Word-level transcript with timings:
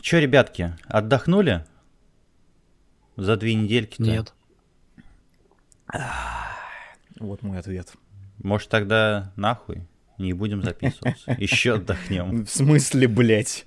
Че, 0.00 0.20
ребятки, 0.20 0.74
отдохнули? 0.86 1.64
За 3.16 3.36
две 3.36 3.54
недельки 3.54 4.00
-то? 4.00 4.04
Нет. 4.04 4.34
Вот 7.18 7.42
мой 7.42 7.58
ответ. 7.58 7.92
Может, 8.42 8.68
тогда 8.68 9.32
нахуй? 9.36 9.82
Не 10.18 10.32
будем 10.32 10.62
записываться. 10.62 11.32
Еще 11.38 11.74
отдохнем. 11.74 12.44
В 12.44 12.50
смысле, 12.50 13.08
блядь? 13.08 13.66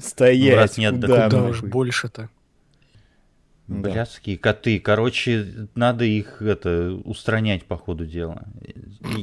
Стоять. 0.00 0.56
Раз 0.56 0.78
не 0.78 0.90
куда, 0.90 1.24
Куда 1.24 1.44
уж 1.44 1.62
больше-то. 1.62 2.28
Да. 3.68 3.90
Блядские 3.90 4.38
коты. 4.38 4.80
Короче, 4.80 5.68
надо 5.74 6.06
их 6.06 6.40
это 6.40 6.98
устранять 7.04 7.66
по 7.66 7.76
ходу 7.76 8.06
дела. 8.06 8.44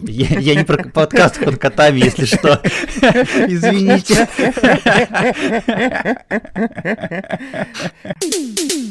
Я, 0.03 0.39
я 0.39 0.55
не 0.55 0.63
про 0.63 0.87
подкаст 0.87 1.43
под 1.43 1.57
котами, 1.57 1.97
если 1.99 2.25
что. 2.25 2.61
Извините. 3.47 4.27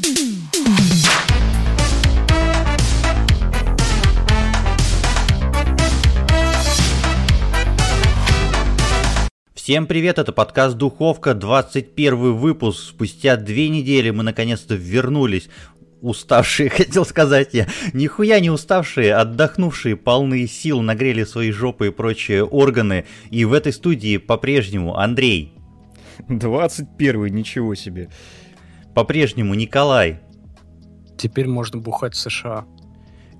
Всем 9.64 9.86
привет, 9.86 10.18
это 10.18 10.30
подкаст 10.30 10.76
Духовка, 10.76 11.32
21 11.32 12.34
выпуск. 12.34 12.90
Спустя 12.90 13.38
две 13.38 13.70
недели 13.70 14.10
мы 14.10 14.22
наконец-то 14.22 14.74
вернулись. 14.74 15.48
Уставшие, 16.02 16.68
хотел 16.68 17.06
сказать 17.06 17.54
я. 17.54 17.66
Нихуя 17.94 18.40
не 18.40 18.50
уставшие, 18.50 19.14
отдохнувшие, 19.14 19.96
полные 19.96 20.48
сил, 20.48 20.82
нагрели 20.82 21.24
свои 21.24 21.50
жопы 21.50 21.86
и 21.86 21.90
прочие 21.90 22.44
органы. 22.44 23.06
И 23.30 23.46
в 23.46 23.54
этой 23.54 23.72
студии 23.72 24.18
по-прежнему 24.18 24.98
Андрей, 24.98 25.54
21 26.28 27.34
ничего 27.34 27.74
себе. 27.74 28.10
по-прежнему 28.94 29.54
Николай 29.54 30.20
Теперь 31.16 31.48
можно 31.48 31.80
бухать 31.80 32.12
в 32.12 32.18
США. 32.18 32.66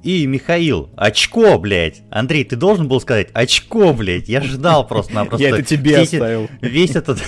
И 0.04 0.26
Михаил. 0.26 0.90
Очко, 0.96 1.58
блядь. 1.58 2.02
Андрей, 2.10 2.44
ты 2.44 2.56
должен 2.56 2.88
был 2.88 3.00
сказать 3.00 3.30
очко, 3.32 3.94
блядь. 3.94 4.28
Я 4.28 4.42
ждал 4.42 4.86
просто-напросто. 4.86 5.42
Я 5.42 5.50
это 5.50 5.62
тебе 5.62 5.98
оставил. 6.00 6.48
Весь 6.60 6.94
этот... 6.94 7.24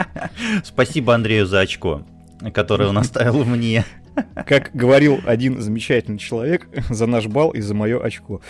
Спасибо 0.64 1.14
Андрею 1.14 1.46
за 1.46 1.60
очко, 1.60 2.04
которое 2.52 2.88
он 2.88 2.98
оставил 2.98 3.44
мне. 3.44 3.84
Как 4.46 4.70
говорил 4.74 5.20
один 5.24 5.60
замечательный 5.60 6.18
человек, 6.18 6.68
за 6.90 7.06
наш 7.06 7.26
бал 7.26 7.50
и 7.50 7.60
за 7.60 7.74
мое 7.74 8.02
очко. 8.02 8.40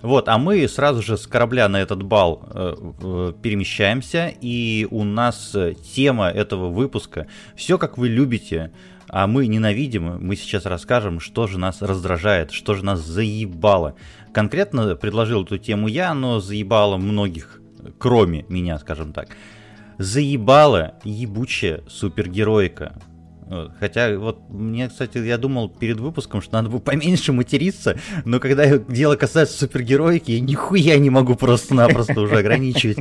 Вот, 0.00 0.28
а 0.28 0.38
мы 0.38 0.68
сразу 0.68 1.02
же 1.02 1.16
с 1.16 1.26
корабля 1.26 1.68
на 1.68 1.80
этот 1.80 2.04
бал 2.04 2.48
э, 2.54 2.74
э, 3.02 3.32
перемещаемся, 3.42 4.32
и 4.40 4.86
у 4.92 5.02
нас 5.02 5.52
э, 5.56 5.74
тема 5.92 6.28
этого 6.28 6.68
выпуска 6.68 7.26
«Все, 7.56 7.78
как 7.78 7.98
вы 7.98 8.08
любите, 8.08 8.70
а 9.08 9.26
мы 9.26 9.46
ненавидим». 9.46 10.18
Мы 10.20 10.36
сейчас 10.36 10.66
расскажем, 10.66 11.20
что 11.20 11.46
же 11.46 11.58
нас 11.58 11.82
раздражает, 11.82 12.50
что 12.50 12.74
же 12.74 12.84
нас 12.84 13.00
заебало. 13.00 13.94
Конкретно 14.32 14.94
предложил 14.94 15.44
эту 15.44 15.58
тему 15.58 15.88
я, 15.88 16.14
но 16.14 16.40
заебало 16.40 16.96
многих, 16.96 17.60
кроме 17.98 18.44
меня, 18.48 18.78
скажем 18.78 19.12
так. 19.12 19.28
Заебала 19.98 20.94
ебучая 21.04 21.82
супергероика. 21.88 22.94
Хотя 23.78 24.18
вот 24.18 24.50
мне, 24.50 24.88
кстати, 24.88 25.18
я 25.18 25.38
думал 25.38 25.68
перед 25.68 26.00
выпуском, 26.00 26.42
что 26.42 26.54
надо 26.54 26.68
бы 26.68 26.80
поменьше 26.80 27.32
материться, 27.32 27.98
но 28.24 28.40
когда 28.40 28.78
дело 28.78 29.16
касается 29.16 29.58
супергероики, 29.58 30.32
я 30.32 30.40
нихуя 30.40 30.98
не 30.98 31.10
могу 31.10 31.34
просто-напросто 31.34 32.20
уже 32.20 32.38
ограничивать. 32.38 32.98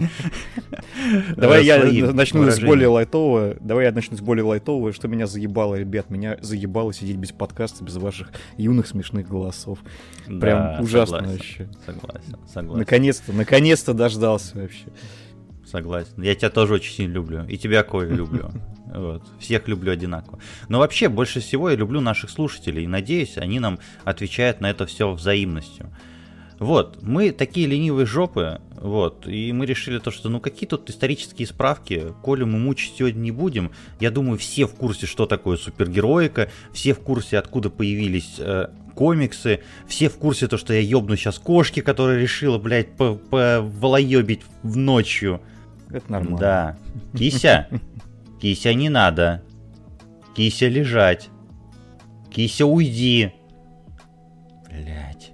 Давай 1.35 1.65
я 1.65 1.83
начну 2.13 2.49
с 2.49 2.59
более 2.59 2.87
лайтового. 2.87 3.55
Давай 3.59 3.85
я 3.85 3.91
начну 3.91 4.17
с 4.17 4.21
более 4.21 4.43
лайтового. 4.43 4.93
Что 4.93 5.07
меня 5.07 5.27
заебало, 5.27 5.75
ребят? 5.75 6.09
Меня 6.09 6.37
заебало 6.41 6.93
сидеть 6.93 7.17
без 7.17 7.31
подкаста, 7.31 7.83
без 7.83 7.95
ваших 7.97 8.31
юных 8.57 8.87
смешных 8.87 9.27
голосов. 9.27 9.79
Прям 10.25 10.81
ужасно 10.81 11.23
вообще. 11.23 11.67
Согласен, 11.85 12.37
согласен, 12.53 12.79
Наконец-то, 12.79 13.33
наконец-то 13.33 13.93
дождался 13.93 14.57
вообще. 14.57 14.85
Согласен. 15.69 16.21
Я 16.21 16.35
тебя 16.35 16.49
тоже 16.49 16.75
очень 16.75 16.93
сильно 16.93 17.13
люблю. 17.13 17.45
И 17.45 17.57
тебя, 17.57 17.83
Коля, 17.83 18.13
люблю. 18.13 18.49
Вот. 18.87 19.21
Всех 19.37 19.67
люблю 19.67 19.91
одинаково. 19.91 20.39
Но 20.69 20.79
вообще, 20.79 21.09
больше 21.09 21.41
всего 21.41 21.69
я 21.69 21.75
люблю 21.75 21.99
наших 21.99 22.29
слушателей. 22.29 22.85
И 22.85 22.87
надеюсь, 22.87 23.37
они 23.37 23.59
нам 23.59 23.79
отвечают 24.05 24.61
на 24.61 24.69
это 24.69 24.85
все 24.85 25.11
взаимностью. 25.11 25.91
Вот, 26.59 27.03
мы 27.03 27.31
такие 27.31 27.67
ленивые 27.67 28.07
жопы, 28.07 28.61
вот, 28.71 29.27
и 29.27 29.51
мы 29.51 29.67
решили 29.67 29.99
то, 29.99 30.09
что 30.09 30.29
ну 30.29 30.39
какие 30.39 30.67
тут 30.67 30.89
исторические 30.89 31.47
справки, 31.47 32.13
Колю 32.23 32.47
мы 32.47 32.57
мучить 32.57 32.95
сегодня 32.97 33.19
не 33.19 33.31
будем. 33.31 33.71
Я 33.99 34.09
думаю, 34.09 34.39
все 34.39 34.65
в 34.65 34.73
курсе, 34.73 35.05
что 35.05 35.27
такое 35.27 35.57
супергероика, 35.57 36.49
все 36.73 36.93
в 36.93 36.99
курсе, 36.99 37.37
откуда 37.37 37.69
появились 37.69 38.35
э, 38.39 38.69
комиксы, 38.95 39.59
все 39.87 40.09
в 40.09 40.15
курсе 40.15 40.47
то, 40.47 40.57
что 40.57 40.73
я 40.73 40.79
ёбну 40.79 41.15
сейчас 41.15 41.37
кошки, 41.37 41.81
которая 41.81 42.19
решила, 42.19 42.57
блядь, 42.57 42.95
по- 42.95 43.15
поволоебить 43.15 44.41
в 44.63 44.75
ночью. 44.77 45.41
Это 45.91 46.11
нормально. 46.11 46.37
Да. 46.37 46.77
Кися, 47.17 47.67
Кися 48.41 48.73
не 48.73 48.89
надо. 48.89 49.41
Кися 50.35 50.69
лежать. 50.69 51.29
Кися 52.29 52.65
уйди. 52.65 53.31
Блять. 54.69 55.31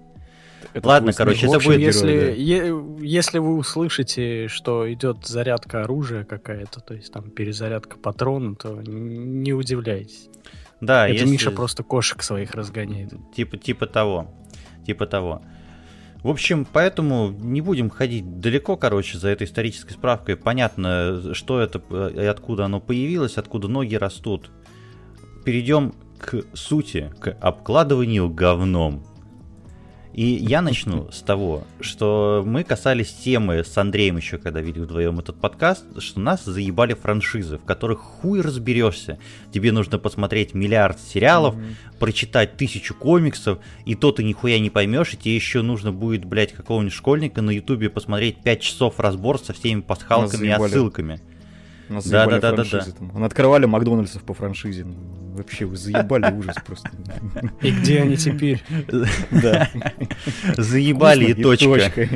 Это 0.73 0.87
Ладно, 0.87 1.11
твой 1.11 1.25
короче, 1.25 1.45
это 1.47 1.59
будет 1.59 1.79
если, 1.79 2.11
герой, 2.11 2.41
е- 2.41 3.07
если 3.07 3.37
вы 3.37 3.57
услышите, 3.57 4.47
что 4.47 4.91
идет 4.91 5.27
зарядка 5.27 5.83
оружия 5.83 6.23
какая-то, 6.23 6.79
то 6.79 6.95
есть 6.95 7.13
там 7.13 7.29
перезарядка 7.29 7.97
патрона, 7.99 8.55
то 8.55 8.81
не 8.81 9.53
удивляйтесь. 9.53 10.29
Да, 10.81 11.07
Это 11.07 11.13
если- 11.13 11.31
Миша 11.31 11.51
просто 11.51 11.83
кошек 11.83 12.23
своих 12.23 12.55
разгоняет. 12.55 13.13
Типа, 13.35 13.57
типа 13.57 13.85
того. 13.85 14.33
Типа 14.85 15.05
того. 15.05 15.41
В 16.23 16.29
общем, 16.29 16.65
поэтому 16.65 17.31
не 17.31 17.59
будем 17.59 17.89
ходить 17.89 18.39
далеко, 18.39 18.77
короче, 18.77 19.17
за 19.17 19.27
этой 19.27 19.45
исторической 19.45 19.91
справкой. 19.91 20.37
Понятно, 20.37 21.33
что 21.33 21.59
это 21.59 21.81
э, 21.89 22.11
и 22.15 22.25
откуда 22.25 22.65
оно 22.65 22.79
появилось, 22.79 23.37
откуда 23.37 23.67
ноги 23.67 23.95
растут. 23.95 24.49
Перейдем 25.43 25.93
к 26.17 26.43
сути, 26.53 27.13
к 27.19 27.31
обкладыванию 27.41 28.29
говном. 28.29 29.05
И 30.13 30.25
я 30.25 30.61
начну 30.61 31.09
с 31.11 31.21
того, 31.21 31.63
что 31.81 32.43
мы 32.45 32.63
касались 32.63 33.11
темы 33.11 33.63
с 33.63 33.75
Андреем 33.77 34.17
еще, 34.17 34.37
когда 34.37 34.61
вели 34.61 34.79
вдвоем 34.79 35.17
этот 35.19 35.37
подкаст, 35.39 35.85
что 35.99 36.19
нас 36.19 36.45
заебали 36.45 36.93
франшизы, 36.93 37.57
в 37.57 37.63
которых 37.65 37.99
хуй 37.99 38.41
разберешься. 38.41 39.17
Тебе 39.51 39.71
нужно 39.71 39.97
посмотреть 39.97 40.53
миллиард 40.53 40.99
сериалов, 40.99 41.55
Мгм. 41.55 41.75
прочитать 41.97 42.57
тысячу 42.57 42.93
комиксов, 42.93 43.57
и 43.85 43.95
то 43.95 44.11
ты 44.11 44.23
нихуя 44.23 44.59
не 44.59 44.69
поймешь, 44.69 45.13
и 45.13 45.17
тебе 45.17 45.35
еще 45.35 45.63
нужно 45.63 45.91
будет, 45.91 46.25
блядь, 46.25 46.53
какого-нибудь 46.53 46.93
школьника 46.93 47.41
на 47.41 47.49
ютубе 47.49 47.89
посмотреть 47.89 48.37
5 48.43 48.61
часов 48.61 48.99
разбор 48.99 49.39
со 49.39 49.53
всеми 49.53 49.81
пасхалками 49.81 50.45
и 50.45 50.49
заебали. 50.49 50.71
Нас 51.89 52.07
Да, 52.07 52.25
да, 52.25 52.39
да, 52.39 52.51
да, 52.51 52.63
франшизы 52.63 52.91
там. 52.93 53.11
Он 53.15 53.23
открывали 53.23 53.65
Макдональдсов 53.65 54.23
по 54.23 54.33
франшизе. 54.33 54.85
Вообще, 55.35 55.65
вы 55.65 55.75
заебали 55.77 56.31
ужас 56.31 56.55
просто. 56.65 56.89
И 57.61 57.71
где 57.71 58.01
они 58.01 58.17
теперь? 58.17 58.61
Да. 59.31 59.69
Заебали 60.57 61.25
и 61.31 61.33
точка. 61.33 62.07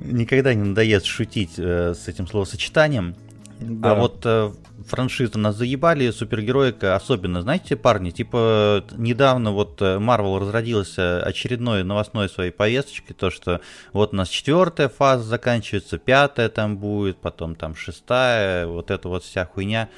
Никогда 0.00 0.54
не 0.54 0.62
надоест 0.62 1.06
шутить 1.06 1.54
э, 1.58 1.94
с 1.94 2.08
этим 2.08 2.26
словосочетанием. 2.26 3.14
А 3.60 3.64
Да. 3.64 3.94
вот 3.94 4.26
франшизы 4.84 5.38
нас 5.38 5.56
заебали, 5.56 6.10
супергероика 6.10 6.94
особенно. 6.94 7.42
Знаете, 7.42 7.76
парни, 7.76 8.10
типа 8.10 8.84
недавно 8.92 9.52
вот 9.52 9.80
э, 9.82 9.98
Marvel 9.98 10.38
разродился 10.38 11.22
очередной 11.22 11.84
новостной 11.84 12.28
своей 12.28 12.50
повесточкой, 12.50 13.14
то 13.14 13.30
что 13.30 13.60
вот 13.92 14.12
у 14.12 14.16
нас 14.16 14.28
четвертая 14.28 14.88
фаза 14.88 15.24
заканчивается, 15.24 15.98
пятая 15.98 16.48
там 16.48 16.78
будет, 16.78 17.18
потом 17.18 17.54
там 17.54 17.74
шестая, 17.74 18.66
вот 18.66 18.90
эта 18.90 19.08
вот 19.08 19.24
вся 19.24 19.44
хуйня. 19.44 19.88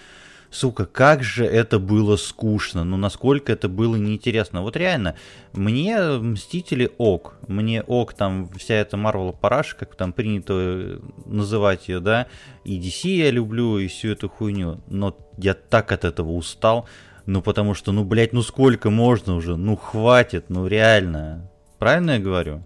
Сука, 0.55 0.87
как 0.87 1.25
же 1.25 1.45
это 1.45 1.81
было 1.81 2.17
скучно, 2.17 2.85
ну 2.85 2.97
насколько 2.97 3.53
это 3.53 3.69
было 3.69 3.97
неинтересно. 3.97 4.63
Вот 4.63 4.77
реально, 4.77 5.17
мне 5.53 6.01
Мстители 6.01 6.93
ок, 6.97 7.35
мне 7.49 7.83
ок 7.83 8.15
там 8.15 8.49
вся 8.57 8.77
эта 8.77 8.97
Марвел 8.97 9.33
параша, 9.33 9.75
как 9.75 9.97
там 9.97 10.13
принято 10.13 10.55
э, 10.55 10.99
называть 11.27 11.89
ее, 11.89 11.99
да, 11.99 12.29
и 12.63 12.79
DC 12.79 13.09
я 13.09 13.33
люблю, 13.33 13.79
и 13.79 13.89
всю 13.89 14.11
эту 14.11 14.29
хуйню, 14.29 14.81
но 14.87 15.19
я 15.39 15.55
так 15.55 15.91
от 15.91 16.05
этого 16.05 16.31
устал, 16.31 16.87
ну 17.27 17.43
потому 17.43 17.75
что, 17.75 17.91
ну 17.91 18.05
блять, 18.05 18.33
ну 18.33 18.43
сколько 18.43 18.91
можно 18.91 19.35
уже, 19.35 19.57
ну 19.57 19.75
хватит, 19.77 20.51
ну 20.51 20.69
реально. 20.69 21.51
Правильно 21.81 22.13
я 22.13 22.19
говорю? 22.21 22.63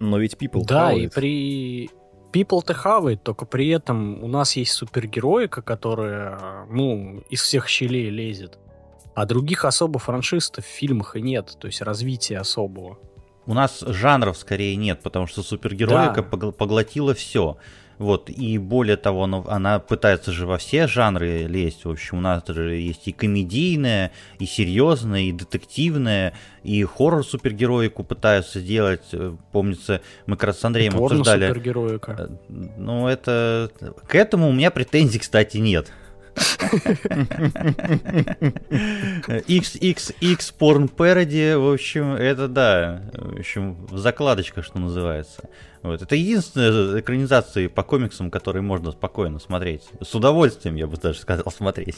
Но 0.00 0.18
ведь 0.18 0.34
people 0.34 0.64
Да, 0.66 0.92
и 0.92 1.06
при... 1.06 1.88
People-то 2.38 2.74
хавает, 2.74 3.22
только 3.22 3.46
при 3.46 3.68
этом 3.68 4.22
у 4.22 4.28
нас 4.28 4.56
есть 4.56 4.72
супергероика, 4.72 5.60
которая, 5.62 6.66
ну, 6.70 7.24
из 7.30 7.42
всех 7.42 7.66
щелей 7.68 8.10
лезет. 8.10 8.58
А 9.14 9.26
других 9.26 9.64
особо 9.64 9.98
франшиз 9.98 10.52
в 10.56 10.60
фильмах 10.60 11.16
и 11.16 11.20
нет, 11.20 11.56
то 11.58 11.66
есть 11.66 11.82
развития 11.82 12.38
особого. 12.38 12.98
у 13.46 13.54
нас 13.54 13.80
жанров 13.80 14.36
скорее 14.36 14.76
нет, 14.76 15.00
потому 15.02 15.26
что 15.26 15.42
супергероика 15.42 16.22
да. 16.22 16.52
поглотила 16.52 17.14
все. 17.14 17.56
Вот, 17.98 18.30
и 18.30 18.58
более 18.58 18.96
того, 18.96 19.24
она, 19.24 19.42
она 19.46 19.78
пытается 19.80 20.30
же 20.30 20.46
во 20.46 20.58
все 20.58 20.86
жанры 20.86 21.46
лезть. 21.48 21.84
В 21.84 21.90
общем, 21.90 22.18
у 22.18 22.20
нас 22.20 22.42
же 22.46 22.76
есть 22.76 23.08
и 23.08 23.12
комедийная, 23.12 24.12
и 24.38 24.46
серьезная, 24.46 25.22
и 25.22 25.32
детективная, 25.32 26.34
и 26.62 26.84
хоррор 26.84 27.24
супергероику 27.24 28.04
пытаются 28.04 28.60
сделать. 28.60 29.02
Помнится, 29.52 30.00
мы 30.26 30.36
как 30.36 30.44
раз 30.44 30.60
с 30.60 30.64
Андреем 30.64 30.92
и 30.94 31.02
обсуждали. 31.02 31.48
супергероика. 31.48 32.30
Ну, 32.48 33.08
это... 33.08 33.70
К 34.06 34.14
этому 34.14 34.48
у 34.48 34.52
меня 34.52 34.70
претензий, 34.70 35.18
кстати, 35.18 35.56
нет. 35.56 35.92
XXX 39.38 40.54
порн 40.58 40.88
пароди, 40.88 41.54
в 41.54 41.72
общем, 41.72 42.12
это 42.14 42.48
да, 42.48 43.02
в 43.12 43.38
общем, 43.38 43.86
закладочка, 43.90 44.62
что 44.62 44.78
называется. 44.78 45.48
Вот. 45.82 46.02
Это 46.02 46.16
единственная 46.16 47.00
экранизация 47.00 47.68
по 47.68 47.82
комиксам, 47.82 48.30
которые 48.30 48.62
можно 48.62 48.90
спокойно 48.92 49.38
смотреть. 49.38 49.88
С 50.00 50.14
удовольствием, 50.14 50.74
я 50.74 50.86
бы 50.86 50.96
даже 50.96 51.20
сказал, 51.20 51.50
смотреть. 51.50 51.96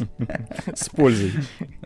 С 0.74 0.88
пользой. 0.90 1.32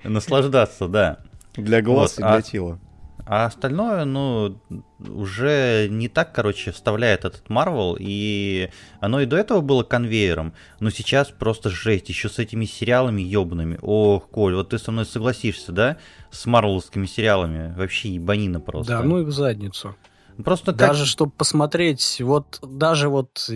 Наслаждаться, 0.03 0.89
да. 0.89 1.19
Для 1.55 1.83
глаз 1.83 2.17
вот. 2.17 2.19
и 2.19 2.23
для 2.23 2.37
а... 2.37 2.43
тела. 2.43 2.81
А 3.27 3.47
остальное, 3.47 4.05
ну, 4.05 4.61
уже 4.99 5.89
не 5.91 6.09
так, 6.09 6.35
короче, 6.35 6.73
вставляет 6.73 7.25
этот 7.25 7.49
Марвел, 7.49 7.97
и 7.99 8.69
оно 9.01 9.21
и 9.23 9.27
до 9.27 9.37
этого 9.37 9.63
было 9.63 9.83
конвейером, 9.83 10.53
но 10.79 10.91
сейчас 10.91 11.31
просто 11.31 11.71
жесть, 11.71 12.11
еще 12.11 12.29
с 12.29 12.39
этими 12.39 12.67
сериалами 12.67 13.23
ебаными. 13.23 13.79
Ох, 13.81 14.29
Коль, 14.29 14.55
вот 14.55 14.71
ты 14.71 14.79
со 14.79 14.93
мной 14.93 15.07
согласишься, 15.07 15.73
да, 15.73 15.97
с 16.31 16.45
марвеловскими 16.45 17.07
сериалами? 17.07 17.75
Вообще 17.75 18.11
ебанина 18.11 18.61
просто. 18.61 18.99
Да, 18.99 19.03
ну 19.03 19.21
и 19.21 19.25
в 19.25 19.31
задницу. 19.31 19.97
Просто 20.45 20.73
даже 20.73 21.05
как... 21.05 21.09
чтобы 21.09 21.33
посмотреть, 21.33 22.21
вот 22.21 22.59
даже 22.63 23.09
вот 23.09 23.49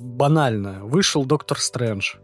банально, 0.00 0.84
вышел 0.84 1.24
Доктор 1.24 1.60
Стрэндж, 1.60 2.16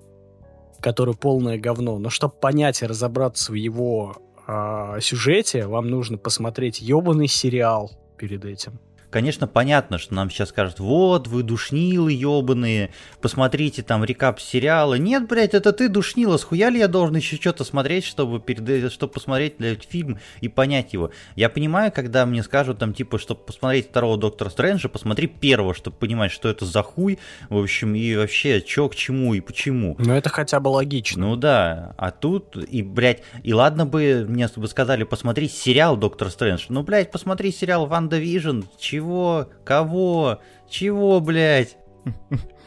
который 0.81 1.15
полное 1.15 1.59
говно, 1.59 1.99
но 1.99 2.11
чтобы 2.11 2.35
понять 2.35 2.83
и 2.83 2.87
разобраться 2.87 3.53
в 3.53 3.55
его 3.55 4.17
э, 4.47 4.99
сюжете, 5.01 5.67
вам 5.67 5.89
нужно 5.89 6.19
посмотреть 6.19 6.81
ебаный 6.81 7.29
сериал 7.29 7.91
перед 8.17 8.45
этим. 8.45 8.79
Конечно, 9.13 9.47
понятно, 9.47 9.99
что 9.99 10.15
нам 10.15 10.31
сейчас 10.31 10.49
скажут, 10.49 10.81
вот, 10.81 11.29
вы 11.29 11.43
душнилы 11.43 12.13
ебаные, 12.13 12.95
посмотрите 13.21 13.83
там 13.83 14.03
recap 14.05 14.41
сериала. 14.41 14.95
Нет, 14.95 15.29
блядь, 15.29 15.53
это 15.53 15.75
ты 15.75 15.91
душнила, 15.91 16.39
схуя 16.39 16.71
ли 16.71 16.79
я 16.79 16.89
должен 16.89 17.17
еще 17.17 17.37
что-то 17.37 17.65
смотреть, 17.65 18.07
чтобы, 18.07 18.41
перед, 18.41 18.91
чтобы 18.91 19.13
посмотреть 19.13 19.59
блядь, 19.59 19.85
фильм 19.85 20.19
и 20.41 20.49
понять 20.49 20.95
его? 20.95 21.11
Я 21.37 21.51
понимаю, 21.51 21.93
когда 21.93 22.25
мне 22.25 22.43
скажут 22.43 22.79
там, 22.79 22.95
типа, 22.95 23.19
чтобы 23.19 23.43
посмотреть 23.43 23.91
второго 23.91 24.17
Доктора 24.17 24.49
Стрэнджа, 24.49 24.89
посмотри 24.89 25.27
первого, 25.27 25.75
чтобы 25.75 25.99
понимать, 25.99 26.33
что 26.33 26.49
это 26.49 26.65
за 26.65 26.83
хуй, 26.83 27.19
в 27.51 27.59
общем, 27.59 27.95
и 27.95 28.17
вообще, 28.17 28.65
что 28.67 28.89
к 28.89 28.95
чему 28.95 29.35
и 29.35 29.41
почему. 29.41 29.95
Ну, 29.99 30.15
это 30.15 30.31
хотя 30.31 30.59
бы 30.59 30.69
логично. 30.69 31.27
Ну 31.27 31.37
да, 31.37 31.95
а 31.99 32.13
тут, 32.13 32.57
и, 32.57 32.83
блядь, 32.83 33.23
и 33.43 33.53
ладно 33.53 33.85
бы 33.85 34.25
мне 34.27 34.49
бы 34.57 34.69
сказали, 34.69 35.05
посмотри 35.05 35.51
сериал 35.51 35.99
Доктор 35.99 36.31
Стрэндж, 36.31 36.65
ну, 36.71 36.83
блядь, 36.83 37.11
посмотри 37.11 37.53
сериал 37.53 37.85
WandaVision, 37.85 38.63
чего 38.79 39.02
чего? 39.03 39.49
Кого? 39.65 40.39
Чего, 40.69 41.21
блядь? 41.21 41.77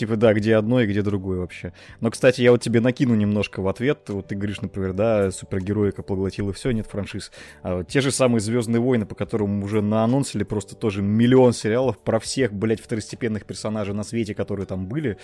Типа, 0.00 0.16
да, 0.16 0.32
где 0.32 0.56
одно 0.56 0.80
и 0.80 0.86
где 0.86 1.02
другое 1.02 1.40
вообще. 1.40 1.74
Но, 2.00 2.10
кстати, 2.10 2.40
я 2.40 2.52
вот 2.52 2.62
тебе 2.62 2.80
накину 2.80 3.14
немножко 3.14 3.60
в 3.60 3.68
ответ. 3.68 4.08
Вот 4.08 4.28
ты 4.28 4.34
говоришь, 4.34 4.62
например, 4.62 4.94
да, 4.94 5.30
супергероика 5.30 6.02
поглотила 6.02 6.54
все, 6.54 6.70
нет 6.70 6.86
франшиз. 6.86 7.30
А 7.62 7.76
вот 7.76 7.88
те 7.88 8.00
же 8.00 8.10
самые 8.10 8.40
Звездные 8.40 8.80
войны, 8.80 9.04
по 9.04 9.14
которым 9.14 9.62
уже 9.62 9.82
наанонсили 9.82 10.42
просто 10.42 10.74
тоже 10.74 11.02
миллион 11.02 11.52
сериалов 11.52 11.98
про 11.98 12.18
всех, 12.18 12.50
блядь, 12.50 12.80
второстепенных 12.80 13.44
персонажей 13.44 13.92
на 13.92 14.02
свете, 14.02 14.34
которые 14.34 14.64
там 14.64 14.86
были. 14.86 15.18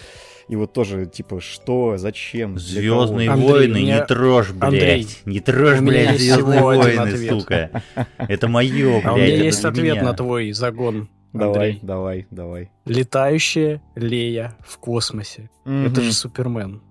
И 0.50 0.56
вот 0.56 0.74
тоже, 0.74 1.06
типа, 1.06 1.40
что, 1.40 1.96
зачем? 1.96 2.58
Звездные 2.58 3.30
войны, 3.30 3.78
меня... 3.78 4.00
не 4.00 4.04
трожь, 4.04 4.50
блядь. 4.50 4.62
Андрей, 4.62 5.08
не 5.24 5.40
трожь, 5.40 5.80
блядь, 5.80 6.20
Звездные 6.20 6.60
войны, 6.60 7.16
сука. 7.30 7.82
Это 8.18 8.46
мое, 8.46 9.00
блядь. 9.00 9.06
А 9.06 9.14
у 9.14 9.16
меня 9.16 9.42
есть 9.42 9.64
ответ 9.64 10.02
на 10.02 10.12
твой 10.12 10.52
загон. 10.52 11.08
Давай, 11.38 11.78
давай, 11.82 12.26
давай. 12.30 12.70
Летающая 12.84 13.82
Лея 13.94 14.56
в 14.64 14.78
космосе. 14.78 15.50
Mm-hmm. 15.64 15.86
Это 15.86 16.00
же 16.00 16.12
Супермен. 16.12 16.82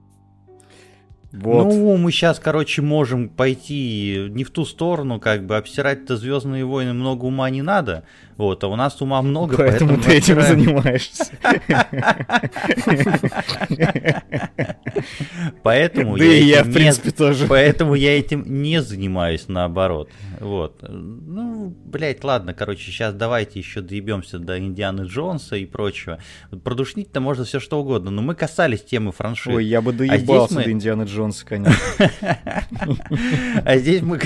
Вот. 1.35 1.65
Ну, 1.65 1.97
мы 1.97 2.11
сейчас, 2.11 2.39
короче, 2.39 2.81
можем 2.81 3.29
пойти 3.29 4.27
не 4.29 4.43
в 4.43 4.51
ту 4.51 4.65
сторону, 4.65 5.19
как 5.19 5.45
бы 5.45 5.57
обсирать-то 5.57 6.17
Звездные 6.17 6.65
войны 6.65 6.93
много 6.93 7.25
ума 7.25 7.49
не 7.49 7.61
надо. 7.61 8.03
Вот, 8.37 8.63
а 8.65 8.67
у 8.67 8.75
нас 8.75 9.01
ума 9.01 9.21
много, 9.21 9.55
поэтому, 9.55 9.91
поэтому 9.91 10.03
ты 10.03 10.17
этим 10.17 10.41
занимаешься. 10.41 11.31
Поэтому 15.63 16.17
да 16.17 16.25
и 16.25 16.43
я, 16.43 16.63
в 16.63 16.71
принципе, 16.71 17.11
тоже. 17.11 17.47
Поэтому 17.47 17.95
я 17.95 18.17
этим 18.17 18.43
не 18.61 18.81
занимаюсь, 18.81 19.45
наоборот. 19.47 20.09
Вот. 20.41 20.83
Ну, 20.87 21.73
блять, 21.85 22.23
ладно, 22.25 22.53
короче, 22.53 22.91
сейчас 22.91 23.13
давайте 23.13 23.59
еще 23.59 23.79
доебемся 23.81 24.37
до 24.37 24.59
Индианы 24.59 25.03
Джонса 25.03 25.55
и 25.55 25.65
прочего. 25.65 26.19
Продушнить-то 26.63 27.21
можно 27.21 27.45
все 27.45 27.61
что 27.61 27.79
угодно, 27.79 28.11
но 28.11 28.21
мы 28.21 28.35
касались 28.35 28.83
темы 28.83 29.13
франшиз. 29.13 29.53
Ой, 29.55 29.65
я 29.65 29.81
бы 29.81 29.91
а 29.91 29.93
доебался 29.93 30.55
до 30.55 30.71
Индианы 30.71 31.03
Джонса, 31.03 31.24
конечно. 31.33 31.75
А 33.65 33.77
здесь 33.77 34.01
мы... 34.01 34.19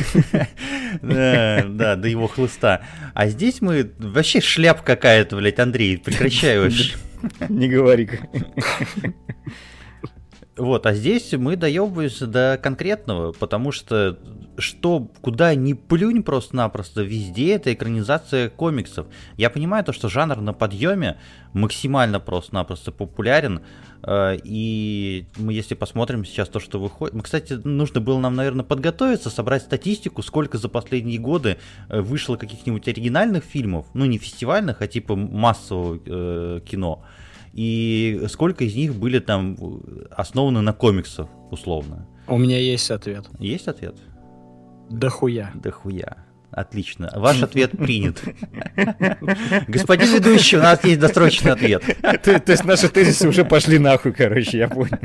Да, 1.02 1.96
до 1.96 2.08
его 2.08 2.28
хлыста. 2.28 2.82
А 3.14 3.28
здесь 3.28 3.62
мы 3.62 3.92
Вообще 3.98 4.42
шляп 4.42 4.82
какая-то, 4.82 5.36
блядь, 5.36 5.60
Андрей, 5.60 5.98
прекращай 5.98 6.60
вообще. 6.60 6.96
Не 7.48 7.68
говори. 7.68 8.10
Вот, 10.60 10.86
а 10.86 10.94
здесь 10.94 11.32
мы 11.32 11.56
доебываемся 11.56 12.28
до 12.28 12.60
конкретного, 12.62 13.32
потому 13.32 13.72
что 13.72 14.20
что, 14.58 15.10
куда 15.22 15.56
ни 15.56 15.72
плюнь 15.72 16.22
просто-напросто, 16.22 17.02
везде 17.02 17.54
это 17.54 17.74
экранизация 17.74 18.50
комиксов. 18.50 19.08
Я 19.38 19.50
понимаю 19.50 19.86
то, 19.86 19.94
что 19.94 20.10
жанр 20.10 20.42
на 20.42 20.52
подъеме 20.52 21.18
максимально 21.54 22.20
просто-напросто 22.20 22.92
популярен, 22.92 23.62
э, 24.04 24.38
и 24.44 25.28
мы, 25.38 25.54
если 25.54 25.76
посмотрим 25.76 26.26
сейчас 26.26 26.50
то, 26.50 26.60
что 26.60 26.78
выходит... 26.78 27.16
Мы, 27.16 27.22
кстати, 27.22 27.54
нужно 27.54 28.02
было 28.02 28.20
нам, 28.20 28.36
наверное, 28.36 28.66
подготовиться, 28.66 29.30
собрать 29.30 29.62
статистику, 29.62 30.22
сколько 30.24 30.58
за 30.58 30.68
последние 30.68 31.20
годы 31.20 31.58
э, 31.88 32.02
вышло 32.02 32.36
каких-нибудь 32.36 32.86
оригинальных 32.90 33.46
фильмов, 33.46 33.86
ну, 33.94 34.04
не 34.04 34.18
фестивальных, 34.18 34.82
а 34.82 34.88
типа 34.88 35.16
массового 35.16 36.00
э, 36.06 36.60
кино, 36.70 37.06
и 37.54 38.26
сколько 38.30 38.64
из 38.64 38.76
них 38.76 38.96
были 38.96 39.20
там 39.20 39.58
основаны 40.12 40.62
на 40.62 40.74
комиксах, 40.74 41.28
условно. 41.52 42.08
У 42.28 42.38
меня 42.38 42.60
есть 42.60 42.92
ответ. 42.92 43.26
Есть 43.40 43.68
ответ? 43.68 43.96
Дохуя. 44.90 45.52
Дохуя. 45.56 46.30
Отлично. 46.52 47.12
Ваш 47.16 47.44
ответ 47.44 47.72
принят. 47.78 48.22
Господин 49.68 50.16
ведущий, 50.16 50.58
у 50.58 50.62
нас 50.62 50.84
есть 50.84 51.00
досрочный 51.00 51.52
ответ. 51.52 51.84
То, 52.02 52.40
то 52.40 52.52
есть 52.52 52.66
наши 52.66 52.90
тезисы 52.90 53.28
уже 53.28 53.46
пошли 53.46 53.78
нахуй, 53.78 54.14
короче, 54.14 54.58
я 54.58 54.68
понял. 54.68 54.98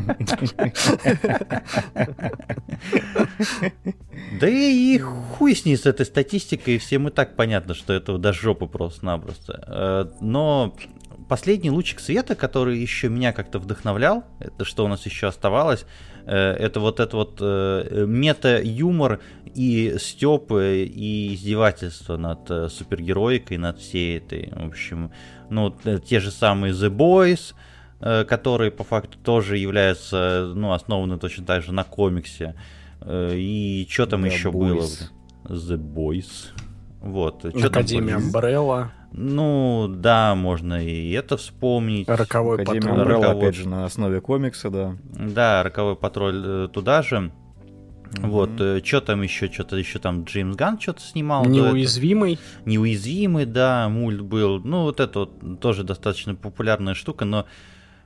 Да 4.41 4.49
и 4.49 4.99
хуй 4.99 5.55
с 5.55 5.65
ней 5.65 5.77
с 5.77 5.87
этой 5.87 6.07
статистикой, 6.07 6.79
всем 6.79 7.09
и 7.09 7.11
так 7.11 7.37
понятно, 7.37 7.75
что 7.75 7.93
это 7.93 8.17
до 8.17 8.33
жопы 8.33 8.67
просто-напросто. 8.67 9.65
Э, 9.67 10.07
но 10.21 10.75
последний 11.29 11.71
лучик 11.71 12.01
света, 12.01 12.35
который 12.35 12.79
еще 12.79 13.09
меня 13.09 13.33
как-то 13.33 13.59
вдохновлял, 13.59 14.25
это 14.39 14.65
что 14.65 14.85
у 14.85 14.89
нас 14.89 15.05
еще 15.07 15.27
оставалось, 15.27 15.87
э, 16.27 16.35
это 16.35 16.81
вот 16.81 17.01
это 17.01 17.17
вот 17.17 17.39
э, 17.41 18.05
мета-юмор 18.07 19.21
и 19.55 19.97
стёб 19.99 20.53
и 20.53 21.35
издевательство 21.35 22.17
над 22.17 22.51
э, 22.51 22.69
супергероикой, 22.69 23.59
над 23.59 23.79
всей 23.79 24.19
этой, 24.19 24.51
в 24.55 24.67
общем, 24.69 25.13
ну, 25.51 25.75
те 26.05 26.21
же 26.21 26.31
самые 26.31 26.73
The 26.73 26.91
Boys, 26.91 27.55
которые 28.27 28.71
по 28.71 28.85
факту 28.85 29.19
тоже 29.19 29.57
являются, 29.57 30.53
ну, 30.55 30.73
основаны 30.73 31.19
точно 31.19 31.47
так 31.47 31.63
же 31.63 31.73
на 31.73 31.85
комиксе. 31.85 32.55
И 33.07 33.87
что 33.89 34.07
там 34.07 34.25
The 34.25 34.33
еще 34.33 34.49
Boys. 34.49 34.53
было? 34.53 34.89
The 35.45 35.77
Boys. 35.77 36.51
Вот. 37.01 37.45
Академия 37.45 38.17
Umbrella. 38.17 38.91
Ну, 39.17 39.87
да, 39.89 40.35
можно 40.35 40.85
и 40.85 41.13
это 41.13 41.37
вспомнить. 41.37 42.09
Роковой 42.09 42.63
Академия 42.63 42.89
патруль. 42.89 43.15
Роковой... 43.15 43.37
опять 43.39 43.55
же, 43.55 43.69
на 43.69 43.85
основе 43.85 44.21
комикса, 44.21 44.71
да. 44.71 44.97
Да, 45.13 45.63
Роковой 45.63 45.95
патруль 45.95 46.43
э, 46.45 46.69
туда 46.73 47.01
же. 47.03 47.17
Mm-hmm. 47.17 48.29
Вот, 48.29 48.51
э, 48.61 48.81
что 48.85 49.01
там 49.01 49.23
еще, 49.23 49.51
что-то 49.53 49.77
еще 49.77 50.01
там 50.01 50.25
Джеймс 50.25 50.57
Ган 50.57 50.81
что-то 50.81 51.01
снимал. 51.01 51.45
Неуязвимый. 51.45 52.41
Неуязвимый, 52.65 53.47
да, 53.47 53.89
мульт 53.89 54.21
был. 54.21 54.61
Ну, 54.65 54.83
вот 54.83 54.99
это 54.99 55.21
вот 55.21 55.61
тоже 55.61 55.85
достаточно 55.85 56.35
популярная 56.35 56.95
штука, 56.95 57.25
но, 57.25 57.47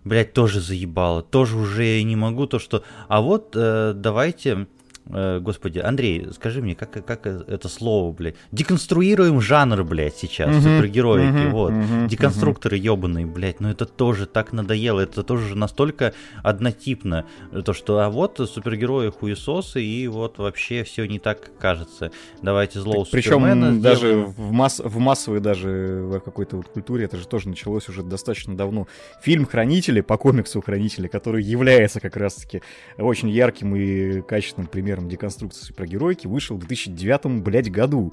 блядь, 0.04 0.34
тоже 0.34 0.60
заебало. 0.60 1.22
Тоже 1.22 1.56
уже 1.56 2.02
не 2.02 2.16
могу 2.16 2.46
то, 2.46 2.58
что... 2.58 2.84
А 3.08 3.22
вот 3.22 3.54
э, 3.56 3.94
давайте 3.96 4.66
господи, 5.08 5.78
Андрей, 5.78 6.28
скажи 6.32 6.60
мне, 6.62 6.74
как, 6.74 7.04
как 7.04 7.26
это 7.26 7.68
слово, 7.68 8.12
блядь? 8.12 8.36
Деконструируем 8.52 9.40
жанр, 9.40 9.84
блядь, 9.84 10.16
сейчас, 10.16 10.50
mm-hmm. 10.50 10.76
супергероики, 10.76 11.32
mm-hmm. 11.32 11.50
вот. 11.50 11.72
Mm-hmm. 11.72 12.08
Деконструкторы 12.08 12.76
ебаные, 12.76 13.26
блядь, 13.26 13.60
ну 13.60 13.68
это 13.68 13.86
тоже 13.86 14.26
так 14.26 14.52
надоело, 14.52 15.00
это 15.00 15.22
тоже 15.22 15.56
настолько 15.56 16.12
однотипно, 16.42 17.24
то 17.64 17.72
что, 17.72 18.00
а 18.00 18.10
вот 18.10 18.38
супергерои 18.52 19.10
хуесосы, 19.10 19.82
и 19.82 20.06
вот 20.08 20.38
вообще 20.38 20.84
все 20.84 21.06
не 21.06 21.18
так, 21.18 21.40
как 21.40 21.58
кажется. 21.58 22.10
Давайте 22.42 22.80
злого 22.80 23.04
так, 23.04 23.12
Причем 23.12 23.80
даже 23.80 24.16
в, 24.16 24.52
масс, 24.52 24.80
в 24.80 24.98
массовой 24.98 25.40
даже 25.40 26.02
в 26.04 26.20
какой-то 26.20 26.56
вот 26.56 26.68
культуре 26.68 27.04
это 27.04 27.16
же 27.16 27.26
тоже 27.26 27.48
началось 27.48 27.88
уже 27.88 28.02
достаточно 28.02 28.56
давно. 28.56 28.86
Фильм 29.22 29.46
«Хранители» 29.46 30.00
по 30.00 30.16
комиксу 30.16 30.60
«Хранители», 30.60 31.08
который 31.08 31.42
является 31.42 32.00
как 32.00 32.16
раз-таки 32.16 32.62
очень 32.96 33.30
ярким 33.30 33.74
и 33.76 34.20
качественным 34.22 34.68
примером 34.68 34.97
примером 34.98 35.08
деконструкции 35.08 35.64
супергеройки, 35.64 36.26
вышел 36.26 36.56
в 36.56 36.60
2009, 36.60 37.42
блядь, 37.42 37.70
году. 37.70 38.12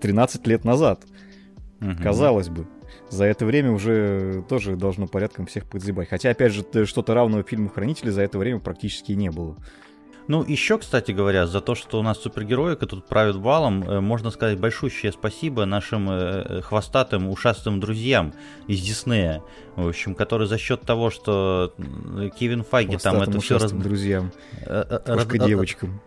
13 0.00 0.46
лет 0.46 0.64
назад. 0.64 1.04
Угу. 1.80 2.02
Казалось 2.02 2.48
бы. 2.48 2.66
За 3.10 3.24
это 3.24 3.44
время 3.46 3.72
уже 3.72 4.44
тоже 4.48 4.76
должно 4.76 5.06
порядком 5.06 5.46
всех 5.46 5.66
подзебать. 5.66 6.08
Хотя, 6.08 6.30
опять 6.30 6.52
же, 6.52 6.86
что-то 6.86 7.14
равного 7.14 7.42
фильму 7.42 7.68
«Хранители» 7.68 8.10
за 8.10 8.22
это 8.22 8.38
время 8.38 8.60
практически 8.60 9.12
не 9.12 9.30
было. 9.30 9.56
Ну, 10.28 10.44
еще, 10.44 10.76
кстати 10.76 11.10
говоря, 11.10 11.46
за 11.46 11.62
то, 11.62 11.74
что 11.74 11.98
у 11.98 12.02
нас 12.02 12.18
супергероика 12.18 12.86
тут 12.86 13.06
правит 13.06 13.38
балом, 13.38 13.82
э, 13.82 14.00
можно 14.00 14.30
сказать 14.30 14.60
большущее 14.60 15.10
спасибо 15.10 15.64
нашим 15.64 16.10
э, 16.10 16.44
э, 16.46 16.60
хвостатым, 16.60 17.30
ушастым 17.30 17.80
друзьям 17.80 18.34
из 18.66 18.82
Диснея, 18.82 19.42
в 19.74 19.88
общем, 19.88 20.14
которые 20.14 20.46
за 20.46 20.58
счет 20.58 20.82
того, 20.82 21.10
что 21.10 21.72
Кевин 22.38 22.62
Файги 22.62 22.98
там 22.98 23.22
это 23.22 23.40
все 23.40 23.58
раз... 23.58 23.72
друзьям, 23.72 24.32
Кошка 24.66 25.38
девочкам. 25.38 25.98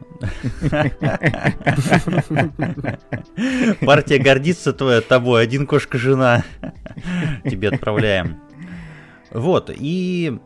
Партия 3.82 4.20
гордится 4.20 4.72
твоя 4.72 5.02
тобой, 5.02 5.42
один 5.42 5.66
кошка-жена. 5.66 6.44
Тебе 7.44 7.70
отправляем. 7.70 8.40
Вот, 9.32 9.72
и 9.74 10.38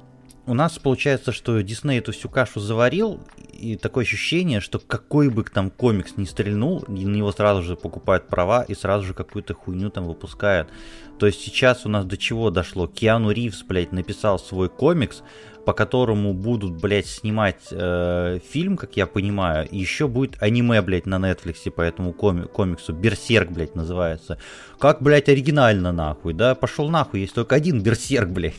у 0.48 0.53
нас 0.53 0.77
получается, 0.77 1.32
что 1.32 1.60
Дисней 1.62 2.00
эту 2.00 2.12
всю 2.12 2.29
кашу 2.29 2.60
заварил, 2.60 3.20
и 3.65 3.75
такое 3.77 4.03
ощущение, 4.03 4.62
что 4.62 4.79
какой 4.79 5.29
бы 5.29 5.43
там 5.43 5.69
комикс 5.69 6.17
не 6.17 6.25
стрельнул, 6.25 6.84
на 6.88 6.93
него 6.93 7.31
сразу 7.31 7.63
же 7.63 7.75
покупают 7.75 8.27
права 8.27 8.63
и 8.63 8.75
сразу 8.75 9.05
же 9.05 9.13
какую-то 9.13 9.53
хуйню 9.53 9.89
там 9.89 10.05
выпускают. 10.05 10.69
То 11.17 11.25
есть 11.25 11.41
сейчас 11.41 11.86
у 11.86 11.89
нас 11.89 12.05
до 12.05 12.17
чего 12.17 12.51
дошло? 12.51 12.88
Киану 12.88 13.31
Ривз, 13.31 13.63
блядь, 13.63 13.91
написал 13.91 14.38
свой 14.38 14.69
комикс, 14.69 15.24
по 15.65 15.74
которому 15.74 16.34
будут, 16.34 16.79
блядь, 16.79 17.07
снимать 17.07 17.67
э, 17.72 18.39
фильм, 18.48 18.77
как 18.77 18.95
я 18.98 19.07
понимаю, 19.07 19.67
и 19.67 19.77
еще 19.77 20.07
будет 20.07 20.41
аниме, 20.41 20.81
блядь, 20.81 21.07
на 21.07 21.15
Netflix 21.15 21.69
по 21.72 21.81
этому 21.81 22.12
коми- 22.12 22.48
комиксу. 22.48 22.93
Берсерк, 22.93 23.50
блядь, 23.50 23.75
называется. 23.75 24.38
Как, 24.79 25.01
блядь, 25.01 25.27
оригинально, 25.27 25.91
нахуй, 25.91 26.34
да? 26.34 26.53
Пошел 26.53 26.89
нахуй, 26.89 27.22
есть 27.22 27.34
только 27.34 27.55
один 27.55 27.81
Берсерк, 27.81 28.29
блядь. 28.29 28.53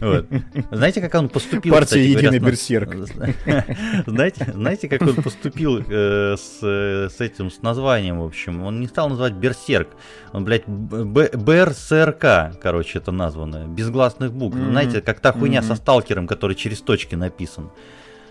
Знаете, 0.70 1.00
как 1.00 1.14
он 1.14 1.28
поступил? 1.28 1.74
Партия 1.74 2.04
Единый 2.04 2.38
Берсерк. 2.38 2.94
Знаете, 4.06 4.88
как 4.88 5.02
он 5.02 5.14
поступил 5.16 5.78
э, 5.88 6.36
с, 6.36 6.62
с 6.62 7.20
этим, 7.20 7.50
с 7.50 7.62
названием, 7.62 8.20
в 8.20 8.24
общем? 8.24 8.62
Он 8.62 8.80
не 8.80 8.86
стал 8.86 9.08
называть 9.08 9.32
Берсерк. 9.32 9.88
Он, 10.32 10.44
блядь, 10.44 10.66
БРСРК, 10.68 12.60
короче, 12.62 12.98
это 12.98 13.10
названо. 13.10 13.66
Безгласных 13.66 14.32
букв. 14.32 14.56
Знаете, 14.56 15.00
как 15.00 15.20
та 15.20 15.32
хуйня 15.32 15.62
со 15.62 15.74
сталкером, 15.74 16.27
который 16.28 16.54
через 16.54 16.80
точки 16.80 17.16
написан. 17.16 17.70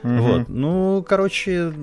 Угу. 0.03 0.13
Вот. 0.13 0.49
Ну, 0.49 1.05
короче, 1.07 1.73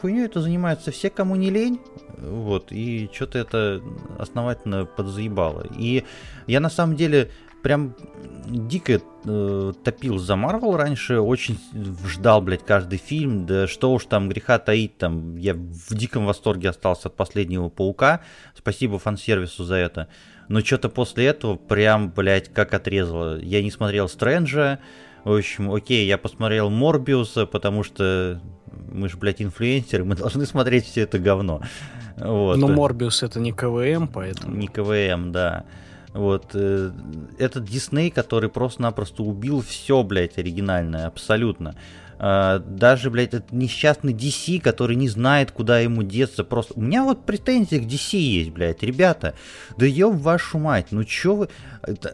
хуйню 0.00 0.24
это 0.24 0.40
занимаются 0.40 0.90
все, 0.90 1.10
кому 1.10 1.36
не 1.36 1.50
лень. 1.50 1.80
Вот. 2.18 2.70
И 2.70 3.10
что-то 3.12 3.38
это 3.38 3.82
основательно 4.18 4.86
подзаебало. 4.86 5.66
И 5.76 6.04
я 6.46 6.60
на 6.60 6.70
самом 6.70 6.96
деле 6.96 7.30
прям 7.64 7.94
дико 8.46 9.00
э, 9.24 9.72
топил 9.82 10.18
за 10.18 10.36
Марвел 10.36 10.76
раньше, 10.76 11.18
очень 11.18 11.58
ждал, 12.06 12.42
блядь, 12.42 12.62
каждый 12.64 12.98
фильм, 12.98 13.46
да 13.46 13.66
что 13.66 13.92
уж 13.94 14.04
там 14.04 14.28
греха 14.28 14.58
таить, 14.58 14.98
там, 14.98 15.36
я 15.38 15.54
в 15.54 15.94
диком 15.94 16.26
восторге 16.26 16.68
остался 16.68 17.08
от 17.08 17.16
последнего 17.16 17.70
Паука, 17.70 18.20
спасибо 18.54 18.98
фан-сервису 18.98 19.64
за 19.64 19.76
это, 19.76 20.08
но 20.48 20.60
что-то 20.60 20.90
после 20.90 21.24
этого 21.24 21.56
прям, 21.56 22.10
блядь, 22.10 22.52
как 22.52 22.74
отрезало. 22.74 23.40
Я 23.40 23.62
не 23.62 23.70
смотрел 23.70 24.10
Стрэнджа, 24.10 24.78
в 25.24 25.32
общем, 25.32 25.72
окей, 25.72 26.06
я 26.06 26.18
посмотрел 26.18 26.70
Морбиуса, 26.70 27.46
потому 27.46 27.82
что 27.82 28.40
мы 28.92 29.08
же, 29.08 29.16
блядь, 29.16 29.42
инфлюенсеры, 29.42 30.04
мы 30.04 30.16
должны 30.16 30.46
смотреть 30.46 30.84
все 30.84 31.02
это 31.02 31.18
говно. 31.18 31.62
Вот. 32.16 32.56
Но 32.56 32.68
Морбиус 32.68 33.22
это 33.22 33.40
не 33.40 33.52
КВМ, 33.52 34.08
поэтому... 34.08 34.56
Не 34.56 34.68
КВМ, 34.68 35.32
да. 35.32 35.64
Вот. 36.12 36.50
Э, 36.54 36.92
этот 37.38 37.64
Дисней, 37.64 38.10
который 38.10 38.48
просто-напросто 38.48 39.22
убил 39.24 39.62
все, 39.62 40.02
блядь, 40.04 40.38
оригинальное, 40.38 41.06
абсолютно. 41.06 41.74
А, 42.18 42.58
даже, 42.58 43.10
блядь, 43.10 43.34
этот 43.34 43.52
несчастный 43.52 44.12
DC, 44.12 44.60
который 44.60 44.96
не 44.96 45.08
знает, 45.08 45.50
куда 45.50 45.80
ему 45.80 46.02
деться. 46.02 46.44
Просто 46.44 46.74
у 46.76 46.80
меня 46.80 47.04
вот 47.04 47.24
претензии 47.24 47.76
к 47.76 47.86
DC 47.86 48.16
есть, 48.16 48.50
блядь, 48.50 48.82
ребята. 48.82 49.34
Да 49.76 49.86
ёб 49.86 50.14
вашу 50.14 50.58
мать, 50.58 50.86
ну 50.90 51.04
чё 51.04 51.34
вы... 51.34 51.48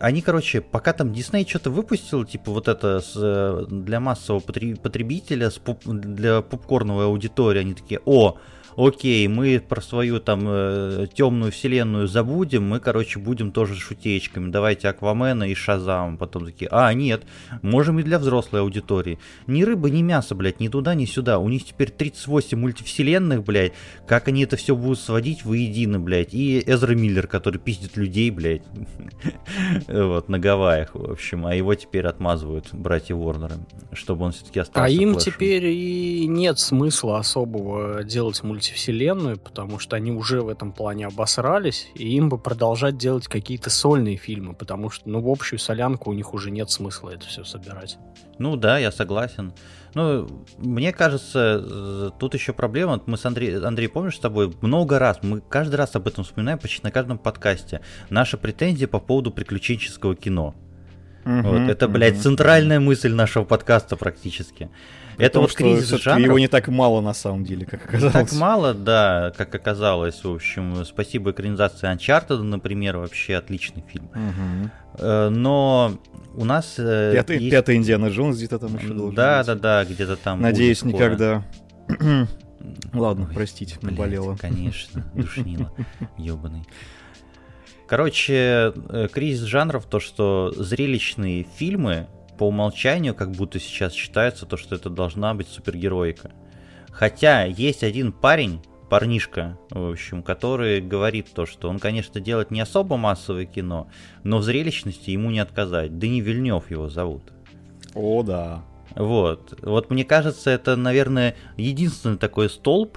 Они, 0.01 0.23
короче, 0.23 0.61
пока 0.61 0.93
там 0.93 1.13
Дисней 1.13 1.47
что-то 1.47 1.71
выпустил, 1.71 2.25
типа 2.25 2.51
вот 2.51 2.69
это 2.69 3.01
с, 3.01 3.13
э, 3.17 3.67
для 3.69 4.01
массового 4.01 4.41
потребителя, 4.41 5.51
для 5.87 6.43
попкорновой 6.43 7.05
аудитории, 7.05 7.61
они 7.61 7.75
такие, 7.75 8.01
о, 8.05 8.39
окей, 8.87 9.29
мы 9.29 9.61
про 9.61 9.81
свою 9.81 10.21
там 10.21 10.45
э, 10.47 11.07
темную 11.13 11.53
вселенную 11.53 12.09
забудем, 12.09 12.69
мы, 12.69 12.81
короче, 12.81 13.19
будем 13.19 13.53
тоже 13.53 13.77
шутеечками, 13.77 14.51
давайте 14.51 14.89
Аквамена 14.89 15.45
и 15.45 15.55
Шазам, 15.55 16.17
потом 16.17 16.47
такие, 16.47 16.69
а, 16.73 16.93
нет, 16.95 17.23
можем 17.63 17.99
и 17.99 18.03
для 18.03 18.19
взрослой 18.19 18.61
аудитории. 18.61 19.19
Ни 19.47 19.63
рыба, 19.63 19.91
ни 19.91 20.03
мясо, 20.03 20.35
блядь, 20.35 20.61
ни 20.61 20.69
туда, 20.69 20.95
ни 20.95 21.05
сюда, 21.05 21.39
у 21.39 21.49
них 21.49 21.65
теперь 21.65 21.91
38 21.91 22.59
мультивселенных, 22.59 23.45
блядь, 23.45 23.73
как 24.07 24.29
они 24.29 24.45
это 24.45 24.57
все 24.57 24.75
будут 24.75 24.99
сводить 24.99 25.45
воедино, 25.45 26.01
блядь, 26.01 26.33
и 26.33 26.63
Эзра 26.67 26.95
Миллер, 26.95 27.27
который 27.27 27.59
пиздит 27.59 27.97
людей, 27.97 28.31
блядь, 28.31 28.63
вот, 29.89 30.29
на 30.29 30.39
Гавайях, 30.39 30.95
в 30.95 31.11
общем, 31.13 31.47
а 31.47 31.55
его 31.55 31.75
теперь 31.75 32.07
отмазывают 32.07 32.69
братья 32.73 33.15
Ворнеры, 33.15 33.57
чтобы 33.93 34.25
он 34.25 34.33
все-таки 34.33 34.61
остался 34.61 34.85
А 34.85 34.89
им 34.89 35.17
теперь 35.17 35.67
и 35.67 36.27
нет 36.27 36.59
смысла 36.59 37.19
особого 37.19 38.03
делать 38.05 38.43
мультивселенную 38.43 38.70
мультивселенную, 38.71 39.39
потому 39.39 39.79
что 39.79 39.97
они 39.97 40.13
уже 40.13 40.43
в 40.43 40.49
этом 40.49 40.73
плане 40.73 41.07
обосрались, 41.07 41.89
и 41.95 42.09
им 42.17 42.29
бы 42.29 42.39
продолжать 42.39 42.97
делать 42.97 43.27
какие-то 43.27 43.71
сольные 43.71 44.17
фильмы, 44.17 44.55
потому 44.55 44.91
что, 44.91 45.09
ну, 45.09 45.21
в 45.21 45.29
общую 45.29 45.59
солянку 45.59 46.11
у 46.11 46.13
них 46.13 46.35
уже 46.35 46.51
нет 46.51 46.71
смысла 46.71 47.11
это 47.11 47.27
все 47.27 47.45
собирать. 47.45 47.99
Ну 48.39 48.57
да, 48.57 48.79
я 48.79 48.93
согласен. 48.93 49.53
Ну, 49.95 50.29
мне 50.59 50.93
кажется, 50.93 52.13
тут 52.19 52.35
еще 52.35 52.53
проблема. 52.53 53.03
Мы 53.07 53.17
с 53.17 53.27
Андреем, 53.27 53.65
Андрей, 53.65 53.89
помнишь, 53.89 54.17
с 54.17 54.21
тобой 54.21 54.53
много 54.61 54.99
раз, 54.99 55.19
мы 55.23 55.41
каждый 55.41 55.77
раз 55.77 55.97
об 55.97 56.07
этом 56.07 56.25
вспоминаем 56.25 56.59
почти 56.59 56.81
на 56.83 56.91
каждом 56.91 57.19
подкасте. 57.19 57.81
Наша 58.09 58.39
претензия 58.39 58.87
по 58.87 59.01
поводу 59.01 59.31
приключенческого 59.31 60.15
кино. 60.15 60.55
Угу, 61.25 61.43
вот, 61.43 61.69
это, 61.69 61.89
блядь, 61.89 62.15
угу. 62.15 62.23
центральная 62.23 62.81
мысль 62.81 63.13
нашего 63.13 63.45
подкаста 63.45 63.97
практически. 63.97 64.71
Это 65.21 65.41
вот 65.41 65.53
кризис 65.53 65.89
жанров. 66.01 66.27
Его 66.27 66.39
не 66.39 66.49
так 66.49 66.69
мало 66.69 67.01
на 67.01 67.15
самом 67.15 67.45
деле, 67.45 67.67
как 67.67 67.85
оказалось. 67.85 68.13
Так 68.13 68.33
мало, 68.33 68.75
да, 68.75 69.33
как 69.37 69.55
оказалось. 69.55 70.25
В 70.25 70.33
общем, 70.33 70.85
спасибо 70.85 71.31
экранизации 71.31 71.93
Uncharted, 71.93 72.43
например, 72.43 72.97
вообще 72.99 73.37
отличный 73.37 73.85
фильм. 73.87 74.07
Угу. 74.07 75.31
Но 75.31 75.99
у 76.35 76.45
нас... 76.45 76.75
Э, 76.79 77.13
пятый, 77.15 77.39
есть... 77.39 77.51
пятый 77.51 77.77
Индиана 77.77 78.07
Джонс 78.07 78.37
где-то 78.37 78.59
там 78.59 78.77
еще 78.77 78.89
должен 78.89 79.15
Да, 79.15 79.39
быть. 79.39 79.47
да, 79.47 79.55
да, 79.55 79.85
где-то 79.85 80.17
там 80.17 80.41
Надеюсь, 80.41 80.83
никогда. 80.85 81.45
Ладно, 82.93 83.27
Ой, 83.29 83.35
простите, 83.35 83.77
блядь, 83.81 83.93
наболело. 83.93 84.37
Конечно, 84.37 85.11
душнило, 85.15 85.73
ебаный. 86.19 86.65
Короче, 87.87 88.73
э, 88.89 89.09
кризис 89.13 89.43
жанров, 89.45 89.87
то, 89.87 89.99
что 89.99 90.53
зрелищные 90.57 91.47
фильмы 91.57 92.07
по 92.41 92.45
умолчанию 92.45 93.15
как 93.15 93.33
будто 93.33 93.61
сейчас 93.61 93.93
считается 93.93 94.47
то, 94.47 94.57
что 94.57 94.75
это 94.75 94.89
должна 94.89 95.35
быть 95.35 95.47
супергероика. 95.47 96.31
Хотя 96.91 97.45
есть 97.45 97.85
один 97.85 98.13
парень, 98.13 98.63
парнишка, 98.89 99.59
в 99.69 99.91
общем, 99.91 100.23
который 100.23 100.81
говорит 100.81 101.35
то, 101.35 101.45
что 101.45 101.69
он, 101.69 101.79
конечно, 101.79 102.19
делает 102.19 102.51
не 102.51 102.63
особо 102.63 102.97
массовое 102.97 103.45
кино, 103.45 103.89
но 104.25 104.39
в 104.39 104.43
зрелищности 104.43 105.11
ему 105.11 105.31
не 105.31 105.39
отказать. 105.39 105.99
Дани 105.99 106.23
Вильнев 106.23 106.71
его 106.71 106.89
зовут. 106.89 107.25
О, 107.95 108.23
да. 108.23 108.65
Вот. 108.97 109.59
Вот 109.61 109.91
мне 109.91 110.07
кажется, 110.07 110.49
это, 110.49 110.77
наверное, 110.77 111.37
единственный 111.59 112.17
такой 112.17 112.49
столб. 112.49 112.97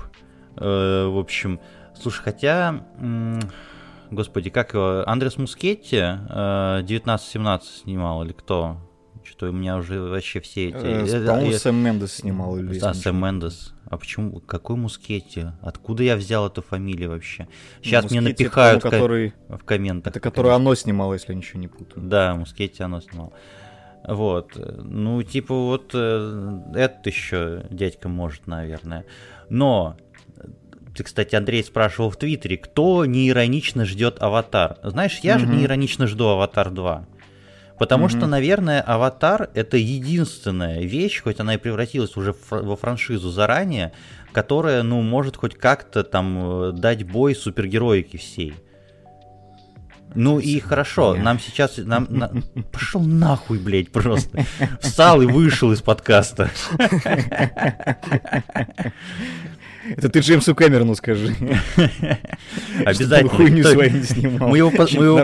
Э, 0.55 1.07
в 1.07 1.19
общем, 1.19 1.59
слушай, 2.01 2.21
хотя... 2.21 2.85
М- 2.97 3.41
господи, 4.09 4.49
как 4.49 4.73
его? 4.73 5.03
Андрес 5.05 5.35
Мускетти 5.35 5.97
э, 5.97 6.77
1917 6.85 7.81
снимал 7.83 8.23
или 8.23 8.31
кто? 8.31 8.77
Что 9.23 9.49
у 9.49 9.51
меня 9.51 9.77
уже 9.77 10.01
вообще 10.01 10.39
все 10.41 10.69
эти... 10.69 10.75
Э, 10.75 11.05
э, 11.05 11.25
По-моему, 11.25 11.51
э, 11.51 11.57
Сэм 11.57 11.75
Мендес 11.75 12.13
снимал. 12.15 12.57
или 12.57 12.77
Да, 12.77 12.93
Сэм. 12.93 13.23
Мендес. 13.23 13.73
А 13.89 13.97
почему? 13.97 14.39
Какой 14.39 14.75
Мускетти? 14.75 15.45
Откуда 15.61 16.03
я 16.03 16.15
взял 16.15 16.47
эту 16.47 16.61
фамилию 16.61 17.11
вообще? 17.11 17.47
Сейчас 17.81 18.09
мне 18.09 18.21
Мускетти, 18.21 18.43
это, 18.43 18.49
напихают 18.49 18.81
по-моему, 18.83 19.01
который... 19.03 19.33
в 19.49 19.63
комментах. 19.63 20.11
Это 20.11 20.19
который 20.19 20.53
оно 20.53 20.75
снимало, 20.75 21.13
если 21.13 21.31
я 21.31 21.37
ничего 21.37 21.59
не 21.59 21.67
путаю. 21.67 22.05
Да, 22.05 22.35
Мускетти 22.35 22.81
оно 22.83 23.01
снимал. 23.01 23.33
Вот. 24.05 24.51
Ну, 24.55 25.23
типа, 25.23 25.53
вот 25.53 25.91
э, 25.93 26.59
этот 26.75 27.05
еще 27.07 27.65
дядька 27.69 28.09
может, 28.09 28.47
наверное. 28.47 29.05
Но, 29.49 29.95
ты, 30.95 31.03
кстати, 31.03 31.35
Андрей 31.35 31.63
спрашивал 31.63 32.09
в 32.09 32.17
Твиттере, 32.17 32.57
кто 32.57 33.05
неиронично 33.05 33.85
ждет 33.85 34.21
Аватар. 34.21 34.77
Знаешь, 34.83 35.19
я 35.23 35.39
же 35.39 35.45
Мгм. 35.47 35.59
неиронично 35.59 36.07
жду 36.07 36.27
Аватар 36.27 36.69
2. 36.69 37.07
Потому 37.79 38.05
Мгм. 38.05 38.17
что, 38.17 38.27
наверное, 38.27 38.81
Аватар 38.81 39.49
это 39.55 39.77
единственная 39.77 40.81
вещь, 40.83 41.21
хоть 41.23 41.39
она 41.39 41.55
и 41.55 41.57
превратилась 41.57 42.15
уже 42.15 42.35
во 42.49 42.75
франшизу 42.75 43.29
заранее, 43.31 43.91
которая, 44.31 44.83
ну, 44.83 45.01
может 45.01 45.37
хоть 45.37 45.55
как-то 45.55 46.03
там 46.03 46.69
э, 46.69 46.71
дать 46.73 47.03
бой 47.03 47.35
супергероике 47.35 48.17
всей. 48.17 48.53
Ну 50.15 50.37
и 50.37 50.59
хорошо, 50.59 51.15
нам 51.15 51.39
сейчас... 51.39 51.77
Нам, 51.77 52.05
на- 52.09 52.31
Пошел 52.71 53.01
нахуй, 53.01 53.57
блядь, 53.57 53.91
просто. 53.91 54.45
Встал 54.79 55.23
и 55.23 55.25
вышел 55.25 55.71
из 55.71 55.81
подкаста. 55.81 56.51
Это 59.89 60.07
ты 60.09 60.19
Джеймсу 60.19 60.55
Кэмерону 60.55 60.95
скажи. 60.95 61.35
Обязательно. 62.85 63.29
Чтобы 63.29 63.29
хуйню 63.29 63.63
Кто- 63.63 63.71
свою 63.73 63.91
не 63.91 64.03
снимал. 64.03 64.49
Мы 64.49 64.57
его, 64.57 64.71
мы, 64.71 64.85
его 65.03 65.17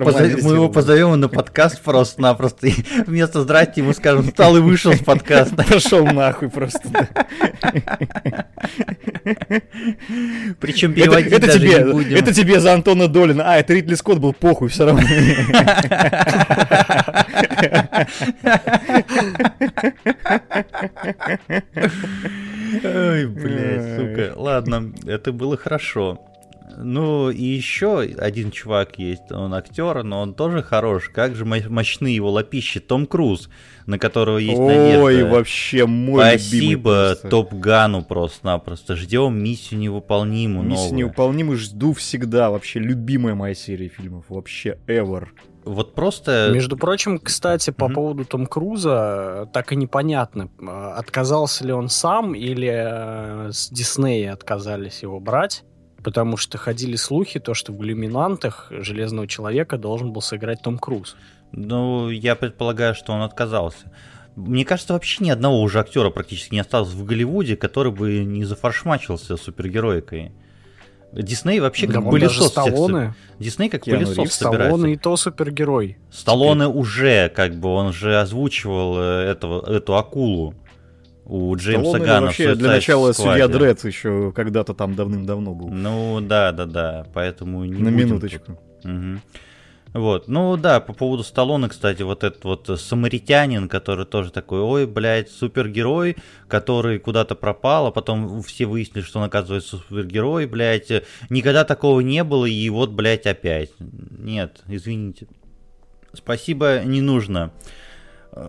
мы 0.44 0.54
его 0.54 0.70
позовем 0.70 1.20
на 1.20 1.30
подкаст 1.30 1.82
просто-напросто. 1.82 2.68
И 2.68 2.74
вместо 3.08 3.42
здрасте 3.42 3.82
ему 3.82 3.94
скажем, 3.94 4.24
встал 4.24 4.58
и 4.58 4.60
вышел 4.60 4.94
с 4.94 5.00
подкаста. 5.00 5.64
Пошел 5.70 6.06
нахуй 6.06 6.50
просто. 6.50 6.82
Причем 10.60 10.92
Это, 10.92 11.02
переводить 11.02 11.32
это 11.34 11.48
даже 11.48 11.60
тебе, 11.60 11.78
не 11.84 11.92
будем. 11.92 12.18
это 12.18 12.34
тебе 12.34 12.60
за 12.60 12.74
Антона 12.74 13.08
Долина. 13.08 13.44
А, 13.54 13.58
это 13.58 13.74
Ридли 13.74 13.96
Скотт 13.96 14.20
был 14.20 14.34
похуй, 14.34 14.68
все 14.68 14.86
равно. 14.86 15.02
Ой, 22.84 23.26
блядь, 23.28 23.96
сука. 23.96 24.34
Ладно, 24.56 24.92
это 25.06 25.32
было 25.32 25.58
хорошо. 25.58 26.20
Ну, 26.78 27.30
и 27.30 27.44
еще 27.44 28.00
один 28.02 28.52
чувак 28.52 29.00
есть, 29.00 29.32
он 29.32 29.54
актер, 29.54 30.04
но 30.04 30.22
он 30.22 30.34
тоже 30.34 30.62
хорош. 30.62 31.10
Как 31.10 31.36
же 31.36 31.44
мо- 31.44 31.68
мощны 31.68 32.08
его 32.08 32.30
лопищи. 32.30 32.80
Том 32.80 33.06
Круз, 33.06 33.50
на 33.86 33.98
которого 33.98 34.38
есть 34.38 34.60
надежда. 34.60 35.04
Ой, 35.04 35.24
вообще 35.24 35.86
мой 35.88 36.22
Спасибо. 36.22 37.16
Топ 37.30 37.54
Гану 37.54 38.04
просто-напросто. 38.04 38.96
Ждем 38.96 39.44
миссию 39.44 39.80
невыполнимую 39.80 40.66
Миссия 40.68 40.84
новую. 40.84 40.98
неуполнимый 41.00 41.58
жду 41.58 41.94
всегда. 41.94 42.50
Вообще 42.52 42.80
любимая 42.80 43.34
моя 43.36 43.56
серия 43.56 43.90
фильмов. 43.90 44.26
Вообще 44.30 44.78
ever. 44.88 45.28
Вот 45.74 45.94
просто... 45.94 46.50
Между 46.54 46.78
прочим, 46.78 47.20
кстати, 47.20 47.70
по 47.70 47.86
Мгм. 47.86 47.94
поводу 47.96 48.26
Том 48.26 48.48
Круза, 48.48 49.48
так 49.54 49.72
и 49.72 49.76
непонятно, 49.76 50.50
э, 50.60 50.66
отказался 50.98 51.66
ли 51.66 51.72
он 51.74 51.90
сам 51.90 52.34
или 52.34 52.70
э, 52.72 53.52
с 53.52 53.70
Диснея 53.70 54.34
отказались 54.34 55.04
его 55.04 55.20
брать. 55.20 55.64
Потому 56.04 56.38
что 56.38 56.58
ходили 56.58 56.96
слухи, 56.96 57.42
то, 57.42 57.54
что 57.54 57.74
в 57.74 57.84
«Иллюминантах» 57.84 58.68
Железного 58.72 59.28
Человека 59.28 59.78
должен 59.78 60.14
был 60.14 60.22
сыграть 60.22 60.62
Том 60.62 60.78
Круз. 60.78 61.18
Ну, 61.52 62.10
я 62.10 62.36
предполагаю, 62.36 62.96
что 62.96 63.12
он 63.12 63.22
отказался. 63.22 63.92
Мне 64.38 64.64
кажется, 64.64 64.94
вообще 64.94 65.26
ни 65.26 65.30
одного 65.30 65.62
уже 65.62 65.80
актера 65.82 66.10
практически 66.10 66.54
не 66.54 66.62
осталось 66.62 66.90
в 66.94 67.04
Голливуде, 67.04 67.58
который 67.58 67.92
бы 67.92 68.24
не 68.24 68.46
зафаршмачился 68.46 69.36
супергероикой. 69.36 70.32
Дисней 71.12 71.60
вообще 71.60 71.88
Да 71.88 71.94
как 71.94 72.04
даже 72.04 72.12
пылесос 72.12 72.48
Сталлоне, 72.50 73.16
Дисней 73.40 73.70
как 73.70 73.84
Киану 73.84 74.00
пылесос 74.06 74.18
Ривз, 74.18 74.34
собирается. 74.34 74.68
Сталлоне 74.68 74.94
и 74.94 74.98
то 74.98 75.18
супергерой. 75.18 75.98
Сталлоне 76.12 76.68
уже, 76.68 77.30
как 77.30 77.56
бы, 77.56 77.70
он 77.70 77.94
же 77.94 78.20
озвучивал 78.20 78.98
э, 79.00 79.32
этого, 79.32 79.66
эту 79.72 79.96
акулу 79.96 80.54
у 81.26 81.56
Джеймса 81.56 81.82
Сталлоне 81.90 82.06
Гана. 82.06 82.20
в 82.20 82.24
вообще 82.26 82.56
для 82.56 82.70
начала 82.70 83.12
судья. 83.14 83.48
Дред 83.48 83.84
еще 83.84 84.32
когда-то 84.36 84.74
там 84.74 84.96
давным-давно 84.96 85.54
был. 85.54 85.70
Ну, 85.70 86.20
да, 86.22 86.52
да, 86.52 86.66
да, 86.66 87.06
поэтому 87.14 87.66
не 87.66 87.72
На 87.82 87.92
будем 87.92 87.98
минуточку. 87.98 88.46
тут. 88.46 88.86
Мгм. 88.86 89.22
Вот, 89.94 90.28
ну 90.28 90.56
да, 90.56 90.80
по 90.80 90.94
поводу 90.94 91.24
Сталлоне, 91.24 91.68
кстати, 91.68 92.04
вот 92.04 92.24
этот 92.24 92.44
вот 92.44 92.70
э, 92.70 92.78
самаритянин, 92.78 93.68
который 93.68 94.06
тоже 94.06 94.32
такой, 94.32 94.62
ой, 94.62 94.86
блядь, 94.86 95.32
супергерой, 95.32 96.16
который 96.48 97.00
куда-то 97.00 97.34
пропал, 97.34 97.88
а 97.88 97.92
потом 97.92 98.44
все 98.44 98.68
выяснили, 98.68 99.04
что 99.04 99.20
он 99.20 99.26
оказывается 99.26 99.78
супергерой, 99.78 100.46
блядь, 100.46 100.92
э, 100.92 101.04
никогда 101.32 101.66
такого 101.66 102.02
не 102.02 102.24
было, 102.24 102.46
и 102.46 102.70
вот, 102.70 102.92
блядь, 102.92 103.26
опять. 103.26 103.72
Нет, 103.80 104.62
извините. 104.68 105.28
Спасибо, 106.14 106.84
не 106.86 107.02
нужно. 107.02 107.52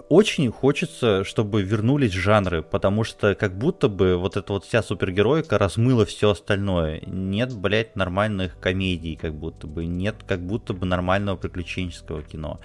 Очень 0.09 0.51
хочется, 0.51 1.25
чтобы 1.25 1.63
вернулись 1.63 2.13
жанры, 2.13 2.63
потому 2.63 3.05
что 3.05 3.35
как 3.35 3.57
будто 3.57 3.89
бы 3.89 4.17
вот 4.17 4.37
эта 4.37 4.53
вот 4.53 4.65
вся 4.65 4.83
супергеройка 4.83 5.59
размыла 5.59 6.05
все 6.05 6.31
остальное. 6.31 7.01
Нет, 7.07 7.53
блядь, 7.55 7.97
нормальных 7.97 8.59
комедий, 8.61 9.17
как 9.17 9.35
будто 9.35 9.67
бы. 9.67 9.87
Нет, 9.87 10.17
как 10.27 10.41
будто 10.41 10.75
бы 10.75 10.87
нормального 10.87 11.37
приключенческого 11.37 12.23
кино. 12.23 12.61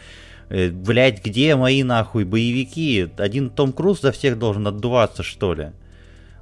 Э, 0.50 0.70
Блядь, 0.70 1.24
где 1.24 1.56
мои 1.56 1.84
нахуй 1.84 2.26
боевики? 2.26 3.08
Один 3.18 3.50
Том 3.50 3.74
Круз 3.74 4.02
за 4.02 4.12
всех 4.12 4.38
должен 4.38 4.68
отдуваться, 4.68 5.24
что 5.24 5.54
ли? 5.54 5.72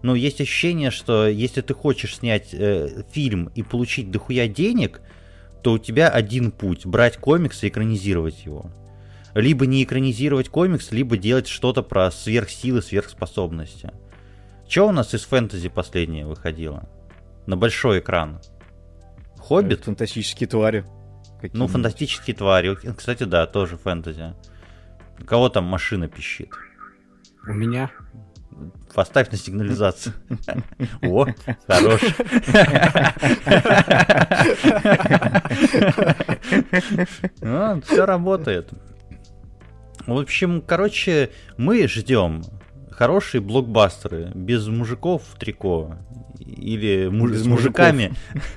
Ну, 0.02 0.16
есть 0.16 0.42
ощущение, 0.42 0.92
что 0.92 1.28
если 1.28 1.62
ты 1.62 1.74
хочешь 1.74 2.18
снять 2.18 2.50
э, 2.54 3.04
фильм 3.12 3.50
и 3.56 3.64
получить 3.64 4.12
дохуя 4.12 4.48
денег, 4.48 5.02
то 5.62 5.74
у 5.74 5.78
тебя 5.78 6.10
один 6.10 6.52
путь 6.52 6.86
брать 6.86 7.18
комикс 7.18 7.64
и 7.64 7.70
экранизировать 7.70 8.46
его. 8.46 8.70
Либо 9.36 9.66
не 9.66 9.84
экранизировать 9.84 10.50
комикс, 10.50 10.92
либо 10.92 11.18
делать 11.18 11.48
что-то 11.48 11.82
про 11.82 12.12
сверхсилы, 12.12 12.82
сверхспособности. 12.82 13.92
Что 14.68 14.88
у 14.88 14.92
нас 14.92 15.14
из 15.14 15.24
фэнтези 15.24 15.70
последнее 15.70 16.26
выходило? 16.26 16.90
На 17.48 17.58
большой 17.58 18.00
экран. 18.00 18.40
Хоббит? 19.38 19.84
Фантастические 19.84 20.48
твари. 20.48 20.82
Ну, 20.82 21.40
какие-нибудь. 21.42 21.72
фантастические 21.72 22.36
твари. 22.36 22.78
Кстати, 22.96 23.24
да, 23.24 23.48
тоже 23.48 23.78
фэнтези. 23.78 24.34
У 25.20 25.26
кого 25.26 25.50
там 25.50 25.66
машина 25.66 26.08
пищит? 26.08 26.50
У 27.46 27.54
меня. 27.54 27.92
Поставь 28.94 29.32
на 29.32 29.38
сигнализацию. 29.38 30.14
О, 31.02 31.26
хорош. 31.68 32.02
Все 37.86 38.06
работает. 38.06 38.70
В 40.06 40.18
общем, 40.18 40.62
короче, 40.62 41.30
мы 41.58 41.88
ждем 41.88 42.42
хорошие 42.92 43.42
блокбастеры 43.42 44.32
без 44.36 44.68
мужиков 44.68 45.24
в 45.34 45.38
трико 45.40 45.98
или 46.40 47.08
муж- 47.08 47.32
Без 47.32 47.44
с 47.44 47.46
мужиками 47.46 48.14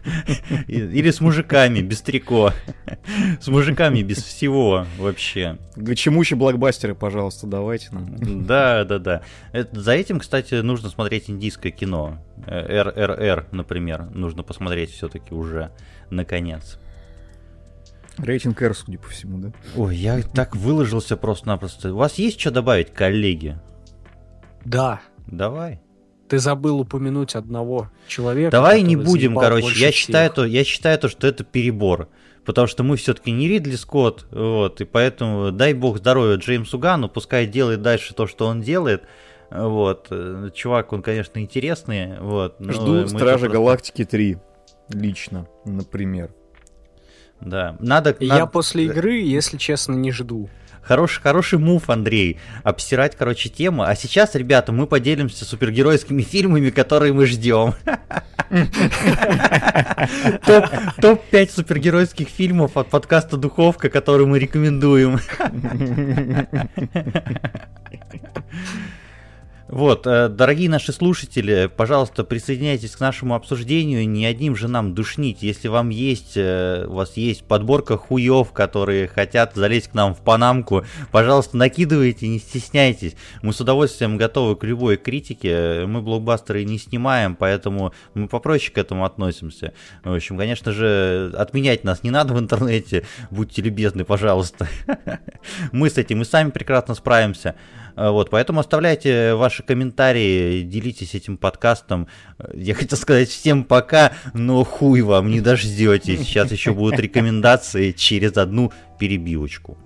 или 0.69 1.11
с 1.11 1.21
мужиками 1.21 1.81
без 1.81 2.03
трико 2.03 2.53
с 3.41 3.47
мужиками 3.49 4.03
без 4.03 4.19
всего 4.23 4.87
вообще 4.99 5.57
Гачемучи 5.77 6.35
блокбастеры, 6.35 6.95
пожалуйста, 6.95 7.47
давайте 7.47 7.89
нам. 7.93 8.47
да, 8.47 8.85
да, 8.85 8.99
да. 8.99 9.23
Это- 9.53 9.79
за 9.81 9.93
этим, 9.93 10.19
кстати, 10.21 10.55
нужно 10.57 10.89
смотреть 10.89 11.31
индийское 11.31 11.71
кино. 11.71 12.19
Э, 12.47 12.83
РРР, 12.83 13.47
например, 13.53 14.07
нужно 14.11 14.43
посмотреть 14.43 14.91
все-таки 14.91 15.33
уже, 15.35 15.71
наконец. 16.11 16.79
Рейтинг 18.19 18.61
R, 18.63 18.75
судя 18.75 18.99
по 18.99 19.09
всему, 19.09 19.39
да? 19.39 19.53
Ой, 19.77 19.97
я 19.97 20.21
так 20.23 20.57
выложился 20.57 21.17
просто-напросто. 21.17 21.93
У 21.93 21.97
вас 21.97 22.15
есть 22.15 22.41
что 22.41 22.51
добавить, 22.51 22.93
коллеги? 22.93 23.59
Да, 24.65 25.01
Давай. 25.27 25.81
ты 26.29 26.39
забыл 26.39 26.81
упомянуть 26.81 27.35
одного 27.35 27.91
человека. 28.09 28.51
Давай 28.51 28.83
не 28.83 28.97
будем, 28.97 29.37
короче. 29.37 29.69
Я 29.69 29.73
всех. 29.91 29.95
считаю, 29.95 30.31
то, 30.31 30.45
я 30.45 30.65
считаю 30.65 30.99
то, 30.99 31.09
что 31.09 31.27
это 31.27 31.45
перебор. 31.45 32.09
Потому 32.45 32.69
что 32.69 32.85
мы 32.85 32.97
все-таки 32.97 33.33
не 33.33 33.49
Ридли 33.49 33.75
Скотт, 33.75 34.27
вот, 34.31 34.81
и 34.81 34.85
поэтому 34.85 35.51
дай 35.51 35.75
бог 35.75 35.99
здоровья 35.99 36.37
Джеймсу 36.37 36.79
Гану, 36.79 37.09
пускай 37.09 37.45
делает 37.47 37.83
дальше 37.83 38.15
то, 38.15 38.29
что 38.29 38.47
он 38.47 38.63
делает. 38.63 39.03
Вот. 39.51 40.07
Э, 40.11 40.51
Чувак, 40.55 40.93
он, 40.93 41.03
конечно, 41.03 41.41
интересный. 41.41 42.19
Вот, 42.21 42.57
Жду 42.61 43.07
Стражи 43.09 43.47
просто- 43.47 43.49
Галактики 43.49 44.05
3. 44.05 44.39
Лично, 44.91 45.49
например. 45.65 46.33
Да. 47.41 47.77
Надо. 47.81 48.17
Я 48.21 48.35
надо- 48.35 48.47
после 48.47 48.85
игры, 48.87 49.19
если 49.21 49.57
честно, 49.57 49.95
не 49.95 50.13
жду. 50.13 50.49
Хороший, 50.83 51.21
хороший 51.21 51.59
мув, 51.59 51.91
Андрей. 51.91 52.39
Обсирать, 52.63 53.17
короче, 53.17 53.49
тему. 53.49 53.83
А 53.83 53.97
сейчас, 53.97 54.37
ребята, 54.37 54.71
мы 54.71 54.87
поделимся 54.87 55.45
супергеройскими 55.45 56.23
фильмами, 56.33 56.71
которые 56.71 57.13
мы 57.13 57.27
ждем. 57.27 57.75
Топ-5 60.47 61.51
супергеройских 61.53 62.29
фильмов 62.29 62.77
от 62.77 62.89
подкаста 62.89 63.37
Духовка, 63.37 63.89
который 63.89 64.27
мы 64.27 64.39
рекомендуем. 64.39 65.19
Вот, 69.69 70.07
э, 70.07 70.29
дорогие 70.29 70.71
наши 70.71 70.93
слушатели, 70.93 71.69
пожалуйста, 71.75 72.23
присоединяйтесь 72.23 72.95
к 72.95 73.01
нашему 73.01 73.35
обсуждению, 73.35 74.09
не 74.09 74.25
одним 74.25 74.55
же 74.55 74.69
нам 74.69 74.95
душнить. 74.95 75.43
Если 75.43 75.67
вам 75.67 75.89
есть, 75.89 76.35
э, 76.37 76.87
у 76.87 76.95
вас 76.95 77.17
есть 77.17 77.43
подборка 77.43 77.97
хуев, 77.97 78.53
которые 78.53 79.09
хотят 79.09 79.57
залезть 79.57 79.89
к 79.89 79.95
нам 79.95 80.15
в 80.15 80.21
панамку, 80.21 80.85
пожалуйста, 81.11 81.57
накидывайте, 81.57 82.29
не 82.29 82.39
стесняйтесь. 82.39 83.17
Мы 83.43 83.53
с 83.53 83.61
удовольствием 83.61 84.17
готовы 84.17 84.55
к 84.55 84.63
любой 84.63 84.99
критике. 84.99 85.85
Мы 85.87 86.01
блокбастеры 86.01 86.63
не 86.65 86.79
снимаем, 86.79 87.35
поэтому 87.35 87.93
мы 88.15 88.29
попроще 88.29 88.73
к 88.73 88.79
этому 88.79 89.05
относимся. 89.05 89.73
В 90.05 90.15
общем, 90.15 90.39
конечно 90.39 90.71
же, 90.71 91.33
отменять 91.37 91.83
нас 91.83 92.05
не 92.05 92.13
надо 92.13 92.35
в 92.35 92.39
интернете, 92.39 93.05
будьте 93.33 93.63
любезны, 93.63 94.05
пожалуйста. 94.05 94.69
Мы 95.73 95.91
с 95.91 95.99
этим 95.99 96.23
и 96.23 96.25
сами 96.25 96.51
прекрасно 96.51 96.95
справимся. 96.95 97.57
Э, 97.97 98.11
вот, 98.11 98.31
поэтому 98.31 98.61
оставляйте 98.61 99.35
ваши 99.35 99.63
комментарии, 99.63 100.63
делитесь 100.63 101.15
этим 101.15 101.37
подкастом. 101.37 102.09
Я 102.55 102.75
хотел 102.75 102.99
сказать 102.99 103.29
всем 103.29 103.65
пока, 103.65 104.13
но 104.35 104.63
хуй 104.65 105.01
вам, 105.01 105.31
не 105.31 105.41
дождетесь. 105.41 106.21
Сейчас 106.21 106.53
еще 106.53 106.73
будут 106.73 107.01
рекомендации 107.01 107.93
через 107.93 108.37
одну 108.37 108.73
перебивочку. 108.99 109.79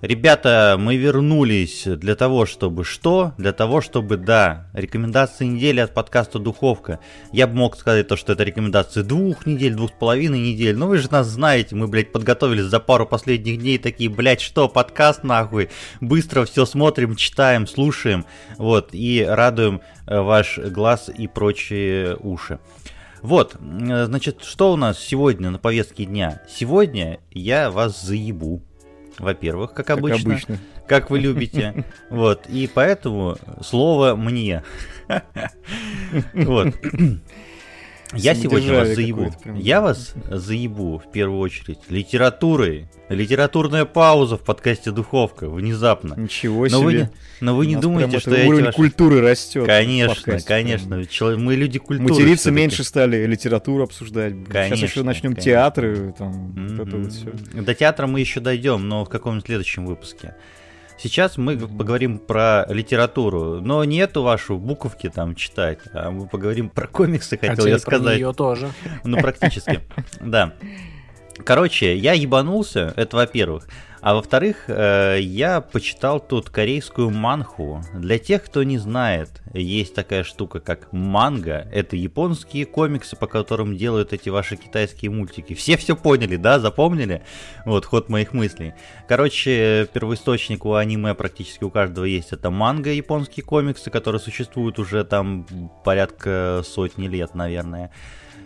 Ребята, 0.00 0.76
мы 0.78 0.96
вернулись 0.96 1.84
для 1.84 2.14
того, 2.14 2.46
чтобы 2.46 2.84
что? 2.84 3.34
Для 3.36 3.52
того, 3.52 3.82
чтобы, 3.82 4.16
да, 4.16 4.70
рекомендации 4.72 5.44
недели 5.44 5.80
от 5.80 5.92
подкаста 5.92 6.38
Духовка. 6.38 7.00
Я 7.32 7.46
бы 7.46 7.56
мог 7.56 7.76
сказать 7.76 8.08
то, 8.08 8.16
что 8.16 8.32
это 8.32 8.42
рекомендации 8.42 9.02
двух 9.02 9.44
недель, 9.44 9.74
двух 9.74 9.90
с 9.90 9.92
половиной 9.92 10.40
недель. 10.40 10.74
Но 10.74 10.86
вы 10.86 10.96
же 10.96 11.10
нас 11.10 11.26
знаете, 11.26 11.76
мы, 11.76 11.86
блядь, 11.86 12.12
подготовились 12.12 12.64
за 12.64 12.80
пару 12.80 13.06
последних 13.06 13.58
дней, 13.58 13.76
такие, 13.76 14.08
блядь, 14.08 14.40
что, 14.40 14.70
подкаст 14.70 15.22
нахуй? 15.22 15.68
Быстро 16.00 16.46
все 16.46 16.64
смотрим, 16.64 17.14
читаем, 17.14 17.66
слушаем, 17.66 18.24
вот, 18.56 18.90
и 18.92 19.22
радуем 19.28 19.82
э, 20.06 20.18
ваш 20.18 20.56
глаз 20.58 21.10
и 21.14 21.26
прочие 21.26 22.16
уши. 22.16 22.58
Вот, 23.20 23.56
э, 23.60 24.04
значит, 24.06 24.44
что 24.44 24.72
у 24.72 24.76
нас 24.76 24.98
сегодня 24.98 25.50
на 25.50 25.58
повестке 25.58 26.06
дня? 26.06 26.40
Сегодня 26.48 27.20
я 27.30 27.70
вас 27.70 28.00
заебу 28.00 28.62
во-первых, 29.20 29.72
как, 29.72 29.86
как 29.86 29.98
обычно, 29.98 30.32
обычно, 30.32 30.58
как 30.86 31.10
вы 31.10 31.20
любите. 31.20 31.84
Вот, 32.10 32.46
и 32.48 32.68
поэтому 32.72 33.36
слово 33.62 34.16
мне. 34.16 34.62
Вот. 36.34 36.74
Я 38.12 38.34
сегодня 38.34 38.74
вас 38.74 38.88
заебу. 38.88 39.32
Я 39.54 39.80
вас 39.80 40.14
заебу 40.28 40.98
в 40.98 41.10
первую 41.12 41.38
очередь 41.38 41.78
литературой. 41.88 42.88
Литературная 43.08 43.84
пауза 43.84 44.36
в 44.36 44.42
подкасте 44.42 44.90
Духовка 44.90 45.48
внезапно. 45.48 46.14
Ничего 46.14 46.62
но 46.62 46.68
себе. 46.68 46.80
Вы 46.80 46.92
не, 46.94 47.10
но 47.40 47.56
вы 47.56 47.66
не 47.66 47.76
думаете, 47.76 48.18
что 48.18 48.34
я 48.34 48.48
уровень 48.48 48.66
ваши... 48.66 48.76
культуры 48.76 49.20
растет. 49.20 49.66
Конечно, 49.66 50.38
конечно. 50.40 51.04
Мы 51.36 51.54
люди 51.54 51.78
культуры. 51.78 52.12
Материться 52.12 52.50
меньше 52.50 52.84
стали, 52.84 53.26
литературу 53.26 53.84
обсуждать. 53.84 54.34
Конечно, 54.48 54.76
Сейчас 54.76 54.90
еще 54.90 55.02
начнем 55.02 55.30
конечно. 55.30 55.52
театры, 55.52 56.14
там, 56.16 56.52
mm-hmm. 56.52 56.82
это 56.86 56.96
вот 56.96 57.12
все. 57.12 57.62
До 57.62 57.74
театра 57.74 58.06
мы 58.06 58.20
еще 58.20 58.40
дойдем, 58.40 58.88
но 58.88 59.04
в 59.04 59.08
каком-нибудь 59.08 59.46
следующем 59.46 59.86
выпуске. 59.86 60.34
Сейчас 61.02 61.38
мы 61.38 61.56
поговорим 61.56 62.18
про 62.18 62.66
литературу, 62.68 63.60
но 63.62 63.82
не 63.84 63.96
эту 63.98 64.22
вашу 64.22 64.58
буковки 64.58 65.08
там 65.08 65.34
читать, 65.34 65.78
а 65.94 66.10
мы 66.10 66.26
поговорим 66.26 66.68
про 66.68 66.86
комиксы, 66.86 67.38
хотел 67.38 67.56
Хотели 67.56 67.70
я 67.70 67.78
сказать. 67.78 68.04
Про 68.04 68.16
нее 68.16 68.34
тоже. 68.34 68.70
Ну, 69.04 69.18
практически, 69.18 69.80
да. 70.20 70.52
Короче, 71.42 71.96
я 71.96 72.12
ебанулся, 72.12 72.92
это 72.96 73.16
во-первых. 73.16 73.66
А 74.02 74.14
во-вторых, 74.14 74.64
э, 74.68 75.18
я 75.20 75.60
почитал 75.60 76.20
тут 76.20 76.48
корейскую 76.48 77.10
манху. 77.10 77.82
Для 77.94 78.18
тех, 78.18 78.44
кто 78.44 78.62
не 78.62 78.78
знает, 78.78 79.28
есть 79.52 79.94
такая 79.94 80.24
штука, 80.24 80.60
как 80.60 80.90
манга. 80.92 81.68
Это 81.70 81.96
японские 81.96 82.64
комиксы, 82.64 83.14
по 83.16 83.26
которым 83.26 83.76
делают 83.76 84.14
эти 84.14 84.30
ваши 84.30 84.56
китайские 84.56 85.10
мультики. 85.10 85.54
Все 85.54 85.76
все 85.76 85.96
поняли, 85.96 86.36
да, 86.36 86.58
запомнили? 86.58 87.22
Вот 87.66 87.84
ход 87.84 88.08
моих 88.08 88.32
мыслей. 88.32 88.72
Короче, 89.06 89.86
первоисточник 89.92 90.64
у 90.64 90.74
аниме 90.74 91.14
практически 91.14 91.64
у 91.64 91.70
каждого 91.70 92.06
есть. 92.06 92.32
Это 92.32 92.50
манга, 92.50 92.90
японские 92.90 93.44
комиксы, 93.44 93.90
которые 93.90 94.20
существуют 94.20 94.78
уже 94.78 95.04
там 95.04 95.46
порядка 95.84 96.62
сотни 96.64 97.06
лет, 97.06 97.34
наверное. 97.34 97.90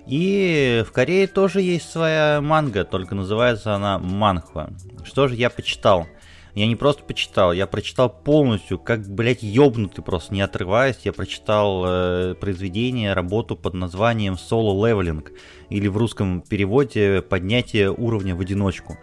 И 0.06 0.84
в 0.86 0.92
Корее 0.92 1.26
тоже 1.26 1.62
есть 1.62 1.90
своя 1.90 2.40
манга, 2.42 2.84
только 2.84 3.14
называется 3.14 3.74
она 3.74 3.98
манхва. 3.98 4.70
Что 5.04 5.28
же 5.28 5.34
я 5.34 5.50
почитал? 5.50 6.06
Я 6.54 6.68
не 6.68 6.76
просто 6.76 7.02
почитал, 7.02 7.52
я 7.52 7.66
прочитал 7.66 8.08
полностью, 8.08 8.78
как, 8.78 9.08
блядь, 9.08 9.42
ёбнутый 9.42 10.04
просто, 10.04 10.32
не 10.34 10.40
отрываясь. 10.40 11.00
Я 11.02 11.12
прочитал 11.12 11.84
э, 11.84 12.34
произведение, 12.38 13.12
работу 13.12 13.56
под 13.56 13.74
названием 13.74 14.34
Solo 14.34 14.74
Leveling, 14.76 15.26
или 15.68 15.88
в 15.88 15.96
русском 15.96 16.42
переводе 16.42 17.22
«Поднятие 17.22 17.90
уровня 17.90 18.36
в 18.36 18.40
одиночку». 18.40 18.96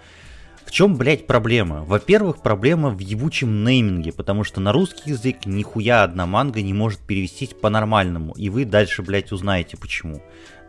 В 0.66 0.72
чем, 0.72 0.96
блядь, 0.96 1.28
проблема? 1.28 1.84
Во-первых, 1.84 2.42
проблема 2.42 2.92
в 2.92 3.00
ебучем 3.00 3.66
нейминге, 3.66 4.14
потому 4.14 4.46
что 4.46 4.62
на 4.62 4.72
русский 4.72 5.10
язык 5.10 5.46
нихуя 5.46 6.04
одна 6.04 6.26
манга 6.26 6.62
не 6.62 6.74
может 6.74 7.02
перевестись 7.02 7.50
по-нормальному, 7.50 8.32
и 8.38 8.48
вы 8.48 8.64
дальше, 8.64 9.02
блядь, 9.02 9.34
узнаете 9.34 9.76
почему. 9.76 10.22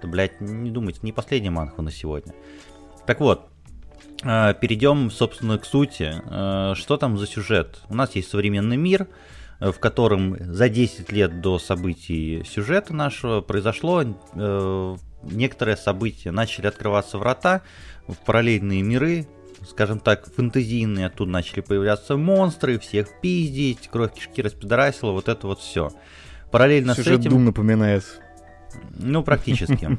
Это, 0.03 0.09
блядь, 0.09 0.41
не 0.41 0.73
думайте, 0.73 0.99
не 1.03 1.13
последняя 1.13 1.53
манхва 1.53 1.81
на 1.81 1.93
сегодня. 1.93 2.35
Так 3.07 3.21
вот, 3.21 3.49
э, 4.25 4.53
перейдем, 4.61 5.13
собственно, 5.13 5.59
к 5.59 5.65
сути. 5.65 6.13
Э, 6.29 6.75
что 6.75 6.97
там 6.97 7.17
за 7.17 7.29
сюжет? 7.29 7.79
У 7.89 7.95
нас 7.95 8.17
есть 8.17 8.29
современный 8.29 8.77
мир, 8.77 9.07
э, 9.61 9.71
в 9.71 9.79
котором 9.79 10.37
за 10.41 10.69
10 10.69 11.13
лет 11.13 11.41
до 11.41 11.61
событий 11.61 12.43
сюжета 12.43 12.93
нашего 12.93 13.43
произошло 13.43 14.03
некоторые 15.23 15.77
события. 15.77 16.33
Начали 16.33 16.67
открываться 16.67 17.17
врата 17.17 17.63
в 18.09 18.17
параллельные 18.17 18.83
миры, 18.83 19.29
скажем 19.69 20.01
так, 20.01 20.27
фэнтезийные. 20.35 21.07
Оттуда 21.07 21.31
начали 21.31 21.61
появляться 21.61 22.17
монстры, 22.17 22.81
всех 22.81 23.07
пиздить, 23.21 23.89
кровь 23.89 24.15
кишки 24.15 24.43
распидорасила, 24.43 25.13
вот 25.13 25.29
это 25.29 25.47
вот 25.47 25.61
все. 25.61 25.93
Параллельно 26.51 26.97
Сюжет 26.97 27.19
с 27.19 27.21
этим... 27.21 27.31
Дум 27.31 27.45
напоминает 27.45 28.03
ну, 28.99 29.23
практически. 29.23 29.99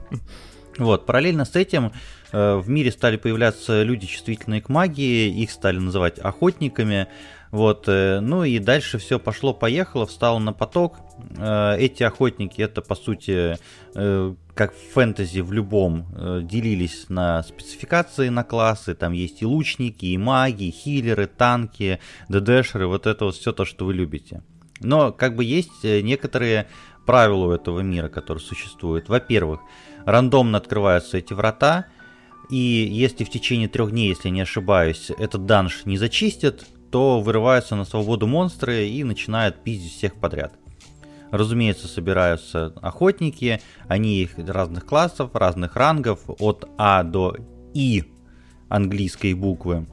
Вот, 0.78 1.06
параллельно 1.06 1.46
с 1.46 1.56
этим 1.56 1.92
э, 2.32 2.56
в 2.56 2.68
мире 2.70 2.92
стали 2.92 3.18
появляться 3.18 3.84
люди, 3.84 4.08
чувствительные 4.08 4.62
к 4.62 4.70
магии, 4.70 5.30
их 5.30 5.52
стали 5.52 5.78
называть 5.78 6.18
охотниками, 6.20 7.08
вот, 7.52 7.86
э, 7.88 8.20
ну 8.22 8.44
и 8.44 8.58
дальше 8.58 8.98
все 8.98 9.20
пошло-поехало, 9.20 10.08
встало 10.08 10.40
на 10.40 10.52
поток. 10.52 10.98
Э, 11.38 11.78
эти 11.78 12.02
охотники, 12.02 12.62
это 12.62 12.82
по 12.82 12.96
сути, 12.96 13.58
как 14.56 14.74
в 14.74 14.94
фэнтези 14.94 15.42
в 15.42 15.52
любом, 15.52 16.08
делились 16.48 17.06
на 17.10 17.44
спецификации, 17.44 18.30
на 18.30 18.44
классы, 18.44 18.96
там 18.96 19.14
есть 19.14 19.44
и 19.44 19.46
лучники, 19.46 20.06
и 20.06 20.18
маги, 20.18 20.66
и 20.66 20.72
хиллеры, 20.72 21.28
танки, 21.28 22.00
ДДшеры, 22.30 22.88
вот 22.88 23.06
это 23.06 23.26
вот 23.26 23.36
все 23.36 23.52
то, 23.52 23.66
что 23.66 23.86
вы 23.86 23.94
любите. 23.94 24.42
Но 24.80 25.12
как 25.12 25.36
бы 25.36 25.44
есть 25.44 25.84
некоторые 25.84 26.68
правилу 27.06 27.52
этого 27.52 27.82
мира, 27.82 28.10
который 28.10 28.39
существует. 28.39 29.10
Во-первых, 29.10 29.62
рандомно 30.06 30.58
открываются 30.58 31.18
эти 31.18 31.34
врата, 31.34 31.86
и 32.50 32.56
если 32.56 33.24
в 33.24 33.30
течение 33.30 33.68
трех 33.68 33.92
дней, 33.92 34.10
если 34.10 34.30
не 34.30 34.42
ошибаюсь, 34.42 35.12
этот 35.18 35.46
данж 35.46 35.84
не 35.86 35.98
зачистят, 35.98 36.66
то 36.92 37.22
вырываются 37.22 37.76
на 37.76 37.86
свободу 37.86 38.28
монстры 38.28 38.88
и 38.88 39.04
начинают 39.04 39.63
пиздить 39.63 39.94
всех 39.94 40.16
подряд. 40.16 40.54
Разумеется, 41.32 41.88
собираются 41.88 42.74
охотники, 42.82 43.60
они 43.88 44.22
их 44.22 44.38
разных 44.38 44.86
классов, 44.86 45.32
разных 45.34 45.76
рангов, 45.76 46.20
от 46.28 46.70
А 46.78 47.02
до 47.02 47.36
И 47.74 48.04
английской 48.70 49.34
буквы. 49.34 49.88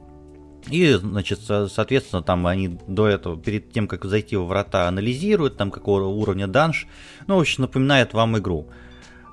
И, 0.70 0.92
значит, 0.94 1.40
соответственно, 1.40 2.22
там 2.22 2.46
они 2.46 2.78
до 2.86 3.08
этого, 3.08 3.36
перед 3.36 3.72
тем, 3.72 3.88
как 3.88 4.04
зайти 4.04 4.36
в 4.36 4.44
врата, 4.44 4.88
анализируют, 4.88 5.56
там 5.56 5.70
какого 5.70 6.06
уровня 6.06 6.46
данж. 6.46 6.86
Ну, 7.26 7.36
в 7.36 7.40
общем, 7.40 7.62
напоминает 7.62 8.14
вам 8.14 8.38
игру. 8.38 8.68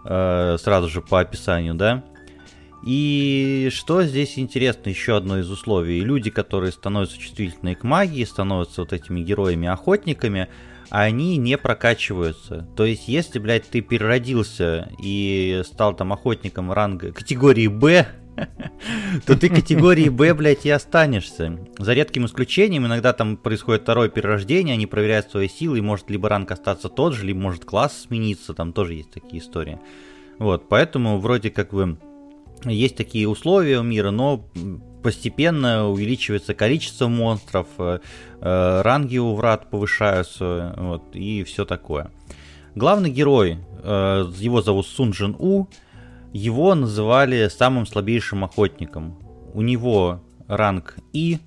Э, 0.05 0.57
сразу 0.59 0.89
же 0.89 1.01
по 1.01 1.19
описанию, 1.19 1.75
да. 1.75 2.03
И 2.85 3.69
что 3.73 4.03
здесь 4.03 4.37
интересно, 4.37 4.89
еще 4.89 5.17
одно 5.17 5.39
из 5.39 5.49
условий. 5.49 5.99
Люди, 6.01 6.29
которые 6.29 6.71
становятся 6.71 7.17
чувствительны 7.17 7.75
к 7.75 7.83
магии, 7.83 8.23
становятся 8.23 8.81
вот 8.81 8.93
этими 8.93 9.19
героями-охотниками, 9.21 10.47
они 10.89 11.37
не 11.37 11.57
прокачиваются. 11.57 12.67
То 12.75 12.85
есть, 12.85 13.07
если, 13.07 13.39
блядь, 13.39 13.67
ты 13.69 13.81
переродился 13.81 14.89
и 15.03 15.61
стал 15.65 15.95
там 15.95 16.13
охотником 16.13 16.71
ранга 16.71 17.11
категории 17.11 17.67
Б, 17.67 18.07
то 19.25 19.37
ты 19.37 19.49
категории 19.49 20.09
Б, 20.09 20.33
блядь, 20.33 20.65
и 20.65 20.69
останешься. 20.69 21.59
За 21.77 21.93
редким 21.93 22.25
исключением, 22.25 22.85
иногда 22.85 23.13
там 23.13 23.37
происходит 23.37 23.83
второе 23.83 24.09
перерождение, 24.09 24.73
они 24.73 24.85
проверяют 24.85 25.29
свои 25.29 25.47
силы, 25.47 25.79
и 25.79 25.81
может 25.81 26.09
либо 26.09 26.29
ранг 26.29 26.51
остаться 26.51 26.89
тот 26.89 27.13
же, 27.13 27.25
либо 27.25 27.39
может 27.39 27.65
класс 27.65 28.05
смениться, 28.07 28.53
там 28.53 28.73
тоже 28.73 28.95
есть 28.95 29.11
такие 29.11 29.41
истории. 29.41 29.79
Вот, 30.39 30.69
поэтому 30.69 31.19
вроде 31.19 31.49
как 31.49 31.73
бы 31.73 31.97
есть 32.65 32.95
такие 32.95 33.27
условия 33.27 33.79
у 33.79 33.83
мира, 33.83 34.11
но 34.11 34.45
постепенно 35.03 35.87
увеличивается 35.87 36.53
количество 36.53 37.07
монстров, 37.07 37.67
э, 37.77 37.99
э, 38.41 38.81
ранги 38.81 39.17
у 39.17 39.33
врат 39.35 39.69
повышаются, 39.69 40.75
вот, 40.77 41.15
и 41.15 41.43
все 41.43 41.65
такое. 41.65 42.11
Главный 42.75 43.09
герой, 43.09 43.57
э, 43.83 44.25
его 44.37 44.61
зовут 44.61 44.87
Сун 44.87 45.11
Джин 45.11 45.35
У, 45.39 45.67
его 46.37 46.75
называли 46.75 47.49
самым 47.49 47.87
слабейшим 47.87 48.43
охотником. 48.43 49.17
У 49.53 49.61
него 49.61 50.21
ранг 50.47 50.95
И, 51.11 51.39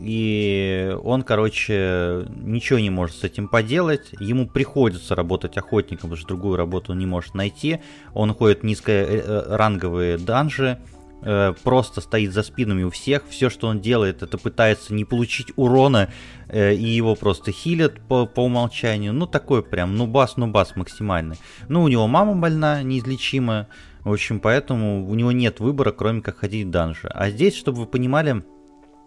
и 0.00 0.96
он, 1.04 1.22
короче, 1.22 2.26
ничего 2.36 2.78
не 2.78 2.88
может 2.88 3.16
с 3.16 3.24
этим 3.24 3.48
поделать. 3.48 4.08
Ему 4.18 4.46
приходится 4.46 5.14
работать 5.14 5.58
охотником, 5.58 6.10
потому 6.10 6.16
что 6.16 6.28
другую 6.28 6.56
работу 6.56 6.92
он 6.92 6.98
не 6.98 7.06
может 7.06 7.34
найти. 7.34 7.80
Он 8.14 8.32
ходит 8.32 8.60
в 8.60 8.64
низкоранговые 8.64 10.16
данжи, 10.16 10.78
э, 11.22 11.54
просто 11.62 12.00
стоит 12.00 12.32
за 12.32 12.42
спинами 12.42 12.82
у 12.82 12.90
всех. 12.90 13.22
Все, 13.28 13.50
что 13.50 13.68
он 13.68 13.80
делает, 13.80 14.22
это 14.22 14.38
пытается 14.38 14.94
не 14.94 15.04
получить 15.04 15.52
урона, 15.56 16.10
э, 16.48 16.74
и 16.74 16.84
его 16.84 17.14
просто 17.14 17.52
хилят 17.52 18.00
по, 18.08 18.26
по 18.26 18.40
умолчанию. 18.40 19.12
Ну, 19.12 19.26
такой 19.26 19.62
прям 19.62 19.96
нубас-нубас 19.96 20.76
максимальный. 20.76 21.36
Ну, 21.68 21.82
у 21.82 21.88
него 21.88 22.06
мама 22.06 22.34
больна, 22.34 22.82
неизлечимая. 22.82 23.68
В 24.04 24.12
общем, 24.12 24.40
поэтому 24.40 25.06
у 25.08 25.14
него 25.14 25.32
нет 25.32 25.60
выбора, 25.60 25.92
кроме 25.92 26.22
как 26.22 26.38
ходить 26.38 26.66
в 26.66 26.70
данжи. 26.70 27.08
А 27.08 27.30
здесь, 27.30 27.56
чтобы 27.56 27.80
вы 27.80 27.86
понимали, 27.86 28.42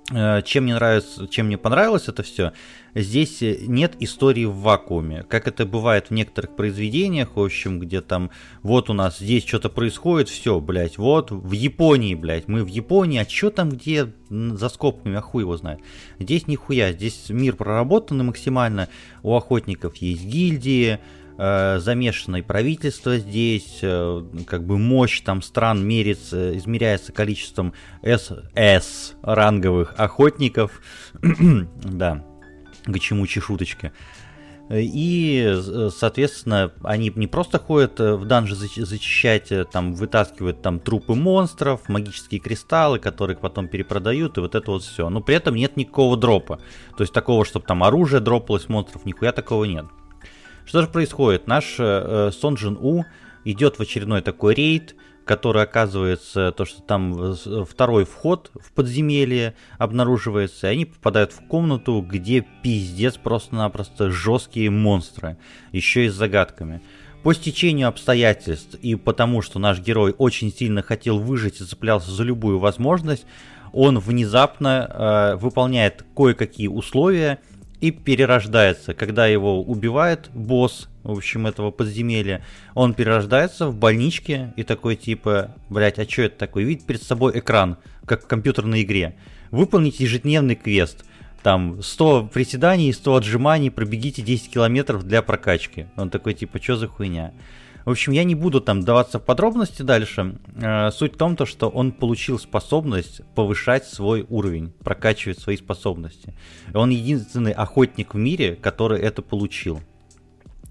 чем 0.10 0.64
мне 0.64 0.76
нравится, 0.76 1.28
чем 1.28 1.48
мне 1.48 1.58
понравилось 1.58 2.08
это 2.08 2.24
все, 2.24 2.52
здесь 2.96 3.40
нет 3.42 3.96
истории 4.00 4.46
в 4.46 4.56
вакууме, 4.56 5.24
как 5.24 5.48
это 5.48 5.66
бывает 5.66 6.08
в 6.08 6.12
некоторых 6.12 6.56
произведениях, 6.56 7.36
в 7.36 7.42
общем, 7.42 7.80
где 7.80 8.02
там, 8.02 8.30
вот 8.62 8.90
у 8.90 8.94
нас 8.94 9.20
здесь 9.20 9.46
что-то 9.46 9.70
происходит, 9.70 10.28
все, 10.28 10.60
блядь, 10.60 10.98
вот 10.98 11.32
в 11.32 11.52
Японии, 11.54 12.16
блядь, 12.16 12.48
мы 12.50 12.64
в 12.64 12.68
Японии, 12.68 13.20
а 13.20 13.30
что 13.30 13.52
там 13.52 13.70
где 13.70 14.12
за 14.30 14.70
скобками, 14.70 15.18
а 15.18 15.22
хуй 15.22 15.44
его 15.44 15.56
знает. 15.56 15.80
Здесь 16.20 16.48
нихуя, 16.48 16.92
здесь 16.92 17.30
мир 17.30 17.56
проработанный 17.56 18.26
максимально, 18.26 18.90
у 19.24 19.36
охотников 19.36 19.96
есть 19.98 20.26
гильдии, 20.26 21.00
э, 21.38 21.80
замешано 21.80 22.42
правительство 22.44 23.18
здесь, 23.18 23.80
э, 23.82 24.24
как 24.48 24.66
бы 24.66 24.78
мощь 24.78 25.22
там 25.22 25.42
стран 25.42 25.86
мерится, 25.86 26.58
измеряется 26.58 27.12
количеством 27.12 27.74
СС 28.04 29.14
ранговых 29.22 29.94
охотников, 29.98 30.82
да, 31.22 32.24
к 32.86 33.00
чему 33.00 33.26
шуточки. 33.26 33.92
И, 34.74 35.60
соответственно, 35.94 36.72
они 36.84 37.12
не 37.14 37.28
просто 37.28 37.60
ходят 37.60 38.00
э, 38.00 38.16
в 38.16 38.26
данжи 38.26 38.56
зачищать, 38.56 39.52
там, 39.70 39.94
вытаскивают 39.94 40.62
там 40.62 40.80
трупы 40.80 41.14
монстров, 41.14 41.90
магические 41.90 42.40
кристаллы, 42.40 43.00
которые 43.00 43.36
потом 43.36 43.68
перепродают, 43.68 44.38
и 44.38 44.42
вот 44.42 44.56
это 44.56 44.72
вот 44.72 44.84
все. 44.84 45.10
Но 45.10 45.20
при 45.20 45.36
этом 45.36 45.56
нет 45.56 45.76
никакого 45.76 46.16
дропа. 46.16 46.60
То 46.96 47.04
есть 47.04 47.12
такого, 47.12 47.44
чтобы 47.44 47.66
там 47.66 47.84
оружие 47.84 48.22
дропалось 48.22 48.70
монстров, 48.70 49.06
нихуя 49.06 49.34
такого 49.34 49.66
нет. 49.66 49.86
Что 50.72 50.84
же 50.84 50.88
происходит? 50.88 51.48
Наш 51.48 51.76
э, 51.80 52.32
Сон 52.32 52.54
Джин 52.54 52.78
У 52.80 53.04
идет 53.44 53.76
в 53.76 53.82
очередной 53.82 54.22
такой 54.22 54.54
рейд, 54.54 54.96
который 55.26 55.64
оказывается 55.64 56.54
то, 56.54 56.64
что 56.64 56.82
там 56.82 57.36
второй 57.66 58.06
вход 58.06 58.52
в 58.56 58.72
подземелье 58.72 59.54
обнаруживается, 59.78 60.68
и 60.68 60.72
они 60.72 60.86
попадают 60.86 61.34
в 61.34 61.46
комнату, 61.46 62.00
где 62.00 62.48
пиздец 62.64 63.18
просто-напросто 63.18 64.12
жесткие 64.12 64.70
монстры, 64.70 65.36
еще 65.74 66.06
и 66.06 66.10
с 66.10 66.14
загадками. 66.14 66.82
По 67.22 67.34
стечению 67.34 67.90
обстоятельств 67.90 68.76
и 68.76 68.96
потому, 68.96 69.42
что 69.42 69.60
наш 69.60 69.80
герой 69.80 70.16
очень 70.18 70.54
сильно 70.54 70.82
хотел 70.82 71.20
выжить 71.20 71.60
и 71.60 71.66
цеплялся 71.66 72.12
за 72.12 72.24
любую 72.24 72.60
возможность, 72.60 73.26
он 73.74 74.00
внезапно 74.00 74.88
э, 74.90 75.36
выполняет 75.36 76.06
кое-какие 76.16 76.68
условия– 76.70 77.40
и 77.82 77.90
перерождается. 77.92 78.94
Когда 78.94 79.26
его 79.28 79.62
убивает 79.62 80.30
босс, 80.34 80.88
в 81.04 81.12
общем, 81.12 81.48
этого 81.48 81.72
подземелья, 81.72 82.46
он 82.76 82.94
перерождается 82.94 83.68
в 83.68 83.76
больничке 83.76 84.54
и 84.56 84.64
такой 84.64 84.96
типа, 84.96 85.56
блять, 85.70 86.00
а 86.00 86.08
что 86.08 86.22
это 86.22 86.38
такое? 86.38 86.64
Видит 86.64 86.86
перед 86.86 87.02
собой 87.02 87.38
экран, 87.40 87.78
как 88.06 88.24
в 88.24 88.28
компьютерной 88.28 88.84
игре. 88.84 89.16
Выполните 89.50 90.04
ежедневный 90.04 90.56
квест. 90.56 91.04
Там 91.42 91.82
100 91.82 92.30
приседаний, 92.32 92.94
100 92.94 93.16
отжиманий, 93.16 93.72
пробегите 93.72 94.22
10 94.22 94.52
километров 94.52 95.04
для 95.04 95.24
прокачки. 95.24 95.88
Он 95.98 96.12
такой 96.12 96.36
типа, 96.36 96.62
что 96.62 96.76
за 96.78 96.88
хуйня? 96.88 97.34
В 97.86 97.90
общем, 97.90 98.12
я 98.14 98.24
не 98.24 98.36
буду 98.36 98.62
там 98.62 98.84
даваться 98.84 99.20
в 99.20 99.24
подробности 99.24 99.82
дальше. 99.82 100.36
Э, 100.56 100.92
суть 100.92 101.16
в 101.16 101.18
том, 101.18 101.36
то, 101.36 101.46
что 101.46 101.70
он 101.70 101.92
получил 101.92 102.38
способность 102.40 103.22
повышать 103.36 103.86
свой 103.86 104.26
уровень, 104.30 104.72
прокачивать 104.84 105.40
свои 105.40 105.58
способности. 105.58 106.34
Он 106.74 106.90
единственный 106.90 107.52
охотник 107.52 108.14
в 108.14 108.18
мире, 108.18 108.56
который 108.56 109.00
это 109.00 109.22
получил. 109.22 109.82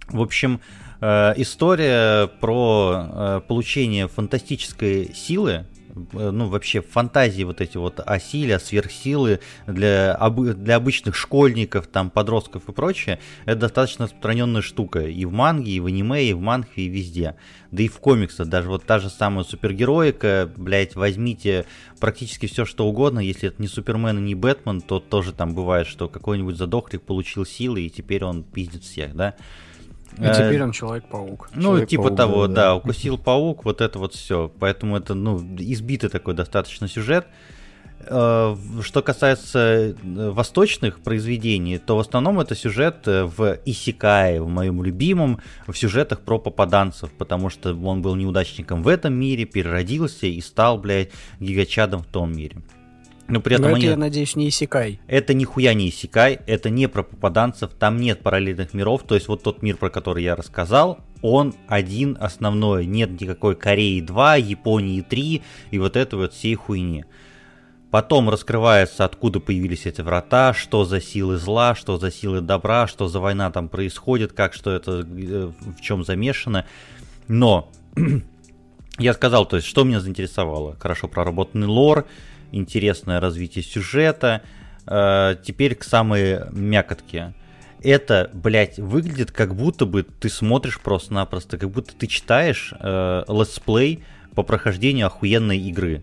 В 0.09 0.21
общем, 0.21 0.61
э, 1.01 1.35
история 1.37 2.27
про 2.27 3.07
э, 3.09 3.41
получение 3.47 4.09
фантастической 4.09 5.13
силы 5.15 5.67
ну, 6.13 6.49
вообще 6.49 6.81
фантазии 6.81 7.43
вот 7.43 7.61
эти 7.61 7.77
вот 7.77 8.01
о 8.01 8.19
сверхсилы 8.19 9.41
для, 9.67 10.19
для 10.55 10.77
обычных 10.77 11.15
школьников, 11.15 11.87
там, 11.87 12.11
подростков 12.11 12.69
и 12.69 12.73
прочее, 12.73 13.19
это 13.45 13.61
достаточно 13.61 14.05
распространенная 14.07 14.63
штука 14.63 15.01
и 15.01 15.25
в 15.25 15.33
манге, 15.33 15.73
и 15.73 15.81
в 15.81 15.87
аниме, 15.87 16.25
и 16.25 16.33
в 16.33 16.41
манхе, 16.41 16.83
и 16.83 16.89
везде. 16.89 17.37
Да 17.71 17.83
и 17.83 17.89
в 17.89 17.99
комиксах, 17.99 18.49
даже 18.49 18.69
вот 18.69 18.85
та 18.85 18.99
же 18.99 19.11
самая 19.11 19.45
супергероика, 19.45 20.51
блять, 20.57 20.97
возьмите 20.97 21.67
практически 22.01 22.47
все, 22.47 22.65
что 22.65 22.87
угодно, 22.87 23.21
если 23.21 23.49
это 23.49 23.63
не 23.63 23.69
Супермен 23.69 24.19
и 24.19 24.23
не 24.23 24.35
Бэтмен, 24.35 24.81
то 24.81 24.99
тоже 24.99 25.33
там 25.33 25.55
бывает, 25.55 25.87
что 25.87 26.09
какой-нибудь 26.09 26.57
задохлик 26.57 27.03
получил 27.03 27.47
силы, 27.47 27.83
и 27.83 27.91
теперь 27.91 28.25
он 28.25 28.43
пиздит 28.43 28.83
всех, 28.83 29.15
да? 29.15 29.35
И 30.19 30.25
э, 30.25 30.35
теперь 30.35 30.63
он 30.63 30.73
Человек-паук. 30.73 31.51
Ну, 31.55 31.63
Человек 31.63 31.89
типа 31.89 32.11
того, 32.11 32.47
да, 32.47 32.55
да, 32.55 32.75
укусил 32.75 33.19
паук, 33.19 33.65
вот 33.65 33.81
это 33.81 33.99
вот 33.99 34.15
все. 34.15 34.51
Поэтому 34.59 34.97
это, 34.97 35.15
ну, 35.15 35.39
избитый 35.59 36.11
такой 36.11 36.35
достаточно 36.35 36.89
сюжет. 36.89 37.27
Э, 38.07 38.57
что 38.83 39.03
касается 39.03 39.59
э, 39.59 39.95
восточных 40.03 41.01
произведений, 41.01 41.79
то 41.79 41.97
в 41.97 42.01
основном 42.01 42.41
это 42.41 42.55
сюжет 42.55 43.07
в 43.07 43.59
Исикае, 43.65 44.43
в 44.43 44.49
моем 44.49 44.83
любимом, 44.83 45.41
в 45.67 45.75
сюжетах 45.75 46.21
про 46.21 46.39
попаданцев, 46.39 47.11
потому 47.13 47.51
что 47.51 47.75
он 47.75 48.03
был 48.03 48.15
неудачником 48.17 48.83
в 48.83 48.89
этом 48.89 49.15
мире, 49.15 49.45
переродился 49.45 50.27
и 50.27 50.41
стал, 50.41 50.79
блядь, 50.79 51.11
гигачадом 51.39 52.03
в 52.03 52.07
том 52.07 52.33
мире. 52.33 52.63
Но 53.31 53.41
при 53.41 53.55
этом 53.55 53.67
Но 53.67 53.71
это, 53.71 53.77
они... 53.77 53.87
я 53.87 53.97
надеюсь, 53.97 54.37
не 54.37 54.49
Исикай. 54.49 55.01
Это 55.07 55.35
нихуя 55.35 55.75
не 55.75 55.89
Исикай, 55.89 56.41
это 56.47 56.71
не 56.71 56.89
про 56.89 57.03
попаданцев, 57.03 57.71
там 57.79 57.99
нет 57.99 58.21
параллельных 58.21 58.75
миров, 58.75 59.03
то 59.05 59.15
есть 59.15 59.29
вот 59.29 59.43
тот 59.43 59.63
мир, 59.63 59.77
про 59.77 59.91
который 59.91 60.25
я 60.25 60.37
рассказал, 60.37 60.99
он 61.23 61.55
один 61.69 62.17
основной, 62.21 62.87
нет 62.87 63.21
никакой 63.21 63.55
Кореи 63.55 64.01
2, 64.01 64.37
Японии 64.37 65.01
3 65.01 65.43
и 65.71 65.79
вот 65.79 65.97
этой 65.97 66.17
вот 66.17 66.33
всей 66.33 66.55
хуйни. 66.55 67.05
Потом 67.91 68.31
раскрывается, 68.31 69.05
откуда 69.05 69.41
появились 69.41 69.85
эти 69.85 70.01
врата, 70.01 70.55
что 70.55 70.85
за 70.85 71.01
силы 71.01 71.39
зла, 71.39 71.75
что 71.75 71.99
за 71.99 72.13
силы 72.13 72.41
добра, 72.41 72.87
что 72.87 73.09
за 73.09 73.19
война 73.19 73.51
там 73.51 73.69
происходит, 73.69 74.33
как 74.33 74.55
что 74.55 74.71
это, 74.71 75.01
э, 75.01 75.51
в 75.77 75.81
чем 75.81 76.05
замешано. 76.05 76.67
Но 77.27 77.69
я 78.99 79.13
сказал, 79.13 79.45
то 79.45 79.57
есть, 79.57 79.67
что 79.67 79.83
меня 79.83 80.01
заинтересовало. 80.01 80.77
Хорошо 80.79 81.09
проработанный 81.09 81.67
лор, 81.67 82.07
интересное 82.53 83.21
развитие 83.21 83.65
сюжета. 83.65 84.43
Э, 84.87 85.37
теперь 85.43 85.75
к 85.75 85.85
самой 85.85 86.41
мякотке. 86.51 87.35
Это, 87.83 88.31
блядь, 88.35 88.79
выглядит 88.79 89.31
как 89.31 89.55
будто 89.55 89.87
бы 89.87 90.03
ты 90.03 90.29
смотришь 90.29 90.81
просто-напросто, 90.81 91.57
как 91.57 91.71
будто 91.71 91.95
ты 91.95 92.07
читаешь 92.07 92.75
э, 92.79 93.25
летсплей 93.27 94.05
по 94.35 94.43
прохождению 94.43 95.07
охуенной 95.07 95.59
игры. 95.59 96.03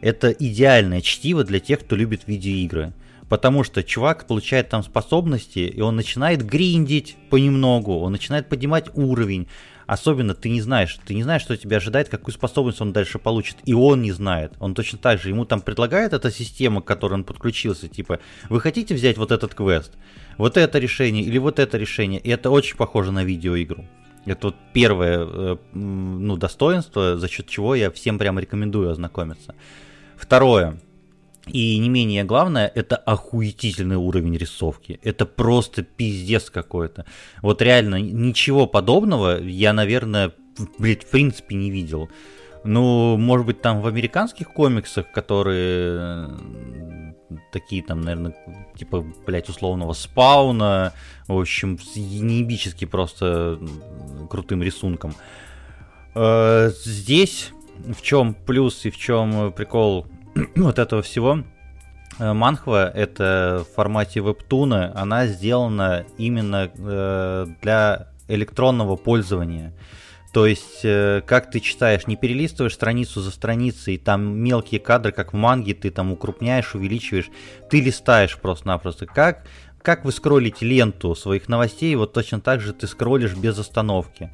Это 0.00 0.30
идеальное 0.30 1.00
чтиво 1.00 1.44
для 1.44 1.60
тех, 1.60 1.80
кто 1.80 1.96
любит 1.96 2.22
видеоигры. 2.26 2.92
Потому 3.28 3.64
что 3.64 3.82
чувак 3.82 4.26
получает 4.26 4.68
там 4.68 4.82
способности, 4.82 5.60
и 5.60 5.80
он 5.80 5.96
начинает 5.96 6.44
гриндить 6.44 7.16
понемногу, 7.30 8.00
он 8.00 8.12
начинает 8.12 8.48
поднимать 8.48 8.90
уровень, 8.94 9.48
Особенно 9.86 10.34
ты 10.34 10.48
не 10.48 10.60
знаешь, 10.60 10.98
ты 11.04 11.14
не 11.14 11.22
знаешь, 11.22 11.42
что 11.42 11.56
тебя 11.56 11.76
ожидает, 11.76 12.08
какую 12.08 12.34
способность 12.34 12.80
он 12.80 12.92
дальше 12.92 13.18
получит. 13.18 13.56
И 13.64 13.74
он 13.74 14.02
не 14.02 14.12
знает. 14.12 14.52
Он 14.58 14.74
точно 14.74 14.98
так 14.98 15.20
же. 15.20 15.28
Ему 15.28 15.44
там 15.44 15.60
предлагает 15.60 16.12
эта 16.12 16.30
система, 16.30 16.80
к 16.80 16.86
которой 16.86 17.14
он 17.14 17.24
подключился, 17.24 17.88
типа, 17.88 18.20
вы 18.48 18.60
хотите 18.60 18.94
взять 18.94 19.18
вот 19.18 19.32
этот 19.32 19.54
квест, 19.54 19.92
вот 20.38 20.56
это 20.56 20.78
решение 20.78 21.24
или 21.24 21.38
вот 21.38 21.58
это 21.58 21.76
решение. 21.78 22.20
И 22.20 22.30
это 22.30 22.50
очень 22.50 22.76
похоже 22.76 23.12
на 23.12 23.24
видеоигру. 23.24 23.84
Это 24.26 24.46
вот 24.48 24.56
первое 24.72 25.18
э, 25.20 25.56
ну, 25.74 26.36
достоинство, 26.36 27.18
за 27.18 27.28
счет 27.28 27.46
чего 27.46 27.74
я 27.74 27.90
всем 27.90 28.18
прям 28.18 28.38
рекомендую 28.38 28.90
ознакомиться. 28.90 29.54
Второе. 30.16 30.80
И 31.46 31.78
не 31.78 31.88
менее 31.88 32.24
главное, 32.24 32.70
это 32.74 32.96
охуительный 32.96 33.96
уровень 33.96 34.36
рисовки. 34.36 34.98
Это 35.02 35.26
просто 35.26 35.82
пиздец 35.82 36.48
какой-то. 36.48 37.04
Вот 37.42 37.60
реально, 37.60 38.00
ничего 38.00 38.66
подобного 38.66 39.42
я, 39.42 39.72
наверное, 39.72 40.32
блядь, 40.78 41.04
в 41.04 41.10
принципе 41.10 41.54
не 41.56 41.70
видел. 41.70 42.08
Ну, 42.64 43.18
может 43.18 43.44
быть, 43.44 43.60
там 43.60 43.82
в 43.82 43.86
американских 43.86 44.50
комиксах, 44.50 45.12
которые 45.12 46.30
такие 47.52 47.82
там, 47.82 48.00
наверное, 48.00 48.34
типа, 48.76 49.04
блядь, 49.26 49.50
условного 49.50 49.92
спауна, 49.92 50.94
в 51.28 51.38
общем, 51.38 51.78
с 51.78 51.96
неебически 51.96 52.86
просто 52.86 53.58
крутым 54.30 54.62
рисунком. 54.62 55.14
Э, 56.14 56.70
здесь 56.84 57.50
в 57.76 58.02
чем 58.02 58.34
плюс 58.34 58.86
и 58.86 58.90
в 58.90 58.96
чем 58.96 59.52
прикол 59.52 60.06
вот 60.56 60.78
этого 60.78 61.02
всего. 61.02 61.44
Э, 62.18 62.32
Манхва 62.32 62.88
это 62.88 63.64
в 63.68 63.74
формате 63.74 64.20
вебтуна, 64.20 64.92
она 64.94 65.26
сделана 65.26 66.04
именно 66.18 66.70
э, 66.76 67.46
для 67.62 68.08
электронного 68.28 68.96
пользования. 68.96 69.72
То 70.32 70.46
есть, 70.46 70.80
э, 70.82 71.22
как 71.24 71.50
ты 71.50 71.60
читаешь, 71.60 72.08
не 72.08 72.16
перелистываешь 72.16 72.74
страницу 72.74 73.20
за 73.20 73.30
страницей, 73.30 73.96
там 73.98 74.36
мелкие 74.36 74.80
кадры, 74.80 75.12
как 75.12 75.32
в 75.32 75.36
манге, 75.36 75.74
ты 75.74 75.90
там 75.90 76.12
укрупняешь, 76.12 76.74
увеличиваешь, 76.74 77.30
ты 77.70 77.80
листаешь 77.80 78.36
просто-напросто. 78.38 79.06
Как, 79.06 79.46
как 79.80 80.04
вы 80.04 80.10
скроллите 80.10 80.66
ленту 80.66 81.14
своих 81.14 81.48
новостей, 81.48 81.94
вот 81.94 82.12
точно 82.12 82.40
так 82.40 82.60
же 82.60 82.72
ты 82.72 82.88
скроллишь 82.88 83.36
без 83.36 83.58
остановки. 83.58 84.32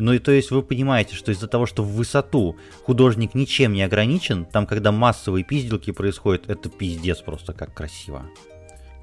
Ну 0.00 0.12
и 0.12 0.18
то 0.18 0.32
есть 0.32 0.50
вы 0.50 0.62
понимаете, 0.62 1.14
что 1.14 1.30
из-за 1.32 1.46
того, 1.46 1.66
что 1.66 1.82
в 1.82 1.92
высоту 1.92 2.56
художник 2.84 3.34
ничем 3.34 3.72
не 3.72 3.82
ограничен, 3.82 4.44
там 4.44 4.66
когда 4.66 4.92
массовые 4.92 5.44
пизделки 5.44 5.90
происходят, 5.90 6.48
это 6.48 6.68
пиздец 6.68 7.20
просто 7.20 7.52
как 7.52 7.74
красиво. 7.74 8.24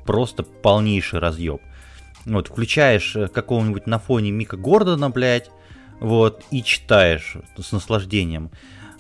Просто 0.06 0.44
полнейший 0.44 1.20
разъеб. 1.20 1.62
Вот, 2.26 2.48
включаешь 2.48 3.16
э, 3.16 3.28
какого-нибудь 3.28 3.88
на 3.88 4.00
фоне 4.00 4.32
Мика 4.32 4.58
Гордона, 4.58 5.10
блядь, 5.10 5.50
вот, 6.00 6.44
и 6.52 6.62
читаешь 6.64 7.38
с 7.58 7.72
наслаждением. 7.72 8.52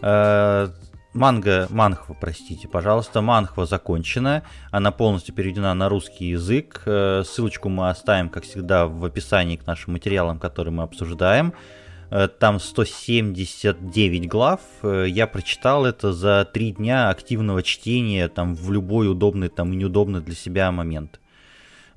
Э, 0.02 0.70
манга, 1.14 1.68
манхва, 1.70 2.14
простите, 2.14 2.68
пожалуйста, 2.68 3.22
манхва 3.22 3.66
закончена, 3.66 4.44
она 4.72 4.92
полностью 4.92 5.36
переведена 5.36 5.74
на 5.74 5.90
русский 5.90 6.28
язык. 6.30 6.84
Э, 6.86 7.24
ссылочку 7.26 7.70
мы 7.70 7.90
оставим, 7.90 8.30
как 8.30 8.44
всегда, 8.44 8.88
в 8.88 9.04
описании 9.04 9.58
к 9.58 9.66
нашим 9.68 9.94
материалам, 9.94 10.40
которые 10.40 10.74
мы 10.74 10.84
обсуждаем. 10.84 11.54
Э, 12.10 12.28
там 12.28 12.60
179 12.60 14.28
глав. 14.28 14.62
Э, 14.82 15.06
я 15.08 15.28
прочитал 15.28 15.86
это 15.86 16.14
за 16.14 16.50
три 16.52 16.72
дня 16.72 17.10
активного 17.10 17.64
чтения, 17.64 18.30
там 18.30 18.56
в 18.56 18.72
любой 18.72 19.10
удобный 19.10 19.50
там 19.50 19.74
и 19.74 19.76
неудобный 19.76 20.22
для 20.22 20.36
себя 20.36 20.72
момент. 20.72 21.20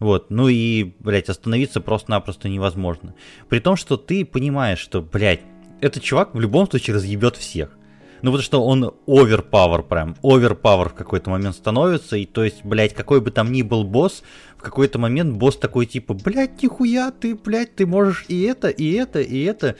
Вот, 0.00 0.30
ну 0.30 0.48
и, 0.48 0.94
блядь, 0.98 1.28
остановиться 1.28 1.80
просто-напросто 1.80 2.48
невозможно. 2.48 3.14
При 3.48 3.60
том, 3.60 3.76
что 3.76 3.96
ты 3.98 4.24
понимаешь, 4.24 4.78
что, 4.78 5.02
блядь, 5.02 5.42
этот 5.80 6.02
чувак 6.02 6.34
в 6.34 6.40
любом 6.40 6.68
случае 6.68 6.96
разъебет 6.96 7.36
всех. 7.36 7.76
Ну, 8.22 8.32
потому 8.32 8.42
что 8.42 8.64
он 8.64 8.92
оверпауэр 9.06 9.82
прям, 9.82 10.16
оверпауэр 10.22 10.90
в 10.90 10.94
какой-то 10.94 11.30
момент 11.30 11.54
становится, 11.54 12.16
и 12.16 12.26
то 12.26 12.44
есть, 12.44 12.64
блядь, 12.64 12.94
какой 12.94 13.20
бы 13.20 13.30
там 13.30 13.50
ни 13.50 13.62
был 13.62 13.84
босс, 13.84 14.22
в 14.60 14.62
какой-то 14.62 14.98
момент 14.98 15.38
босс 15.38 15.56
такой 15.56 15.86
типа, 15.86 16.12
блядь, 16.12 16.62
нихуя 16.62 17.10
ты, 17.12 17.34
блядь, 17.34 17.76
ты 17.76 17.86
можешь 17.86 18.26
и 18.28 18.42
это, 18.42 18.68
и 18.68 18.92
это, 18.92 19.22
и 19.22 19.42
это. 19.44 19.76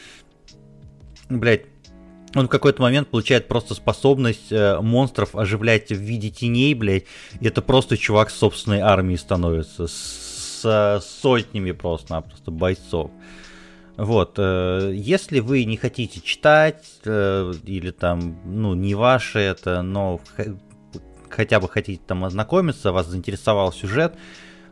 Блядь, 1.28 1.66
он 2.34 2.46
в 2.46 2.48
какой-то 2.48 2.80
момент 2.80 3.08
получает 3.08 3.46
просто 3.46 3.74
способность 3.74 4.50
э, 4.50 4.80
монстров 4.80 5.36
оживлять 5.36 5.90
в 5.90 5.98
виде 5.98 6.30
теней, 6.30 6.72
блядь. 6.72 7.04
И 7.40 7.46
это 7.46 7.60
просто 7.60 7.98
чувак 7.98 8.30
с 8.30 8.36
собственной 8.36 8.80
армией 8.80 9.18
становится. 9.18 9.86
С, 9.86 10.62
с 10.62 11.06
сотнями 11.20 11.72
просто-напросто 11.72 12.50
бойцов. 12.50 13.10
Вот, 13.98 14.36
э, 14.38 14.92
если 14.94 15.40
вы 15.40 15.64
не 15.64 15.76
хотите 15.76 16.22
читать, 16.22 16.86
э, 17.04 17.52
или 17.66 17.90
там, 17.90 18.40
ну, 18.46 18.72
не 18.72 18.94
ваше 18.94 19.40
это, 19.40 19.82
но 19.82 20.22
хотя 21.28 21.60
бы 21.60 21.68
хотите 21.68 22.00
там 22.06 22.24
ознакомиться, 22.24 22.92
вас 22.92 23.08
заинтересовал 23.08 23.74
сюжет, 23.74 24.14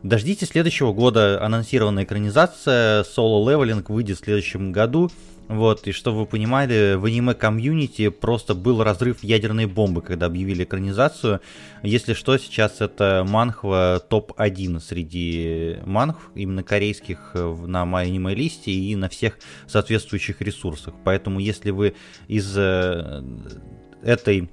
дождитесь 0.03 0.49
следующего 0.49 0.93
года 0.93 1.43
анонсированная 1.43 2.03
экранизация 2.03 3.03
Leveling 3.03 3.85
выйдет 3.87 4.17
в 4.17 4.23
следующем 4.23 4.71
году. 4.71 5.09
Вот, 5.49 5.87
и 5.87 5.91
чтобы 5.93 6.19
вы 6.19 6.25
понимали, 6.27 6.93
в 6.93 7.05
аниме-комьюнити 7.05 8.09
просто 8.09 8.53
был 8.53 8.83
разрыв 8.83 9.23
ядерной 9.23 9.65
бомбы, 9.65 10.03
когда 10.03 10.27
объявили 10.27 10.63
экранизацию. 10.63 11.41
Если 11.81 12.13
что, 12.13 12.37
сейчас 12.37 12.81
это 12.81 13.25
манхва 13.27 13.99
топ-1 14.09 14.79
среди 14.79 15.77
манхв, 15.85 16.29
именно 16.35 16.61
корейских, 16.61 17.31
э, 17.33 17.55
на 17.65 17.81
аниме-листе 17.81 18.69
и 18.69 18.95
на 18.95 19.09
всех 19.09 19.39
соответствующих 19.65 20.39
ресурсах. 20.41 20.93
Поэтому, 21.03 21.39
если 21.39 21.71
вы 21.71 21.95
из 22.27 22.55
э, 22.55 23.23
этой 24.03 24.51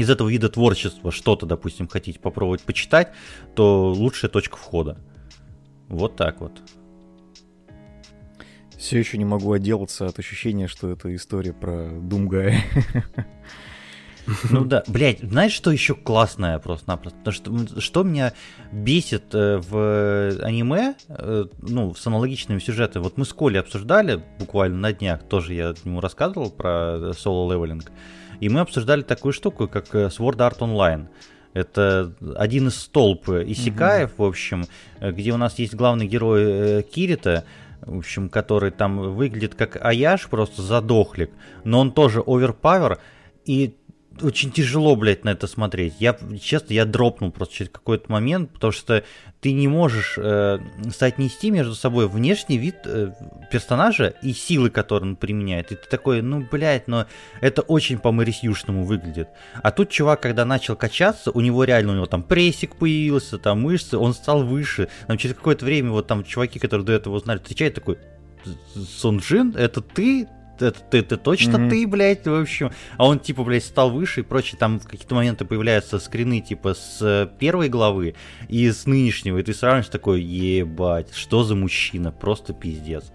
из 0.00 0.10
этого 0.10 0.28
вида 0.28 0.48
творчества 0.48 1.10
что-то, 1.10 1.46
допустим, 1.46 1.88
хотите 1.88 2.18
попробовать 2.18 2.62
почитать, 2.62 3.12
то 3.54 3.92
лучшая 3.92 4.30
точка 4.30 4.56
входа. 4.56 4.98
Вот 5.88 6.16
так 6.16 6.40
вот. 6.40 6.60
Все 8.76 8.98
еще 8.98 9.18
не 9.18 9.24
могу 9.24 9.52
отделаться 9.52 10.06
от 10.06 10.18
ощущения, 10.18 10.66
что 10.66 10.90
это 10.90 11.14
история 11.14 11.52
про 11.52 11.90
Думгая. 11.90 12.64
Ну 14.50 14.64
да, 14.64 14.84
блядь, 14.86 15.20
знаешь, 15.20 15.52
что 15.52 15.70
еще 15.70 15.94
классное 15.94 16.58
просто-напросто? 16.58 17.18
Потому 17.18 17.66
что, 17.66 17.80
что 17.80 18.02
меня 18.02 18.32
бесит 18.70 19.34
э, 19.34 19.58
в 19.58 20.44
аниме, 20.44 20.94
э, 21.08 21.46
ну, 21.60 21.94
с 21.94 22.06
аналогичными 22.06 22.58
сюжетами. 22.58 23.02
Вот 23.02 23.16
мы 23.16 23.24
с 23.24 23.32
Колей 23.32 23.58
обсуждали 23.58 24.22
буквально 24.38 24.78
на 24.78 24.92
днях, 24.92 25.22
тоже 25.24 25.54
я 25.54 25.74
ему 25.84 26.00
рассказывал 26.00 26.50
про 26.50 27.12
соло 27.14 27.52
левелинг, 27.52 27.90
и 28.40 28.48
мы 28.48 28.60
обсуждали 28.60 29.02
такую 29.02 29.32
штуку, 29.32 29.68
как 29.68 29.94
э, 29.94 30.06
Sword 30.06 30.38
Art 30.38 30.58
Online. 30.58 31.06
Это 31.52 32.14
один 32.36 32.68
из 32.68 32.76
столб 32.76 33.28
Исикаев, 33.28 34.10
mm-hmm. 34.10 34.16
в 34.18 34.24
общем, 34.24 34.64
где 35.00 35.32
у 35.32 35.36
нас 35.36 35.58
есть 35.58 35.74
главный 35.74 36.06
герой 36.06 36.82
Кирита, 36.84 37.44
в 37.82 37.98
общем, 37.98 38.28
который 38.28 38.70
там 38.70 39.14
выглядит 39.14 39.54
как 39.54 39.76
Аяш, 39.84 40.28
просто 40.28 40.62
задохлик, 40.62 41.30
но 41.64 41.80
он 41.80 41.92
тоже 41.92 42.22
оверпавер, 42.24 43.00
и 43.44 43.74
очень 44.22 44.50
тяжело, 44.50 44.96
блядь, 44.96 45.24
на 45.24 45.30
это 45.30 45.46
смотреть. 45.46 45.94
Я, 45.98 46.16
честно, 46.40 46.72
я 46.74 46.84
дропнул 46.84 47.30
просто 47.30 47.54
через 47.54 47.70
какой-то 47.70 48.10
момент, 48.12 48.50
потому 48.50 48.72
что 48.72 49.02
ты 49.40 49.52
не 49.52 49.68
можешь 49.68 50.18
э, 50.18 50.58
соотнести 50.94 51.50
между 51.50 51.74
собой 51.74 52.08
внешний 52.08 52.58
вид 52.58 52.76
э, 52.84 53.12
персонажа 53.50 54.14
и 54.22 54.34
силы, 54.34 54.68
которые 54.68 55.10
он 55.10 55.16
применяет. 55.16 55.72
И 55.72 55.76
ты 55.76 55.88
такой, 55.88 56.20
ну, 56.20 56.46
блядь, 56.50 56.88
но 56.88 57.06
это 57.40 57.62
очень 57.62 57.98
по-марисюшному 57.98 58.84
выглядит. 58.84 59.28
А 59.62 59.70
тут 59.70 59.88
чувак, 59.88 60.20
когда 60.20 60.44
начал 60.44 60.76
качаться, 60.76 61.30
у 61.30 61.40
него 61.40 61.64
реально, 61.64 61.92
у 61.92 61.94
него 61.96 62.06
там 62.06 62.22
прессик 62.22 62.76
появился, 62.76 63.38
там 63.38 63.62
мышцы, 63.62 63.96
он 63.96 64.12
стал 64.12 64.44
выше. 64.44 64.88
Там 65.06 65.16
через 65.16 65.34
какое-то 65.34 65.64
время 65.64 65.90
вот 65.90 66.06
там 66.06 66.22
чуваки, 66.22 66.58
которые 66.58 66.84
до 66.86 66.92
этого 66.92 67.18
знали, 67.18 67.38
встречают 67.38 67.74
такой, 67.74 67.98
Сунжин, 68.74 69.54
это 69.56 69.80
ты? 69.80 70.28
Это 70.66 70.80
ты, 70.80 71.02
ты 71.02 71.16
точно 71.16 71.56
mm-hmm. 71.56 71.70
ты, 71.70 71.86
блядь, 71.86 72.26
в 72.26 72.34
общем. 72.34 72.70
А 72.96 73.06
он, 73.06 73.18
типа, 73.18 73.44
блядь, 73.44 73.64
стал 73.64 73.90
выше 73.90 74.20
и 74.20 74.22
прочее. 74.22 74.58
Там 74.58 74.80
в 74.80 74.86
какие-то 74.86 75.14
моменты 75.14 75.44
появляются 75.44 75.98
скрины, 75.98 76.40
типа, 76.40 76.74
с 76.74 77.30
первой 77.38 77.68
главы 77.68 78.14
и 78.48 78.70
с 78.70 78.86
нынешнего. 78.86 79.38
И 79.38 79.42
ты 79.42 79.54
сравнишь 79.54 79.88
такой, 79.88 80.22
ебать, 80.22 81.14
что 81.14 81.44
за 81.44 81.54
мужчина, 81.54 82.12
просто 82.12 82.52
пиздец. 82.52 83.12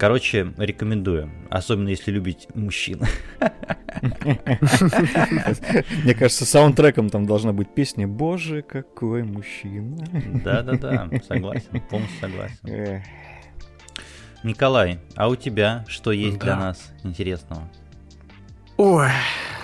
Короче, 0.00 0.54
рекомендую. 0.56 1.30
Особенно 1.50 1.90
если 1.90 2.10
любить 2.10 2.48
мужчин. 2.54 3.02
Мне 6.04 6.14
кажется, 6.14 6.46
саундтреком 6.46 7.10
там 7.10 7.26
должна 7.26 7.52
быть 7.52 7.74
песня 7.74 8.08
«Боже, 8.08 8.62
какой 8.62 9.24
мужчина». 9.24 10.02
Да-да-да, 10.42 11.10
согласен, 11.28 11.82
полностью 11.90 12.18
согласен. 12.18 13.02
Николай, 14.42 14.98
а 15.16 15.28
у 15.28 15.36
тебя 15.36 15.84
что 15.88 16.12
есть 16.12 16.38
да. 16.38 16.44
для 16.44 16.56
нас 16.56 16.90
интересного? 17.04 17.62
Ой, 18.76 19.08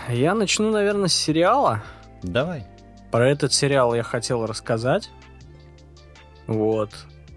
я 0.09 0.35
начну, 0.35 0.71
наверное, 0.71 1.09
с 1.09 1.15
сериала. 1.15 1.83
Давай. 2.23 2.67
Про 3.11 3.31
этот 3.31 3.53
сериал 3.53 3.95
я 3.95 4.03
хотел 4.03 4.45
рассказать. 4.47 5.11
Вот. 6.47 6.91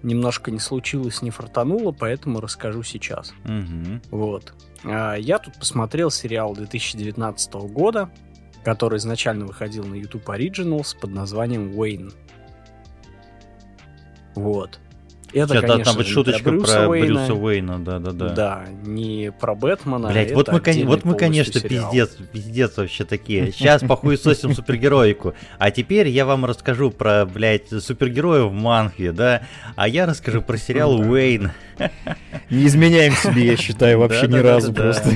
немножко 0.03 0.51
не 0.51 0.59
случилось, 0.59 1.22
не 1.22 1.30
фартануло, 1.32 1.91
поэтому 1.91 2.39
расскажу 2.41 2.84
сейчас. 2.84 3.34
Мгм. 3.43 4.01
Вот. 4.11 4.53
А, 4.84 5.16
Я 5.16 5.39
тут 5.39 5.55
посмотрел 5.57 6.09
сериал 6.11 6.53
2019 6.53 7.53
года, 7.68 8.09
который 8.64 8.97
изначально 8.97 9.45
выходил 9.45 9.86
на 9.86 9.95
YouTube 9.95 10.28
Originals 10.30 10.97
под 10.99 11.11
названием 11.11 11.78
Уэйн. 11.78 12.14
Вот. 14.36 14.80
Это, 15.34 15.53
Сейчас, 15.53 15.61
да, 15.61 15.67
конечно 15.67 15.86
там 15.86 15.95
вот 15.95 16.05
же, 16.05 16.09
не 16.09 16.13
шуточка 16.13 16.43
про 16.43 16.51
Брюса 16.51 16.75
про 16.75 16.89
Уэйна. 16.89 17.05
Брюса 17.05 17.34
Уэйна, 17.34 17.80
да-да-да. 17.86 18.30
Да, 18.30 18.65
не 18.84 19.32
про 19.32 19.55
Бэтмена. 19.55 20.09
Блять, 20.09 20.32
вот 20.34 20.47
мы, 20.51 20.61
вот 20.86 21.05
мы, 21.05 21.15
конечно, 21.15 21.59
сериал. 21.59 21.91
пиздец, 21.91 22.17
пиздец 22.32 22.77
вообще 22.77 23.03
такие. 23.05 23.51
Сейчас 23.51 23.82
похуесосим 23.82 24.53
супергероику. 24.53 25.34
А 25.57 25.71
теперь 25.71 26.07
я 26.07 26.25
вам 26.25 26.45
расскажу 26.45 26.91
про, 26.91 27.25
блядь, 27.25 27.69
супергероев 27.69 28.51
в 28.51 28.53
манхве, 28.53 29.11
да? 29.11 29.43
А 29.75 29.88
я 29.88 30.05
расскажу 30.05 30.41
про 30.41 30.57
сериал 30.57 30.97
Да. 30.97 31.07
Уэйн. 31.07 31.51
Не 32.49 32.65
изменяем 32.65 33.13
себе, 33.13 33.45
я 33.45 33.57
считаю, 33.57 33.99
вообще 33.99 34.27
ни 34.27 34.38
разу 34.38 34.73
просто. 34.73 35.09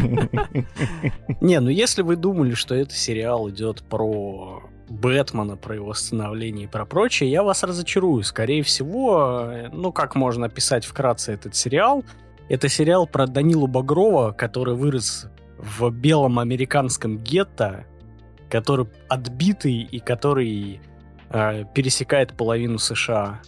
Не, 1.41 1.59
ну 1.59 1.69
если 1.69 2.03
вы 2.03 2.15
думали, 2.15 2.53
что 2.53 2.75
этот 2.75 2.93
сериал 2.93 3.49
идет 3.49 3.83
про 3.83 4.63
Бэтмена, 4.89 5.55
про 5.55 5.75
его 5.75 5.93
становление 5.93 6.65
и 6.65 6.67
про 6.67 6.85
прочее, 6.85 7.31
я 7.31 7.43
вас 7.43 7.63
разочарую. 7.63 8.23
Скорее 8.23 8.63
всего, 8.63 9.47
э, 9.49 9.69
ну 9.71 9.91
как 9.91 10.15
можно 10.15 10.47
описать 10.47 10.85
вкратце 10.85 11.33
этот 11.33 11.55
сериал? 11.55 12.03
Это 12.49 12.69
сериал 12.69 13.07
про 13.07 13.25
Данилу 13.25 13.67
Багрова, 13.67 14.31
который 14.31 14.75
вырос 14.75 15.27
в 15.57 15.89
белом 15.89 16.39
американском 16.39 17.17
гетто, 17.17 17.85
который 18.49 18.87
отбитый 19.07 19.81
и 19.81 19.99
который 19.99 20.81
э, 21.29 21.63
пересекает 21.73 22.33
половину 22.33 22.77
США. 22.77 23.41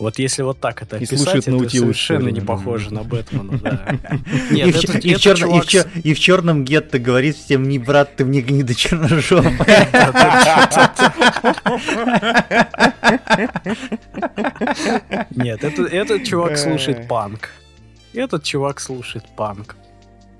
Вот 0.00 0.18
если 0.18 0.40
вот 0.42 0.58
так 0.58 0.80
это 0.80 0.96
И 0.96 1.04
описать, 1.04 1.18
слушает 1.18 1.42
это 1.42 1.50
Наутилус 1.50 1.82
совершенно 1.82 2.30
не 2.30 2.40
похоже 2.40 2.92
на 2.94 3.04
Бэтмена, 3.04 3.58
да. 3.58 3.98
Нет, 4.50 4.74
этот- 4.74 5.04
и 5.04 5.14
в 5.14 5.18
и 5.18 5.60
чер- 5.60 6.00
и 6.02 6.14
в 6.14 6.18
черном 6.18 6.64
гетто 6.64 6.98
говорит 6.98 7.36
всем, 7.36 7.68
не 7.68 7.78
брат, 7.78 8.16
ты 8.16 8.24
мне 8.24 8.40
гнида 8.40 8.74
черножопа. 8.74 9.50
Нет, 15.34 15.64
это, 15.64 15.82
этот 15.82 16.24
чувак 16.24 16.56
слушает 16.56 17.06
панк. 17.08 17.50
Этот 18.14 18.42
чувак 18.42 18.80
слушает 18.80 19.24
панк. 19.36 19.76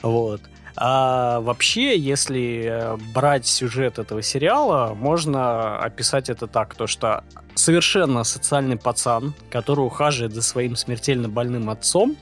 Вот. 0.03 0.41
А 0.83 1.41
вообще, 1.41 1.99
если 1.99 2.64
э, 2.64 2.97
брать 3.12 3.47
сюжет 3.47 3.99
этого 3.99 4.22
сериала, 4.22 4.95
можно 4.95 5.78
описать 5.78 6.31
это 6.31 6.47
так, 6.47 6.74
то 6.74 6.87
что 6.87 7.22
совершенно 7.55 8.24
социальный 8.24 8.78
пацан, 8.78 9.35
который 9.51 9.81
ухаживает 9.81 10.33
за 10.33 10.41
своим 10.41 10.76
смертельно 10.76 11.28
больным 11.28 11.68
отцом, 11.68 12.16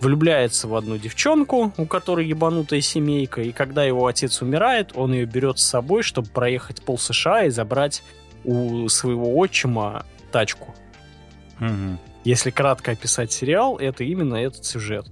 влюбляется 0.00 0.68
в 0.68 0.76
одну 0.76 0.98
девчонку, 0.98 1.72
у 1.76 1.86
которой 1.86 2.26
ебанутая 2.26 2.80
семейка, 2.80 3.42
и 3.42 3.50
когда 3.50 3.82
его 3.82 4.06
отец 4.06 4.40
умирает, 4.40 4.92
он 4.94 5.12
ее 5.12 5.24
берет 5.24 5.58
с 5.58 5.64
собой, 5.64 6.04
чтобы 6.04 6.28
проехать 6.28 6.80
пол 6.84 6.96
США 6.96 7.46
и 7.46 7.50
забрать 7.50 8.04
у 8.44 8.88
своего 8.88 9.36
отчима 9.36 10.06
тачку. 10.30 10.72
Мгм. 11.58 11.98
Если 12.22 12.50
кратко 12.50 12.92
описать 12.92 13.32
сериал, 13.32 13.78
это 13.78 14.04
именно 14.04 14.36
этот 14.36 14.64
сюжет. 14.64 15.06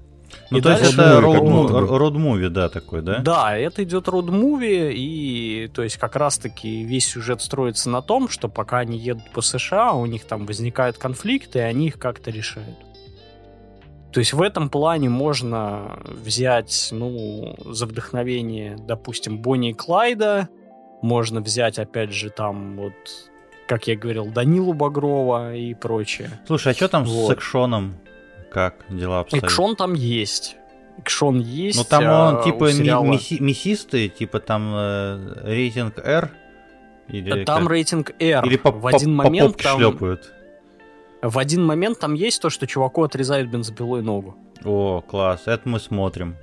Ну, 0.50 0.58
И 0.58 0.60
то 0.60 0.70
есть 0.72 0.92
это 0.92 1.20
был. 1.20 1.68
роуд-муви, 1.68 2.48
да, 2.48 2.68
такой, 2.68 3.02
да? 3.02 3.18
Да, 3.18 3.56
это 3.56 3.82
идет 3.84 4.08
роуд-муви, 4.08 4.92
и 4.92 5.70
то 5.74 5.82
есть 5.82 5.96
как 5.96 6.16
раз-таки 6.16 6.84
весь 6.84 7.06
сюжет 7.06 7.40
строится 7.40 7.88
на 7.88 8.02
том, 8.02 8.28
что 8.28 8.48
пока 8.48 8.78
они 8.78 8.98
едут 8.98 9.30
по 9.32 9.40
США, 9.40 9.92
у 9.92 10.06
них 10.06 10.24
там 10.24 10.46
возникают 10.46 10.98
конфликты, 10.98 11.60
и 11.60 11.62
они 11.62 11.86
их 11.86 11.98
как-то 11.98 12.30
решают. 12.30 12.76
То 14.12 14.20
есть 14.20 14.34
в 14.34 14.42
этом 14.42 14.68
плане 14.68 15.08
можно 15.08 15.98
взять, 16.04 16.88
ну, 16.92 17.56
за 17.64 17.86
вдохновение, 17.86 18.76
допустим, 18.78 19.38
Бонни 19.38 19.70
и 19.70 19.74
Клайда, 19.74 20.48
можно 21.00 21.40
взять, 21.40 21.78
опять 21.78 22.12
же, 22.12 22.28
там 22.28 22.76
вот, 22.76 22.92
как 23.66 23.86
я 23.88 23.96
говорил, 23.96 24.26
Данилу 24.26 24.74
Багрова 24.74 25.54
и 25.54 25.72
прочее. 25.72 26.28
Слушай, 26.46 26.72
а 26.72 26.74
что 26.76 26.88
там 26.88 27.06
с 27.06 27.10
Вот. 27.10 27.28
Как 28.53 28.84
дела 28.88 29.20
обстоят? 29.20 29.44
Экшон 29.44 29.76
там 29.76 29.94
есть. 29.94 30.57
Экшон 30.98 31.40
есть. 31.40 31.78
Ну 31.78 31.84
там 31.84 32.05
а, 32.07 32.28
он 32.28 32.36
у 32.36 32.44
типа 32.44 32.70
сериала- 32.70 33.05
мяси- 33.05 33.40
мясистый, 33.40 34.09
типа 34.09 34.40
там 34.40 34.72
э, 34.74 35.42
рейтинг 35.44 35.98
R? 35.98 36.30
Или 37.09 37.44
Там 37.44 37.62
как? 37.62 37.70
рейтинг 37.70 38.11
R. 38.20 38.44
Или 38.46 38.57
по, 38.57 38.70
в 38.70 38.82
по- 38.82 38.88
один 38.90 39.16
по 39.16 39.24
момент 39.24 39.53
попке 39.53 39.64
там, 39.64 39.78
шлепают? 39.80 40.32
в 41.22 41.38
один 41.38 41.64
момент 41.64 41.98
там 41.98 42.14
есть 42.14 42.42
то, 42.42 42.50
что 42.50 42.66
чуваку 42.66 43.05
отрезают 43.05 43.48
бензопилой 43.48 44.03
ногу. 44.03 44.36
О, 44.64 45.00
класс, 45.00 45.42
это 45.46 45.68
мы 45.68 45.78
смотрим. 45.80 46.36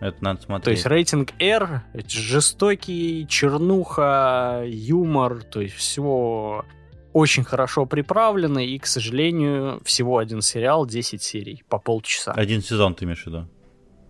Это 0.00 0.22
надо 0.22 0.40
смотреть. 0.42 0.64
То 0.64 0.70
есть 0.70 0.86
рейтинг 0.86 1.32
R, 1.40 1.82
жестокий, 2.06 3.26
чернуха, 3.28 4.62
юмор, 4.66 5.42
то 5.42 5.60
есть 5.60 5.74
все 5.74 6.64
очень 7.12 7.44
хорошо 7.44 7.86
приправлено, 7.86 8.58
и, 8.58 8.78
к 8.78 8.86
сожалению, 8.86 9.80
всего 9.84 10.18
один 10.18 10.42
сериал, 10.42 10.86
10 10.86 11.22
серий, 11.22 11.64
по 11.68 11.78
полчаса. 11.78 12.32
Один 12.32 12.62
сезон 12.62 12.94
ты 12.94 13.04
имеешь 13.04 13.24
в 13.24 13.26
виду? 13.26 13.48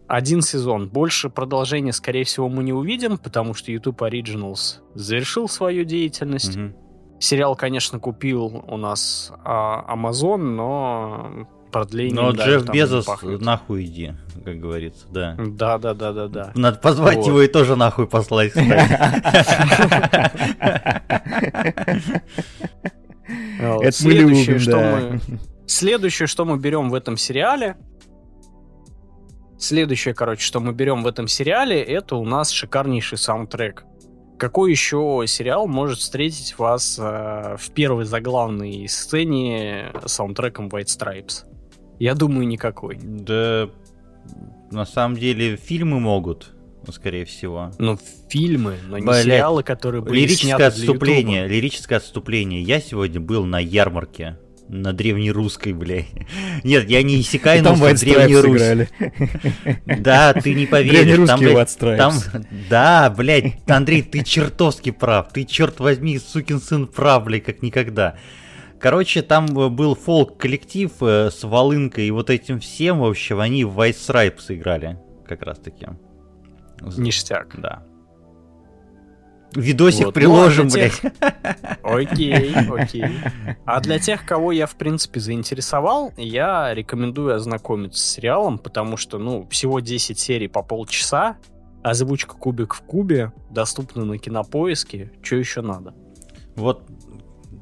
Один 0.06 0.42
сезон. 0.42 0.88
Больше 0.88 1.30
продолжения, 1.30 1.92
скорее 1.92 2.24
всего, 2.24 2.48
мы 2.48 2.64
не 2.64 2.72
увидим, 2.72 3.16
потому 3.16 3.54
что 3.54 3.70
YouTube 3.70 4.02
Originals 4.02 4.80
завершил 4.94 5.48
свою 5.48 5.84
деятельность. 5.84 6.56
Мгм. 6.56 6.74
Сериал, 7.20 7.54
конечно, 7.54 8.00
купил 8.00 8.64
у 8.66 8.76
нас 8.76 9.32
а, 9.44 9.94
Amazon, 9.94 10.38
но 10.38 11.46
продление 11.70 12.14
Но 12.14 12.32
даже 12.32 12.58
Джефф 12.58 12.70
Безос, 12.70 13.06
нахуй 13.22 13.84
иди, 13.84 14.12
как 14.44 14.58
говорится, 14.58 15.06
да. 15.10 15.36
Да, 15.38 15.78
да, 15.78 15.94
да, 15.94 16.12
да, 16.12 16.28
да. 16.28 16.52
Надо 16.54 16.78
позвать 16.78 17.16
Вот. 17.16 17.26
его 17.26 17.42
и 17.42 17.48
тоже 17.48 17.76
нахуй 17.76 18.06
послать. 18.06 18.52
Это 23.60 23.84
мы 23.84 23.92
Следующее, 23.92 24.46
любим, 24.46 24.60
что 24.60 24.70
да. 24.72 24.98
мы... 25.00 25.20
Следующее, 25.66 26.26
что 26.26 26.44
мы 26.44 26.58
берем 26.58 26.90
в 26.90 26.94
этом 26.94 27.16
сериале, 27.16 27.76
следующее, 29.58 30.14
короче, 30.14 30.42
что 30.42 30.60
мы 30.60 30.72
берем 30.72 31.02
в 31.02 31.06
этом 31.06 31.28
сериале, 31.28 31.80
это 31.80 32.16
у 32.16 32.24
нас 32.24 32.50
шикарнейший 32.50 33.18
саундтрек. 33.18 33.84
Какой 34.38 34.70
еще 34.70 35.22
сериал 35.26 35.66
может 35.66 35.98
встретить 35.98 36.58
вас 36.58 36.98
э, 36.98 37.56
в 37.58 37.70
первой 37.72 38.06
заглавной 38.06 38.88
сцене 38.88 39.92
саундтреком 40.06 40.68
White 40.68 40.86
Stripes? 40.86 41.44
Я 42.00 42.14
думаю, 42.14 42.48
никакой. 42.48 42.98
Да, 43.00 43.68
на 44.70 44.86
самом 44.86 45.16
деле 45.18 45.56
фильмы 45.56 46.00
могут, 46.00 46.50
скорее 46.90 47.26
всего. 47.26 47.72
Ну, 47.78 47.98
фильмы, 48.30 48.76
но 48.88 48.98
не 48.98 49.04
Блядь. 49.04 49.24
сериалы, 49.24 49.62
которые 49.62 50.00
были 50.02 50.20
Лирическое 50.20 50.46
сняты 50.48 50.58
для 50.58 50.66
отступление, 50.68 51.42
Ютуба. 51.42 51.54
лирическое 51.54 51.98
отступление. 51.98 52.62
Я 52.62 52.80
сегодня 52.80 53.20
был 53.20 53.44
на 53.44 53.58
ярмарке. 53.58 54.38
На 54.72 54.92
древнерусской, 54.92 55.72
блядь. 55.72 56.06
Нет, 56.64 56.88
я 56.88 57.02
не 57.02 57.20
иссякаю, 57.20 57.58
И 57.58 57.62
но 57.62 57.76
там 57.76 57.80
играли. 57.80 58.88
Да, 60.00 60.32
ты 60.32 60.54
не 60.54 60.64
поверишь. 60.66 61.26
Там, 61.26 61.40
Древнерусские 61.40 61.54
блядь, 61.54 61.98
там, 61.98 62.14
да, 62.70 63.10
блядь, 63.10 63.56
Андрей, 63.68 64.02
ты 64.02 64.22
чертовски 64.22 64.92
прав. 64.92 65.32
Ты, 65.32 65.44
черт 65.44 65.80
возьми, 65.80 66.18
сукин 66.18 66.60
сын 66.60 66.86
прав, 66.86 67.24
блядь, 67.24 67.44
как 67.44 67.62
никогда. 67.62 68.16
Короче, 68.80 69.22
там 69.22 69.46
э, 69.58 69.68
был 69.68 69.94
фолк-коллектив 69.94 70.90
э, 71.02 71.30
с 71.30 71.44
волынкой 71.44 72.06
и 72.06 72.10
вот 72.10 72.30
этим 72.30 72.60
всем, 72.60 73.00
в 73.00 73.04
общем, 73.04 73.38
они 73.40 73.64
в 73.64 73.78
White 73.78 73.90
Stripes 73.96 74.46
играли, 74.48 74.98
как 75.26 75.42
раз 75.42 75.58
таки. 75.58 75.86
Ништяк. 76.96 77.60
Да. 77.60 77.82
Видосик 79.54 80.06
Вот, 80.06 80.14
приложим, 80.14 80.68
ну, 80.68 80.72
а 80.72 80.74
блядь. 80.74 81.00
тех- 81.00 81.12
Окей, 81.82 82.54
окей. 82.54 83.04
А 83.64 83.80
для 83.80 83.98
тех, 83.98 84.24
кого 84.24 84.52
я, 84.52 84.66
в 84.66 84.76
принципе, 84.76 85.18
заинтересовал, 85.18 86.12
я 86.16 86.72
рекомендую 86.72 87.34
ознакомиться 87.34 88.00
с 88.00 88.06
сериалом, 88.12 88.58
потому 88.58 88.96
что, 88.96 89.18
ну, 89.18 89.46
всего 89.50 89.80
10 89.80 90.18
серий 90.20 90.46
по 90.48 90.62
полчаса, 90.62 91.36
озвучка 91.82 92.36
«Кубик 92.36 92.74
в 92.74 92.82
кубе» 92.82 93.32
доступна 93.50 94.04
на 94.04 94.18
Кинопоиске. 94.18 95.10
Что 95.20 95.36
еще 95.36 95.62
надо? 95.62 95.94
Вот 96.54 96.84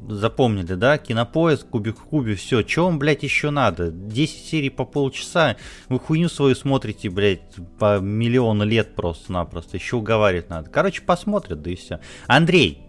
запомнили, 0.09 0.75
да? 0.75 0.99
Кинопоиск, 0.99 1.69
кубик 1.69 1.99
в 1.99 2.05
кубе, 2.05 2.35
все. 2.35 2.63
Че 2.63 2.85
вам, 2.85 2.99
блядь, 2.99 3.23
еще 3.23 3.51
надо? 3.51 3.91
10 3.91 4.47
серий 4.47 4.71
по 4.71 4.85
полчаса. 4.85 5.57
Вы 5.89 5.99
хуйню 5.99 6.29
свою 6.29 6.55
смотрите, 6.55 7.11
блядь, 7.11 7.57
по 7.79 7.99
миллиону 7.99 8.65
лет 8.65 8.95
просто-напросто. 8.95 9.77
Еще 9.77 9.97
уговаривать 9.97 10.51
надо. 10.51 10.71
Короче, 10.71 11.03
посмотрят, 11.03 11.63
да 11.63 11.71
и 11.71 11.75
все. 11.77 12.01
Андрей, 12.27 12.83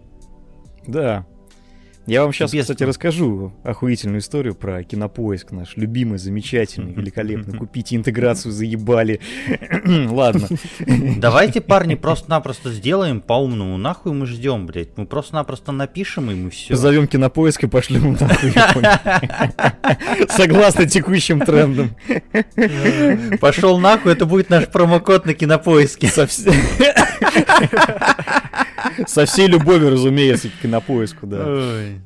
Да. 0.86 1.26
Я 2.06 2.22
вам 2.22 2.32
сейчас, 2.32 2.52
Без- 2.52 2.62
кстати, 2.62 2.82
расскажу 2.82 3.52
охуительную 3.62 4.20
историю 4.20 4.54
про 4.54 4.82
кинопоиск 4.82 5.52
наш, 5.52 5.76
любимый, 5.76 6.18
замечательный, 6.18 6.92
великолепный. 6.96 7.56
Купите 7.56 7.94
интеграцию, 7.94 8.52
заебали. 8.52 9.20
Ладно. 10.10 10.48
Давайте, 11.18 11.60
парни, 11.60 11.94
просто-напросто 11.94 12.72
сделаем 12.72 13.20
по-умному. 13.20 13.76
Нахуй 13.76 14.12
мы 14.12 14.26
ждем, 14.26 14.66
блядь. 14.66 14.96
Мы 14.96 15.06
просто-напросто 15.06 15.72
напишем, 15.72 16.30
и 16.30 16.34
мы 16.34 16.50
все. 16.50 16.74
Позовем 16.74 17.06
кинопоиск 17.06 17.64
и 17.64 17.68
пошлем 17.68 18.16
нахуй. 18.18 18.52
Согласно 20.28 20.86
текущим 20.86 21.40
трендам. 21.40 21.94
Пошел 23.40 23.78
нахуй, 23.78 24.12
это 24.12 24.26
будет 24.26 24.50
наш 24.50 24.66
промокод 24.68 25.26
на 25.26 25.34
кинопоиске. 25.34 26.08
Со 26.08 26.26
всей 29.26 29.46
любовью, 29.46 29.90
разумеется, 29.90 30.48
к 30.48 30.62
кинопоиску, 30.62 31.26
да. 31.26 31.44
Ой. 31.46 31.99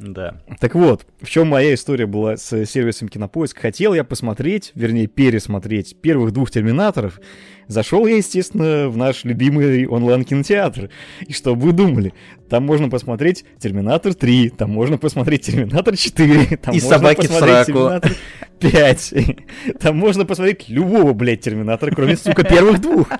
Да. 0.00 0.40
Так 0.60 0.74
вот, 0.74 1.06
в 1.20 1.28
чем 1.28 1.48
моя 1.48 1.74
история 1.74 2.06
была 2.06 2.36
с 2.36 2.64
сервисом 2.66 3.08
Кинопоиск? 3.08 3.58
Хотел 3.58 3.94
я 3.94 4.04
посмотреть, 4.04 4.72
вернее, 4.74 5.06
пересмотреть 5.06 6.00
первых 6.00 6.32
двух 6.32 6.50
Терминаторов. 6.50 7.20
Зашел 7.66 8.06
я, 8.06 8.16
естественно, 8.16 8.88
в 8.88 8.96
наш 8.96 9.24
любимый 9.24 9.86
онлайн-кинотеатр. 9.86 10.90
И 11.26 11.32
что 11.32 11.54
вы 11.54 11.72
думали? 11.72 12.14
Там 12.48 12.64
можно 12.64 12.88
посмотреть 12.88 13.44
Терминатор 13.58 14.14
3, 14.14 14.50
там 14.50 14.70
можно 14.70 14.98
посмотреть 14.98 15.42
Терминатор 15.46 15.96
4, 15.96 16.56
там 16.56 16.74
И 16.74 16.80
можно 16.80 16.96
собаки 16.96 17.26
в 17.26 17.28
посмотреть 17.28 17.64
сраку. 17.66 17.72
Терминатор 17.72 18.12
5. 18.60 19.14
Там 19.80 19.96
можно 19.96 20.24
посмотреть 20.24 20.68
любого, 20.68 21.12
блядь, 21.12 21.40
Терминатора, 21.40 21.94
кроме, 21.94 22.16
сука, 22.16 22.44
первых 22.44 22.80
двух. 22.80 23.10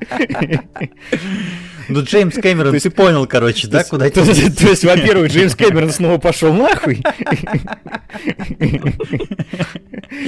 Ну, 1.88 2.02
Джеймс 2.02 2.34
Кэмерон, 2.34 2.70
То 2.70 2.74
есть- 2.74 2.84
ты 2.84 2.90
понял, 2.90 3.26
короче, 3.26 3.66
да, 3.68 3.84
куда 3.84 4.10
то 4.10 4.20
есть, 4.20 4.84
во-первых, 4.84 5.30
Джеймс 5.32 5.54
Кэмерон 5.54 5.90
снова 5.90 6.18
пошел 6.18 6.52
нахуй. 6.52 7.02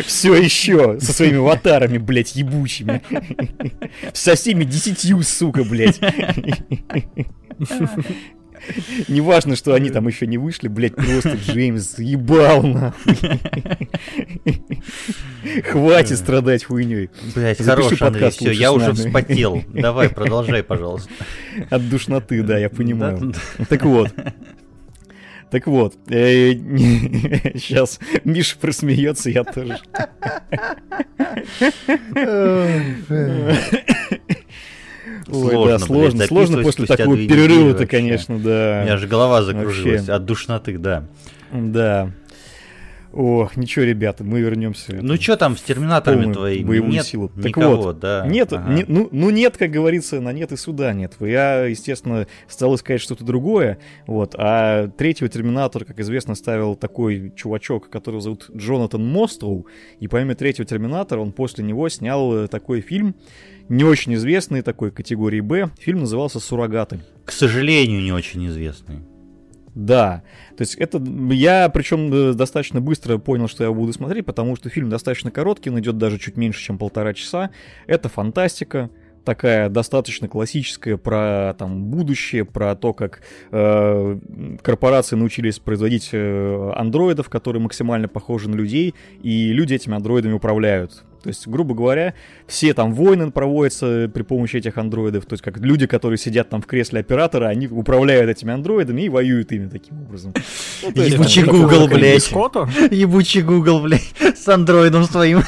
Все 0.06 0.34
еще 0.34 0.98
со 1.00 1.12
своими 1.12 1.38
аватарами, 1.38 1.98
блядь, 1.98 2.34
ебучими. 2.36 3.02
Со 4.12 4.34
всеми 4.34 4.64
десятью, 4.64 5.22
сука, 5.22 5.64
блядь. 5.64 6.00
Неважно, 9.08 9.56
что 9.56 9.74
они 9.74 9.90
там 9.90 10.06
еще 10.06 10.26
не 10.26 10.38
вышли, 10.38 10.68
блядь, 10.68 10.94
просто 10.94 11.34
Джеймс 11.34 11.98
ебал 11.98 12.62
нахуй. 12.62 13.16
Хватит 15.64 16.18
страдать 16.18 16.64
хуйней. 16.64 17.10
Блять, 17.34 17.58
Запиши 17.58 17.96
хорош, 17.96 18.02
Андрей, 18.02 18.22
подкаст 18.22 18.36
все, 18.38 18.50
я 18.50 18.72
уже 18.72 18.92
вспотел. 18.92 19.62
Давай, 19.72 20.08
продолжай, 20.08 20.62
пожалуйста. 20.62 21.10
От 21.70 21.88
душноты, 21.88 22.42
да, 22.42 22.58
я 22.58 22.68
понимаю. 22.68 23.34
Так 23.68 23.84
вот. 23.84 24.12
Так 25.50 25.66
вот, 25.66 25.94
сейчас 26.06 27.98
Миша 28.24 28.56
просмеется, 28.56 29.30
я 29.30 29.42
тоже. 29.42 29.80
Ой, 35.28 35.50
Сложно, 35.50 35.66
да, 35.68 35.78
сложно, 35.78 36.24
сложно 36.26 36.62
после 36.62 36.86
такого 36.86 37.16
перерыва-то, 37.16 37.86
конечно, 37.86 38.36
У 38.36 38.38
меня 38.38 38.84
да. 38.86 38.96
же 38.96 39.06
голова 39.06 39.42
закружилась 39.42 40.08
от 40.08 40.24
душноты, 40.24 40.78
да. 40.78 41.04
Да. 41.52 42.12
Ох, 43.12 43.56
ничего, 43.56 43.84
ребята, 43.84 44.22
мы 44.22 44.40
вернемся. 44.40 44.96
Ну 45.02 45.16
что 45.16 45.36
там 45.36 45.56
с 45.56 45.62
терминаторами 45.62 46.32
твоими? 46.32 46.64
боевую 46.64 46.92
Нет 46.92 47.04
силу. 47.04 47.28
Так 47.28 47.44
никого, 47.46 47.76
вот, 47.76 47.98
да. 47.98 48.24
Нет, 48.24 48.52
Ага. 48.52 48.72
не- 48.72 48.84
ну, 48.86 49.08
ну 49.10 49.30
нет, 49.30 49.56
как 49.56 49.72
говорится, 49.72 50.20
на 50.20 50.32
нет 50.32 50.52
и 50.52 50.56
суда 50.56 50.92
нет. 50.92 51.14
Я, 51.18 51.64
естественно, 51.64 52.28
стал 52.46 52.76
искать 52.76 53.00
что-то 53.00 53.24
другое, 53.24 53.78
вот, 54.06 54.36
а 54.38 54.86
третьего 54.96 55.28
Терминатора, 55.28 55.84
как 55.84 55.98
известно, 55.98 56.36
ставил 56.36 56.76
такой 56.76 57.32
чувачок, 57.34 57.90
которого 57.90 58.20
зовут 58.20 58.48
Джонатан 58.54 59.04
Мостоу, 59.04 59.66
и 59.98 60.06
помимо 60.06 60.36
третьего 60.36 60.64
Терминатора 60.64 61.18
он 61.18 61.32
после 61.32 61.64
него 61.64 61.88
снял 61.88 62.32
э, 62.44 62.46
такой 62.46 62.80
фильм, 62.80 63.16
не 63.70 63.84
очень 63.84 64.14
известный, 64.14 64.62
такой 64.62 64.90
категории 64.90 65.40
Б, 65.40 65.70
фильм 65.78 66.00
назывался 66.00 66.40
«Суррогаты». 66.40 67.00
К 67.24 67.30
сожалению, 67.30 68.02
не 68.02 68.12
очень 68.12 68.46
известный. 68.48 68.98
Да, 69.76 70.24
то 70.56 70.62
есть 70.62 70.74
это 70.74 71.00
я 71.30 71.68
причем 71.68 72.12
э, 72.12 72.32
достаточно 72.34 72.80
быстро 72.80 73.18
понял, 73.18 73.46
что 73.46 73.62
я 73.62 73.70
буду 73.70 73.92
смотреть, 73.92 74.26
потому 74.26 74.56
что 74.56 74.68
фильм 74.68 74.90
достаточно 74.90 75.30
короткий, 75.30 75.70
он 75.70 75.78
идет 75.78 75.96
даже 75.96 76.18
чуть 76.18 76.36
меньше, 76.36 76.60
чем 76.60 76.76
полтора 76.76 77.14
часа. 77.14 77.50
Это 77.86 78.08
фантастика, 78.08 78.90
такая 79.24 79.68
достаточно 79.68 80.26
классическая 80.26 80.96
про 80.96 81.54
там 81.56 81.84
будущее, 81.84 82.44
про 82.44 82.74
то, 82.74 82.92
как 82.92 83.22
э, 83.52 84.18
корпорации 84.62 85.14
научились 85.14 85.60
производить 85.60 86.08
э, 86.10 86.72
андроидов, 86.74 87.28
которые 87.28 87.62
максимально 87.62 88.08
похожи 88.08 88.50
на 88.50 88.56
людей, 88.56 88.96
и 89.22 89.52
люди 89.52 89.74
этими 89.74 89.94
андроидами 89.94 90.32
управляют. 90.32 91.04
То 91.22 91.28
есть, 91.28 91.46
грубо 91.46 91.74
говоря, 91.74 92.14
все 92.46 92.72
там 92.74 92.94
войны 92.94 93.30
проводятся 93.30 94.10
при 94.12 94.22
помощи 94.22 94.56
этих 94.56 94.78
андроидов. 94.78 95.26
То 95.26 95.34
есть, 95.34 95.42
как 95.42 95.58
люди, 95.58 95.86
которые 95.86 96.18
сидят 96.18 96.48
там 96.48 96.62
в 96.62 96.66
кресле 96.66 97.00
оператора, 97.00 97.46
они 97.46 97.68
управляют 97.68 98.30
этими 98.30 98.52
андроидами 98.52 99.02
и 99.02 99.08
воюют 99.08 99.52
ими 99.52 99.68
таким 99.68 100.02
образом. 100.02 100.32
Ну, 100.82 100.90
Ебучий 101.02 101.42
Google, 101.42 101.88
блядь. 101.88 102.30
Ебучий 102.90 103.42
Google, 103.42 103.80
блядь, 103.80 104.12
с 104.36 104.48
андроидом 104.48 105.04
своим. 105.04 105.42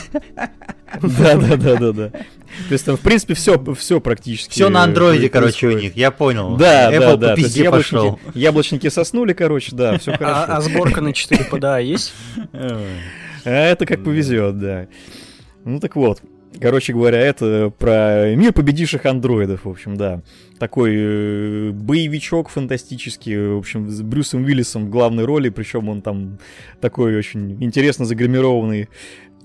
Да, 1.01 1.37
да, 1.37 1.57
да, 1.57 1.77
да, 1.77 1.93
да. 1.93 2.09
То 2.11 2.73
есть 2.73 2.85
там, 2.85 2.97
в 2.97 3.01
принципе, 3.01 3.33
все, 3.33 3.59
все 3.75 3.99
практически. 4.01 4.53
Все 4.53 4.69
на 4.69 4.83
андроиде, 4.83 5.31
короче, 5.31 5.69
у 5.69 5.73
них, 5.79 5.97
я 5.97 6.11
понял. 6.11 6.57
Да, 6.57 6.93
Apple 6.93 6.99
да, 6.99 7.11
по 7.13 7.17
да. 7.17 7.35
Пизде 7.35 7.71
пошел. 7.71 8.05
яблочники, 8.05 8.39
яблочники 8.39 8.89
соснули, 8.91 9.33
короче, 9.33 9.75
да, 9.75 9.99
все 9.99 10.13
А, 10.13 10.17
хорошо. 10.19 10.45
а 10.49 10.61
сборка 10.61 11.01
на 11.01 11.15
4 11.15 11.47
PDA 11.51 11.83
есть? 11.83 12.13
А 12.53 12.79
это 13.45 13.87
как 13.87 14.05
повезет, 14.05 14.59
да. 14.59 14.87
Ну 15.65 15.81
так 15.81 15.97
вот. 15.97 16.23
Короче 16.61 16.93
говоря, 16.93 17.19
это 17.19 17.73
про 17.79 18.35
мир 18.35 18.53
победивших 18.53 19.07
андроидов, 19.07 19.65
в 19.65 19.71
общем, 19.71 19.97
да. 19.97 20.23
Такой 20.59 20.93
э, 20.95 21.71
боевичок 21.71 22.51
фантастический, 22.51 23.55
в 23.55 23.59
общем, 23.59 23.89
с 23.89 24.03
Брюсом 24.03 24.45
Уиллисом 24.45 24.87
в 24.87 24.91
главной 24.91 25.25
роли, 25.25 25.49
причем 25.49 25.89
он 25.89 26.03
там 26.03 26.39
такой 26.81 27.17
очень 27.17 27.63
интересно 27.65 28.05
загримированный 28.05 28.89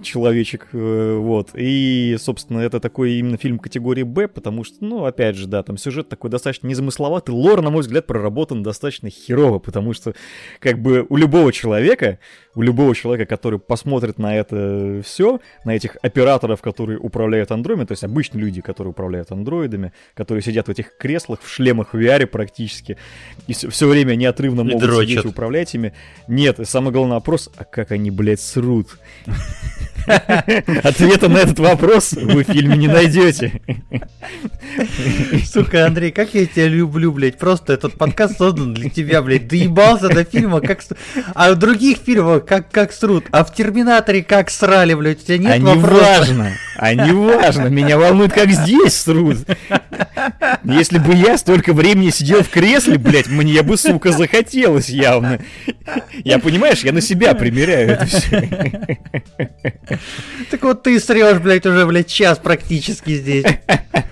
человечек, 0.02 0.68
э, 0.74 1.18
вот. 1.18 1.52
И, 1.56 2.18
собственно, 2.20 2.60
это 2.60 2.80
такой 2.80 3.14
именно 3.14 3.38
фильм 3.38 3.60
категории 3.60 4.04
Б, 4.04 4.28
потому 4.28 4.64
что, 4.64 4.84
ну, 4.84 5.06
опять 5.06 5.36
же, 5.36 5.48
да, 5.48 5.64
там 5.64 5.78
сюжет 5.78 6.10
такой 6.10 6.30
достаточно 6.30 6.68
незамысловатый, 6.68 7.34
лор, 7.34 7.62
на 7.62 7.70
мой 7.70 7.82
взгляд, 7.82 8.06
проработан 8.06 8.64
достаточно 8.64 9.10
херово, 9.10 9.60
потому 9.60 9.94
что, 9.94 10.14
как 10.60 10.82
бы, 10.82 11.06
у 11.10 11.16
любого 11.16 11.52
человека, 11.52 12.20
у 12.58 12.64
любого 12.64 12.96
человека, 12.96 13.30
который 13.30 13.60
посмотрит 13.60 14.18
на 14.18 14.36
это 14.36 15.04
все, 15.06 15.40
на 15.64 15.76
этих 15.76 15.96
операторов, 16.02 16.60
которые 16.60 16.98
управляют 16.98 17.52
андроидами, 17.52 17.86
то 17.86 17.92
есть 17.92 18.04
обычные 18.04 18.42
люди, 18.42 18.62
которые 18.62 18.92
управляют 18.92 19.32
андроидами, 19.32 19.94
которые 20.16 20.42
сидят 20.42 20.68
в 20.68 20.72
этих 20.72 20.98
креслах, 20.98 21.40
в 21.44 21.48
шлемах 21.48 21.94
в 21.94 21.98
VR 21.98 22.26
практически, 22.26 22.98
и 23.46 23.54
все, 23.54 23.88
время 23.88 24.16
неотрывно 24.16 24.62
И 24.62 24.64
могут 24.64 24.82
дрочат. 24.82 25.08
сидеть 25.08 25.26
и 25.26 25.28
управлять 25.28 25.76
ими. 25.76 25.94
Нет, 26.28 26.60
и 26.60 26.66
самый 26.66 26.92
главный 26.92 27.14
вопрос, 27.14 27.52
а 27.58 27.64
как 27.64 27.92
они, 27.92 28.10
блядь, 28.10 28.42
срут? 28.42 28.88
Ответа 30.08 31.28
на 31.28 31.38
этот 31.38 31.60
вопрос 31.60 32.14
вы 32.14 32.44
в 32.44 32.48
фильме 32.48 32.78
не 32.78 32.88
найдете. 32.88 33.62
Сука, 35.46 35.86
Андрей, 35.86 36.12
как 36.12 36.34
я 36.34 36.46
тебя 36.46 36.68
люблю, 36.68 37.12
блядь. 37.12 37.38
Просто 37.38 37.74
этот 37.74 37.98
подкаст 37.98 38.38
создан 38.38 38.74
для 38.74 38.90
тебя, 38.90 39.22
блядь. 39.22 39.48
Доебался 39.48 40.10
до 40.10 40.24
фильма, 40.24 40.62
как... 40.62 40.82
А 41.34 41.52
в 41.52 41.56
других 41.58 41.98
фильмах 41.98 42.46
как, 42.46 42.72
как 42.72 42.94
срут. 42.94 43.26
А 43.32 43.44
в 43.44 43.54
Терминаторе 43.54 44.24
как 44.24 44.50
срали, 44.50 44.94
блядь. 44.94 45.24
У 45.24 45.26
тебя 45.26 45.38
нет 45.38 45.52
а 45.54 45.58
не 45.58 45.76
вопроса. 45.76 46.04
важно, 46.04 46.52
а 46.78 46.94
не 46.94 47.12
важно, 47.12 47.68
меня 47.68 47.98
волнует, 47.98 48.34
как 48.34 48.50
здесь 48.52 48.96
срут. 48.96 49.38
Если 50.64 51.00
бы 51.00 51.14
я 51.16 51.38
столько 51.38 51.74
времени 51.74 52.10
сидел 52.12 52.44
в 52.44 52.50
кресле, 52.50 52.98
блядь, 52.98 53.28
мне 53.28 53.62
бы, 53.62 53.78
сука, 53.78 54.12
захотелось 54.12 54.90
явно. 54.90 55.40
Я, 56.24 56.40
понимаешь, 56.40 56.84
я 56.84 56.92
на 56.92 57.02
себя 57.02 57.34
примеряю 57.34 57.92
это 57.92 58.06
все. 58.06 58.98
Так 60.52 60.64
вот 60.64 60.84
ты 60.84 61.00
срешь, 61.00 61.40
блядь, 61.40 61.66
уже, 61.66 61.86
блядь, 61.86 62.08
час 62.08 62.40
практически 62.40 63.16
здесь. 63.16 63.46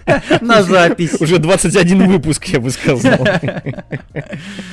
На 0.41 0.63
запись. 0.63 1.19
Уже 1.19 1.39
21 1.39 2.07
выпуск, 2.07 2.45
я 2.45 2.59
бы 2.59 2.69
сказал. 2.69 3.19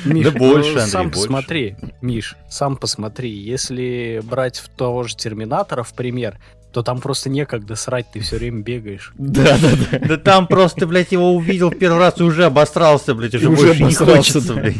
Миш, 0.05 0.25
Да 0.25 0.31
больше, 0.31 0.69
ну, 0.71 0.79
Андрей, 0.79 0.87
сам 0.91 1.03
больше. 1.09 1.19
посмотри, 1.21 1.75
Миш, 2.01 2.35
сам 2.49 2.75
посмотри. 2.75 3.31
Если 3.31 4.21
брать 4.23 4.57
в 4.59 4.69
того 4.69 5.03
же 5.03 5.15
Терминатора 5.15 5.83
в 5.83 5.93
пример, 5.93 6.39
то 6.73 6.81
там 6.81 6.99
просто 6.99 7.29
некогда 7.29 7.75
срать, 7.75 8.07
ты 8.11 8.19
все 8.19 8.37
время 8.37 8.63
бегаешь. 8.63 9.13
Да, 9.15 9.57
да, 9.61 9.69
да. 9.91 9.99
Да 9.99 10.17
там 10.17 10.47
просто, 10.47 10.87
блядь, 10.87 11.11
его 11.11 11.35
увидел 11.35 11.69
первый 11.69 11.99
раз 11.99 12.19
и 12.19 12.23
уже 12.23 12.45
обосрался, 12.45 13.13
блядь, 13.13 13.35
уже, 13.35 13.47
Уже 13.47 13.67
больше 13.67 13.83
не 13.83 13.93
хочется, 13.93 14.53
блядь. 14.53 14.75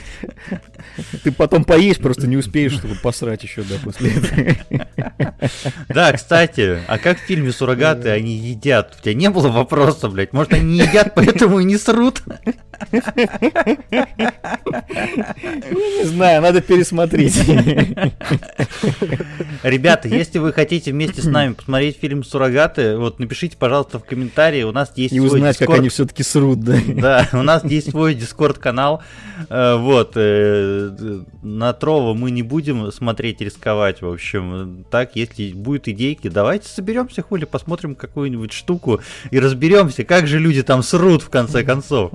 Ты 1.24 1.32
потом 1.32 1.64
поесть 1.64 2.02
просто 2.02 2.26
не 2.28 2.36
успеешь, 2.36 2.74
чтобы 2.74 2.96
посрать 2.96 3.44
еще, 3.44 3.62
да, 3.62 3.76
после 3.84 4.12
этого. 4.12 5.52
Да, 5.88 6.12
кстати, 6.14 6.80
а 6.88 6.98
как 6.98 7.20
в 7.20 7.22
фильме 7.22 7.52
«Суррогаты» 7.52 8.10
они 8.10 8.38
едят? 8.38 8.96
У 9.00 9.04
тебя 9.04 9.14
не 9.14 9.30
было 9.30 9.50
вопроса, 9.50 10.10
блядь? 10.10 10.34
Может, 10.34 10.54
они 10.54 10.80
не 10.80 10.80
едят, 10.80 11.14
поэтому 11.16 11.60
и 11.60 11.64
не 11.64 11.78
срут? 11.78 12.24
Не 15.72 16.06
знаю, 16.06 16.42
надо 16.42 16.62
пересмотреть. 16.62 17.38
Ребята, 19.64 20.08
если 20.08 20.40
вы 20.40 20.54
хотите 20.54 20.92
вместе 20.92 21.22
с 21.22 21.26
нами 21.26 21.54
посмотреть 21.54 21.98
фильм 22.00 22.24
«Суррогаты», 22.24 22.98
вот 22.98 23.20
напишите, 23.20 23.58
пожалуйста, 23.58 24.00
в 24.00 24.06
комментарии, 24.06 24.64
у 24.64 24.72
нас 24.72 24.92
есть 24.96 25.14
И 25.14 25.18
свой 25.20 25.28
узнать, 25.28 25.58
как 25.58 25.70
Discord. 25.70 25.80
они 25.80 25.90
все-таки 25.90 26.24
срут, 26.24 26.60
да. 26.62 26.78
Да, 26.88 27.30
у 27.34 27.42
нас 27.44 27.64
есть 27.64 27.92
свой 27.92 28.14
дискорд-канал. 28.16 29.02
Э, 29.50 29.76
Вот. 29.78 30.14
э, 30.16 31.22
На 31.42 31.74
Трова 31.74 32.14
мы 32.14 32.32
не 32.32 32.44
будем 32.44 32.92
смотреть 32.92 33.42
рисковать, 33.42 34.02
в 34.02 34.08
общем. 34.10 34.86
Так, 34.90 35.16
если 35.16 35.52
будут 35.54 35.88
идейки, 35.88 36.28
давайте 36.30 36.68
соберемся, 36.68 37.22
хули, 37.22 37.46
посмотрим 37.46 37.96
какую-нибудь 37.96 38.52
штуку 38.54 39.02
и 39.32 39.40
разберемся, 39.40 40.04
как 40.04 40.28
же 40.28 40.40
люди 40.40 40.64
там 40.64 40.84
срут, 40.84 41.22
в 41.24 41.30
конце 41.30 41.64
концов. 41.64 42.12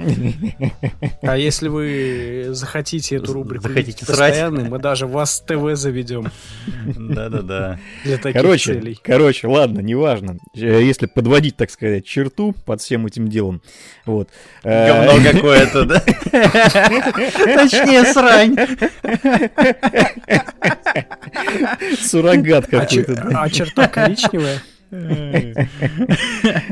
А 1.22 1.36
если 1.36 1.68
вы 1.68 2.46
захотите 2.50 3.16
эту 3.16 3.32
рубрику 3.32 3.68
Захотите 3.68 4.06
постоянной, 4.06 4.68
мы 4.68 4.78
даже 4.78 5.06
вас 5.06 5.40
в 5.40 5.46
ТВ 5.46 5.76
заведем 5.78 6.30
Да-да-да. 6.86 7.78
для 8.04 8.18
таких 8.18 8.40
Короче, 8.40 8.74
целей. 8.74 8.98
короче, 9.02 9.46
ладно, 9.46 9.80
неважно. 9.80 10.38
Э, 10.54 10.82
Если 10.82 11.06
подводить, 11.06 11.56
так 11.56 11.70
сказать, 11.70 12.06
черту 12.06 12.54
под 12.64 12.80
всем 12.80 13.06
этим 13.06 13.28
делом, 13.28 13.62
вот. 14.06 14.28
Э, 14.64 14.88
Говно 15.06 15.22
какое-то, 15.32 15.84
да? 15.84 16.00
Точнее, 16.00 18.04
срань. 18.12 18.56
Суррогат 22.00 22.66
А, 22.72 22.80
какой-то. 22.80 23.14
да. 23.14 23.42
а 23.42 23.50
черта 23.50 23.88
коричневая? 23.88 24.62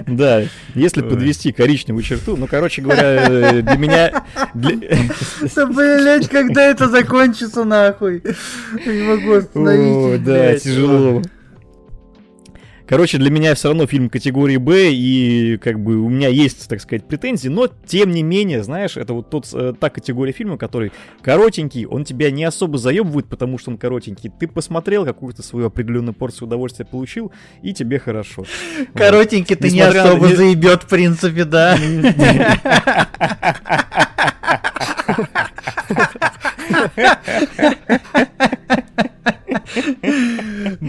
Да, 0.07 0.45
если 0.75 1.03
подвести 1.03 1.53
коричневую 1.53 2.03
черту, 2.03 2.37
ну, 2.37 2.47
короче 2.47 2.81
говоря, 2.81 3.29
э, 3.29 3.63
для 3.63 3.77
меня... 3.77 4.25
Да, 4.55 5.67
блять, 5.67 6.29
когда 6.29 6.65
это 6.65 6.89
закончится, 6.89 7.65
нахуй? 7.65 8.23
Не 8.87 9.03
могу 9.03 9.35
О, 9.55 10.19
да, 10.19 10.59
тяжело. 10.59 11.23
Короче, 12.89 13.19
для 13.19 13.31
меня 13.31 13.55
все 13.57 13.69
равно 13.69 13.87
фильм 13.87 14.09
категории 14.09 14.59
Б, 14.59 14.91
и 14.93 15.57
как 15.57 15.81
бы 15.81 15.97
у 15.97 16.09
меня 16.09 16.29
есть, 16.29 16.69
так 16.69 16.81
сказать, 16.81 17.05
претензии, 17.07 17.49
но 17.49 17.69
тем 17.87 18.13
не 18.13 18.23
менее, 18.23 18.63
знаешь, 18.63 18.97
это 18.97 19.13
вот 19.13 19.29
тот, 19.29 19.49
э, 19.53 19.73
та 19.79 19.91
категория 19.91 20.33
фильма, 20.33 20.57
который 20.57 20.93
коротенький, 21.21 21.85
он 21.87 22.05
тебя 22.05 22.31
не 22.31 22.45
особо 22.45 22.79
заебывает, 22.79 23.27
потому 23.27 23.59
что 23.59 23.73
он 23.73 23.79
коротенький. 23.79 24.31
Ты 24.39 24.47
посмотрел, 24.47 25.05
какую-то 25.05 25.43
свою 25.43 25.67
определенную 25.67 26.15
порцию 26.15 26.47
удовольствия 26.47 26.85
получил, 26.85 27.33
и 27.63 27.75
тебе 27.75 27.99
хорошо. 27.99 28.45
Коротенький 28.95 29.57
ты 29.57 29.69
не 29.71 29.79
Несмотря 29.79 30.05
на- 30.05 30.09
особо 30.11 30.29
не- 30.29 30.35
заебет, 30.37 30.83
в 30.85 30.89
принципе, 30.89 31.45
да. 31.45 31.77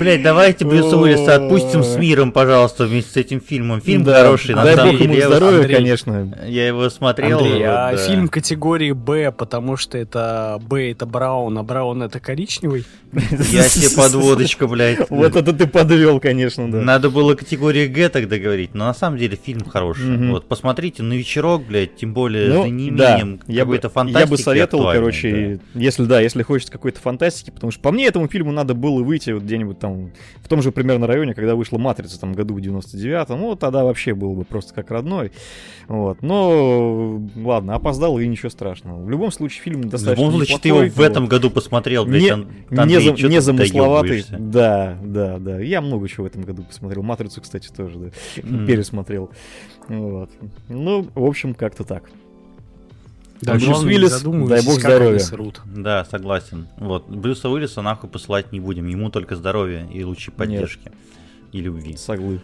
Блять, 0.08 0.24
давайте 0.24 0.64
Брюса 0.64 0.96
Уиллиса 0.96 1.36
отпустим 1.36 1.84
с 1.84 1.98
миром, 1.98 2.32
пожалуйста, 2.32 2.86
вместе 2.86 3.12
с 3.12 3.18
этим 3.18 3.42
фильмом. 3.42 3.82
Фильм 3.82 4.06
Да, 4.06 4.24
хороший, 4.24 4.56
на 4.56 4.64
Дай 4.64 4.76
самом 4.78 4.94
бог 4.94 5.02
ему 5.02 5.22
здоровья, 5.22 5.58
Андрей. 5.58 5.76
конечно. 5.76 6.38
Я 6.46 6.68
его 6.68 6.90
смотрел. 6.90 7.40
Андрей, 7.40 7.60
вот, 7.60 7.66
а 7.68 7.92
да. 7.92 7.98
фильм 7.98 8.30
категории 8.30 8.94
Б, 8.94 9.34
потому 9.34 9.76
что 9.76 9.98
это 9.98 10.62
Б 10.62 10.92
это 10.92 11.06
Браун, 11.06 11.58
а 11.58 11.64
Браун 11.64 12.04
это 12.04 12.22
коричневый? 12.22 12.86
Я 13.52 13.64
себе 13.64 13.96
подводочка, 13.96 14.68
блядь. 14.68 15.10
Вот 15.10 15.36
это 15.36 15.54
ты 15.54 15.68
подвел, 15.68 16.20
конечно, 16.20 16.72
да. 16.72 16.82
Надо 16.82 17.10
было 17.10 17.36
категории 17.36 17.88
Г 17.88 18.10
тогда 18.10 18.38
говорить, 18.38 18.74
но 18.74 18.86
на 18.86 18.94
самом 18.94 19.18
деле 19.18 19.38
фильм 19.42 19.66
хороший. 19.66 20.30
Вот 20.30 20.48
посмотрите 20.48 21.04
на 21.04 21.14
вечерок, 21.14 21.64
блядь, 21.66 21.96
тем 21.96 22.14
более 22.14 22.50
Ну, 22.50 22.64
за 22.64 22.70
неимением 22.70 23.40
какой-то 23.40 23.90
фантастики. 23.90 24.22
я 24.22 24.28
бы 24.28 24.38
советовал, 24.38 24.92
короче, 24.92 25.60
если 25.74 26.06
да, 26.06 26.22
если 26.22 26.44
хочется 26.44 26.72
какой-то 26.72 27.00
фантастики, 27.00 27.50
потому 27.50 27.72
что 27.72 27.82
по 27.82 27.92
мне 27.92 28.06
этому 28.06 28.28
фильму 28.28 28.52
надо 28.52 28.74
было 28.74 29.02
выйти 29.04 29.32
вот 29.32 29.44
где-нибудь 29.44 29.80
там 29.80 30.12
в 30.44 30.48
том 30.48 30.62
же 30.62 30.72
примерно 30.72 31.08
районе, 31.08 31.34
когда 31.34 31.56
вышла 31.56 31.78
Матрица 31.78 32.20
там 32.20 32.34
году 32.34 32.54
в 32.54 32.58
99-м, 32.60 33.40
ну 33.40 33.56
тогда 33.56 33.84
вообще 33.84 34.14
было 34.14 34.34
бы 34.34 34.44
просто 34.46 34.74
как 34.74 34.92
родной. 34.92 35.32
Вот. 35.88 36.22
Но 36.22 37.22
ладно, 37.36 37.76
опоздал 37.76 38.20
и 38.20 38.28
ничего 38.28 38.50
страшного. 38.50 39.04
В 39.04 39.10
любом 39.10 39.32
случае 39.32 39.62
фильм 39.64 39.82
Да. 39.84 39.88
В 39.88 39.92
достаточно 39.92 40.24
любом 40.24 40.36
случае, 40.38 40.60
ты 40.60 40.68
его 40.68 40.80
в 40.82 41.02
этом 41.02 41.28
году 41.28 41.50
посмотрел, 41.50 42.06
блядь, 42.06 42.22
Не- 42.24 42.30
не, 42.86 43.07
Не 43.14 43.30
ты 43.30 43.42
замысловатый. 43.42 44.26
Да, 44.30 44.98
да, 45.04 45.38
да. 45.40 45.60
Я 45.60 45.82
много 45.82 46.08
чего 46.08 46.26
в 46.26 46.28
этом 46.28 46.44
году 46.44 46.64
посмотрел. 46.64 47.04
Матрицу, 47.04 47.42
кстати, 47.42 47.70
тоже, 47.70 47.98
да. 47.98 48.08
М. 48.42 48.66
Пересмотрел. 48.66 49.32
Вот. 49.88 50.30
Ну, 50.70 51.08
в 51.14 51.24
общем, 51.24 51.54
как-то 51.54 51.84
так. 51.84 52.04
Да, 53.42 53.54
Брюс 53.54 53.66
главное, 53.66 53.90
не 53.92 53.98
Уиллис, 53.98 54.22
дай 54.50 54.66
бог 54.66 54.80
здоровья. 54.80 55.22
Да, 55.66 56.06
согласен. 56.06 56.68
Вот, 56.78 57.08
Брюса 57.08 57.50
Уиллиса 57.50 57.82
нахуй 57.82 58.10
посылать 58.10 58.52
не 58.52 58.60
будем. 58.60 58.88
Ему 58.88 59.12
только 59.12 59.36
здоровья 59.36 59.88
и 59.94 60.04
лучи 60.04 60.32
поддержки. 60.32 60.92
И 61.52 61.62
любви. 61.62 61.96
Соглы. 61.96 62.42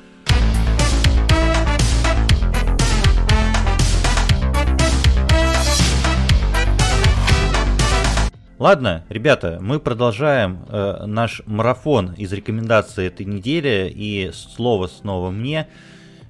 Ладно, 8.59 9.03
ребята, 9.09 9.57
мы 9.61 9.79
продолжаем 9.79 10.65
э, 10.69 11.05
наш 11.07 11.41
марафон 11.47 12.13
из 12.13 12.31
рекомендаций 12.31 13.07
этой 13.07 13.25
недели. 13.25 13.91
И 13.93 14.31
слово 14.31 14.85
снова 14.85 15.31
мне. 15.31 15.67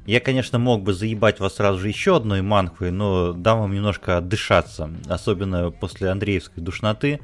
Я, 0.06 0.22
конечно, 0.22 0.58
мог 0.58 0.84
бы 0.84 0.94
заебать 0.94 1.42
вас 1.42 1.56
сразу 1.56 1.80
же 1.80 1.90
еще 1.90 2.16
одной 2.16 2.42
манхвой, 2.42 2.92
но 2.92 3.34
дам 3.34 3.60
вам 3.60 3.74
немножко 3.74 4.18
отдышаться, 4.18 4.90
особенно 5.10 5.70
после 5.72 6.10
Андреевской 6.10 6.64
душноты. 6.64 7.20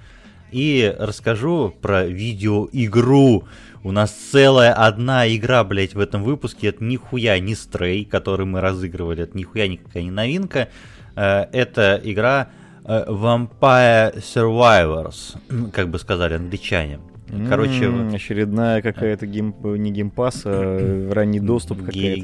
И 0.51 0.93
расскажу 0.99 1.73
про 1.81 2.05
видеоигру. 2.05 3.47
У 3.83 3.91
нас 3.93 4.11
целая 4.11 4.73
одна 4.73 5.33
игра, 5.33 5.63
блять, 5.63 5.93
в 5.93 5.99
этом 5.99 6.23
выпуске. 6.23 6.67
Это 6.67 6.83
нихуя 6.83 7.39
не 7.39 7.55
Stray, 7.55 8.03
который 8.03 8.45
мы 8.45 8.59
разыгрывали. 8.59 9.23
Это 9.23 9.37
нихуя 9.37 9.69
никакая 9.69 10.03
не 10.03 10.11
новинка. 10.11 10.67
Э, 11.15 11.45
Это 11.53 12.01
игра 12.03 12.49
Vampire 12.89 14.17
Survivors, 14.17 15.37
как 15.73 15.89
бы 15.89 15.99
сказали 15.99 16.33
англичане. 16.35 16.99
Короче, 17.47 17.85
М, 17.85 18.13
очередная 18.15 18.81
какая-то 18.81 19.27
гейм... 19.27 19.53
не 19.63 19.91
Game 19.91 20.14
Pass, 20.14 20.41
а 20.45 21.11
ранний 21.13 21.39
доступ 21.39 21.85
какая-то. 21.85 22.21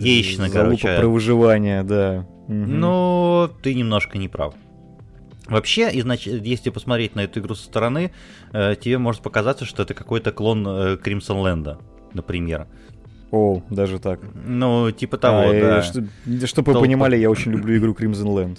залупа 0.48 0.78
короче. 0.82 0.98
про 1.00 1.08
выживание, 1.08 1.84
да. 1.84 2.26
Мгм. 2.48 2.80
Ну, 2.80 3.50
ты 3.62 3.76
немножко 3.76 4.18
не 4.18 4.28
прав. 4.28 4.56
Вообще, 5.48 5.92
изнач... 6.00 6.26
если 6.26 6.72
посмотреть 6.72 7.14
на 7.16 7.22
эту 7.22 7.40
игру 7.40 7.54
со 7.54 7.66
стороны, 7.66 8.12
э, 8.52 8.76
тебе 8.82 8.98
может 8.98 9.22
показаться, 9.22 9.64
что 9.66 9.84
это 9.84 9.94
какой-то 9.94 10.32
клон 10.32 10.66
э, 10.68 10.96
Crimson 10.96 11.44
Land, 11.44 11.78
например. 12.16 12.66
О, 13.30 13.62
даже 13.70 14.00
так. 14.00 14.22
Ну, 14.48 14.90
типа 14.90 15.18
того, 15.18 15.38
А, 15.42 15.54
э, 15.54 15.62
да. 15.62 15.82
что- 15.84 16.04
Чтобы 16.48 16.74
вы 16.74 16.80
понимали, 16.80 17.16
я 17.16 17.30
очень 17.30 17.52
люблю 17.52 17.78
игру 17.78 17.94
Crimson 17.94 18.26
Land. 18.34 18.58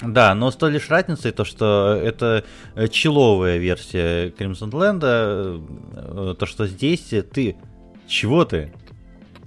Да, 0.00 0.34
но 0.34 0.50
с 0.50 0.56
той 0.56 0.72
лишь 0.72 0.90
разницей, 0.90 1.32
то, 1.32 1.44
что 1.44 1.98
это 2.02 2.44
э, 2.74 2.88
человая 2.88 3.56
версия 3.58 4.28
Crimson 4.28 4.70
Land, 4.70 5.00
э, 5.02 6.34
то, 6.38 6.46
что 6.46 6.66
здесь 6.66 7.14
ты... 7.32 7.56
Чего 8.06 8.44
ты? 8.44 8.72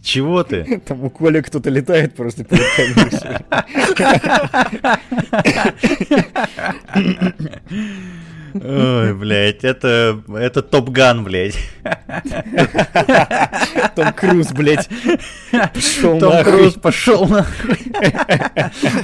Чего 0.01 0.43
ты? 0.43 0.81
Там 0.87 1.03
у 1.03 1.09
Коля 1.09 1.41
кто-то 1.41 1.69
летает 1.69 2.15
просто 2.15 2.43
перед 2.43 2.65
комиссией. 2.75 3.37
Ой, 8.53 9.13
блядь, 9.13 9.63
это, 9.63 10.21
это 10.35 10.61
Топ-Ган, 10.61 11.23
блядь. 11.23 11.57
Том 13.95 14.13
Круз, 14.13 14.51
блядь, 14.51 14.89
пошел 15.73 16.19
Том 16.19 16.33
нахуй. 16.33 16.53
Круз 16.53 16.73
пошел 16.73 17.25
нахуй. 17.27 17.77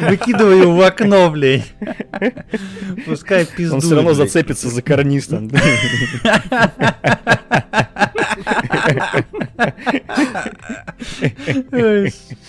Выкидывай 0.10 0.60
его 0.62 0.76
в 0.76 0.82
окно, 0.82 1.30
блядь. 1.30 1.74
Пускай 3.06 3.46
пиздует. 3.46 3.74
Он 3.74 3.82
все 3.82 3.96
равно 3.96 4.14
блядь. 4.14 4.28
зацепится 4.28 4.70
за 4.70 4.82
карниз 4.82 5.28
там. 5.28 5.50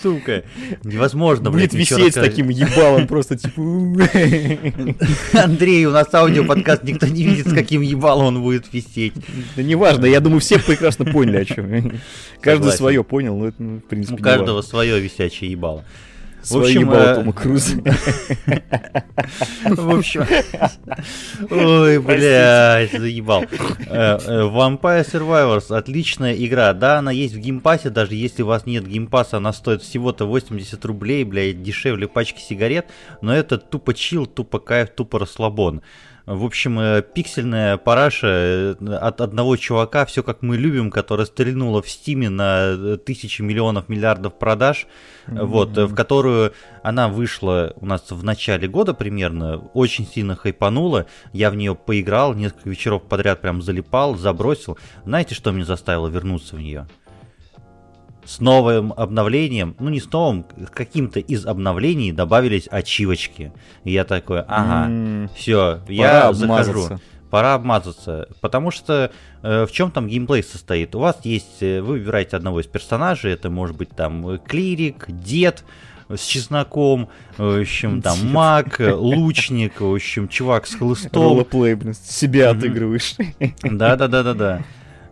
Сука. 0.01 0.43
Невозможно, 0.83 1.49
Будет 1.49 1.71
блядь, 1.71 1.81
ничего 1.81 1.99
висеть 1.99 2.13
с 2.13 2.21
таким 2.21 2.49
ебалом 2.49 3.07
просто 3.07 3.37
типа... 3.37 3.61
Андрей, 5.43 5.85
у 5.85 5.91
нас 5.91 6.13
аудиоподкаст, 6.13 6.83
никто 6.83 7.07
не 7.07 7.23
видит, 7.23 7.47
с 7.47 7.53
каким 7.53 7.81
ебалом 7.81 8.25
он 8.25 8.41
будет 8.41 8.71
висеть. 8.71 9.13
Да 9.55 9.63
неважно, 9.63 10.05
я 10.05 10.19
думаю, 10.19 10.39
все 10.39 10.59
прекрасно 10.59 11.05
поняли, 11.05 11.37
о 11.37 11.45
чем. 11.45 11.99
Каждый 12.41 12.71
свое 12.71 13.03
понял, 13.03 13.37
но 13.37 13.47
это, 13.47 13.61
ну, 13.61 13.77
в 13.77 13.81
принципе, 13.81 14.15
У 14.15 14.23
каждого 14.23 14.61
свое 14.61 14.99
висячее 14.99 15.51
ебало. 15.51 15.83
Свои 16.47 16.75
ебало 16.75 17.15
Тома 17.15 17.33
Круза. 17.33 17.75
В 19.65 19.97
общем... 19.97 20.25
Ой, 21.49 21.99
блядь, 21.99 22.91
заебал. 22.91 23.43
Э, 23.43 24.17
э, 24.17 24.41
Vampire 24.43 25.05
Survivors 25.05 25.75
отличная 25.75 26.33
игра. 26.33 26.73
Да, 26.73 26.99
она 26.99 27.11
есть 27.11 27.33
в 27.33 27.39
геймпассе, 27.39 27.89
даже 27.89 28.15
если 28.15 28.43
у 28.43 28.45
вас 28.45 28.65
нет 28.65 28.87
геймпасса, 28.87 29.37
она 29.37 29.51
стоит 29.51 29.81
всего-то 29.81 30.25
80 30.25 30.83
рублей, 30.85 31.25
блядь, 31.25 31.61
дешевле 31.61 32.07
пачки 32.07 32.39
сигарет, 32.39 32.85
но 33.21 33.35
это 33.35 33.57
тупо 33.57 33.93
chill, 33.93 34.25
тупо 34.25 34.59
кайф, 34.59 34.91
тупо 34.91 35.19
расслабон. 35.19 35.81
В 36.27 36.43
общем, 36.43 36.77
э, 36.77 37.01
пиксельная 37.01 37.77
параша 37.77 38.27
э, 38.27 38.95
от 38.97 39.21
одного 39.21 39.55
чувака, 39.55 40.05
все 40.05 40.23
как 40.23 40.41
мы 40.41 40.57
любим, 40.57 40.91
которая 40.91 41.25
стрельнула 41.25 41.81
в 41.81 41.89
стиме 41.89 42.27
на 42.27 42.75
э, 42.77 42.97
тысячи 42.97 43.41
миллионов 43.41 43.87
миллиардов 43.87 44.37
продаж, 44.37 44.87
mm-hmm. 45.27 45.45
вот, 45.45 45.77
в 45.77 45.95
которую 45.95 46.51
она 46.83 47.07
вышла 47.07 47.71
у 47.77 47.85
нас 47.85 48.11
в 48.11 48.25
начале 48.25 48.67
года 48.67 48.93
примерно, 48.93 49.59
очень 49.73 50.05
сильно 50.05 50.35
хайпанула, 50.35 51.05
я 51.31 51.49
в 51.49 51.55
нее 51.55 51.75
поиграл, 51.75 52.33
несколько 52.33 52.69
вечеров 52.69 53.03
подряд 53.03 53.39
прям 53.39 53.61
залипал, 53.61 54.17
забросил. 54.17 54.77
Знаете, 55.05 55.33
что 55.33 55.51
меня 55.51 55.63
заставило 55.63 56.09
вернуться 56.09 56.57
в 56.57 56.59
нее? 56.59 56.87
С 58.27 58.41
новым 58.41 58.93
обновлением, 58.93 59.75
ну 59.79 59.89
не 59.89 60.01
с 60.01 60.11
новым, 60.11 60.45
каким-то 60.73 61.21
из 61.21 61.45
обновлений 61.45 62.11
добавились 62.11 62.67
ачивочки. 62.69 63.53
И 63.85 63.91
я 63.91 64.03
такой, 64.03 64.41
ага, 64.41 64.91
mm, 64.91 65.29
все, 65.33 65.79
я 65.87 66.33
захожу. 66.33 66.99
Пора 67.29 67.55
обмазаться, 67.55 68.29
потому 68.39 68.71
что 68.71 69.11
э, 69.43 69.65
в 69.65 69.71
чем 69.71 69.91
там 69.91 70.07
геймплей 70.07 70.43
состоит? 70.43 70.95
У 70.95 70.99
вас 70.99 71.17
есть, 71.23 71.61
э, 71.61 71.81
вы 71.81 71.93
выбираете 71.93 72.37
одного 72.37 72.61
из 72.61 72.67
персонажей, 72.67 73.33
это 73.33 73.49
может 73.49 73.75
быть 73.75 73.89
там 73.89 74.39
клирик, 74.39 75.05
дед, 75.09 75.65
с 76.09 76.25
чесноком, 76.25 77.09
в 77.37 77.61
общем, 77.61 78.01
там 78.03 78.31
маг, 78.31 78.79
лучник, 78.79 79.81
в 79.81 79.93
общем, 79.93 80.29
чувак 80.29 80.67
с 80.67 80.75
хлыстом. 80.79 81.21
Роллоплей, 81.21 81.75
блин, 81.75 81.93
себя 81.93 82.51
отыгрываешь. 82.51 83.15
Да-да-да-да-да. 83.61 84.63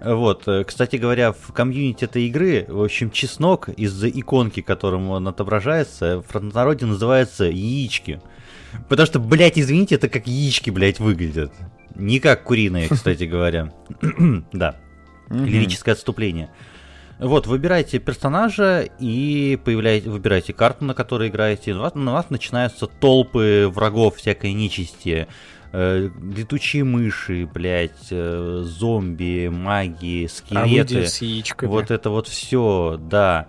Вот, 0.05 0.47
э, 0.47 0.63
кстати 0.63 0.97
говоря, 0.97 1.31
в 1.31 1.51
комьюнити 1.51 2.05
этой 2.05 2.27
игры, 2.27 2.65
в 2.67 2.83
общем, 2.83 3.09
чеснок 3.09 3.69
из-за 3.69 4.07
иконки, 4.07 4.61
которым 4.61 5.09
он 5.09 5.27
отображается, 5.27 6.21
в 6.21 6.53
народе 6.53 6.85
называется 6.85 7.45
яички. 7.45 8.21
Потому 8.87 9.07
что, 9.07 9.19
блядь, 9.19 9.57
извините, 9.57 9.95
это 9.95 10.07
как 10.07 10.27
яички, 10.27 10.69
блядь, 10.69 10.99
выглядят. 10.99 11.51
Не 11.95 12.19
как 12.19 12.43
куриные, 12.43 12.87
кстати 12.91 13.23
говоря. 13.23 13.73
Да. 14.53 14.75
Лирическое 15.31 15.95
отступление. 15.95 16.51
Вот, 17.17 17.47
выбираете 17.47 17.97
персонажа 17.97 18.87
и 18.99 19.57
появляете, 19.65 20.11
выбираете 20.11 20.53
карту, 20.53 20.85
на 20.85 20.93
которой 20.93 21.29
играете. 21.29 21.73
У 21.73 21.79
вас, 21.79 21.95
на 21.95 22.13
вас 22.13 22.29
начинаются 22.29 22.85
толпы 22.85 23.67
врагов 23.73 24.17
всякой 24.17 24.53
нечисти 24.53 25.27
э, 25.75 26.09
летучие 26.35 26.83
мыши, 26.83 27.45
блядь, 27.51 28.07
э, 28.09 28.61
зомби, 28.63 29.49
маги, 29.51 30.27
скелеты. 30.31 31.03
А 31.03 31.07
с 31.07 31.21
яичками. 31.21 31.69
Вот 31.69 31.91
это 31.91 32.09
вот 32.09 32.27
все, 32.27 32.97
да. 32.99 33.47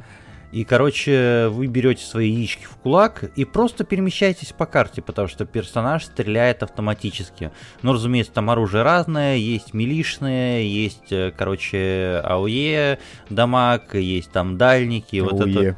И, 0.52 0.64
короче, 0.64 1.48
вы 1.50 1.66
берете 1.66 2.04
свои 2.04 2.30
яички 2.30 2.64
в 2.64 2.76
кулак 2.76 3.24
и 3.36 3.44
просто 3.44 3.84
перемещаетесь 3.84 4.52
по 4.52 4.64
карте, 4.64 5.02
потому 5.02 5.28
что 5.28 5.44
персонаж 5.44 6.04
стреляет 6.04 6.62
автоматически. 6.62 7.50
Ну, 7.82 7.92
разумеется, 7.92 8.32
там 8.32 8.48
оружие 8.50 8.82
разное, 8.82 9.36
есть 9.36 9.74
милишное, 9.74 10.62
есть, 10.62 11.12
э, 11.12 11.32
короче, 11.36 12.22
АОЕ, 12.24 12.98
дамаг, 13.28 13.94
есть 13.94 14.30
там 14.30 14.56
дальники, 14.56 15.16
АУЕ. 15.16 15.30
вот 15.30 15.40
это 15.40 15.76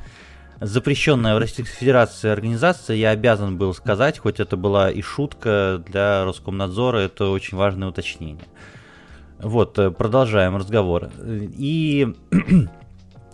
запрещенная 0.60 1.34
в 1.34 1.38
Российской 1.38 1.74
Федерации 1.74 2.28
организация, 2.30 2.96
я 2.96 3.10
обязан 3.10 3.56
был 3.56 3.74
сказать, 3.74 4.18
хоть 4.18 4.40
это 4.40 4.56
была 4.56 4.90
и 4.90 5.02
шутка 5.02 5.82
для 5.86 6.24
Роскомнадзора, 6.24 6.98
это 6.98 7.26
очень 7.26 7.56
важное 7.56 7.88
уточнение. 7.88 8.44
Вот, 9.38 9.78
э, 9.78 9.90
продолжаем 9.90 10.56
разговор. 10.56 11.10
И 11.24 12.12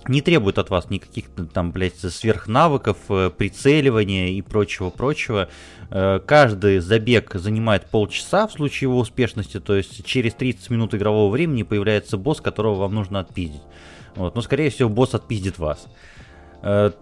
не 0.09 0.21
требует 0.21 0.59
от 0.59 0.69
вас 0.69 0.91
никаких 0.91 1.27
там, 1.53 1.73
блядь, 1.73 1.99
сверхнавыков, 1.99 2.99
э, 3.09 3.31
прицеливания 3.31 4.29
и 4.29 4.43
прочего-прочего. 4.43 5.49
Э, 5.91 6.21
каждый 6.25 6.81
забег 6.81 7.35
занимает 7.35 7.87
полчаса 7.87 8.47
в 8.47 8.53
случае 8.53 8.91
его 8.91 8.99
успешности, 8.99 9.61
то 9.61 9.75
есть 9.75 10.05
через 10.05 10.35
30 10.35 10.69
минут 10.69 10.95
игрового 10.95 11.31
времени 11.31 11.63
появляется 11.63 12.19
босс, 12.19 12.43
которого 12.43 12.75
вам 12.75 12.95
нужно 12.95 13.21
отпиздить. 13.21 13.63
Вот. 14.15 14.35
Но, 14.35 14.43
скорее 14.43 14.69
всего, 14.71 14.91
босс 14.91 15.15
отпиздит 15.15 15.59
вас. 15.59 15.87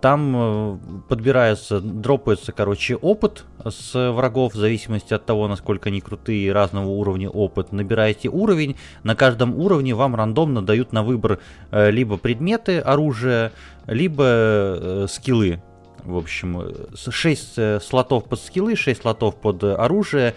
Там 0.00 0.34
э, 0.36 0.78
подбирается, 1.08 1.80
дропается, 1.80 2.50
короче, 2.50 2.96
опыт 2.96 3.44
с 3.64 4.10
врагов 4.10 4.54
в 4.54 4.56
зависимости 4.56 5.14
от 5.14 5.24
того, 5.24 5.46
насколько 5.46 5.88
они 5.88 6.00
крутые, 6.00 6.52
разного 6.52 6.88
уровня 6.88 7.30
опыт. 7.30 7.70
Набираете 7.70 8.28
уровень, 8.28 8.76
на 9.04 9.14
каждом 9.14 9.56
уровне 9.56 9.94
вам 9.94 10.16
рандомно 10.16 10.62
дают 10.62 10.92
на 10.92 11.04
выбор 11.04 11.38
э, 11.70 11.92
либо 11.92 12.16
предметы, 12.16 12.80
оружие, 12.80 13.52
либо 13.86 15.06
скиллы 15.08 15.62
в 16.05 16.16
общем, 16.16 16.74
6 16.94 17.53
э, 17.57 17.80
слотов 17.80 18.24
под 18.24 18.40
скиллы, 18.40 18.76
6 18.76 19.03
слотов 19.03 19.36
под 19.36 19.62
оружие, 19.64 20.34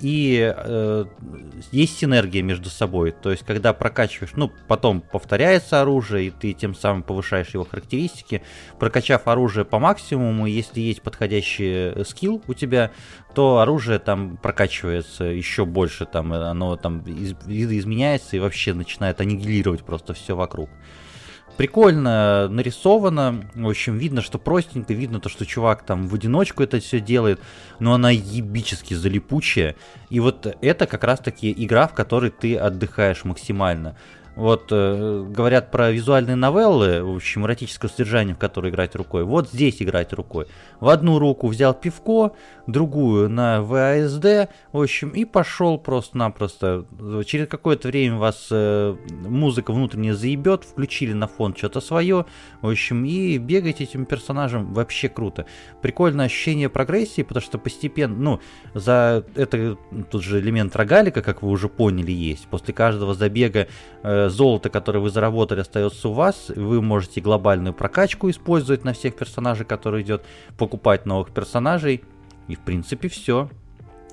и 0.00 0.52
э, 0.54 1.04
есть 1.72 1.98
синергия 1.98 2.42
между 2.42 2.70
собой. 2.70 3.12
То 3.12 3.30
есть, 3.30 3.44
когда 3.44 3.72
прокачиваешь, 3.72 4.32
ну, 4.36 4.52
потом 4.66 5.00
повторяется 5.00 5.80
оружие, 5.80 6.28
и 6.28 6.30
ты 6.30 6.52
тем 6.52 6.74
самым 6.74 7.02
повышаешь 7.02 7.54
его 7.54 7.64
характеристики. 7.64 8.42
Прокачав 8.78 9.26
оружие 9.26 9.64
по 9.64 9.78
максимуму, 9.78 10.46
если 10.46 10.80
есть 10.80 11.02
подходящий 11.02 11.92
э, 11.94 12.04
скилл 12.04 12.42
у 12.46 12.54
тебя, 12.54 12.90
то 13.34 13.58
оружие 13.58 13.98
там 13.98 14.36
прокачивается 14.36 15.24
еще 15.24 15.64
больше, 15.64 16.06
там 16.06 16.32
оно 16.32 16.76
там 16.76 17.00
из, 17.00 17.34
изменяется 17.46 18.36
и 18.36 18.40
вообще 18.40 18.74
начинает 18.74 19.20
аннигилировать 19.20 19.82
просто 19.84 20.14
все 20.14 20.34
вокруг 20.34 20.70
прикольно 21.58 22.48
нарисовано. 22.48 23.44
В 23.54 23.68
общем, 23.68 23.98
видно, 23.98 24.22
что 24.22 24.38
простенько, 24.38 24.94
видно 24.94 25.20
то, 25.20 25.28
что 25.28 25.44
чувак 25.44 25.82
там 25.82 26.06
в 26.06 26.14
одиночку 26.14 26.62
это 26.62 26.78
все 26.78 27.00
делает, 27.00 27.40
но 27.80 27.94
она 27.94 28.10
ебически 28.10 28.94
залипучая. 28.94 29.74
И 30.08 30.20
вот 30.20 30.56
это 30.62 30.86
как 30.86 31.02
раз 31.04 31.18
таки 31.18 31.52
игра, 31.54 31.88
в 31.88 31.94
которой 31.94 32.30
ты 32.30 32.56
отдыхаешь 32.56 33.24
максимально. 33.24 33.96
Вот 34.38 34.68
э, 34.70 35.26
говорят 35.30 35.72
про 35.72 35.90
визуальные 35.90 36.36
новеллы, 36.36 37.02
в 37.02 37.16
общем, 37.16 37.44
эротическое 37.44 37.90
содержание, 37.90 38.36
в 38.36 38.38
которое 38.38 38.70
играть 38.70 38.94
рукой. 38.94 39.24
Вот 39.24 39.50
здесь 39.50 39.82
играть 39.82 40.12
рукой. 40.12 40.46
В 40.78 40.90
одну 40.90 41.18
руку 41.18 41.48
взял 41.48 41.74
пивко, 41.74 42.30
другую 42.68 43.28
на 43.28 43.62
ВАСД, 43.62 44.48
в 44.70 44.80
общем, 44.80 45.08
и 45.08 45.24
пошел 45.24 45.76
просто-напросто. 45.76 46.84
Через 47.26 47.48
какое-то 47.48 47.88
время 47.88 48.16
вас 48.16 48.46
э, 48.52 48.94
музыка 49.26 49.72
внутренне 49.72 50.14
заебет, 50.14 50.62
включили 50.62 51.14
на 51.14 51.26
фон 51.26 51.56
что-то 51.56 51.80
свое, 51.80 52.24
в 52.62 52.68
общем, 52.68 53.04
и 53.04 53.38
бегать 53.38 53.80
этим 53.80 54.06
персонажем 54.06 54.72
вообще 54.72 55.08
круто. 55.08 55.46
Прикольное 55.82 56.26
ощущение 56.26 56.68
прогрессии, 56.68 57.22
потому 57.22 57.42
что 57.42 57.58
постепенно, 57.58 58.14
ну, 58.14 58.40
за 58.72 59.24
это 59.34 59.76
тут 60.12 60.22
же 60.22 60.38
элемент 60.38 60.76
рогалика, 60.76 61.22
как 61.22 61.42
вы 61.42 61.50
уже 61.50 61.68
поняли, 61.68 62.12
есть. 62.12 62.46
После 62.46 62.72
каждого 62.72 63.14
забега 63.14 63.66
э, 64.04 64.27
золото, 64.30 64.70
которое 64.70 65.00
вы 65.00 65.10
заработали, 65.10 65.60
остается 65.60 66.08
у 66.08 66.12
вас. 66.12 66.50
Вы 66.54 66.82
можете 66.82 67.20
глобальную 67.20 67.74
прокачку 67.74 68.30
использовать 68.30 68.84
на 68.84 68.92
всех 68.92 69.16
персонажей, 69.16 69.66
которые 69.66 70.02
идет, 70.04 70.24
покупать 70.56 71.06
новых 71.06 71.30
персонажей. 71.30 72.02
И 72.48 72.54
в 72.54 72.60
принципе 72.60 73.08
все. 73.08 73.50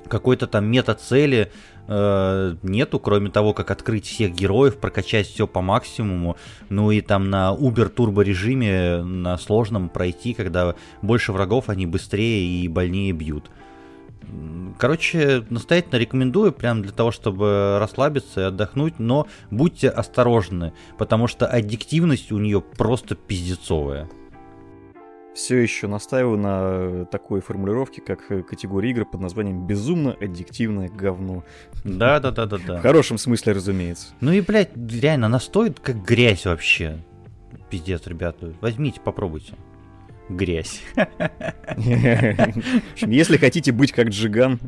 Какой-то 0.08 0.46
там 0.46 0.66
мета-цели 0.66 1.52
э, 1.88 2.56
нету, 2.62 3.00
кроме 3.00 3.30
того, 3.30 3.54
как 3.54 3.72
открыть 3.72 4.06
всех 4.06 4.34
героев, 4.34 4.78
прокачать 4.78 5.28
все 5.28 5.48
по 5.48 5.62
максимуму. 5.62 6.38
Ну 6.70 6.92
и 6.92 7.02
там 7.02 7.30
на 7.30 7.54
убер-турбо 7.54 8.22
режиме, 8.22 9.02
на 9.02 9.38
сложном 9.38 9.90
пройти, 9.90 10.34
когда 10.34 10.76
больше 11.02 11.32
врагов, 11.32 11.70
они 11.70 11.88
быстрее 11.88 12.46
и 12.46 12.68
больнее 12.68 13.14
бьют. 13.14 13.50
Короче, 14.78 15.46
настоятельно 15.50 15.98
рекомендую, 15.98 16.52
прям 16.52 16.82
для 16.82 16.92
того, 16.92 17.12
чтобы 17.12 17.78
расслабиться 17.80 18.42
и 18.42 18.44
отдохнуть, 18.44 19.00
но 19.00 19.28
будьте 19.50 19.90
осторожны, 19.90 20.74
потому 20.98 21.28
что 21.28 21.48
аддиктивность 21.48 22.32
у 22.32 22.38
нее 22.38 22.62
просто 22.62 23.16
пиздецовая. 23.16 24.10
Все 25.34 25.58
еще 25.58 25.88
настаиваю 25.88 26.38
на 26.38 27.06
такой 27.06 27.42
формулировке, 27.42 28.02
как 28.02 28.28
категория 28.48 28.92
игр 28.92 29.06
под 29.06 29.20
названием 29.20 29.68
«безумно 29.68 30.16
аддиктивное 30.20 30.88
говно». 30.90 31.44
Да-да-да-да-да. 31.84 32.78
В 32.78 32.82
хорошем 32.82 33.18
смысле, 33.18 33.52
разумеется. 33.54 34.08
Ну 34.22 34.32
и, 34.32 34.40
блядь, 34.40 34.72
реально, 34.76 35.26
она 35.26 35.42
стоит 35.42 35.82
как 35.82 36.04
грязь 36.06 36.46
вообще. 36.46 37.04
Пиздец, 37.70 38.08
ребята. 38.08 38.54
Возьмите, 38.62 39.02
попробуйте 39.02 39.56
грязь. 40.30 40.82
Если 42.98 43.38
хотите 43.38 43.72
быть 43.72 43.92
как 43.92 44.10
Джиган. 44.10 44.60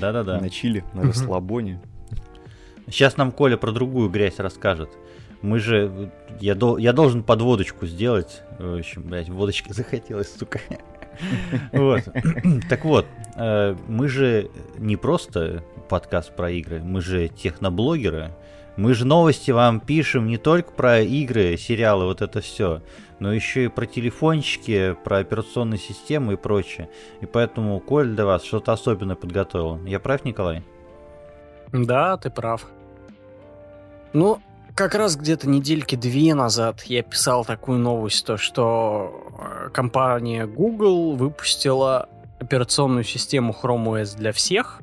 Да-да-да. 0.00 0.40
На 0.40 0.50
чили, 0.50 0.84
на 0.94 1.02
расслабоне. 1.02 1.80
Сейчас 2.86 3.16
нам 3.16 3.32
Коля 3.32 3.56
про 3.56 3.72
другую 3.72 4.08
грязь 4.10 4.38
расскажет. 4.38 4.90
Мы 5.40 5.58
же... 5.58 6.10
Я, 6.40 6.54
до, 6.54 6.78
я 6.78 6.92
должен 6.92 7.22
подводочку 7.22 7.86
сделать. 7.86 8.42
В 8.58 8.78
общем, 8.78 9.02
блядь, 9.02 9.28
водочки 9.28 9.72
захотелось, 9.72 10.32
сука. 10.34 10.60
Вот. 11.72 12.02
Так 12.68 12.84
вот, 12.84 13.06
э, 13.36 13.76
мы 13.88 14.08
же 14.08 14.50
не 14.78 14.96
просто 14.96 15.62
подкаст 15.88 16.34
про 16.34 16.50
игры, 16.50 16.80
мы 16.82 17.00
же 17.00 17.28
техноблогеры. 17.28 18.32
Мы 18.76 18.94
же 18.94 19.04
новости 19.04 19.50
вам 19.50 19.80
пишем 19.80 20.26
не 20.26 20.38
только 20.38 20.72
про 20.72 21.00
игры, 21.00 21.58
сериалы, 21.58 22.06
вот 22.06 22.22
это 22.22 22.40
все, 22.40 22.82
но 23.22 23.32
еще 23.32 23.66
и 23.66 23.68
про 23.68 23.86
телефончики, 23.86 24.96
про 25.04 25.18
операционные 25.18 25.78
системы 25.78 26.32
и 26.32 26.36
прочее. 26.36 26.90
И 27.20 27.26
поэтому 27.26 27.78
Коль 27.78 28.08
для 28.08 28.26
вас 28.26 28.42
что-то 28.42 28.72
особенное 28.72 29.14
подготовил. 29.14 29.78
Я 29.86 30.00
прав, 30.00 30.24
Николай? 30.24 30.64
Да, 31.72 32.16
ты 32.16 32.30
прав. 32.30 32.66
Ну, 34.12 34.40
как 34.74 34.96
раз 34.96 35.14
где-то 35.14 35.48
недельки 35.48 35.94
две 35.94 36.34
назад 36.34 36.82
я 36.82 37.04
писал 37.04 37.44
такую 37.44 37.78
новость, 37.78 38.26
то 38.26 38.36
что 38.36 39.30
э, 39.38 39.70
компания 39.70 40.46
Google 40.46 41.14
выпустила 41.14 42.08
операционную 42.40 43.04
систему 43.04 43.54
Chrome 43.54 44.02
OS 44.02 44.16
для 44.16 44.32
всех 44.32 44.82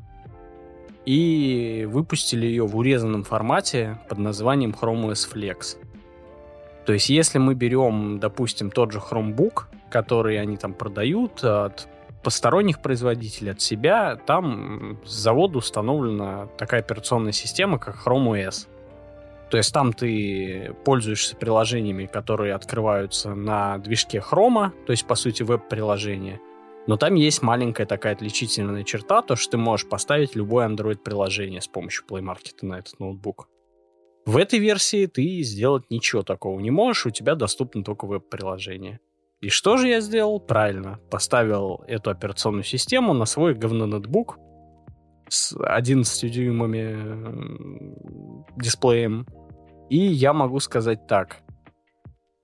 и 1.05 1.85
выпустили 1.91 2.45
ее 2.45 2.65
в 2.65 2.77
урезанном 2.77 3.25
формате 3.25 3.99
под 4.07 4.19
названием 4.19 4.71
Chrome 4.71 5.11
OS 5.11 5.29
Flex. 5.29 5.75
То 6.89 6.93
есть, 6.93 7.07
если 7.09 7.37
мы 7.37 7.53
берем, 7.53 8.19
допустим, 8.19 8.71
тот 8.71 8.91
же 8.91 8.97
Chromebook, 8.97 9.65
который 9.91 10.41
они 10.41 10.57
там 10.57 10.73
продают 10.73 11.43
от 11.43 11.87
посторонних 12.23 12.81
производителей, 12.81 13.51
от 13.51 13.61
себя, 13.61 14.15
там 14.15 14.97
с 15.05 15.11
завода 15.11 15.59
установлена 15.59 16.47
такая 16.57 16.81
операционная 16.81 17.31
система, 17.31 17.77
как 17.77 17.95
Chrome 18.03 18.31
OS. 18.31 18.67
То 19.51 19.57
есть 19.57 19.71
там 19.71 19.93
ты 19.93 20.75
пользуешься 20.83 21.35
приложениями, 21.35 22.07
которые 22.07 22.55
открываются 22.55 23.35
на 23.35 23.77
движке 23.77 24.17
Chrome, 24.17 24.71
то 24.87 24.91
есть, 24.91 25.05
по 25.05 25.13
сути, 25.13 25.43
веб-приложение. 25.43 26.39
Но 26.87 26.97
там 26.97 27.13
есть 27.13 27.43
маленькая 27.43 27.85
такая 27.85 28.13
отличительная 28.13 28.83
черта, 28.83 29.21
то, 29.21 29.35
что 29.35 29.51
ты 29.51 29.57
можешь 29.57 29.87
поставить 29.87 30.35
любое 30.35 30.67
Android-приложение 30.67 31.61
с 31.61 31.67
помощью 31.67 32.03
Play 32.09 32.23
Market 32.23 32.55
на 32.63 32.79
этот 32.79 32.99
ноутбук. 32.99 33.47
В 34.29 34.37
этой 34.37 34.59
версии 34.59 35.07
ты 35.07 35.41
сделать 35.41 35.89
ничего 35.89 36.21
такого 36.21 36.59
не 36.59 36.69
можешь, 36.69 37.07
у 37.07 37.09
тебя 37.09 37.33
доступно 37.33 37.83
только 37.83 38.05
веб-приложение. 38.05 38.99
И 39.41 39.49
что 39.49 39.77
же 39.77 39.87
я 39.87 40.01
сделал? 40.01 40.39
Правильно, 40.39 40.99
поставил 41.09 41.83
эту 41.87 42.11
операционную 42.11 42.63
систему 42.63 43.13
на 43.13 43.25
свой 43.25 43.55
говно-ноутбук 43.55 44.37
с 45.29 45.57
11 45.59 46.31
дюймами 46.31 46.95
дисплеем. 48.55 49.25
И 49.89 49.97
я 49.97 50.31
могу 50.31 50.59
сказать 50.59 51.07
так. 51.07 51.37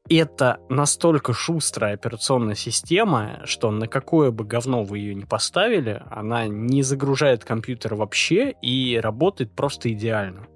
Это 0.09 0.57
настолько 0.69 1.33
шустрая 1.33 1.93
операционная 1.93 2.55
система, 2.55 3.41
что 3.43 3.69
на 3.69 3.87
какое 3.87 4.31
бы 4.31 4.43
говно 4.43 4.83
вы 4.83 4.97
ее 4.97 5.13
не 5.13 5.25
поставили, 5.25 6.01
она 6.09 6.47
не 6.47 6.81
загружает 6.81 7.45
компьютер 7.45 7.93
вообще 7.93 8.55
и 8.63 8.99
работает 8.99 9.55
просто 9.55 9.93
идеально. 9.93 10.47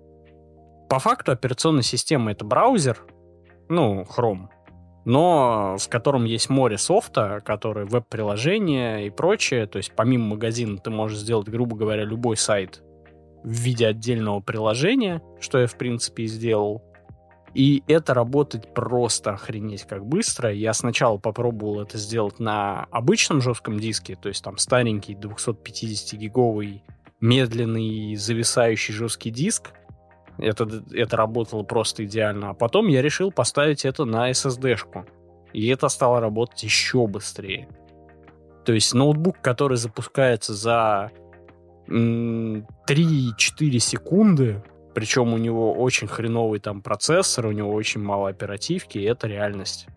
По 0.90 0.98
факту 0.98 1.32
операционная 1.32 1.84
система 1.84 2.32
это 2.32 2.44
браузер, 2.44 3.06
ну, 3.70 4.02
Chrome, 4.02 4.48
но 5.06 5.78
в 5.80 5.88
котором 5.88 6.26
есть 6.26 6.50
море 6.50 6.80
софта, 6.80 7.42
который 7.46 7.86
веб-приложение 7.86 9.06
и 9.06 9.10
прочее. 9.12 9.68
То 9.68 9.78
есть 9.78 9.94
помимо 9.96 10.36
магазина 10.36 10.78
ты 10.80 10.90
можешь 10.90 11.20
сделать, 11.20 11.48
грубо 11.48 11.76
говоря, 11.76 12.04
любой 12.04 12.38
сайт 12.38 12.82
в 13.44 13.52
виде 13.52 13.88
отдельного 13.88 14.40
приложения, 14.40 15.22
что 15.40 15.60
я, 15.60 15.68
в 15.68 15.78
принципе, 15.78 16.24
и 16.24 16.28
сделал. 16.28 16.84
И 17.54 17.84
это 17.88 18.14
работает 18.14 18.74
просто 18.74 19.32
охренеть 19.32 19.84
как 19.84 20.06
быстро. 20.06 20.52
Я 20.52 20.74
сначала 20.74 21.18
попробовал 21.18 21.82
это 21.82 21.98
сделать 21.98 22.40
на 22.40 22.86
обычном 22.92 23.42
жестком 23.42 23.80
диске, 23.80 24.16
то 24.16 24.30
есть 24.30 24.44
там 24.44 24.58
старенький 24.58 25.14
250-гиговый 25.14 26.84
медленный 27.22 28.16
зависающий 28.16 28.94
жесткий 28.94 29.32
диск, 29.32 29.72
это, 30.40 30.68
это 30.92 31.18
работало 31.18 31.64
просто 31.64 32.06
идеально. 32.06 32.52
А 32.52 32.54
потом 32.54 32.88
я 32.88 33.02
решил 33.02 33.32
поставить 33.32 33.86
это 33.86 34.06
на 34.06 34.32
SSD-шку. 34.32 35.06
И 35.54 35.68
это 35.68 35.90
стало 35.90 36.20
работать 36.20 36.64
еще 36.64 37.08
быстрее. 37.08 37.68
То 38.66 38.74
есть 38.74 38.94
ноутбук, 38.94 39.42
который 39.42 39.78
запускается 39.78 40.54
за 40.54 41.12
3-4 41.88 42.64
секунды, 43.80 44.64
причем 44.94 45.34
у 45.34 45.38
него 45.38 45.74
очень 45.74 46.08
хреновый 46.08 46.60
там 46.60 46.82
процессор, 46.82 47.48
у 47.48 47.52
него 47.52 47.74
очень 47.74 48.02
мало 48.02 48.30
оперативки, 48.30 48.98
и 48.98 49.04
это 49.04 49.28
реальность. 49.28 49.88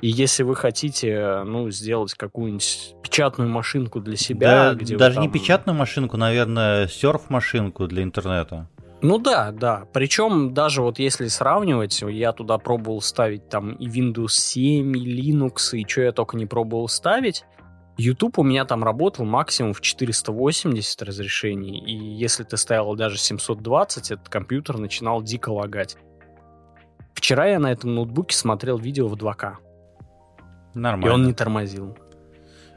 И 0.00 0.08
если 0.08 0.42
вы 0.44 0.56
хотите, 0.56 1.42
ну, 1.44 1.70
сделать 1.70 2.14
какую-нибудь 2.14 2.94
печатную 3.02 3.50
машинку 3.50 4.00
для 4.00 4.16
себя, 4.16 4.70
да, 4.70 4.74
где 4.74 4.96
даже 4.96 5.16
там... 5.16 5.24
не 5.24 5.28
печатную 5.28 5.76
машинку, 5.76 6.16
наверное, 6.16 6.86
серф-машинку 6.88 7.86
для 7.86 8.02
интернета. 8.02 8.70
Ну 9.02 9.18
да, 9.18 9.50
да. 9.50 9.86
Причем 9.92 10.52
даже 10.52 10.82
вот 10.82 10.98
если 10.98 11.28
сравнивать, 11.28 12.02
я 12.02 12.32
туда 12.32 12.58
пробовал 12.58 13.00
ставить 13.00 13.48
там 13.48 13.72
и 13.72 13.86
Windows 13.86 14.28
7, 14.28 14.96
и 14.96 15.32
Linux, 15.32 15.72
и 15.72 15.88
что 15.88 16.02
я 16.02 16.12
только 16.12 16.36
не 16.36 16.46
пробовал 16.46 16.88
ставить. 16.88 17.44
YouTube 17.96 18.38
у 18.38 18.42
меня 18.42 18.64
там 18.64 18.82
работал 18.82 19.24
максимум 19.24 19.74
в 19.74 19.80
480 19.80 21.02
разрешений, 21.02 21.78
и 21.78 21.92
если 21.92 22.44
ты 22.44 22.56
ставил 22.56 22.94
даже 22.94 23.18
720, 23.18 24.10
этот 24.10 24.28
компьютер 24.28 24.78
начинал 24.78 25.22
дико 25.22 25.50
лагать. 25.50 25.96
Вчера 27.14 27.46
я 27.46 27.58
на 27.58 27.70
этом 27.70 27.94
ноутбуке 27.94 28.34
смотрел 28.34 28.78
видео 28.78 29.06
в 29.06 29.14
2К. 29.14 29.56
Нормально. 30.74 31.06
И 31.06 31.14
он 31.14 31.26
не 31.26 31.34
тормозил. 31.34 31.96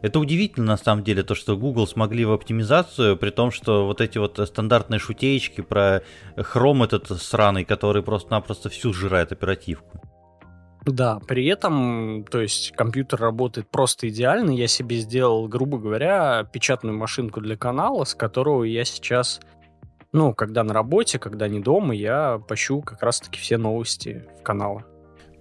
Это 0.04 0.20
удивительно, 0.20 0.66
на 0.68 0.78
самом 0.78 1.06
деле, 1.06 1.24
то, 1.24 1.34
что 1.34 1.56
Google 1.56 1.88
смогли 1.88 2.26
в 2.26 2.34
оптимизацию, 2.34 3.16
при 3.16 3.30
том, 3.30 3.52
что 3.52 3.86
вот 3.86 4.02
эти 4.02 4.18
вот 4.18 4.38
стандартные 4.38 5.00
шутеечки 5.00 5.62
про 5.62 6.04
Chrome 6.36 6.84
этот 6.84 7.08
сраный, 7.22 7.64
который 7.64 8.04
просто-напросто 8.04 8.68
всю 8.68 8.92
сжирает 8.92 9.32
оперативку. 9.32 10.02
Да, 10.86 11.20
при 11.26 11.46
этом, 11.46 12.26
то 12.30 12.42
есть 12.42 12.74
компьютер 12.74 13.22
работает 13.22 13.70
просто 13.70 14.10
идеально. 14.10 14.52
Я 14.52 14.68
себе 14.68 14.98
сделал, 14.98 15.48
грубо 15.48 15.78
говоря, 15.78 16.44
печатную 16.52 16.98
машинку 16.98 17.40
для 17.40 17.56
канала, 17.56 18.04
с 18.04 18.14
которого 18.14 18.66
я 18.66 18.84
сейчас, 18.84 19.40
ну, 20.12 20.34
когда 20.34 20.66
на 20.66 20.74
работе, 20.74 21.18
когда 21.18 21.48
не 21.48 21.62
дома, 21.62 21.96
я 21.96 22.40
пощу 22.46 22.82
как 22.82 23.02
раз-таки 23.02 23.40
все 23.40 23.58
новости 23.58 24.28
в 24.38 24.44
каналы. 24.44 24.84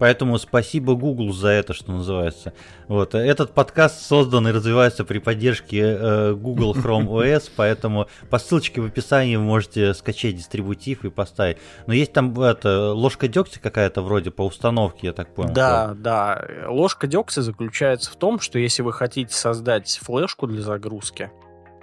Поэтому 0.02 0.36
спасибо 0.38 0.96
Google 0.96 1.32
за 1.32 1.50
это, 1.50 1.74
что 1.74 1.92
называется. 1.92 2.54
Вот. 2.88 3.14
Этот 3.14 3.52
подкаст 3.52 4.04
создан 4.04 4.48
и 4.48 4.50
развивается 4.50 5.04
при 5.04 5.20
поддержке 5.20 5.78
э, 5.80 6.34
Google 6.34 6.74
Chrome 6.74 7.06
OS, 7.06 7.48
поэтому 7.54 8.08
по 8.28 8.40
ссылочке 8.40 8.80
в 8.80 8.86
описании 8.86 9.36
вы 9.36 9.44
можете 9.44 9.94
скачать 9.94 10.34
дистрибутив 10.34 11.04
и 11.04 11.08
поставить. 11.08 11.58
Но 11.86 11.94
есть 11.94 12.12
там 12.12 12.36
это, 12.40 12.90
ложка 12.90 13.28
дегтя 13.28 13.60
какая-то 13.60 14.02
вроде 14.02 14.32
по 14.32 14.44
установке, 14.44 15.06
я 15.06 15.12
так 15.12 15.32
понял. 15.32 15.54
Да, 15.54 15.90
что... 15.90 15.94
да. 15.94 16.46
Ложка 16.66 17.06
дегтя 17.06 17.40
заключается 17.40 18.10
в 18.10 18.16
том, 18.16 18.40
что 18.40 18.58
если 18.58 18.82
вы 18.82 18.92
хотите 18.92 19.32
создать 19.32 20.00
флешку 20.02 20.48
для 20.48 20.62
загрузки, 20.62 21.30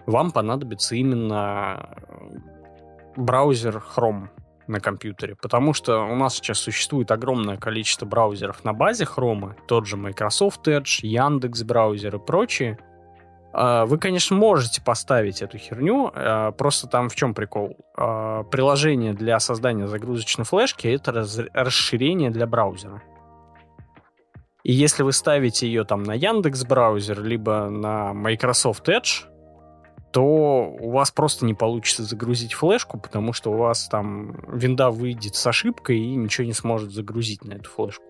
вам 0.06 0.32
понадобится 0.32 0.94
именно 0.94 1.96
браузер 3.16 3.82
Chrome 3.96 4.28
на 4.70 4.80
компьютере, 4.80 5.36
потому 5.36 5.74
что 5.74 6.04
у 6.04 6.16
нас 6.16 6.36
сейчас 6.36 6.60
существует 6.60 7.12
огромное 7.12 7.58
количество 7.58 8.06
браузеров 8.06 8.64
на 8.64 8.74
базе 8.74 9.06
Chrome, 9.06 9.54
тот 9.68 9.86
же 9.86 9.98
Microsoft 9.98 10.68
Edge, 10.68 11.00
Яндекс 11.02 11.64
браузер 11.64 12.16
и 12.16 12.20
прочие. 12.20 12.78
А, 13.52 13.86
вы, 13.86 13.98
конечно, 13.98 14.36
можете 14.36 14.82
поставить 14.82 15.42
эту 15.42 15.58
херню, 15.58 16.12
а, 16.14 16.52
просто 16.52 16.88
там 16.88 17.10
в 17.10 17.16
чем 17.16 17.34
прикол? 17.34 17.78
А, 17.98 18.44
приложение 18.44 19.14
для 19.14 19.40
создания 19.40 19.88
загрузочной 19.88 20.46
флешки— 20.46 20.88
это 20.90 21.26
расширение 21.54 22.30
для 22.30 22.46
браузера. 22.46 23.02
И 24.64 24.74
если 24.74 25.04
вы 25.04 25.14
ставите 25.14 25.68
ее 25.68 25.84
там 25.84 26.04
на 26.04 26.14
Яндекс 26.14 26.66
браузер, 26.66 27.24
либо 27.24 27.70
на 27.70 28.14
Microsoft 28.14 28.88
Edge, 28.88 29.26
то 30.12 30.76
у 30.80 30.92
вас 30.92 31.12
просто 31.12 31.46
не 31.46 31.54
получится 31.54 32.04
загрузить 32.04 32.54
флешку, 32.54 33.00
потому 33.00 33.34
что 33.34 33.52
у 33.52 33.58
вас 33.58 33.88
там 33.88 34.36
винда 34.48 34.90
выйдет 34.90 35.36
с 35.36 35.46
ошибкой 35.46 36.00
и 36.00 36.16
ничего 36.16 36.48
не 36.48 36.54
сможет 36.54 36.92
загрузить 36.92 37.44
на 37.46 37.54
эту 37.54 37.70
флешку. 37.70 38.04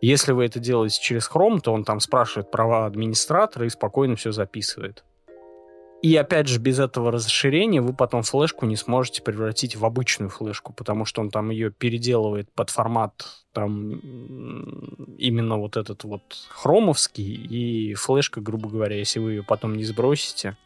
Если 0.00 0.32
вы 0.32 0.44
это 0.44 0.60
делаете 0.60 1.00
через 1.00 1.28
Chrome, 1.28 1.60
то 1.60 1.72
он 1.72 1.84
там 1.84 2.00
спрашивает 2.00 2.50
права 2.50 2.86
администратора 2.86 3.66
и 3.66 3.70
спокойно 3.70 4.16
все 4.16 4.30
записывает. 4.32 5.04
И 6.00 6.14
опять 6.14 6.46
же, 6.46 6.60
без 6.60 6.78
этого 6.78 7.10
расширения 7.10 7.80
вы 7.80 7.92
потом 7.92 8.22
флешку 8.22 8.66
не 8.66 8.76
сможете 8.76 9.20
превратить 9.20 9.74
в 9.74 9.84
обычную 9.84 10.30
флешку, 10.30 10.72
потому 10.72 11.04
что 11.04 11.20
он 11.20 11.30
там 11.30 11.50
ее 11.50 11.72
переделывает 11.72 12.48
под 12.52 12.70
формат 12.70 13.26
там 13.52 13.98
именно 15.18 15.58
вот 15.58 15.76
этот 15.76 16.04
вот 16.04 16.22
хромовский, 16.50 17.24
и 17.24 17.94
флешка, 17.94 18.40
грубо 18.40 18.68
говоря, 18.68 18.94
если 18.96 19.18
вы 19.18 19.32
ее 19.32 19.42
потом 19.42 19.76
не 19.76 19.82
сбросите, 19.82 20.56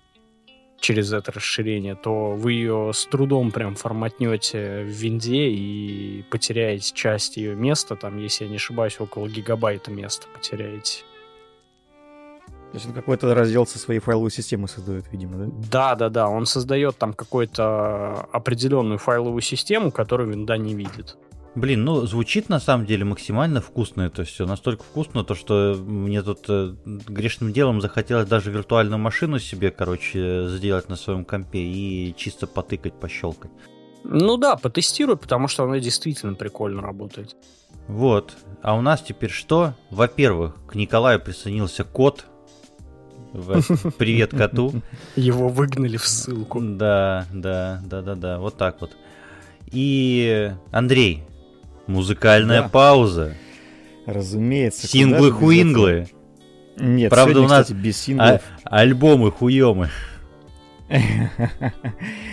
через 0.82 1.12
это 1.12 1.32
расширение, 1.32 1.94
то 1.94 2.32
вы 2.32 2.52
ее 2.52 2.90
с 2.92 3.06
трудом 3.06 3.50
прям 3.52 3.76
форматнете 3.76 4.82
в 4.82 4.88
винде 4.88 5.48
и 5.48 6.24
потеряете 6.30 6.92
часть 6.92 7.36
ее 7.36 7.54
места, 7.54 7.96
там, 7.96 8.18
если 8.18 8.44
я 8.44 8.50
не 8.50 8.56
ошибаюсь, 8.56 9.00
около 9.00 9.28
гигабайта 9.28 9.90
места 9.90 10.26
потеряете. 10.34 11.04
То 12.72 12.78
есть 12.78 12.86
он 12.86 12.94
какой-то 12.94 13.34
раздел 13.34 13.66
со 13.66 13.78
своей 13.78 14.00
файловой 14.00 14.30
системы 14.30 14.66
создает, 14.66 15.04
видимо, 15.12 15.36
да? 15.36 15.52
Да, 15.70 15.94
да, 15.94 16.08
да. 16.08 16.28
Он 16.28 16.46
создает 16.46 16.96
там 16.96 17.12
какую-то 17.12 18.28
определенную 18.32 18.98
файловую 18.98 19.42
систему, 19.42 19.92
которую 19.92 20.30
винда 20.30 20.56
не 20.56 20.74
видит. 20.74 21.16
Блин, 21.54 21.84
ну 21.84 22.06
звучит 22.06 22.48
на 22.48 22.60
самом 22.60 22.86
деле 22.86 23.04
максимально 23.04 23.60
вкусно 23.60 24.02
это 24.02 24.24
все. 24.24 24.46
Настолько 24.46 24.82
вкусно, 24.84 25.22
то 25.22 25.34
что 25.34 25.76
мне 25.78 26.22
тут 26.22 26.46
э, 26.48 26.74
грешным 26.84 27.52
делом 27.52 27.82
захотелось 27.82 28.26
даже 28.26 28.50
виртуальную 28.50 28.98
машину 28.98 29.38
себе, 29.38 29.70
короче, 29.70 30.48
сделать 30.48 30.88
на 30.88 30.96
своем 30.96 31.26
компе 31.26 31.60
и 31.60 32.14
чисто 32.16 32.46
потыкать, 32.46 32.98
пощелкать. 32.98 33.50
Ну 34.04 34.38
да, 34.38 34.56
потестируй, 34.56 35.18
потому 35.18 35.46
что 35.46 35.64
она 35.64 35.78
действительно 35.78 36.34
прикольно 36.34 36.80
работает. 36.80 37.36
Вот. 37.86 38.34
А 38.62 38.74
у 38.74 38.80
нас 38.80 39.02
теперь 39.02 39.30
что? 39.30 39.74
Во-первых, 39.90 40.54
к 40.66 40.74
Николаю 40.74 41.20
присоединился 41.20 41.84
кот. 41.84 42.24
Привет 43.98 44.30
коту. 44.30 44.72
Его 45.16 45.48
выгнали 45.48 45.98
в 45.98 46.06
ссылку. 46.06 46.60
Да, 46.62 47.26
да, 47.32 47.82
да, 47.84 48.00
да, 48.00 48.14
да. 48.14 48.38
Вот 48.38 48.56
так 48.56 48.80
вот. 48.80 48.96
И 49.70 50.52
Андрей, 50.70 51.24
Музыкальная 51.86 52.62
да. 52.62 52.68
пауза. 52.68 53.34
Разумеется. 54.06 54.86
Синглы-хуинглы. 54.86 56.08
Нет, 56.76 57.10
Правда, 57.10 57.34
сегодня, 57.34 57.46
у 57.46 57.50
нас 57.50 57.62
кстати, 57.66 57.78
без 57.78 57.98
синглов. 57.98 58.42
А- 58.64 58.78
альбомы 58.78 59.30
хуемы. 59.30 59.90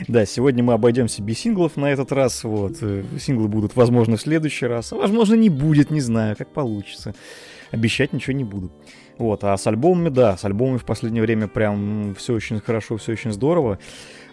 Да, 0.07 0.25
сегодня 0.25 0.63
мы 0.63 0.73
обойдемся 0.73 1.21
без 1.21 1.39
синглов 1.39 1.77
на 1.77 1.91
этот 1.91 2.11
раз. 2.11 2.43
Вот. 2.43 2.77
Э, 2.81 3.03
синглы 3.19 3.47
будут, 3.47 3.75
возможно, 3.75 4.17
в 4.17 4.21
следующий 4.21 4.65
раз. 4.65 4.91
А 4.91 4.95
возможно, 4.95 5.35
не 5.35 5.49
будет, 5.49 5.91
не 5.91 6.01
знаю, 6.01 6.35
как 6.37 6.49
получится. 6.49 7.13
Обещать 7.71 8.13
ничего 8.13 8.35
не 8.35 8.43
буду. 8.43 8.71
Вот, 9.17 9.43
а 9.43 9.55
с 9.57 9.67
альбомами, 9.67 10.09
да, 10.09 10.37
с 10.37 10.45
альбомами 10.45 10.77
в 10.77 10.85
последнее 10.85 11.21
время 11.21 11.47
прям 11.47 12.15
все 12.17 12.33
очень 12.33 12.59
хорошо, 12.61 12.97
все 12.97 13.11
очень 13.11 13.31
здорово. 13.33 13.77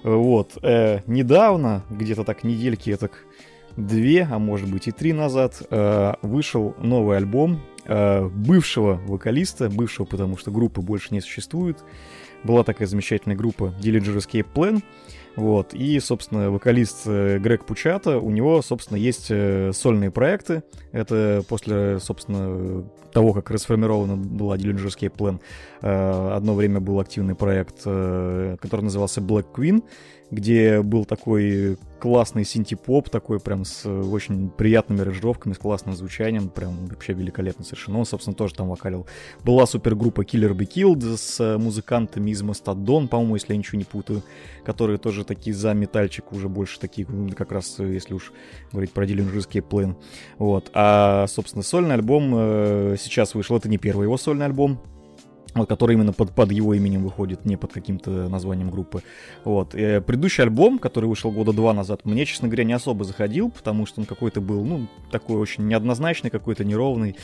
Э, 0.05 0.15
вот, 0.15 0.57
э, 0.63 1.01
недавно, 1.07 1.85
где-то 1.91 2.25
так 2.25 2.45
недельки, 2.45 2.91
я 2.91 2.97
так 2.97 3.25
две, 3.77 4.27
а 4.31 4.39
может 4.39 4.71
быть 4.71 4.89
и 4.89 4.93
три 4.93 5.13
назад, 5.13 5.63
э, 5.71 6.15
вышел 6.23 6.75
новый 6.79 7.19
альбом 7.19 7.61
э, 7.85 8.27
бывшего 8.27 9.01
вокалиста, 9.07 9.69
бывшего, 9.69 10.07
потому 10.07 10.37
что 10.37 10.51
группы 10.51 10.81
больше 10.81 11.09
не 11.11 11.21
существует. 11.21 11.85
Была 12.43 12.65
такая 12.65 12.89
замечательная 12.89 13.37
группа 13.37 13.75
Dillinger 13.81 14.17
Escape 14.17 14.47
Plan. 14.55 14.83
Вот, 15.37 15.75
и, 15.75 16.01
собственно, 16.01 16.51
вокалист 16.51 17.03
э, 17.05 17.39
Грег 17.39 17.67
Пучата, 17.67 18.19
у 18.19 18.31
него, 18.31 18.63
собственно, 18.63 18.97
есть 18.97 19.31
сольные 19.77 20.11
проекты. 20.11 20.63
Это 20.93 21.43
после, 21.47 22.01
собственно, 22.01 22.89
того, 23.13 23.35
как 23.35 23.51
расформирована 23.51 24.17
была 24.17 24.57
Dillinger 24.57 24.87
Escape 24.87 25.15
Plan, 25.15 25.41
одно 26.35 26.55
время 26.55 26.81
был 26.81 27.01
активный 27.01 27.35
проект, 27.35 27.83
который 27.83 28.81
назывался 28.81 29.21
Black 29.21 29.47
Queen, 29.55 29.83
где 30.31 30.83
был 30.83 31.05
такой 31.05 31.79
классный 31.99 32.45
синти-поп, 32.45 33.09
такой 33.09 33.41
прям 33.41 33.65
с 33.65 33.87
очень 33.87 34.51
приятными 34.51 35.01
аранжировками, 35.01 35.55
с 35.55 35.59
классным 35.59 35.95
звучанием, 35.95 36.49
прям 36.49 36.87
вообще 36.87 37.15
великолепно 37.15 37.65
совершенно. 37.65 37.99
Он, 37.99 38.05
собственно, 38.05 38.35
тоже 38.35 38.55
там 38.55 38.69
вокалил. 38.69 39.07
Была 39.45 39.67
супергруппа 39.67 40.23
Killer 40.23 40.53
Be 40.53 40.67
Killed 40.69 41.17
с 41.17 41.59
музыкантами 41.59 42.31
из 42.31 42.43
Мастодон, 42.43 43.09
по-моему, 43.09 43.37
если 43.37 43.53
я 43.53 43.59
ничего 43.59 43.79
не 43.79 43.85
путаю, 43.85 44.23
которые 44.65 44.99
тоже 44.99 45.25
такие 45.25 45.55
за 45.55 45.73
метальчик, 45.75 46.33
уже 46.33 46.49
больше 46.49 46.79
такие, 46.81 47.07
как 47.37 47.53
раз, 47.53 47.79
если 47.79 48.15
уж 48.15 48.33
говорить 48.73 48.93
про 48.93 49.07
Диллинджерский 49.07 49.63
плен. 49.63 49.97
Вот. 50.39 50.71
А, 50.75 51.27
собственно, 51.29 51.63
сольный 51.63 51.95
альбом 51.95 52.33
э, 52.35 52.97
сейчас 52.99 53.35
вышел, 53.35 53.57
это 53.57 53.69
не 53.69 53.79
первый 53.79 54.05
его 54.05 54.19
сольный 54.19 54.47
альбом, 54.47 54.81
вот, 55.57 55.69
который 55.69 55.95
именно 55.95 56.13
под, 56.13 56.31
под 56.31 56.53
его 56.53 56.75
именем 56.75 57.03
выходит, 57.03 57.45
не 57.45 57.57
под 57.57 57.73
каким-то 57.73 58.29
названием 58.29 58.71
группы. 58.71 59.03
Вот. 59.45 59.75
И 59.75 59.81
э, 59.81 60.01
предыдущий 60.01 60.43
альбом, 60.43 60.79
который 60.79 61.07
вышел 61.07 61.31
года 61.31 61.53
два 61.53 61.73
назад, 61.73 62.05
мне, 62.05 62.25
честно 62.27 62.49
говоря, 62.49 62.65
не 62.65 62.73
особо 62.73 63.05
заходил, 63.05 63.51
потому 63.51 63.87
что 63.87 64.01
он 64.01 64.07
какой-то 64.07 64.41
был, 64.41 64.65
ну, 64.65 64.87
такой 65.11 65.37
очень 65.37 65.67
неоднозначный, 65.67 66.31
какой-то 66.31 66.65
неровный. 66.65 67.17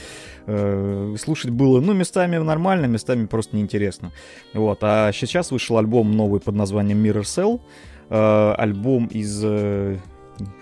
Э, 0.47 1.15
слушать 1.19 1.51
было, 1.51 1.81
ну, 1.81 1.93
местами 1.93 2.39
нормально, 2.39 2.87
местами 2.87 3.27
просто 3.27 3.57
неинтересно. 3.57 4.13
Вот. 4.55 4.79
А 4.83 5.13
сейчас 5.13 5.51
вышел 5.51 5.79
альбом 5.79 6.13
новый 6.17 6.41
под 6.41 6.55
названием 6.55 7.05
Mirror 7.05 7.23
Cell. 7.23 7.61
Э, 8.09 8.55
альбом 8.57 9.07
из... 9.07 9.43
Э, 9.45 9.99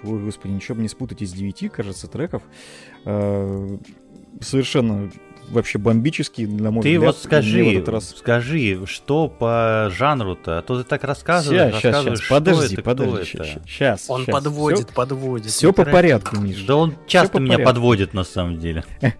ой, 0.05 0.25
господи, 0.25 0.53
ничего 0.53 0.77
бы 0.77 0.83
не 0.83 0.89
спутать, 0.89 1.23
из 1.23 1.33
девяти, 1.33 1.69
кажется, 1.69 2.09
треков. 2.09 2.43
Э, 3.05 3.79
совершенно 4.41 5.11
вообще 5.51 5.79
бомбический, 5.79 6.47
на 6.47 6.71
мой 6.71 6.83
ты 6.83 6.99
взгляд. 6.99 7.01
Ты 7.01 7.07
вот 7.07 7.19
скажи, 7.19 7.85
раз... 7.87 8.15
скажи, 8.17 8.81
что 8.87 9.29
по 9.29 9.91
жанру-то? 9.97 10.59
А 10.59 10.63
то 10.63 10.79
ты 10.79 10.89
так 10.89 11.05
рассказываешь, 11.05 11.75
сейчас, 11.75 11.85
рассказываешь, 11.85 12.19
сейчас, 12.19 12.29
подожди, 12.29 12.75
это, 12.75 12.83
подожди, 12.83 13.31
это? 13.35 13.45
Сейчас, 13.67 14.05
Он 14.09 14.23
сейчас. 14.23 14.33
подводит, 14.33 14.87
все, 14.87 14.95
подводит. 14.95 15.51
Все 15.51 15.73
по 15.73 15.85
порядку, 15.85 16.41
Миш. 16.41 16.63
Да 16.65 16.77
он 16.77 16.95
часто 17.07 17.41
меня 17.41 17.55
порядку. 17.55 17.75
подводит, 17.75 18.15
на 18.15 18.25
самом 18.25 18.59
деле. 18.59 18.85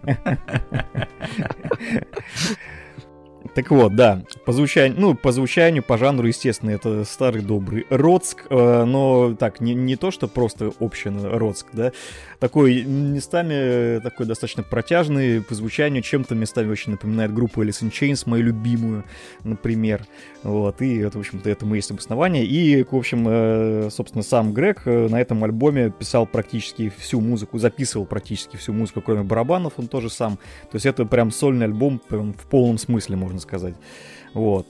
Так 3.53 3.69
вот, 3.69 3.95
да, 3.95 4.23
по 4.45 4.53
звучанию, 4.53 4.97
ну, 4.97 5.13
по 5.13 5.31
звучанию, 5.33 5.83
по 5.83 5.97
жанру, 5.97 6.27
естественно, 6.27 6.69
это 6.69 7.03
старый 7.03 7.41
добрый 7.41 7.85
Роцк, 7.89 8.45
э, 8.49 8.83
но 8.85 9.35
так, 9.35 9.59
не, 9.59 9.73
не 9.73 9.97
то, 9.97 10.09
что 10.11 10.29
просто 10.29 10.71
община 10.79 11.37
Роцк, 11.37 11.67
да, 11.73 11.91
такой 12.41 12.83
местами 12.83 13.99
такой 13.99 14.25
достаточно 14.25 14.63
протяжный 14.63 15.41
по 15.41 15.53
звучанию, 15.53 16.01
чем-то 16.01 16.33
местами 16.33 16.71
очень 16.71 16.93
напоминает 16.93 17.31
группу 17.31 17.63
Alice 17.63 17.83
in 17.83 17.91
Chains, 17.91 18.23
мою 18.25 18.45
любимую, 18.45 19.03
например, 19.43 20.05
вот, 20.41 20.81
и 20.81 20.97
это, 20.97 21.19
в 21.19 21.21
общем-то, 21.21 21.47
этому 21.47 21.75
есть 21.75 21.91
обоснование, 21.91 22.43
и, 22.43 22.83
в 22.83 22.95
общем, 22.95 23.27
э, 23.29 23.89
собственно, 23.91 24.23
сам 24.23 24.53
Грег 24.53 24.81
э, 24.85 25.07
на 25.07 25.21
этом 25.21 25.43
альбоме 25.43 25.91
писал 25.91 26.25
практически 26.25 26.91
всю 26.97 27.21
музыку, 27.21 27.59
записывал 27.59 28.07
практически 28.07 28.57
всю 28.57 28.73
музыку, 28.73 29.01
кроме 29.01 29.21
барабанов, 29.21 29.73
он 29.77 29.87
тоже 29.87 30.09
сам, 30.09 30.37
то 30.63 30.75
есть 30.75 30.87
это 30.87 31.05
прям 31.05 31.29
сольный 31.29 31.67
альбом 31.67 31.99
прям 31.99 32.33
в 32.33 32.47
полном 32.47 32.79
смысле, 32.79 33.17
можно 33.17 33.39
сказать. 33.39 33.75
Вот. 34.33 34.67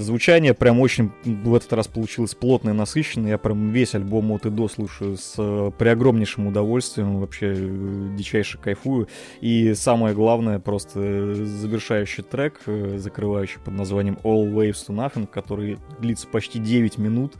Звучание 0.00 0.54
прям 0.54 0.80
очень 0.80 1.12
в 1.24 1.54
этот 1.54 1.72
раз 1.74 1.86
получилось 1.86 2.34
плотное, 2.34 2.72
насыщенное. 2.72 3.32
Я 3.32 3.38
прям 3.38 3.70
весь 3.70 3.94
альбом 3.94 4.32
от 4.32 4.46
и 4.46 4.50
до 4.50 4.68
слушаю 4.68 5.16
с 5.16 5.34
э, 5.36 5.70
преогромнейшим 5.78 6.46
удовольствием. 6.46 7.18
Вообще 7.18 7.54
э, 7.56 8.16
дичайше 8.16 8.58
кайфую. 8.58 9.08
И 9.40 9.74
самое 9.74 10.14
главное, 10.14 10.58
просто 10.58 11.34
завершающий 11.34 12.22
трек, 12.22 12.60
э, 12.66 12.96
закрывающий 12.98 13.60
под 13.60 13.74
названием 13.74 14.18
All 14.24 14.50
Waves 14.50 14.86
to 14.88 14.94
Nothing, 14.94 15.26
который 15.26 15.78
длится 16.00 16.26
почти 16.26 16.58
9 16.58 16.98
минут. 16.98 17.34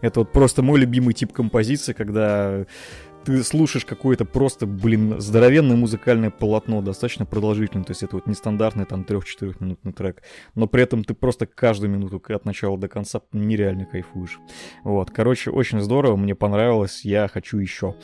Это 0.00 0.20
вот 0.20 0.32
просто 0.32 0.62
мой 0.62 0.80
любимый 0.80 1.14
тип 1.14 1.32
композиции, 1.32 1.92
когда 1.92 2.64
ты 3.24 3.42
слушаешь 3.42 3.84
какое-то 3.84 4.24
просто, 4.24 4.66
блин, 4.66 5.20
здоровенное 5.20 5.76
музыкальное 5.76 6.30
полотно, 6.30 6.82
достаточно 6.82 7.26
продолжительное, 7.26 7.84
то 7.84 7.90
есть 7.90 8.02
это 8.02 8.16
вот 8.16 8.26
нестандартный 8.26 8.84
там 8.84 9.02
3-4 9.02 9.56
минутный 9.60 9.92
трек, 9.92 10.22
но 10.54 10.66
при 10.66 10.82
этом 10.82 11.04
ты 11.04 11.14
просто 11.14 11.46
каждую 11.46 11.90
минуту 11.90 12.22
от 12.32 12.44
начала 12.44 12.78
до 12.78 12.88
конца 12.88 13.20
нереально 13.32 13.86
кайфуешь. 13.86 14.38
Вот, 14.84 15.10
короче, 15.10 15.50
очень 15.50 15.80
здорово, 15.80 16.16
мне 16.16 16.34
понравилось, 16.34 17.04
я 17.04 17.28
хочу 17.28 17.58
еще. 17.58 17.94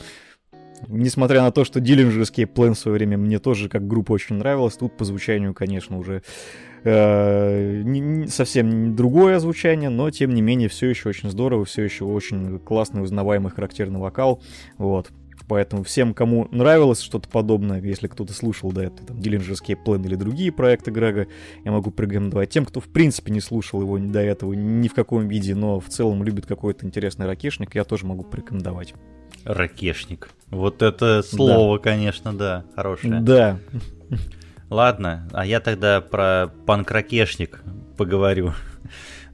Несмотря 0.87 1.41
на 1.41 1.51
то, 1.51 1.65
что 1.65 1.79
Escape 1.79 2.53
Plan 2.53 2.73
в 2.73 2.79
свое 2.79 2.97
время 2.97 3.17
мне 3.17 3.39
тоже 3.39 3.69
как 3.69 3.87
группа 3.87 4.11
очень 4.11 4.35
нравилась, 4.35 4.75
тут 4.75 4.95
по 4.95 5.05
звучанию, 5.05 5.53
конечно, 5.53 5.97
уже 5.97 6.21
э, 6.83 7.81
не, 7.83 8.27
совсем 8.27 8.95
другое 8.95 9.39
звучание, 9.39 9.89
но 9.89 10.09
тем 10.11 10.33
не 10.33 10.41
менее 10.41 10.69
все 10.69 10.87
еще 10.87 11.09
очень 11.09 11.29
здорово, 11.29 11.65
все 11.65 11.83
еще 11.83 12.05
очень 12.05 12.59
классный, 12.59 13.03
узнаваемый, 13.03 13.51
характерный 13.51 13.99
вокал. 13.99 14.41
Вот. 14.77 15.09
Поэтому 15.47 15.83
всем, 15.83 16.13
кому 16.13 16.47
нравилось 16.51 16.99
что-то 16.99 17.29
подобное, 17.29 17.81
если 17.81 18.07
кто-то 18.07 18.33
слушал 18.33 18.71
до 18.71 18.81
этого, 18.81 19.07
там, 19.07 19.17
Escape 19.17 19.77
Plan 19.85 20.05
или 20.05 20.15
другие 20.15 20.51
проекты 20.51 20.91
Грега, 20.91 21.27
я 21.63 21.71
могу 21.71 21.89
порекомендовать. 21.89 22.49
Тем, 22.49 22.65
кто 22.65 22.81
в 22.81 22.89
принципе 22.89 23.31
не 23.31 23.39
слушал 23.39 23.81
его 23.81 23.97
до 23.97 24.19
этого 24.19 24.53
ни 24.53 24.87
в 24.89 24.93
каком 24.93 25.27
виде, 25.27 25.55
но 25.55 25.79
в 25.79 25.87
целом 25.87 26.23
любит 26.23 26.45
какой-то 26.45 26.85
интересный 26.85 27.27
ракешник, 27.27 27.75
я 27.75 27.85
тоже 27.85 28.05
могу 28.05 28.23
порекомендовать. 28.23 28.93
Ракешник. 29.47 30.29
Вот 30.49 30.81
это 30.81 31.23
слово, 31.23 31.77
да. 31.77 31.83
конечно, 31.83 32.33
да, 32.37 32.65
хорошее. 32.75 33.19
Да. 33.21 33.59
Ладно, 34.69 35.27
а 35.31 35.45
я 35.45 35.61
тогда 35.61 36.01
про 36.01 36.51
панк-ракешник 36.65 37.61
поговорю. 37.95 38.53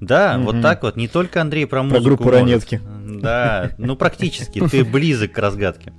Да, 0.05 0.35
угу. 0.35 0.45
вот 0.45 0.61
так 0.61 0.83
вот. 0.83 0.95
Не 0.95 1.07
только 1.07 1.41
Андрей 1.41 1.65
про 1.65 1.83
музыку. 1.83 2.01
Про 2.01 2.07
группу 2.07 2.23
может. 2.25 2.39
Ранетки. 2.39 2.81
Да, 3.21 3.71
ну 3.77 3.95
практически. 3.95 4.65
Ты 4.67 4.83
близок 4.83 5.31
к 5.33 5.37
разгадке. 5.37 5.93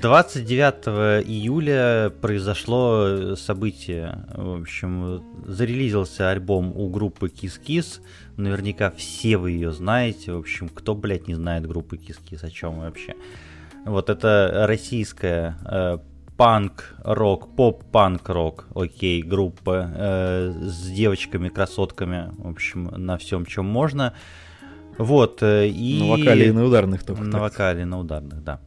29 0.00 0.74
э, 0.86 1.22
июля 1.26 2.10
произошло 2.20 3.36
событие. 3.36 4.24
В 4.34 4.62
общем, 4.62 5.22
зарелизился 5.46 6.30
альбом 6.30 6.72
у 6.74 6.88
группы 6.88 7.28
Kiss. 7.28 8.00
Наверняка 8.36 8.90
все 8.90 9.36
вы 9.36 9.52
ее 9.52 9.72
знаете. 9.72 10.32
В 10.32 10.38
общем, 10.38 10.68
кто, 10.68 10.94
блядь, 10.94 11.28
не 11.28 11.34
знает 11.34 11.66
группы 11.66 11.96
Kiss, 11.96 12.44
о 12.44 12.50
чем 12.50 12.80
вообще? 12.80 13.14
Вот 13.84 14.08
это 14.08 14.64
российская 14.66 15.58
э, 15.66 15.98
панк-рок, 16.36 17.54
поп-панк-рок, 17.54 18.66
окей, 18.74 19.22
группа 19.22 19.90
э, 19.94 20.52
с 20.62 20.88
девочками-красотками, 20.90 22.32
в 22.38 22.48
общем, 22.48 22.84
на 22.84 23.16
всем, 23.18 23.46
чем 23.46 23.66
можно. 23.66 24.14
Вот, 24.98 25.42
э, 25.42 25.68
и... 25.68 26.00
На 26.00 26.06
вокале 26.06 26.48
и 26.48 26.52
на 26.52 26.64
ударных 26.64 27.04
только. 27.04 27.22
На 27.22 27.32
так. 27.32 27.40
вокале 27.40 27.82
и 27.82 27.84
на 27.84 27.98
ударных, 27.98 28.42
да. 28.42 28.60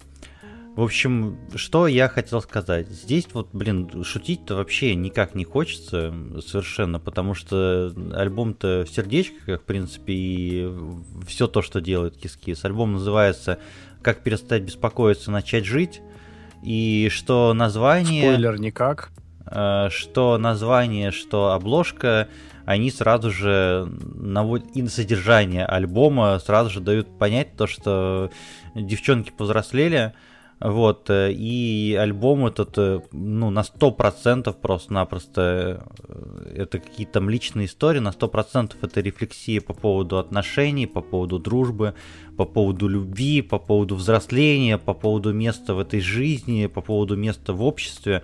В 0.78 0.84
общем, 0.84 1.40
что 1.56 1.88
я 1.88 2.08
хотел 2.08 2.40
сказать. 2.40 2.88
Здесь 2.90 3.28
вот, 3.34 3.50
блин, 3.52 4.04
шутить-то 4.04 4.56
вообще 4.56 4.94
никак 4.94 5.34
не 5.34 5.44
хочется 5.44 6.14
совершенно, 6.46 7.00
потому 7.00 7.34
что 7.34 7.92
альбом-то 8.14 8.86
в 8.88 8.94
сердечках, 8.94 9.62
в 9.62 9.64
принципе, 9.64 10.14
и 10.14 10.72
все 11.26 11.48
то, 11.48 11.64
что 11.64 11.82
делает 11.82 12.16
Кискис. 12.16 12.64
Альбом 12.64 12.94
называется 12.94 13.58
«Как 14.04 14.22
перестать 14.22 14.62
беспокоиться, 14.62 15.32
начать 15.32 15.66
жить». 15.66 16.02
И 16.64 17.10
что 17.12 17.54
название... 17.54 18.24
Спойлер 18.24 18.60
никак. 18.60 19.12
Э, 19.46 19.90
что 19.90 20.38
название, 20.38 21.12
что 21.12 21.52
обложка, 21.52 22.28
они 22.66 22.92
сразу 22.92 23.32
же 23.32 23.90
наводят 24.16 24.68
и 24.76 24.82
на 24.82 24.90
содержание 24.90 25.66
альбома 25.66 26.40
сразу 26.40 26.70
же 26.70 26.82
дают 26.82 27.18
понять 27.18 27.56
то, 27.56 27.66
что 27.66 28.30
девчонки 28.76 29.32
повзрослели, 29.32 30.14
вот, 30.60 31.10
э, 31.12 31.32
и 31.32 31.96
альбом 32.00 32.48
этот, 32.48 32.78
э, 32.78 33.02
ну, 33.12 33.52
на 33.52 33.64
100% 33.64 34.60
просто-напросто 34.60 35.86
это 36.56 36.80
какие-то 36.80 37.14
там 37.14 37.30
личные 37.30 37.68
истории, 37.68 38.00
на 38.00 38.12
100% 38.12 38.76
это 38.82 39.02
рефлексия 39.02 39.62
по 39.62 39.74
поводу 39.74 40.18
отношений, 40.18 40.88
по 40.88 41.02
поводу 41.02 41.38
дружбы, 41.38 41.94
по 42.38 42.46
поводу 42.46 42.88
любви, 42.88 43.42
по 43.44 43.60
поводу 43.60 43.96
взросления, 43.96 44.80
по 44.80 44.94
поводу 44.94 45.32
места 45.32 45.76
в 45.76 45.80
этой 45.80 46.00
жизни, 46.00 46.66
по 46.66 46.82
поводу 46.82 47.16
места 47.16 47.54
в 47.54 47.62
обществе. 47.64 48.24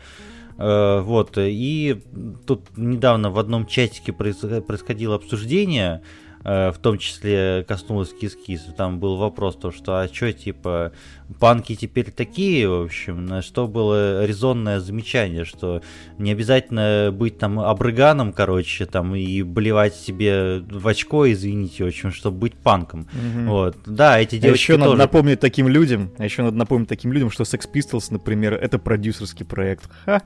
Э, 0.58 1.02
вот, 1.02 1.38
и 1.38 2.02
тут 2.48 2.62
недавно 2.78 3.30
в 3.30 3.38
одном 3.38 3.68
чатике 3.68 4.12
происходило 4.12 5.16
обсуждение, 5.16 6.02
Э, 6.02 6.23
в 6.44 6.76
том 6.82 6.98
числе 6.98 7.66
коснулось 7.68 8.14
кис-кис. 8.14 8.62
Там 8.76 9.00
был 9.00 9.18
вопрос, 9.18 9.56
то, 9.56 9.72
что 9.72 10.02
а 10.02 10.08
что, 10.08 10.32
типа, 10.34 10.92
панки 11.40 11.76
теперь 11.76 12.12
такие, 12.12 12.68
в 12.70 12.84
общем, 12.84 13.26
на 13.26 13.42
что 13.42 13.68
было 13.68 14.26
резонное 14.26 14.80
замечание, 14.80 15.46
что 15.46 15.82
не 16.18 16.32
обязательно 16.32 17.12
быть 17.14 17.38
там 17.38 17.60
обрыганом, 17.60 18.34
короче, 18.34 18.86
там, 18.86 19.16
и 19.16 19.42
блевать 19.42 19.96
себе 19.96 20.60
в 20.60 20.88
очко, 20.88 21.32
извините, 21.32 21.84
в 21.84 21.88
общем, 21.88 22.12
чтобы 22.12 22.38
быть 22.38 22.56
панком. 22.56 23.02
Угу. 23.02 23.50
Вот. 23.50 23.78
Да, 23.86 24.20
эти 24.20 24.36
а 24.36 24.40
девочки 24.40 24.72
а 24.72 24.74
еще 24.74 24.74
тоже... 24.74 24.86
надо 24.86 24.98
напомнить 24.98 25.40
таким 25.40 25.68
людям, 25.68 26.12
а 26.18 26.26
еще 26.26 26.44
надо 26.44 26.58
напомнить 26.58 26.90
таким 26.90 27.14
людям, 27.14 27.32
что 27.32 27.44
Sex 27.44 27.70
Pistols, 27.74 28.08
например, 28.12 28.54
это 28.54 28.80
продюсерский 28.80 29.46
проект. 29.46 29.90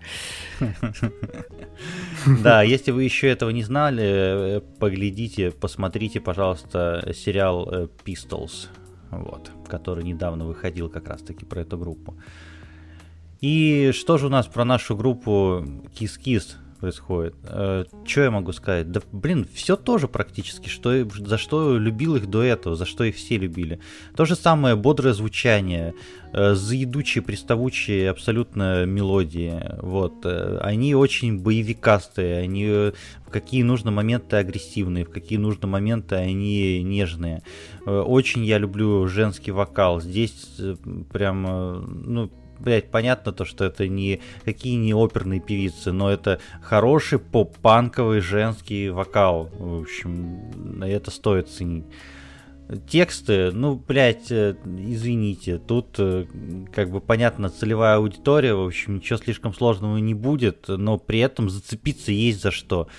Да, 2.44 2.64
если 2.64 2.92
вы 2.92 3.04
еще 3.04 3.28
этого 3.28 3.50
не 3.50 3.64
знали, 3.64 4.04
э, 4.04 4.62
поглядите, 4.80 5.52
посмотрите, 5.52 6.20
пожалуйста, 6.20 7.14
сериал 7.16 7.68
э, 7.72 7.88
Pistols, 8.06 8.68
вот, 9.12 9.52
который 9.68 10.04
недавно 10.04 10.46
выходил 10.46 10.90
как 10.90 11.08
раз-таки 11.08 11.46
про 11.46 11.62
эту 11.62 11.78
группу. 11.78 12.16
И 13.42 13.92
что 13.94 14.18
же 14.18 14.28
у 14.28 14.30
нас 14.30 14.48
про 14.48 14.66
нашу 14.66 14.96
группу 14.96 15.64
Kiss 16.00 16.20
происходит. 16.80 17.36
Э, 17.44 17.86
что 18.06 18.22
я 18.22 18.32
могу 18.32 18.52
сказать? 18.52 18.92
Да, 18.92 19.02
блин, 19.12 19.48
все 19.54 19.76
тоже 19.76 20.08
практически, 20.08 20.70
что, 20.70 21.08
за 21.10 21.38
что 21.38 21.78
любил 21.78 22.16
их 22.16 22.28
до 22.28 22.44
этого, 22.44 22.76
за 22.76 22.86
что 22.86 23.04
их 23.04 23.16
все 23.16 23.38
любили. 23.38 23.80
То 24.16 24.26
же 24.26 24.36
самое 24.36 24.76
бодрое 24.76 25.14
звучание, 25.14 25.94
э, 26.34 26.54
заедучие, 26.54 27.22
приставучие 27.22 28.10
абсолютно 28.10 28.86
мелодии. 28.86 29.62
Вот. 29.82 30.26
Э, 30.26 30.60
они 30.62 30.96
очень 30.96 31.40
боевикастые, 31.40 32.38
они 32.38 32.66
в 32.68 33.30
какие 33.30 33.64
нужно 33.64 33.92
моменты 33.92 34.38
агрессивные, 34.38 35.06
в 35.06 35.10
какие 35.10 35.38
нужно 35.38 35.68
моменты 35.68 36.16
они 36.16 36.82
нежные. 36.84 37.44
Очень 37.86 38.46
я 38.46 38.58
люблю 38.58 39.08
женский 39.08 39.52
вокал. 39.52 40.00
Здесь 40.00 40.58
прям, 41.12 41.44
ну, 42.06 42.32
блядь, 42.60 42.90
понятно 42.92 43.32
то, 43.32 43.46
что 43.46 43.66
это 43.66 43.88
не 43.88 44.22
какие 44.46 44.76
не 44.76 44.94
оперные 44.94 45.40
певицы, 45.40 45.92
но 45.92 46.12
это 46.12 46.40
хороший 46.62 47.20
поп-панковый 47.20 48.22
женский 48.22 48.90
вокал. 48.90 49.50
В 49.54 49.82
общем, 49.82 50.82
это 50.82 51.12
стоит 51.12 51.50
ценить. 51.50 51.86
Тексты, 52.90 53.52
ну, 53.54 53.76
блядь, 53.76 54.30
э, 54.30 54.58
извините, 54.66 55.58
тут 55.58 55.96
э, 56.00 56.26
как 56.74 56.92
бы 56.92 57.00
понятно 57.00 57.50
целевая 57.50 57.96
аудитория, 57.96 58.54
в 58.56 58.66
общем, 58.66 58.96
ничего 58.96 59.18
слишком 59.18 59.54
сложного 59.54 59.96
не 59.98 60.14
будет, 60.14 60.66
но 60.68 60.98
при 60.98 61.20
этом 61.20 61.50
зацепиться 61.50 62.12
есть 62.12 62.42
за 62.42 62.52
что. 62.52 62.90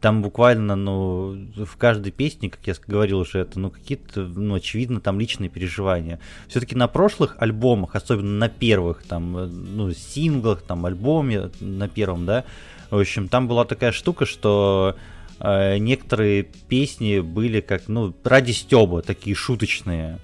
Там 0.00 0.22
буквально, 0.22 0.76
ну, 0.76 1.48
в 1.56 1.76
каждой 1.76 2.12
песне, 2.12 2.50
как 2.50 2.60
я 2.66 2.74
говорил 2.86 3.20
уже, 3.20 3.40
это, 3.40 3.58
ну, 3.58 3.70
какие-то, 3.70 4.22
ну, 4.22 4.54
очевидно, 4.54 5.00
там 5.00 5.20
личные 5.20 5.48
переживания. 5.48 6.18
Все-таки 6.48 6.74
на 6.74 6.88
прошлых 6.88 7.36
альбомах, 7.38 7.94
особенно 7.94 8.38
на 8.38 8.48
первых, 8.48 9.02
там, 9.02 9.36
э, 9.36 9.46
ну, 9.46 9.92
синглах, 9.92 10.62
там, 10.62 10.86
альбоме 10.86 11.50
на 11.60 11.88
первом, 11.88 12.26
да, 12.26 12.44
в 12.90 12.98
общем, 12.98 13.28
там 13.28 13.48
была 13.48 13.64
такая 13.64 13.92
штука, 13.92 14.26
что 14.26 14.96
Э, 15.38 15.76
некоторые 15.78 16.44
песни 16.44 17.20
были 17.20 17.60
как, 17.60 17.88
ну, 17.88 18.14
ради 18.24 18.52
стеба, 18.52 19.02
такие 19.02 19.36
шуточные. 19.36 20.18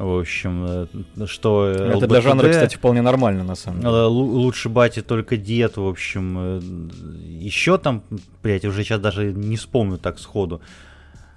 В 0.00 0.18
общем, 0.20 0.88
э, 1.16 1.26
что... 1.26 1.66
Это 1.66 1.96
ЛБТД, 1.96 2.08
для 2.08 2.20
жанра, 2.22 2.48
кстати, 2.48 2.76
вполне 2.76 3.02
нормально, 3.02 3.44
на 3.44 3.54
самом 3.54 3.80
деле. 3.80 3.92
Лучше 4.04 4.68
батя, 4.70 5.02
только 5.02 5.36
дед, 5.36 5.76
в 5.76 5.86
общем. 5.86 6.36
Э, 6.38 6.60
Еще 7.38 7.76
там, 7.76 8.02
блядь, 8.42 8.64
уже 8.64 8.82
сейчас 8.82 9.00
даже 9.00 9.32
не 9.32 9.56
вспомню 9.56 9.98
так 9.98 10.18
сходу. 10.18 10.62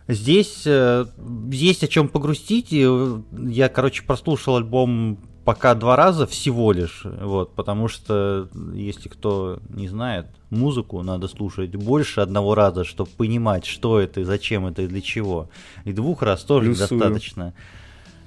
Здесь 0.08 0.66
есть 0.66 1.84
о 1.84 1.88
чем 1.88 2.08
погрустить. 2.10 2.72
Я, 2.72 3.70
короче, 3.70 4.04
прослушал 4.04 4.58
альбом 4.58 5.18
пока 5.44 5.76
два 5.76 5.96
раза 5.96 6.26
всего 6.26 6.72
лишь, 6.72 7.04
вот, 7.04 7.54
потому 7.54 7.88
что, 7.88 8.48
если 8.74 9.10
кто 9.10 9.60
не 9.70 9.88
знает, 9.88 10.28
музыку 10.50 11.02
надо 11.04 11.28
слушать 11.28 11.76
больше 11.76 12.22
одного 12.22 12.56
раза, 12.56 12.84
чтобы 12.84 13.10
понимать, 13.18 13.66
что 13.66 14.00
это, 14.00 14.22
и 14.22 14.24
зачем 14.24 14.66
это 14.66 14.84
и 14.84 14.88
для 14.88 15.02
чего. 15.02 15.50
И 15.84 15.92
двух 15.92 16.22
раз 16.22 16.44
тоже 16.44 16.68
Плюсую. 16.68 17.00
достаточно. 17.00 17.54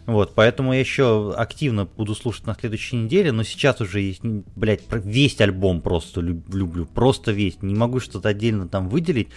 Вот, 0.07 0.35
поэтому 0.35 0.73
я 0.73 0.81
еще 0.81 1.35
активно 1.37 1.85
буду 1.85 2.15
слушать 2.15 2.47
на 2.47 2.55
следующей 2.55 2.97
неделе, 2.97 3.33
но 3.33 3.43
сейчас 3.43 3.81
уже 3.81 4.01
есть, 4.01 4.23
блядь, 4.23 4.83
весь 4.91 5.41
альбом 5.41 5.81
просто 5.81 6.21
люблю, 6.21 6.87
просто 6.87 7.33
весь. 7.33 7.61
Не 7.61 7.75
могу 7.75 7.99
что-то 7.99 8.29
отдельно 8.29 8.69
там 8.69 8.89
выделить 8.89 9.29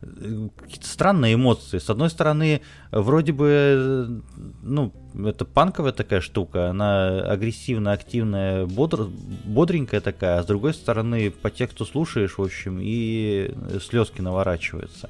какие-то 0.00 0.86
странные 0.86 1.34
эмоции. 1.34 1.78
С 1.78 1.88
одной 1.88 2.10
стороны, 2.10 2.60
вроде 2.90 3.32
бы, 3.32 4.22
ну, 4.62 4.92
это 5.14 5.44
панковая 5.44 5.92
такая 5.92 6.20
штука, 6.20 6.70
она 6.70 7.20
агрессивно, 7.20 7.92
активная, 7.92 8.66
бодр, 8.66 9.08
бодренькая 9.44 10.00
такая, 10.00 10.38
а 10.38 10.42
с 10.42 10.46
другой 10.46 10.74
стороны, 10.74 11.30
по 11.30 11.50
тексту 11.50 11.84
слушаешь, 11.84 12.38
в 12.38 12.42
общем, 12.42 12.78
и 12.80 13.54
слезки 13.80 14.20
наворачиваются. 14.20 15.08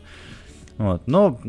Вот. 0.77 1.07
Но 1.07 1.41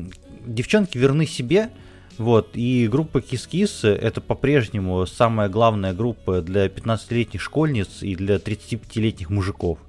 девчонки 0.45 0.97
верны 0.97 1.25
себе, 1.25 1.69
вот, 2.17 2.51
и 2.53 2.87
группа 2.87 3.17
Kiss 3.17 3.87
это 3.87 4.21
по-прежнему 4.21 5.05
самая 5.05 5.49
главная 5.49 5.93
группа 5.93 6.41
для 6.41 6.67
15-летних 6.67 7.41
школьниц 7.41 8.01
и 8.01 8.15
для 8.15 8.35
35-летних 8.35 9.29
мужиков. 9.29 9.79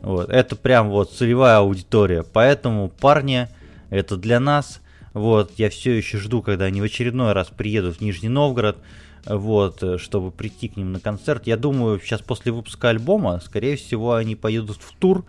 Вот, 0.00 0.30
это 0.30 0.56
прям 0.56 0.90
вот 0.90 1.12
целевая 1.12 1.58
аудитория. 1.58 2.22
Поэтому, 2.22 2.88
парни, 2.88 3.48
это 3.90 4.16
для 4.16 4.40
нас. 4.40 4.80
Вот, 5.12 5.52
я 5.56 5.70
все 5.70 5.92
еще 5.92 6.18
жду, 6.18 6.42
когда 6.42 6.66
они 6.66 6.80
в 6.80 6.84
очередной 6.84 7.32
раз 7.32 7.48
приедут 7.48 7.96
в 7.96 8.00
Нижний 8.00 8.28
Новгород, 8.28 8.76
вот, 9.24 9.82
чтобы 10.00 10.30
прийти 10.30 10.68
к 10.68 10.76
ним 10.76 10.92
на 10.92 11.00
концерт. 11.00 11.46
Я 11.46 11.56
думаю, 11.56 11.98
сейчас 12.00 12.20
после 12.20 12.52
выпуска 12.52 12.90
альбома, 12.90 13.40
скорее 13.44 13.76
всего, 13.76 14.14
они 14.14 14.36
поедут 14.36 14.78
в 14.80 14.94
тур, 14.96 15.24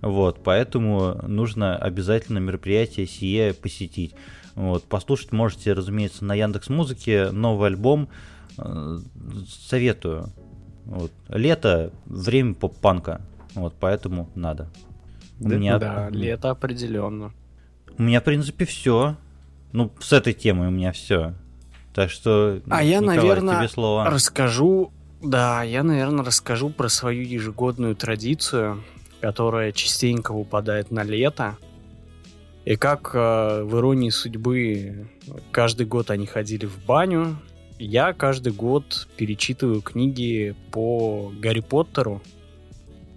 вот, 0.00 0.42
поэтому 0.42 1.20
нужно 1.26 1.76
обязательно 1.76 2.38
мероприятие 2.38 3.06
сие 3.06 3.52
посетить. 3.52 4.14
Вот, 4.54 4.84
послушать 4.84 5.32
можете, 5.32 5.72
разумеется, 5.72 6.24
на 6.24 6.34
Яндекс 6.34 6.68
Музыке 6.68 7.30
новый 7.30 7.68
альбом. 7.68 8.08
Э, 8.58 8.98
советую. 9.68 10.30
Вот. 10.84 11.12
Лето, 11.28 11.92
время 12.04 12.54
поп-панка. 12.54 13.20
Вот 13.54 13.74
поэтому 13.78 14.28
надо. 14.34 14.68
У 15.40 15.48
да, 15.48 15.56
меня... 15.56 15.78
да, 15.78 16.08
лето 16.10 16.50
определенно. 16.50 17.32
У 17.98 18.02
меня, 18.02 18.20
в 18.20 18.24
принципе, 18.24 18.64
все. 18.64 19.16
Ну, 19.72 19.90
с 20.00 20.12
этой 20.12 20.32
темой 20.32 20.68
у 20.68 20.70
меня 20.70 20.92
все. 20.92 21.34
Так 21.94 22.10
что, 22.10 22.60
а 22.70 22.82
я, 22.82 23.00
наверное, 23.00 23.58
тебе 23.58 23.68
слово. 23.68 24.06
расскажу, 24.06 24.92
да, 25.22 25.62
я, 25.62 25.82
наверное, 25.82 26.24
расскажу 26.24 26.70
про 26.70 26.88
свою 26.88 27.22
ежегодную 27.22 27.94
традицию, 27.96 28.82
которая 29.20 29.72
частенько 29.72 30.32
выпадает 30.32 30.90
на 30.90 31.02
лето. 31.02 31.58
И 32.64 32.76
как 32.76 33.10
э, 33.14 33.62
в 33.62 33.76
иронии 33.78 34.10
судьбы 34.10 35.08
каждый 35.50 35.86
год 35.86 36.10
они 36.10 36.26
ходили 36.26 36.66
в 36.66 36.84
баню, 36.84 37.36
я 37.78 38.12
каждый 38.12 38.52
год 38.52 39.08
перечитываю 39.16 39.80
книги 39.82 40.54
по 40.70 41.32
Гарри 41.40 41.60
Поттеру 41.60 42.22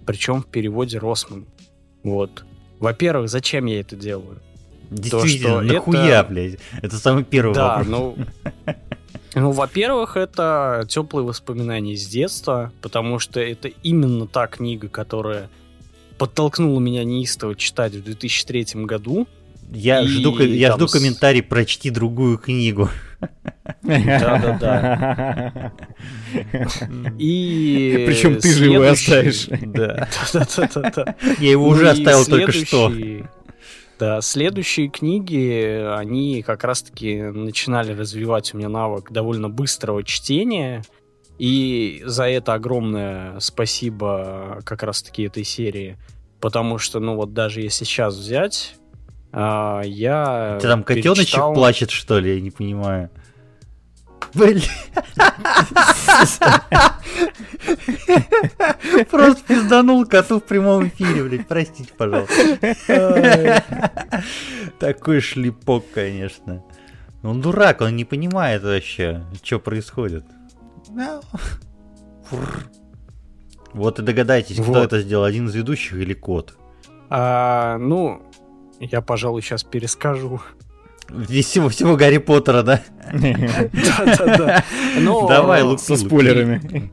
причем 0.06 0.40
в 0.40 0.46
переводе 0.46 0.98
Росман. 0.98 1.46
Вот. 2.02 2.44
Во-первых, 2.78 3.28
зачем 3.28 3.66
я 3.66 3.80
это 3.80 3.96
делаю? 3.96 4.40
Действительно, 4.90 5.58
То, 5.58 5.74
нахуя, 5.74 6.20
это... 6.20 6.28
блядь? 6.30 6.58
Это 6.80 6.96
самый 6.96 7.24
первый 7.24 7.54
да, 7.54 7.78
вопрос. 7.78 7.86
Ну, 7.88 8.16
ну, 9.34 9.50
во-первых, 9.50 10.16
это 10.16 10.84
теплые 10.88 11.26
воспоминания 11.26 11.94
из 11.94 12.06
детства, 12.06 12.72
потому 12.80 13.18
что 13.18 13.40
это 13.40 13.68
именно 13.82 14.28
та 14.28 14.46
книга, 14.46 14.88
которая 14.88 15.50
подтолкнула 16.18 16.80
меня 16.80 17.04
неистово 17.04 17.54
читать 17.54 17.94
в 17.94 18.02
2003 18.02 18.84
году. 18.84 19.26
Я 19.72 20.00
и 20.00 20.06
жду, 20.06 20.38
я 20.38 20.72
жду 20.74 20.86
с... 20.86 20.92
комментарий 20.92 21.42
«Прочти 21.42 21.90
другую 21.90 22.38
книгу». 22.38 22.88
Да-да-да. 23.82 25.72
И 27.18 28.04
Причем 28.06 28.38
ты 28.38 28.52
же 28.52 28.66
его 28.66 28.86
оставишь. 28.86 29.48
Да. 29.62 30.08
Я 31.38 31.50
его 31.50 31.66
уже 31.66 31.90
оставил 31.90 32.24
только 32.24 32.52
что. 32.52 32.92
Да, 33.98 34.20
следующие 34.20 34.88
книги, 34.88 35.82
они 35.96 36.42
как 36.42 36.64
раз-таки 36.64 37.22
начинали 37.22 37.92
развивать 37.92 38.52
у 38.52 38.58
меня 38.58 38.68
навык 38.68 39.10
довольно 39.10 39.48
быстрого 39.48 40.04
чтения, 40.04 40.82
и 41.38 42.02
за 42.04 42.28
это 42.28 42.54
огромное 42.54 43.38
спасибо 43.40 44.60
как 44.64 44.82
раз-таки 44.82 45.24
этой 45.24 45.44
серии, 45.44 45.96
потому 46.40 46.78
что, 46.78 47.00
ну 47.00 47.16
вот 47.16 47.32
даже 47.32 47.60
если 47.60 47.84
сейчас 47.84 48.16
взять, 48.16 48.76
а, 49.32 49.82
я 49.84 50.58
Ты 50.60 50.68
там 50.68 50.82
котеночек 50.82 51.24
перечитал... 51.24 51.54
плачет, 51.54 51.90
что 51.90 52.18
ли? 52.18 52.34
Я 52.36 52.40
не 52.40 52.50
понимаю. 52.50 53.10
Блин. 54.32 54.62
Просто 59.10 59.42
пизданул 59.46 60.04
коту 60.06 60.40
в 60.40 60.44
прямом 60.44 60.88
эфире, 60.88 61.24
блядь. 61.24 61.48
Простите, 61.48 61.92
пожалуйста. 61.96 63.62
Такой 64.78 65.20
шлепок, 65.20 65.84
конечно. 65.92 66.62
Он 67.22 67.40
дурак, 67.40 67.80
он 67.80 67.96
не 67.96 68.04
понимает 68.04 68.62
вообще, 68.62 69.24
что 69.42 69.58
происходит. 69.58 70.24
Вот 73.72 73.98
и 73.98 74.02
догадайтесь, 74.02 74.60
кто 74.60 74.82
это 74.82 75.00
сделал, 75.00 75.24
один 75.24 75.46
из 75.46 75.54
ведущих 75.54 75.94
или 75.94 76.14
кот? 76.14 76.56
А, 77.10 77.78
ну, 77.78 78.22
я, 78.80 79.00
пожалуй, 79.00 79.42
сейчас 79.42 79.64
перескажу. 79.64 80.40
Всего, 81.08 81.68
всего 81.68 81.94
Гарри 81.96 82.18
Поттера, 82.18 82.62
да? 82.62 82.82
Да-да-да. 83.12 84.64
Давай, 85.28 85.62
лук 85.62 85.78
со 85.78 85.96
спойлерами. 85.96 86.90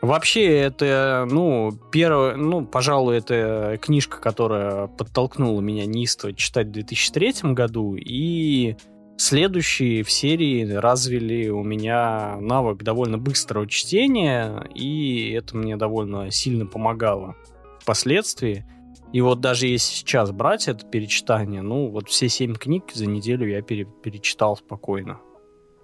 Вообще, 0.00 0.58
это, 0.58 1.28
ну, 1.30 1.70
первое, 1.92 2.34
ну, 2.36 2.64
пожалуй, 2.64 3.18
это 3.18 3.78
книжка, 3.80 4.20
которая 4.20 4.86
подтолкнула 4.88 5.60
меня 5.60 5.86
неистово 5.86 6.32
читать 6.32 6.68
в 6.68 6.72
2003 6.72 7.52
году, 7.52 7.94
и 7.96 8.76
следующие 9.16 10.02
в 10.02 10.10
серии 10.10 10.70
развили 10.70 11.48
у 11.48 11.62
меня 11.62 12.36
навык 12.40 12.82
довольно 12.82 13.18
быстрого 13.18 13.66
чтения, 13.68 14.66
и 14.74 15.30
это 15.32 15.56
мне 15.56 15.76
довольно 15.76 16.30
сильно 16.30 16.66
помогало 16.66 17.36
впоследствии. 17.80 18.64
И 19.12 19.20
вот 19.20 19.40
даже 19.40 19.66
если 19.66 19.94
сейчас 19.94 20.30
брать 20.30 20.68
это 20.68 20.86
перечитание, 20.86 21.62
ну, 21.62 21.88
вот 21.88 22.08
все 22.08 22.28
семь 22.28 22.54
книг 22.54 22.84
за 22.94 23.06
неделю 23.06 23.46
я 23.46 23.60
пере 23.60 23.84
перечитал 23.84 24.56
спокойно. 24.56 25.20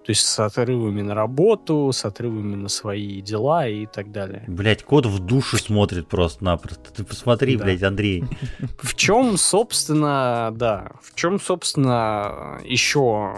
То 0.08 0.12
есть 0.12 0.24
с 0.24 0.38
отрывами 0.40 1.02
на 1.02 1.14
работу, 1.14 1.90
с 1.92 2.02
отрывами 2.06 2.54
на 2.54 2.70
свои 2.70 3.20
дела 3.20 3.68
и 3.68 3.84
так 3.84 4.10
далее. 4.10 4.42
Блять, 4.46 4.82
кот 4.82 5.04
в 5.04 5.18
душу 5.18 5.58
смотрит 5.58 6.08
просто-напросто. 6.08 6.90
Ты 6.96 7.04
посмотри, 7.04 7.58
да. 7.58 7.64
блядь, 7.64 7.82
Андрей. 7.82 8.24
В 8.80 8.94
чем, 8.94 9.36
собственно, 9.36 10.50
да, 10.56 10.92
в 11.02 11.14
чем, 11.14 11.38
собственно, 11.38 12.58
еще 12.64 13.34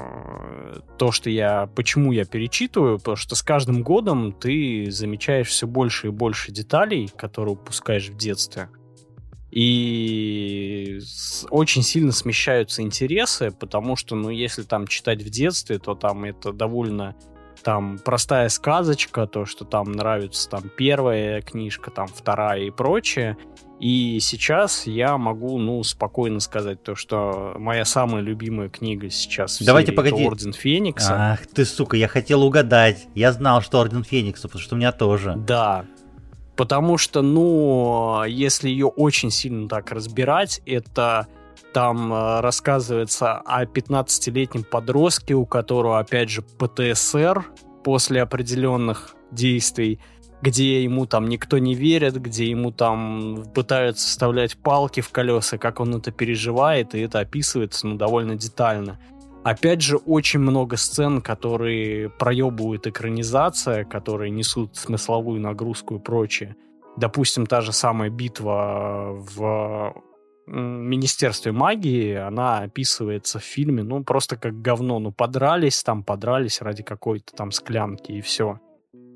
то, 0.97 1.11
что 1.11 1.29
я, 1.29 1.69
почему 1.75 2.13
я 2.13 2.25
перечитываю, 2.25 2.99
потому 2.99 3.17
что 3.17 3.35
с 3.35 3.43
каждым 3.43 3.83
годом 3.83 4.31
ты 4.31 4.93
замечаешь 4.93 5.49
все 5.49 5.67
больше 5.67 6.07
и 6.07 6.11
больше 6.11 6.53
деталей, 6.53 7.11
которые 7.17 7.55
упускаешь 7.55 8.11
в 8.11 8.17
детстве 8.17 8.69
и 9.51 11.01
очень 11.51 11.82
сильно 11.82 12.12
смещаются 12.12 12.82
интересы, 12.82 13.51
потому 13.51 13.97
что, 13.97 14.14
ну, 14.14 14.31
если 14.31 14.62
там 14.62 14.86
читать 14.86 15.22
в 15.22 15.31
детстве, 15.31 15.78
то 15.78 15.94
там 15.94 16.24
это 16.24 16.52
довольно 16.52 17.16
там 17.62 17.98
простая 17.98 18.48
сказочка, 18.48 19.27
то, 19.27 19.44
что 19.44 19.64
там 19.64 19.93
нравится 19.93 20.48
там 20.48 20.70
первая 20.77 21.43
книжка, 21.43 21.90
там 21.90 22.09
вторая 22.09 22.62
и 22.62 22.70
прочее. 22.70 23.36
И 23.81 24.18
сейчас 24.20 24.86
я 24.86 25.16
могу, 25.16 25.59
ну, 25.59 25.82
спокойно 25.82 26.40
сказать 26.40 26.82
то, 26.82 26.94
что 26.94 27.55
моя 27.59 27.86
самая 27.86 28.22
любимая 28.22 28.68
книга 28.68 29.09
сейчас 29.09 29.59
в 29.59 29.64
Давайте 29.64 29.93
погоди. 29.93 30.22
Орден 30.22 30.52
Феникса. 30.52 31.32
Ах 31.32 31.47
ты, 31.47 31.64
сука, 31.64 31.97
я 31.97 32.06
хотел 32.06 32.43
угадать. 32.44 33.06
Я 33.14 33.32
знал, 33.32 33.62
что 33.62 33.81
Орден 33.81 34.05
Феникса, 34.05 34.48
потому 34.48 34.62
что 34.62 34.74
у 34.74 34.78
меня 34.78 34.93
тоже. 34.93 35.35
Да, 35.35 35.86
Потому 36.61 36.99
что, 36.99 37.23
ну, 37.23 38.23
если 38.24 38.69
ее 38.69 38.89
очень 38.89 39.31
сильно 39.31 39.66
так 39.66 39.93
разбирать, 39.93 40.61
это 40.66 41.27
там 41.73 42.12
э, 42.12 42.41
рассказывается 42.41 43.39
о 43.39 43.65
15-летнем 43.65 44.65
подростке, 44.65 45.32
у 45.32 45.47
которого, 45.47 45.99
опять 45.99 46.28
же, 46.28 46.43
ПТСР 46.43 47.47
после 47.82 48.20
определенных 48.20 49.16
действий, 49.31 50.01
где 50.43 50.82
ему 50.85 51.07
там 51.07 51.31
никто 51.31 51.57
не 51.57 51.74
верит, 51.74 52.20
где 52.20 52.51
ему 52.51 52.73
там 52.73 53.43
пытаются 53.55 54.07
вставлять 54.07 54.59
палки 54.59 55.01
в 55.01 55.09
колеса, 55.09 55.57
как 55.57 55.81
он 55.81 55.95
это 55.95 56.11
переживает, 56.11 56.95
и 56.95 57.01
это 57.01 57.20
описывается, 57.20 57.87
ну, 57.87 57.97
довольно 57.97 58.37
детально. 58.37 58.99
Опять 59.43 59.81
же, 59.81 59.97
очень 59.97 60.41
много 60.41 60.77
сцен, 60.77 61.23
которые 61.23 62.11
проебывают 62.11 62.87
экранизация, 62.87 63.85
которые 63.85 64.31
несут 64.31 64.77
смысловую 64.77 65.41
нагрузку 65.41 65.97
и 65.97 65.99
прочее. 65.99 66.57
Допустим, 66.99 67.47
та 67.47 67.62
же 67.62 67.73
самая 67.73 68.11
битва 68.11 69.12
в 69.17 69.95
Министерстве 70.47 71.53
магии, 71.53 72.15
она 72.15 72.59
описывается 72.59 73.39
в 73.39 73.45
фильме, 73.45 73.83
ну, 73.83 74.05
просто 74.05 74.37
как 74.37 74.61
говно. 74.61 74.99
Ну, 74.99 75.11
подрались 75.11 75.83
там, 75.83 76.03
подрались 76.03 76.61
ради 76.61 76.83
какой-то 76.83 77.33
там 77.35 77.51
склянки, 77.51 78.12
и 78.12 78.21
все. 78.21 78.59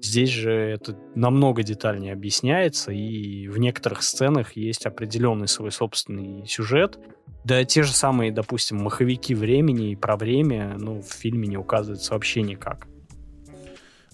Здесь 0.04 0.28
же 0.28 0.52
это 0.52 0.94
намного 1.14 1.62
детальнее 1.62 2.12
объясняется, 2.12 2.92
и 2.92 3.48
в 3.48 3.56
некоторых 3.58 4.02
сценах 4.02 4.54
есть 4.54 4.84
определенный 4.84 5.48
свой 5.48 5.72
собственный 5.72 6.46
сюжет, 6.46 6.98
да 7.44 7.64
те 7.64 7.82
же 7.82 7.92
самые, 7.92 8.30
допустим, 8.30 8.82
маховики 8.82 9.34
времени 9.34 9.92
и 9.92 9.96
про 9.96 10.16
время, 10.16 10.76
ну, 10.78 11.00
в 11.00 11.10
фильме 11.10 11.48
не 11.48 11.56
указывается 11.56 12.12
вообще 12.12 12.42
никак. 12.42 12.86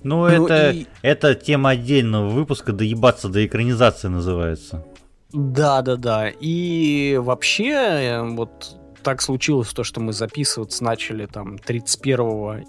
Ну, 0.04 0.28
ну 0.28 0.44
это, 0.44 0.70
и... 0.70 0.86
это 1.02 1.34
тема 1.34 1.70
отдельного 1.70 2.28
выпуска, 2.28 2.72
доебаться 2.72 3.28
до 3.28 3.44
экранизации 3.44 4.06
называется. 4.06 4.86
Да, 5.32 5.82
да, 5.82 5.96
да. 5.96 6.28
И 6.28 7.18
вообще, 7.20 7.72
э, 7.72 8.22
вот 8.22 8.76
так 9.02 9.22
случилось 9.22 9.72
то, 9.72 9.82
что 9.82 10.00
мы 10.00 10.12
записываться 10.12 10.84
начали 10.84 11.26
там 11.26 11.58
31 11.58 12.20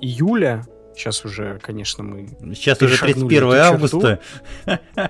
июля 0.01 0.65
Сейчас 0.95 1.25
уже, 1.25 1.59
конечно, 1.59 2.03
мы... 2.03 2.27
Сейчас 2.53 2.81
уже 2.81 2.97
31 2.97 3.51
августа. 3.53 4.19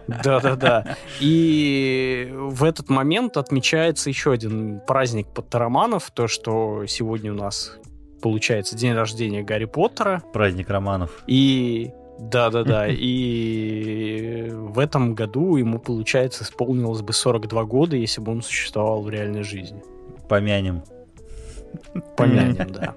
Да-да-да. 0.08 0.98
И 1.20 2.32
в 2.34 2.64
этот 2.64 2.90
момент 2.90 3.38
отмечается 3.38 4.10
еще 4.10 4.32
один 4.32 4.80
праздник 4.86 5.28
Поттероманов, 5.28 6.12
то, 6.12 6.28
что 6.28 6.86
сегодня 6.88 7.32
у 7.32 7.36
нас 7.36 7.78
получается 8.22 8.78
день 8.78 8.94
рождения 8.94 9.44
Гарри 9.44 9.66
Поттера. 9.66 10.22
Праздник 10.34 10.70
романов. 10.70 11.24
И 11.28 11.92
да-да-да. 12.20 12.88
И 12.90 14.50
в 14.52 14.80
этом 14.80 15.16
году 15.16 15.56
ему, 15.58 15.80
получается, 15.80 16.44
исполнилось 16.44 17.02
бы 17.02 17.14
42 17.14 17.64
года, 17.66 17.96
если 17.96 18.22
бы 18.22 18.32
он 18.32 18.42
существовал 18.42 19.02
в 19.02 19.10
реальной 19.10 19.44
жизни. 19.44 19.82
Помянем. 20.30 20.84
Помянем, 22.16 22.72
да. 22.72 22.96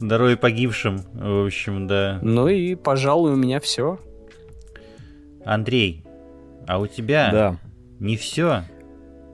Здоровья 0.00 0.36
погибшим, 0.36 1.02
в 1.12 1.46
общем, 1.46 1.86
да. 1.86 2.18
Ну 2.22 2.48
и, 2.48 2.74
пожалуй, 2.74 3.32
у 3.32 3.36
меня 3.36 3.60
все. 3.60 3.98
Андрей, 5.44 6.04
а 6.66 6.78
у 6.78 6.86
тебя 6.86 7.30
да. 7.32 7.56
не 7.98 8.16
все? 8.16 8.64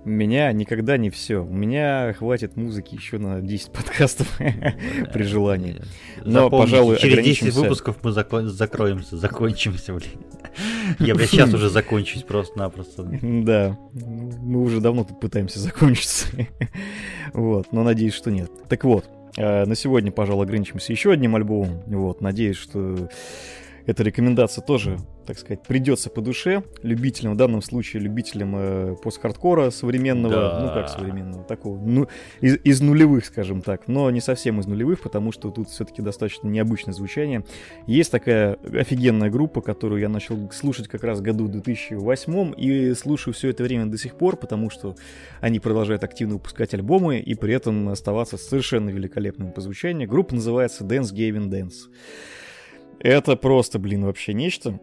У 0.05 0.11
меня 0.11 0.51
никогда 0.53 0.97
не 0.97 1.11
все. 1.11 1.45
У 1.45 1.53
меня 1.53 2.15
хватит 2.15 2.57
музыки 2.57 2.95
еще 2.95 3.19
на 3.19 3.43
10 3.43 3.73
подкастов 3.73 4.27
при 5.13 5.23
желании. 5.23 5.83
Но, 6.25 6.45
Запомните, 6.45 6.71
пожалуй, 6.71 6.97
через 6.97 7.25
10 7.25 7.55
выпусков 7.55 7.97
мы 8.03 8.13
закроемся, 8.13 9.19
закончимся, 9.19 9.93
блин. 9.93 10.25
Я, 10.99 11.15
блядь, 11.15 11.29
сейчас 11.29 11.53
уже 11.53 11.69
закончусь 11.69 12.23
просто-напросто. 12.23 13.03
Да, 13.03 13.77
мы 13.93 14.63
уже 14.63 14.81
давно 14.81 15.05
тут 15.05 15.21
пытаемся 15.21 15.59
закончиться. 15.59 16.29
Вот, 17.35 17.73
но 17.73 17.83
надеюсь, 17.83 18.15
что 18.15 18.31
нет. 18.31 18.51
Так 18.71 18.85
вот, 18.85 19.05
на 19.39 19.75
сегодня, 19.75 20.11
пожалуй, 20.11 20.45
ограничимся 20.45 20.93
еще 20.93 21.13
одним 21.13 21.37
альбомом. 21.37 21.83
Вот, 21.87 22.21
надеюсь, 22.21 22.57
что 22.57 23.09
эта 23.89 24.03
рекомендация 24.03 24.63
тоже, 24.63 24.99
так 25.27 25.39
сказать, 25.39 25.63
придется 25.63 26.11
по 26.11 26.21
душе 26.21 26.63
любителям, 26.83 27.33
в 27.33 27.37
данном 27.39 27.63
случае 27.63 28.03
любителям 28.03 28.55
э, 28.55 28.97
пост-хардкора 29.03 29.71
современного, 29.71 30.35
да. 30.35 30.61
ну 30.61 30.75
как 30.75 30.91
современного, 30.91 31.43
такого, 31.43 31.83
ну, 31.83 32.07
из, 32.43 32.59
из 32.65 32.83
нулевых, 32.83 33.25
скажем 33.25 33.63
так, 33.63 33.89
но 33.89 34.11
не 34.11 34.21
совсем 34.21 34.61
из 34.61 34.67
нулевых, 34.67 35.01
потому 35.01 35.33
что 35.33 35.51
тут 35.51 35.71
все-таки 35.71 36.03
достаточно 36.03 36.49
необычное 36.49 36.93
звучание. 36.93 37.47
Есть 37.87 38.13
такая 38.13 38.59
офигенная 38.75 39.31
группа, 39.31 39.63
которую 39.63 40.03
я 40.03 40.11
начал 40.11 40.53
слушать 40.53 40.87
как 40.87 41.03
раз 41.03 41.21
в 41.21 41.23
году 41.23 41.49
2008 41.49 42.53
и 42.59 42.93
слушаю 42.93 43.33
все 43.33 43.49
это 43.49 43.63
время 43.63 43.87
до 43.87 43.97
сих 43.97 44.17
пор, 44.17 44.37
потому 44.37 44.69
что 44.69 44.97
они 45.41 45.61
продолжают 45.61 46.05
активно 46.05 46.35
выпускать 46.35 46.75
альбомы 46.75 47.21
и 47.21 47.35
при 47.35 47.55
этом 47.55 47.89
оставаться 47.89 48.37
совершенно 48.37 48.91
великолепным 48.91 49.51
по 49.51 49.63
звучанию. 49.63 50.07
Группа 50.07 50.35
называется 50.35 50.85
Dance 50.85 51.15
Gavin 51.15 51.49
Dance. 51.49 51.89
Это 53.01 53.37
просто, 53.37 53.79
блин, 53.79 54.05
вообще 54.05 54.35
нечто. 54.35 54.81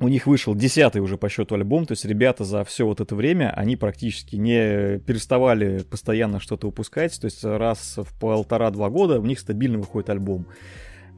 У 0.00 0.06
них 0.06 0.28
вышел 0.28 0.54
десятый 0.54 1.00
уже 1.02 1.16
по 1.18 1.28
счету 1.28 1.56
альбом, 1.56 1.84
то 1.84 1.92
есть 1.92 2.04
ребята 2.04 2.44
за 2.44 2.64
все 2.64 2.86
вот 2.86 3.00
это 3.00 3.16
время, 3.16 3.52
они 3.56 3.76
практически 3.76 4.36
не 4.36 5.00
переставали 5.00 5.82
постоянно 5.82 6.38
что-то 6.38 6.68
выпускать, 6.68 7.20
то 7.20 7.24
есть 7.24 7.42
раз 7.42 7.96
в 7.96 8.18
полтора-два 8.20 8.90
года 8.90 9.18
у 9.18 9.26
них 9.26 9.40
стабильно 9.40 9.78
выходит 9.78 10.08
альбом. 10.10 10.46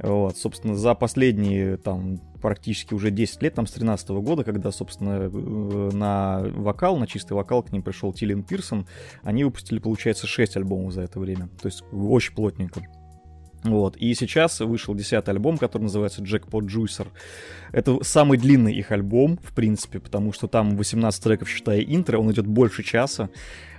Вот, 0.02 0.38
собственно, 0.38 0.76
за 0.76 0.94
последние 0.94 1.76
там 1.76 2.16
практически 2.40 2.94
уже 2.94 3.10
10 3.10 3.42
лет, 3.42 3.55
там 3.55 3.66
с 3.66 3.72
13 3.72 4.09
-го 4.10 4.22
года, 4.22 4.44
когда, 4.44 4.72
собственно, 4.72 5.28
э, 5.30 5.90
на 5.92 6.40
вокал, 6.55 6.97
на 6.97 7.06
чистый 7.06 7.34
вокал 7.34 7.62
к 7.62 7.70
ним 7.70 7.82
пришел 7.82 8.14
Тилин 8.14 8.42
Пирсон, 8.42 8.86
они 9.22 9.44
выпустили, 9.44 9.78
получается, 9.78 10.26
6 10.26 10.56
альбомов 10.56 10.94
за 10.94 11.02
это 11.02 11.20
время. 11.20 11.51
То 11.60 11.66
есть 11.66 11.84
очень 11.92 12.34
плотненько. 12.34 12.80
Вот. 13.62 13.96
И 13.96 14.14
сейчас 14.14 14.60
вышел 14.60 14.94
десятый 14.94 15.34
альбом, 15.34 15.58
который 15.58 15.82
называется 15.82 16.22
Jackpot 16.22 16.66
Juicer. 16.66 17.08
Это 17.72 18.02
самый 18.02 18.38
длинный 18.38 18.74
их 18.74 18.90
альбом, 18.90 19.38
в 19.42 19.54
принципе, 19.54 20.00
потому 20.00 20.32
что 20.32 20.46
там 20.46 20.76
18 20.76 21.22
треков, 21.22 21.48
считая 21.48 21.80
интро, 21.80 22.18
он 22.18 22.32
идет 22.32 22.46
больше 22.46 22.82
часа. 22.82 23.28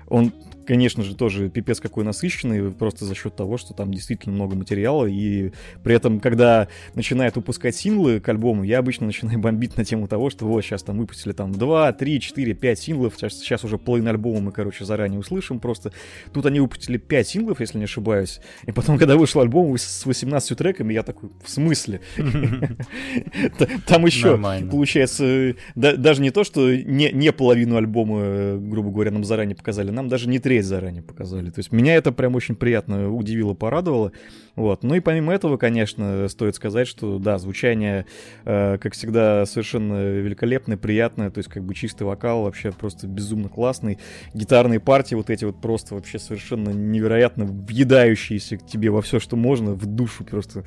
Он 0.07 0.33
конечно 0.72 1.03
же, 1.03 1.15
тоже 1.18 1.49
пипец 1.49 1.81
какой 1.81 2.06
насыщенный, 2.06 2.72
просто 2.72 3.03
за 3.03 3.14
счет 3.14 3.35
того, 3.35 3.57
что 3.57 3.73
там 3.73 3.93
действительно 3.93 4.34
много 4.34 4.56
материала, 4.56 5.06
и 5.06 5.52
при 5.84 5.93
этом, 5.93 6.22
когда 6.22 6.69
начинает 6.95 7.35
выпускать 7.35 7.76
синглы 7.76 8.22
к 8.22 8.30
альбому, 8.30 8.64
я 8.64 8.80
обычно 8.80 9.06
начинаю 9.06 9.38
бомбить 9.41 9.76
на 9.76 9.84
тему 9.84 10.07
того, 10.07 10.30
что 10.30 10.45
вот 10.45 10.64
сейчас 10.64 10.84
там 10.84 10.98
выпустили 10.98 11.34
там 11.34 11.52
2, 11.52 11.91
3, 11.91 12.22
4, 12.22 12.53
5 12.53 12.80
синглов, 12.80 13.15
сейчас, 13.18 13.34
сейчас 13.34 13.65
уже 13.65 13.77
половину 13.77 14.11
альбома 14.11 14.39
мы, 14.39 14.52
короче, 14.53 14.85
заранее 14.85 15.19
услышим, 15.19 15.60
просто. 15.60 15.91
Тут 16.31 16.45
они 16.45 16.61
выпустили 16.61 16.95
5 16.95 17.27
синглов, 17.27 17.60
если 17.60 17.77
не 17.77 17.84
ошибаюсь, 17.84 18.39
и 18.65 18.72
потом, 18.72 18.98
когда 18.98 19.18
вышел 19.18 19.41
альбом 19.41 19.76
с 19.77 20.06
18 20.06 20.57
треками, 20.57 20.93
я 20.93 21.03
такой, 21.03 21.31
в 21.43 21.49
смысле? 21.49 21.99
Там 23.88 24.06
еще, 24.06 24.38
получается, 24.72 25.53
даже 25.76 26.22
не 26.22 26.31
то, 26.31 26.45
что 26.45 26.73
не 26.73 27.31
половину 27.34 27.76
альбома, 27.76 28.56
грубо 28.57 28.89
говоря, 28.89 29.11
нам 29.11 29.26
заранее 29.26 29.57
показали, 29.57 29.91
нам 29.91 30.07
даже 30.07 30.30
не 30.30 30.39
треть 30.39 30.60
заранее 30.63 31.03
показали. 31.03 31.49
То 31.49 31.59
есть 31.59 31.71
меня 31.71 31.95
это 31.95 32.11
прям 32.11 32.35
очень 32.35 32.55
приятно 32.55 33.11
удивило, 33.11 33.53
порадовало. 33.53 34.11
Вот. 34.55 34.83
Ну 34.83 34.95
и 34.95 34.99
помимо 34.99 35.33
этого, 35.33 35.57
конечно, 35.57 36.27
стоит 36.27 36.55
сказать, 36.55 36.88
что 36.88 37.19
да, 37.19 37.38
звучание, 37.38 38.05
э, 38.45 38.77
как 38.77 38.93
всегда, 38.93 39.45
совершенно 39.45 40.11
великолепное, 40.19 40.77
приятное, 40.77 41.29
то 41.29 41.39
есть 41.39 41.49
как 41.49 41.63
бы 41.63 41.73
чистый 41.73 42.03
вокал 42.03 42.43
вообще 42.43 42.71
просто 42.71 43.07
безумно 43.07 43.49
классный. 43.49 43.97
Гитарные 44.33 44.79
партии 44.79 45.15
вот 45.15 45.29
эти 45.29 45.45
вот 45.45 45.61
просто 45.61 45.95
вообще 45.95 46.19
совершенно 46.19 46.69
невероятно 46.69 47.45
въедающиеся 47.45 48.57
к 48.57 48.65
тебе 48.65 48.89
во 48.89 49.01
все, 49.01 49.19
что 49.19 49.35
можно, 49.35 49.73
в 49.73 49.85
душу 49.85 50.23
просто. 50.23 50.63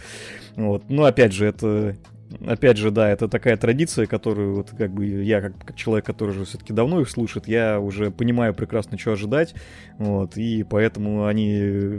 Вот. 0.57 0.85
Ну, 0.89 1.05
опять 1.05 1.33
же, 1.33 1.47
это 1.47 1.97
опять 2.47 2.77
же, 2.77 2.91
да, 2.91 3.11
это 3.11 3.29
такая 3.29 3.57
традиция, 3.57 4.07
которую 4.07 4.57
вот 4.57 4.71
как 4.77 4.93
бы 4.93 5.07
я, 5.07 5.41
как, 5.41 5.65
как 5.65 5.77
человек, 5.77 6.05
который 6.05 6.35
же 6.35 6.45
все-таки 6.45 6.73
давно 6.73 7.01
их 7.01 7.09
слушает, 7.09 7.49
я 7.49 7.81
уже 7.81 8.11
понимаю 8.11 8.55
прекрасно, 8.55 8.99
что 8.99 9.13
ожидать, 9.13 9.55
вот, 9.99 10.37
и 10.37 10.63
поэтому 10.63 11.27
они 11.27 11.59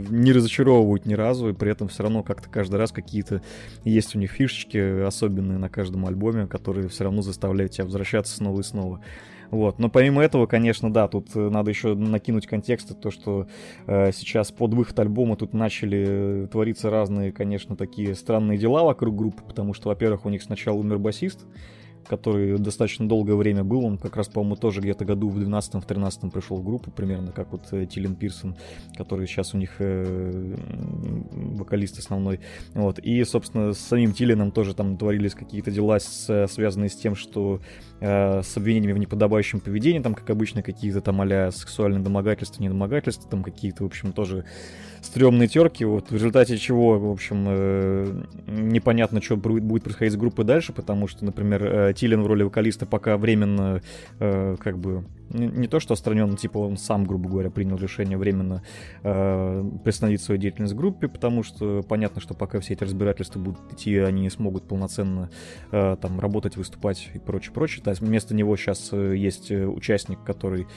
не 0.10 0.32
разочаровывают 0.32 1.06
ни 1.06 1.14
разу, 1.14 1.50
и 1.50 1.54
при 1.54 1.72
этом 1.72 1.88
все 1.88 2.04
равно 2.04 2.24
как-то 2.24 2.50
каждый 2.50 2.76
раз 2.76 2.92
какие-то 2.92 3.42
есть 3.84 4.16
у 4.16 4.20
них 4.20 4.32
фишечки 4.32 5.06
особенные 5.06 5.58
на 5.58 5.70
каждом 5.70 6.06
альбоме, 6.06 6.48
которые 6.48 6.90
все 6.90 7.06
равно 7.06 7.22
заставляют 7.22 7.74
тебя 7.74 7.86
возвращаться 7.86 8.36
снова 8.36 8.60
и 8.62 8.64
снова. 8.64 9.02
Вот. 9.52 9.80
Но 9.80 9.90
помимо 9.90 10.24
этого, 10.24 10.46
конечно, 10.46 10.92
да, 10.92 11.08
тут 11.08 11.36
э, 11.36 11.50
надо 11.50 11.70
еще 11.70 11.96
накинуть 11.96 12.48
контекст, 12.48 13.00
то, 13.00 13.12
что 13.12 13.48
э, 13.88 14.12
сейчас 14.12 14.52
под 14.52 14.74
выход 14.74 15.00
альбома 15.00 15.36
тут 15.36 15.54
начали 15.54 16.06
э, 16.08 16.48
твориться 16.52 16.90
разные, 16.90 17.32
конечно, 17.32 17.76
такие 17.76 18.16
странные 18.16 18.58
дела 18.58 18.84
вокруг 18.84 19.16
группы, 19.16 19.44
потому 19.44 19.74
что, 19.74 19.90
во-первых, 19.90 20.26
у 20.26 20.30
них 20.30 20.42
сначала 20.42 20.76
умер 20.76 21.00
басист, 21.00 21.46
который 22.08 22.58
достаточно 22.58 23.08
долгое 23.08 23.36
время 23.36 23.64
был. 23.64 23.86
Он 23.86 23.98
как 23.98 24.16
раз, 24.16 24.28
по-моему, 24.28 24.56
тоже 24.56 24.82
где-то 24.82 25.06
году 25.06 25.30
в 25.30 25.40
12-13 25.40 26.32
пришел 26.32 26.58
в 26.58 26.64
группу, 26.64 26.92
примерно 26.92 27.32
как 27.32 27.52
вот 27.52 27.62
э, 27.72 27.86
Тилин 27.86 28.16
Пирсон, 28.16 28.56
который 28.96 29.28
сейчас 29.28 29.54
у 29.54 29.58
них 29.58 29.76
э, 29.80 30.56
вокалист 31.32 32.00
основной. 32.00 32.40
Вот. 32.74 33.00
И, 33.00 33.24
собственно, 33.24 33.74
с 33.74 33.80
самим 33.80 34.14
Тилином 34.14 34.52
тоже 34.52 34.74
там 34.74 34.98
творились 34.98 35.34
какие-то 35.34 35.72
дела, 35.72 36.00
с, 36.00 36.48
связанные 36.48 36.90
с 36.90 36.96
тем, 36.96 37.16
что 37.16 37.62
э, 38.00 38.42
с 38.42 38.58
обвинениями 38.58 38.94
в 38.94 39.00
неподобающем 39.00 39.60
поведении, 39.60 40.00
там, 40.00 40.16
как 40.16 40.30
обычно, 40.30 40.62
какие-то 40.62 41.02
там 41.02 41.22
а 41.22 41.52
сексуальные 41.52 42.04
домогательства, 42.04 42.62
недомогательства, 42.62 43.30
там 43.30 43.44
какие-то, 43.44 43.84
в 43.84 43.88
общем, 43.88 44.14
тоже 44.14 44.46
стрёмные 45.06 45.48
терки, 45.48 45.86
вот, 45.86 46.10
в 46.10 46.14
результате 46.14 46.58
чего, 46.58 46.98
в 47.00 47.12
общем, 47.12 47.46
э, 47.48 48.24
непонятно, 48.48 49.22
что 49.22 49.38
будет 49.38 49.84
происходить 49.84 50.14
с 50.14 50.18
группой 50.18 50.46
дальше, 50.46 50.74
потому 50.74 51.08
что, 51.08 51.26
например, 51.26 51.64
э, 51.64 51.94
Тилин 51.96 52.24
в 52.24 52.28
роли 52.28 52.44
вокалиста 52.44 52.86
пока 52.86 53.18
временно, 53.18 53.82
э, 54.20 54.56
как 54.60 54.78
бы, 54.78 55.06
не, 55.30 55.48
не 55.48 55.68
то 55.68 55.80
что 55.80 55.94
отстранен, 55.94 56.36
типа 56.36 56.58
он 56.58 56.78
сам, 56.78 57.06
грубо 57.06 57.30
говоря, 57.30 57.50
принял 57.50 57.78
решение 57.78 58.18
временно 58.18 58.64
э, 59.04 59.64
приостановить 59.84 60.22
свою 60.22 60.40
деятельность 60.40 60.74
в 60.74 60.78
группе, 60.78 61.08
потому 61.08 61.44
что 61.44 61.84
понятно, 61.84 62.22
что 62.22 62.34
пока 62.34 62.60
все 62.60 62.74
эти 62.74 62.84
разбирательства 62.84 63.40
будут 63.40 63.74
идти, 63.74 63.98
они 63.98 64.22
не 64.22 64.30
смогут 64.30 64.68
полноценно 64.68 65.30
э, 65.72 65.98
там 66.02 66.20
работать, 66.20 66.58
выступать 66.58 67.10
и 67.14 67.20
прочее, 67.20 67.54
прочее. 67.54 67.84
То 67.84 67.90
есть 67.90 68.02
вместо 68.02 68.36
него 68.36 68.56
сейчас 68.58 68.90
э, 68.92 69.16
есть 69.16 69.52
э, 69.52 69.66
участник, 69.66 70.24
который 70.24 70.68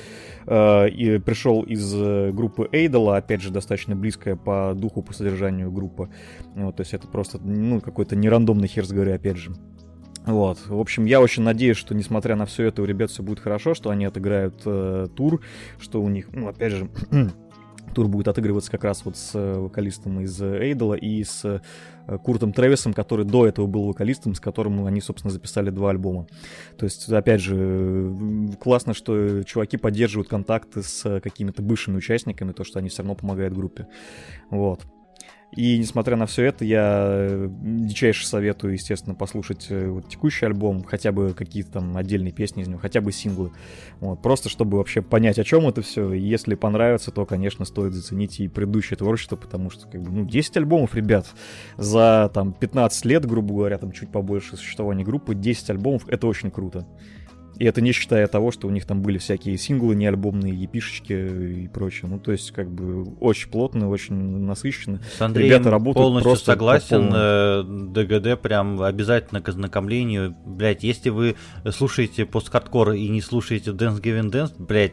э, 0.47 0.89
и 0.89 1.19
пришел 1.19 1.63
из 1.63 1.93
э, 1.95 2.31
группы 2.33 2.69
Эйдола, 2.73 3.17
опять 3.17 3.43
же, 3.43 3.51
достаточно 3.51 3.97
близкая 3.97 4.37
по 4.37 4.75
духу, 4.75 5.03
по 5.03 5.13
содержанию 5.13 5.71
группа. 5.71 6.09
Вот, 6.55 6.77
то 6.77 6.81
есть 6.81 6.95
это 6.95 7.07
просто, 7.09 7.39
ну, 7.39 7.81
какой-то 7.81 8.17
нерандомный 8.17 8.69
хер 8.69 8.85
с 8.85 8.93
горы, 8.93 9.13
опять 9.13 9.37
же. 9.37 9.53
Вот. 10.29 10.59
В 10.67 10.79
общем, 10.79 11.07
я 11.07 11.23
очень 11.23 11.43
надеюсь, 11.43 11.79
что 11.79 11.95
несмотря 11.95 12.37
на 12.37 12.45
все 12.45 12.65
это, 12.65 12.83
у 12.83 12.85
ребят 12.85 13.11
все 13.11 13.23
будет 13.23 13.41
хорошо, 13.41 13.73
что 13.73 13.89
они 13.89 14.05
отыграют 14.05 14.61
э, 14.67 15.07
тур, 15.17 15.41
что 15.81 16.03
у 16.03 16.09
них, 16.11 16.29
ну, 16.33 16.49
опять 16.49 16.73
же, 16.73 16.91
тур 17.95 18.09
будет 18.09 18.29
отыгрываться 18.29 18.71
как 18.71 18.85
раз 18.85 19.07
вот 19.07 19.17
с 19.17 19.35
э, 19.35 19.55
вокалистом 19.59 20.21
из 20.21 20.39
Эйдола 20.43 20.93
и 20.93 21.25
с 21.25 21.47
э, 21.47 22.19
Куртом 22.19 22.53
Трэвисом, 22.53 22.93
который 22.93 23.25
до 23.25 23.47
этого 23.47 23.67
был 23.67 23.87
вокалистом, 23.87 24.35
с 24.35 24.41
которым 24.41 24.85
они, 24.85 25.01
собственно, 25.01 25.33
записали 25.33 25.71
два 25.71 25.89
альбома. 25.89 26.27
То 26.77 26.85
есть, 26.85 27.11
опять 27.11 27.41
же, 27.41 28.15
классно, 28.61 28.93
что 28.93 29.43
чуваки 29.45 29.79
поддерживают 29.79 30.29
контакты 30.29 30.83
с 30.83 31.21
какими-то 31.21 31.63
бывшими 31.63 31.97
участниками, 31.97 32.53
то, 32.53 32.65
что 32.65 32.81
они 32.81 32.91
все 32.91 32.99
равно 32.99 33.15
помогают 33.15 33.55
группе. 33.55 33.87
Вот. 34.51 34.83
И 35.53 35.79
несмотря 35.79 36.17
на 36.17 36.27
все 36.27 36.45
это, 36.45 36.65
я 36.65 37.07
э, 37.09 37.49
дичайше 37.51 38.27
советую, 38.27 38.75
естественно, 38.75 39.15
послушать 39.15 39.67
э, 39.71 39.89
вот 39.89 40.09
текущий 40.09 40.45
альбом, 40.45 40.85
хотя 40.85 41.11
бы 41.11 41.33
какие-то 41.33 41.73
там 41.73 41.97
отдельные 41.97 42.33
песни 42.33 42.63
из 42.63 42.69
него, 42.69 42.79
хотя 42.79 43.01
бы 43.01 43.13
синглы. 43.13 43.51
Вот, 44.01 44.21
просто 44.21 44.51
чтобы 44.51 44.77
вообще 44.77 45.01
понять, 45.01 45.39
о 45.39 45.45
чем 45.45 45.67
это 45.67 45.81
все. 45.81 46.13
Если 46.13 46.55
понравится, 46.55 47.11
то, 47.11 47.25
конечно, 47.25 47.65
стоит 47.65 47.95
заценить 47.95 48.41
и 48.41 48.49
предыдущее 48.49 48.99
творчество, 48.99 49.37
потому 49.37 49.71
что, 49.71 49.89
как 49.89 50.03
бы, 50.03 50.11
ну, 50.11 50.27
10 50.27 50.59
альбомов, 50.59 50.95
ребят, 50.95 51.27
за 51.79 52.31
там 52.35 52.53
15 52.53 53.05
лет, 53.07 53.25
грубо 53.25 53.55
говоря, 53.55 53.79
там 53.79 53.93
чуть 53.93 54.13
побольше 54.13 54.57
существования 54.57 55.05
группы, 55.05 55.35
10 55.35 55.71
альбомов, 55.71 56.07
это 56.09 56.27
очень 56.27 56.51
круто. 56.51 56.87
И 57.59 57.65
это 57.65 57.81
не 57.81 57.93
считая 57.93 58.27
того, 58.29 58.53
что 58.53 58.69
у 58.69 58.71
них 58.71 58.87
там 58.87 59.03
были 59.03 59.19
всякие 59.19 59.59
синглы, 59.59 59.97
не 59.97 60.07
альбомные, 60.07 60.55
епишечки 60.55 61.13
и 61.65 61.69
прочее. 61.69 62.09
Ну, 62.09 62.19
то 62.21 62.31
есть, 62.31 62.53
как 62.53 62.71
бы, 62.71 63.05
очень 63.21 63.51
плотно, 63.51 63.89
очень 63.89 64.15
насыщенно. 64.15 65.01
С 65.17 65.21
Андреем 65.21 65.51
Ребята 65.51 65.71
работают 65.71 66.05
полностью 66.05 66.31
просто 66.31 66.53
согласен. 66.53 67.11
Э, 67.13 67.65
ДГД 67.65 68.41
прям 68.41 68.81
обязательно 68.81 69.41
к 69.41 69.49
ознакомлению. 69.49 70.37
Блять, 70.47 70.85
если 70.85 71.11
вы 71.11 71.35
слушаете 71.71 72.27
пост-хардкор 72.27 72.93
и 72.93 73.09
не 73.09 73.21
слушаете 73.21 73.73
Dance 73.73 74.01
Giving 74.01 74.31
Dance, 74.31 74.55
блять, 74.57 74.93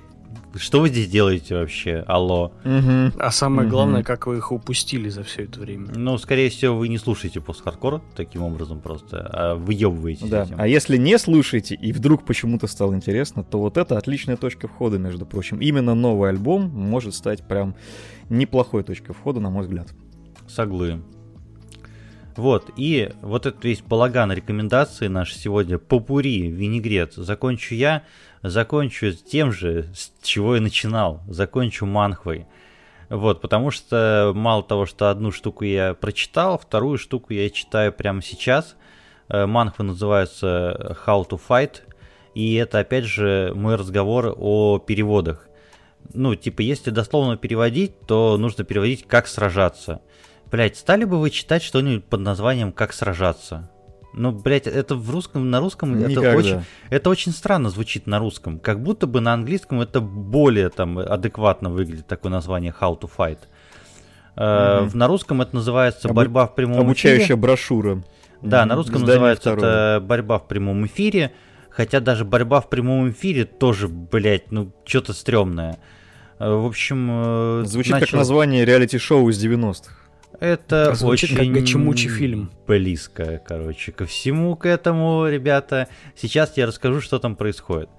что 0.58 0.82
вы 0.82 0.90
здесь 0.90 1.10
делаете 1.10 1.56
вообще? 1.56 2.04
Алло. 2.08 2.54
Угу. 2.64 3.20
А 3.20 3.32
самое 3.32 3.68
угу. 3.68 3.76
главное, 3.76 4.04
как 4.04 4.28
вы 4.28 4.38
их 4.38 4.52
упустили 4.52 5.10
за 5.10 5.24
все 5.24 5.44
это 5.44 5.60
время. 5.60 5.88
Ну, 5.96 6.18
скорее 6.18 6.50
всего, 6.50 6.76
вы 6.76 6.88
не 6.88 6.98
слушаете 6.98 7.42
пост-хардкор 7.42 8.02
таким 8.16 8.44
образом 8.44 8.80
просто, 8.80 9.30
а 9.32 9.56
выебываете 9.56 10.28
да. 10.28 10.44
этим. 10.44 10.56
А 10.58 10.68
если 10.68 10.98
не 10.98 11.18
слушаете 11.18 11.76
и 11.76 11.92
вдруг 11.92 12.26
почему-то 12.26 12.68
стало 12.68 12.94
интересно, 12.94 13.44
то 13.44 13.60
вот 13.60 13.78
это 13.78 13.98
отличная 13.98 14.38
точка 14.38 14.68
входа, 14.68 14.98
между 14.98 15.26
прочим. 15.26 15.60
Именно 15.60 15.96
новый 15.96 16.30
альбом 16.30 16.70
может 16.70 17.16
стать 17.16 17.48
прям 17.48 17.76
неплохой 18.30 18.84
точкой 18.84 19.14
входа, 19.14 19.40
на 19.40 19.50
мой 19.50 19.64
взгляд. 19.64 19.90
Соглы. 20.48 21.02
Вот, 22.36 22.72
и 22.76 23.12
вот 23.22 23.46
этот 23.46 23.64
весь 23.64 23.82
балаган 23.82 24.32
рекомендаций 24.32 25.08
наш 25.08 25.34
сегодня, 25.34 25.78
попури, 25.78 26.52
винегрет, 26.52 27.14
закончу 27.14 27.76
я, 27.76 28.04
закончу 28.50 29.12
тем 29.12 29.52
же, 29.52 29.90
с 29.94 30.12
чего 30.22 30.56
я 30.56 30.62
начинал, 30.62 31.22
закончу 31.28 31.86
манхвой. 31.86 32.48
Вот, 33.10 33.42
потому 33.42 33.72
что 33.72 34.32
мало 34.36 34.64
того, 34.64 34.86
что 34.86 35.10
одну 35.10 35.32
штуку 35.32 35.64
я 35.64 35.94
прочитал, 35.94 36.58
вторую 36.58 36.98
штуку 36.98 37.34
я 37.34 37.50
читаю 37.50 37.94
прямо 37.94 38.22
сейчас. 38.22 38.76
Э, 39.30 39.46
манхва 39.46 39.84
называется 39.84 40.98
How 41.06 41.28
to 41.28 41.40
Fight, 41.48 41.82
и 42.34 42.56
это 42.56 42.80
опять 42.80 43.06
же 43.06 43.54
мой 43.56 43.76
разговор 43.76 44.36
о 44.38 44.80
переводах. 44.80 45.48
Ну, 46.14 46.36
типа, 46.36 46.62
если 46.62 46.92
дословно 46.92 47.38
переводить, 47.38 48.00
то 48.02 48.38
нужно 48.38 48.64
переводить 48.64 49.08
«как 49.08 49.28
сражаться». 49.28 50.02
Блять, 50.52 50.78
стали 50.78 51.04
бы 51.06 51.20
вы 51.20 51.32
читать 51.32 51.64
что-нибудь 51.64 52.06
под 52.06 52.22
названием 52.22 52.72
«Как 52.72 52.94
сражаться»? 52.94 53.70
Ну, 54.18 54.32
блять, 54.32 54.66
это 54.66 54.96
в 54.96 55.10
русском, 55.12 55.50
на 55.50 55.60
русском 55.60 55.98
Никогда. 56.00 56.30
это 56.30 56.38
очень, 56.38 56.62
это 56.90 57.10
очень 57.10 57.32
странно 57.34 57.70
звучит 57.70 58.08
на 58.08 58.18
русском. 58.20 58.60
Как 58.60 58.82
будто 58.82 59.08
бы 59.08 59.20
на 59.20 59.34
английском 59.34 59.82
это 59.82 60.00
более 60.00 60.70
там 60.70 60.98
адекватно 61.00 61.70
выглядит 61.70 62.08
такое 62.08 62.32
название 62.32 62.74
How 62.80 62.98
to 63.00 63.10
Fight. 63.18 63.40
Э, 64.38 64.88
На 64.94 65.08
русском 65.08 65.42
это 65.42 65.56
называется 65.56 66.08
Обу- 66.08 66.14
борьба 66.14 66.48
в 66.48 66.56
прямом 66.56 66.80
Обучающая 66.82 67.26
эфире. 67.26 67.36
брошюра. 67.36 68.04
Да, 68.42 68.66
на 68.66 68.76
русском 68.76 68.98
Издание 68.98 69.14
называется 69.16 69.52
второе. 69.54 69.96
это 69.98 70.06
борьба 70.06 70.40
в 70.40 70.48
прямом 70.48 70.86
эфире. 70.86 71.32
Хотя 71.70 72.00
даже 72.00 72.24
борьба 72.24 72.62
в 72.62 72.70
прямом 72.70 73.10
эфире 73.10 73.44
тоже, 73.44 73.88
блять, 73.90 74.50
ну, 74.52 74.72
что-то 74.86 75.12
стрёмное. 75.14 75.78
Э, 76.40 76.50
В 76.54 76.66
общем... 76.66 77.10
э, 77.12 77.64
Звучит 77.66 77.92
как 77.94 78.02
начал- 78.02 78.18
название 78.20 78.64
реалити-шоу 78.66 79.30
из 79.30 79.44
90-х. 79.44 79.94
Это 80.40 80.94
Звучит 80.96 81.32
как 81.32 81.40
очень 81.40 81.54
гачемучий 81.54 82.10
фильм. 82.10 82.52
близко, 82.68 83.42
короче, 83.46 83.92
ко 83.92 84.06
всему 84.06 84.56
к 84.56 84.66
этому, 84.66 85.28
ребята. 85.28 85.88
Сейчас 86.16 86.58
я 86.58 86.66
расскажу, 86.68 87.02
что 87.02 87.20
там 87.20 87.36
происходит. 87.36 87.90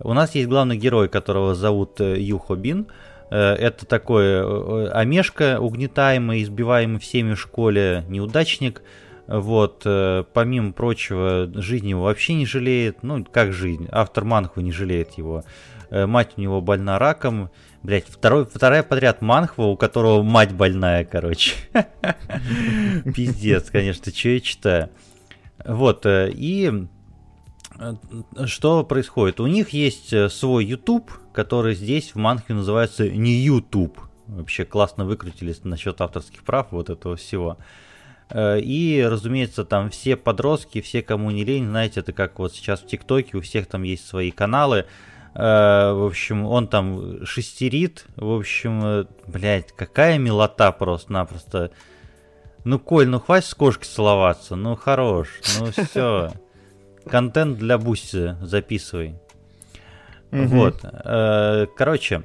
У 0.00 0.12
нас 0.14 0.34
есть 0.34 0.48
главный 0.48 0.76
герой, 0.76 1.08
которого 1.08 1.54
зовут 1.54 2.00
э, 2.00 2.20
Юхо 2.20 2.56
Бин. 2.56 2.86
Э, 3.30 3.54
Это 3.54 3.86
такой 3.86 4.24
э, 4.24 4.88
омешка, 4.92 5.60
угнетаемый, 5.60 6.42
избиваемый 6.42 6.98
всеми 6.98 7.34
в 7.34 7.40
школе 7.40 8.04
неудачник. 8.08 8.82
Вот, 9.28 9.84
помимо 10.32 10.72
прочего, 10.72 11.48
жизнь 11.54 11.88
его 11.88 12.02
вообще 12.02 12.34
не 12.34 12.44
жалеет. 12.44 13.02
Ну, 13.02 13.24
как 13.24 13.52
жизнь? 13.52 13.88
Автор 13.92 14.24
Манхвы 14.24 14.64
не 14.64 14.72
жалеет 14.72 15.12
его. 15.12 15.44
Мать 15.90 16.32
у 16.36 16.40
него 16.40 16.60
больна 16.60 16.98
раком. 16.98 17.48
Блять, 17.82 18.06
второй, 18.08 18.46
вторая 18.46 18.84
подряд 18.84 19.22
Манхва, 19.22 19.64
у 19.64 19.76
которого 19.76 20.22
мать 20.22 20.52
больная, 20.52 21.04
короче. 21.04 21.54
Пиздец, 23.14 23.70
конечно, 23.70 24.12
что 24.12 24.28
я 24.28 24.40
читаю. 24.40 24.90
Вот, 25.64 26.06
э, 26.06 26.30
и 26.32 26.86
э, 27.78 27.94
что 28.46 28.84
происходит? 28.84 29.40
У 29.40 29.48
них 29.48 29.70
есть 29.70 30.12
э, 30.12 30.28
свой 30.28 30.64
YouTube, 30.64 31.10
который 31.32 31.74
здесь 31.74 32.14
в 32.14 32.16
Манхе 32.16 32.54
называется 32.54 33.08
не 33.08 33.32
YouTube. 33.32 33.98
Вообще 34.28 34.64
классно 34.64 35.04
выкрутились 35.04 35.64
насчет 35.64 36.00
авторских 36.00 36.44
прав 36.44 36.68
вот 36.70 36.88
этого 36.88 37.16
всего. 37.16 37.58
И, 38.34 39.06
разумеется, 39.06 39.62
там 39.64 39.90
все 39.90 40.16
подростки, 40.16 40.80
все, 40.80 41.02
кому 41.02 41.30
не 41.30 41.44
лень, 41.44 41.66
знаете, 41.66 42.00
это 42.00 42.14
как 42.14 42.38
вот 42.38 42.54
сейчас 42.54 42.80
в 42.80 42.86
ТикТоке, 42.86 43.36
у 43.36 43.42
всех 43.42 43.66
там 43.66 43.82
есть 43.82 44.06
свои 44.06 44.30
каналы. 44.30 44.86
Э, 45.34 45.92
В 45.92 46.06
общем, 46.06 46.46
он 46.46 46.68
там 46.68 47.24
шестерит. 47.24 48.06
В 48.16 48.30
общем, 48.30 49.06
блядь, 49.26 49.72
какая 49.72 50.18
милота 50.18 50.72
просто-напросто. 50.72 51.70
Ну, 52.64 52.78
Коль, 52.78 53.08
ну 53.08 53.18
хватит 53.18 53.48
с 53.48 53.54
кошкой 53.54 53.86
целоваться, 53.86 54.54
ну 54.54 54.76
хорош, 54.76 55.28
ну 55.58 55.66
все. 55.84 56.30
Контент 57.08 57.58
для 57.58 57.76
Boosty 57.78 58.36
записывай. 58.40 59.16
Вот. 60.30 60.76
э, 60.84 61.66
Короче, 61.76 62.22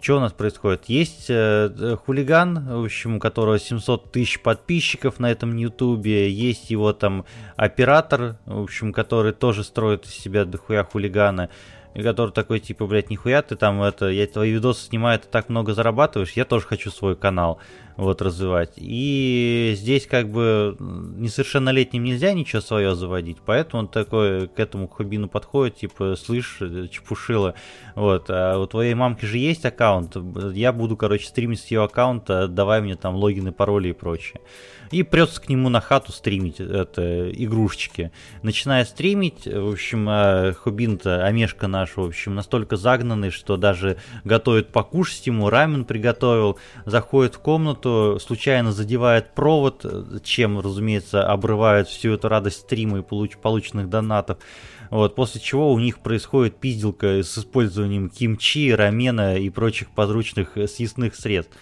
что 0.00 0.16
у 0.16 0.20
нас 0.20 0.32
происходит? 0.32 0.86
Есть 0.86 1.30
э, 1.30 1.70
э, 1.78 1.96
хулиган, 2.04 2.66
в 2.80 2.84
общем, 2.84 3.16
у 3.16 3.18
которого 3.20 3.58
700 3.58 4.10
тысяч 4.10 4.40
подписчиков 4.42 5.20
на 5.20 5.30
этом 5.30 5.56
ютубе. 5.56 6.30
Есть 6.30 6.70
его 6.70 6.92
там 6.92 7.24
оператор, 7.56 8.36
в 8.46 8.62
общем, 8.62 8.92
который 8.92 9.32
тоже 9.32 9.64
строит 9.64 10.04
из 10.06 10.12
себя 10.12 10.44
дохуя 10.44 10.82
хулигана. 10.84 11.48
И 11.94 12.02
который 12.02 12.30
такой, 12.30 12.60
типа, 12.60 12.86
блядь, 12.86 13.10
нихуя 13.10 13.42
ты 13.42 13.56
там 13.56 13.82
это, 13.82 14.08
я 14.08 14.26
твои 14.26 14.50
видосы 14.50 14.86
снимаю, 14.86 15.18
ты 15.18 15.28
так 15.28 15.48
много 15.48 15.74
зарабатываешь, 15.74 16.32
я 16.32 16.44
тоже 16.44 16.66
хочу 16.66 16.90
свой 16.90 17.16
канал 17.16 17.58
вот 17.96 18.22
развивать. 18.22 18.72
И 18.76 19.74
здесь 19.76 20.06
как 20.06 20.30
бы 20.30 20.76
несовершеннолетним 20.78 22.04
нельзя 22.04 22.32
ничего 22.32 22.60
свое 22.60 22.94
заводить, 22.94 23.38
поэтому 23.44 23.82
он 23.82 23.88
такой 23.88 24.48
к 24.48 24.58
этому 24.58 24.88
хоббину 24.88 25.28
подходит, 25.28 25.76
типа, 25.76 26.16
слышь, 26.16 26.58
э, 26.60 26.86
чепушила, 26.90 27.54
вот, 27.94 28.26
а 28.28 28.58
у 28.58 28.66
твоей 28.66 28.94
мамки 28.94 29.24
же 29.24 29.38
есть 29.38 29.64
аккаунт, 29.64 30.16
я 30.52 30.72
буду, 30.72 30.96
короче, 30.96 31.26
стримить 31.26 31.60
с 31.60 31.66
ее 31.66 31.84
аккаунта, 31.84 32.48
давай 32.48 32.80
мне 32.80 32.96
там 32.96 33.14
логины, 33.16 33.52
пароли 33.52 33.88
и 33.88 33.92
прочее. 33.92 34.40
И 34.92 35.02
прется 35.02 35.40
к 35.40 35.48
нему 35.48 35.70
на 35.70 35.80
хату 35.80 36.12
стримить 36.12 36.60
это, 36.60 37.30
игрушечки. 37.32 38.12
Начиная 38.42 38.84
стримить, 38.84 39.46
в 39.46 39.72
общем, 39.72 40.06
а, 40.08 40.52
Хубин-то, 40.52 41.24
Амешка 41.24 41.66
наш, 41.66 41.96
в 41.96 42.02
общем, 42.02 42.34
настолько 42.34 42.76
загнанный, 42.76 43.30
что 43.30 43.56
даже 43.56 43.96
готовит 44.24 44.68
покушать 44.68 45.26
ему, 45.26 45.48
рамен 45.48 45.86
приготовил, 45.86 46.58
заходит 46.84 47.36
в 47.36 47.38
комнату, 47.38 47.81
случайно 48.20 48.72
задевает 48.72 49.34
провод, 49.34 49.84
чем, 50.24 50.60
разумеется, 50.60 51.26
обрывает 51.26 51.88
всю 51.88 52.12
эту 52.12 52.28
радость 52.28 52.60
стрима 52.60 52.98
и 52.98 53.02
получ- 53.02 53.38
полученных 53.40 53.88
донатов. 53.88 54.38
Вот, 54.90 55.14
после 55.14 55.40
чего 55.40 55.72
у 55.72 55.78
них 55.78 56.00
происходит 56.00 56.56
пизделка 56.56 57.22
с 57.22 57.38
использованием 57.38 58.10
кимчи, 58.10 58.72
рамена 58.72 59.38
и 59.38 59.48
прочих 59.48 59.90
подручных 59.90 60.58
э, 60.58 60.68
съестных 60.68 61.14
средств. 61.14 61.56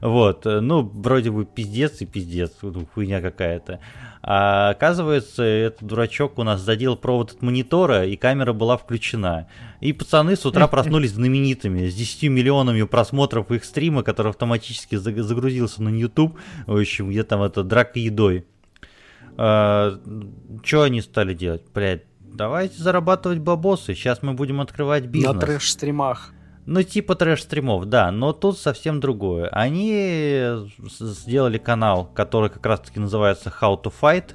Вот, 0.00 0.46
э, 0.46 0.60
ну, 0.60 0.82
вроде 0.82 1.30
бы 1.30 1.44
пиздец 1.44 2.00
и 2.00 2.06
пиздец, 2.06 2.52
ну, 2.62 2.86
хуйня 2.94 3.20
какая-то. 3.20 3.80
А 4.22 4.70
оказывается, 4.70 5.42
этот 5.42 5.82
дурачок 5.82 6.38
у 6.38 6.42
нас 6.42 6.60
задел 6.60 6.96
провод 6.96 7.32
от 7.32 7.42
монитора, 7.42 8.06
и 8.06 8.16
камера 8.16 8.52
была 8.52 8.76
включена. 8.76 9.48
И 9.80 9.92
пацаны 9.92 10.36
с 10.36 10.46
утра 10.46 10.66
проснулись 10.68 11.12
знаменитыми, 11.12 11.88
с 11.88 11.94
10 11.94 12.24
миллионами 12.24 12.82
просмотров 12.82 13.50
их 13.50 13.64
стрима, 13.64 14.02
который 14.02 14.30
автоматически 14.30 14.94
заг- 14.94 15.22
загрузился 15.22 15.82
на 15.82 15.88
YouTube, 15.88 16.38
в 16.66 16.76
общем, 16.78 17.10
где 17.10 17.22
там 17.24 17.42
это 17.42 17.62
драка 17.62 17.98
едой. 17.98 18.46
что 19.36 20.82
они 20.82 21.00
стали 21.00 21.34
делать? 21.34 21.62
Блядь, 21.74 22.04
давайте 22.20 22.82
зарабатывать 22.82 23.38
бабосы, 23.38 23.94
сейчас 23.94 24.22
мы 24.22 24.34
будем 24.34 24.60
открывать 24.60 25.06
бизнес. 25.06 25.34
На 25.34 25.40
трэш-стримах. 25.40 26.32
Ну, 26.66 26.82
типа 26.82 27.14
трэш-стримов, 27.14 27.86
да, 27.86 28.10
но 28.12 28.32
тут 28.32 28.58
совсем 28.58 29.00
другое. 29.00 29.48
Они 29.48 30.48
сделали 31.00 31.58
канал, 31.58 32.06
который 32.14 32.50
как 32.50 32.64
раз-таки 32.66 33.00
называется 33.00 33.52
How 33.60 33.82
to 33.82 33.92
Fight, 34.00 34.34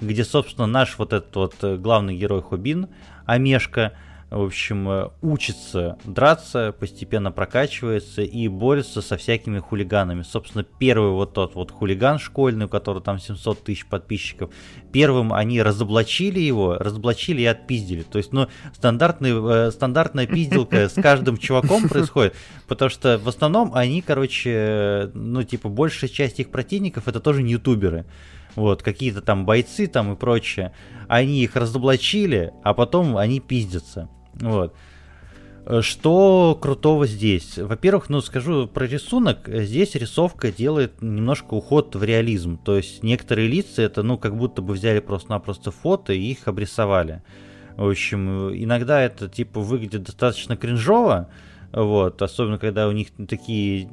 где, 0.00 0.24
собственно, 0.24 0.66
наш 0.66 0.98
вот 0.98 1.12
этот 1.12 1.34
вот 1.36 1.54
э, 1.62 1.76
главный 1.76 2.16
герой 2.16 2.40
Хубин, 2.42 2.88
Амешка, 3.26 3.92
в 4.30 4.42
общем, 4.42 4.88
э, 4.90 5.08
учится 5.22 5.96
драться, 6.04 6.74
постепенно 6.78 7.32
прокачивается 7.32 8.20
и 8.20 8.46
борется 8.48 9.00
со 9.00 9.16
всякими 9.16 9.58
хулиганами. 9.58 10.22
Собственно, 10.22 10.64
первый 10.64 11.12
вот 11.12 11.32
тот 11.32 11.54
вот 11.54 11.70
хулиган 11.70 12.18
школьный, 12.18 12.66
у 12.66 12.68
которого 12.68 13.02
там 13.02 13.18
700 13.18 13.64
тысяч 13.64 13.86
подписчиков, 13.86 14.50
первым 14.92 15.32
они 15.32 15.62
разоблачили 15.62 16.40
его, 16.40 16.76
разоблачили 16.76 17.40
и 17.40 17.46
отпиздили. 17.46 18.02
То 18.02 18.18
есть, 18.18 18.32
ну, 18.32 18.48
стандартный, 18.74 19.30
э, 19.32 19.70
стандартная 19.70 20.26
пизделка 20.26 20.90
с 20.90 20.94
каждым 20.94 21.38
чуваком 21.38 21.82
происходит, 21.88 22.34
потому 22.66 22.90
что 22.90 23.16
в 23.16 23.28
основном 23.28 23.72
они, 23.74 24.02
короче, 24.02 25.10
ну, 25.14 25.42
типа, 25.42 25.70
большая 25.70 26.10
часть 26.10 26.38
их 26.38 26.50
противников 26.50 27.08
это 27.08 27.20
тоже 27.20 27.42
не 27.42 27.52
ютуберы. 27.52 28.04
Вот, 28.56 28.82
какие-то 28.82 29.22
там 29.22 29.46
бойцы 29.46 29.86
там 29.86 30.12
и 30.12 30.16
прочее. 30.16 30.72
Они 31.06 31.42
их 31.42 31.56
разоблачили, 31.56 32.52
а 32.62 32.74
потом 32.74 33.16
они 33.16 33.40
пиздятся. 33.40 34.10
Вот. 34.40 34.74
Э, 35.66 35.80
Что 35.82 36.58
крутого 36.60 37.06
здесь? 37.06 37.58
Во-первых, 37.58 38.08
ну 38.08 38.20
скажу 38.20 38.66
про 38.66 38.86
рисунок. 38.86 39.48
Здесь 39.48 39.94
рисовка 39.94 40.50
делает 40.50 41.02
немножко 41.02 41.54
уход 41.54 41.94
в 41.94 42.02
реализм. 42.02 42.58
То 42.58 42.76
есть 42.76 43.02
некоторые 43.02 43.48
лица 43.48 43.82
это 43.82 44.02
ну 44.02 44.16
как 44.18 44.36
будто 44.36 44.62
бы 44.62 44.74
взяли 44.74 45.00
просто-напросто 45.00 45.70
фото 45.70 46.12
и 46.12 46.20
их 46.20 46.48
обрисовали. 46.48 47.22
В 47.76 47.88
общем, 47.88 48.50
иногда 48.54 49.00
это 49.02 49.28
типа 49.28 49.60
выглядит 49.60 50.02
достаточно 50.02 50.56
кринжово. 50.56 51.28
Вот, 51.70 52.22
особенно 52.22 52.58
когда 52.58 52.88
у 52.88 52.92
них 52.92 53.08
такие, 53.28 53.88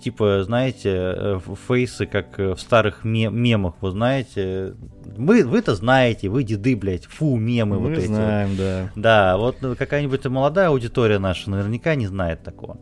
типа, 0.00 0.42
знаете, 0.44 0.90
э, 0.94 1.40
фейсы, 1.68 2.06
как 2.06 2.40
э, 2.40 2.54
в 2.54 2.60
старых 2.60 3.04
ме- 3.04 3.28
мемах, 3.30 3.74
вы 3.82 3.90
знаете. 3.90 4.74
Вы, 5.04 5.44
вы-то 5.44 5.74
знаете, 5.74 6.30
вы 6.30 6.42
деды, 6.42 6.74
блядь, 6.74 7.04
фу, 7.04 7.36
мемы 7.36 7.78
Мы 7.78 7.88
вот 7.90 7.98
эти. 7.98 8.06
знаем, 8.06 8.56
да. 8.56 8.90
Да, 8.96 9.36
вот 9.36 9.56
ну, 9.60 9.76
какая-нибудь 9.76 10.24
молодая 10.26 10.68
аудитория 10.68 11.18
наша 11.18 11.50
наверняка 11.50 11.96
не 11.96 12.06
знает 12.06 12.42
такого. 12.42 12.78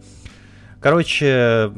Короче, 0.80 1.72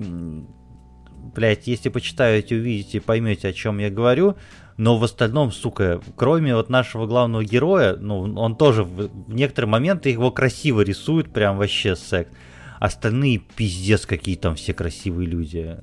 блядь, 1.34 1.66
если 1.66 1.88
почитаете, 1.88 2.56
увидите, 2.56 3.00
поймете, 3.00 3.48
о 3.48 3.52
чем 3.54 3.78
я 3.78 3.88
говорю. 3.88 4.36
Но 4.76 4.96
в 4.98 5.04
остальном, 5.04 5.50
сука, 5.52 6.00
кроме 6.16 6.54
вот 6.54 6.68
нашего 6.68 7.06
главного 7.06 7.44
героя, 7.44 7.96
ну, 7.96 8.20
он 8.36 8.56
тоже 8.56 8.84
в 8.84 9.08
некоторые 9.26 9.70
моменты 9.70 10.10
его 10.10 10.30
красиво 10.30 10.82
рисует, 10.82 11.32
прям 11.32 11.56
вообще 11.56 11.96
секс. 11.96 12.30
Остальные 12.78 13.38
пиздец 13.38 14.06
какие 14.06 14.36
там 14.36 14.54
все 14.54 14.74
красивые 14.74 15.26
люди. 15.26 15.78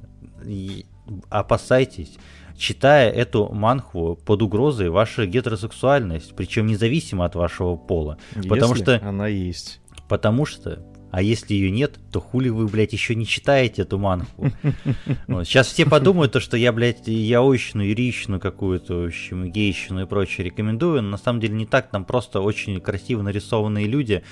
И 0.46 0.86
опасайтесь 1.30 2.18
читая 2.58 3.12
эту 3.12 3.50
манхву 3.52 4.16
под 4.16 4.42
угрозой 4.42 4.90
ваша 4.90 5.26
гетеросексуальность, 5.26 6.36
причем 6.36 6.68
независимо 6.68 7.26
от 7.26 7.36
вашего 7.36 7.76
пола. 7.76 8.18
Если 8.36 8.48
потому 8.48 8.76
что... 8.76 9.02
она 9.04 9.28
есть. 9.28 9.82
Потому 10.08 10.46
что 10.46 10.86
а 11.16 11.22
если 11.22 11.54
ее 11.54 11.72
нет, 11.72 11.98
то 12.12 12.20
хули 12.20 12.50
вы, 12.50 12.68
блядь, 12.68 12.92
еще 12.92 13.16
не 13.16 13.26
читаете 13.26 13.84
эту 13.84 13.98
манху. 13.98 14.52
Вот. 15.28 15.48
Сейчас 15.48 15.68
все 15.68 15.86
подумают, 15.86 16.34
то, 16.34 16.42
что 16.42 16.58
я, 16.58 16.74
блядь, 16.74 17.08
яойщину, 17.08 17.86
ирищину 17.86 18.40
какую-то, 18.40 18.96
в 18.96 19.06
общем, 19.06 19.50
гейщину 19.50 20.02
и 20.02 20.06
прочее 20.06 20.46
рекомендую. 20.46 21.02
Но 21.02 21.12
на 21.12 21.18
самом 21.18 21.40
деле 21.40 21.56
не 21.56 21.66
так, 21.66 21.90
там 21.90 22.04
просто 22.04 22.42
очень 22.42 22.82
красиво 22.82 23.22
нарисованные 23.22 23.88
люди. 23.88 24.24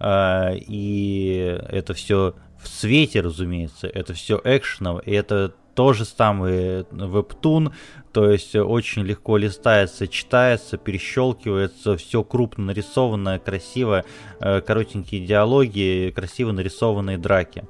Э, 0.00 0.56
и 0.56 1.58
это 1.68 1.94
все 1.94 2.34
в 2.58 2.68
свете, 2.68 3.20
разумеется, 3.20 3.86
это 3.86 4.14
все 4.14 4.40
экшеново, 4.44 5.00
и 5.00 5.12
это 5.12 5.54
то 5.74 5.92
же 5.92 6.06
самое 6.06 6.86
вебтун, 6.90 7.72
то 8.12 8.30
есть 8.30 8.56
очень 8.56 9.02
легко 9.02 9.36
листается, 9.36 10.08
читается, 10.08 10.78
перещелкивается, 10.78 11.98
все 11.98 12.24
крупно 12.24 12.64
нарисованное, 12.64 13.38
красиво, 13.38 14.04
э, 14.40 14.62
коротенькие 14.62 15.26
диалоги, 15.26 16.12
красиво 16.16 16.52
нарисованные 16.52 17.18
драки. 17.18 17.64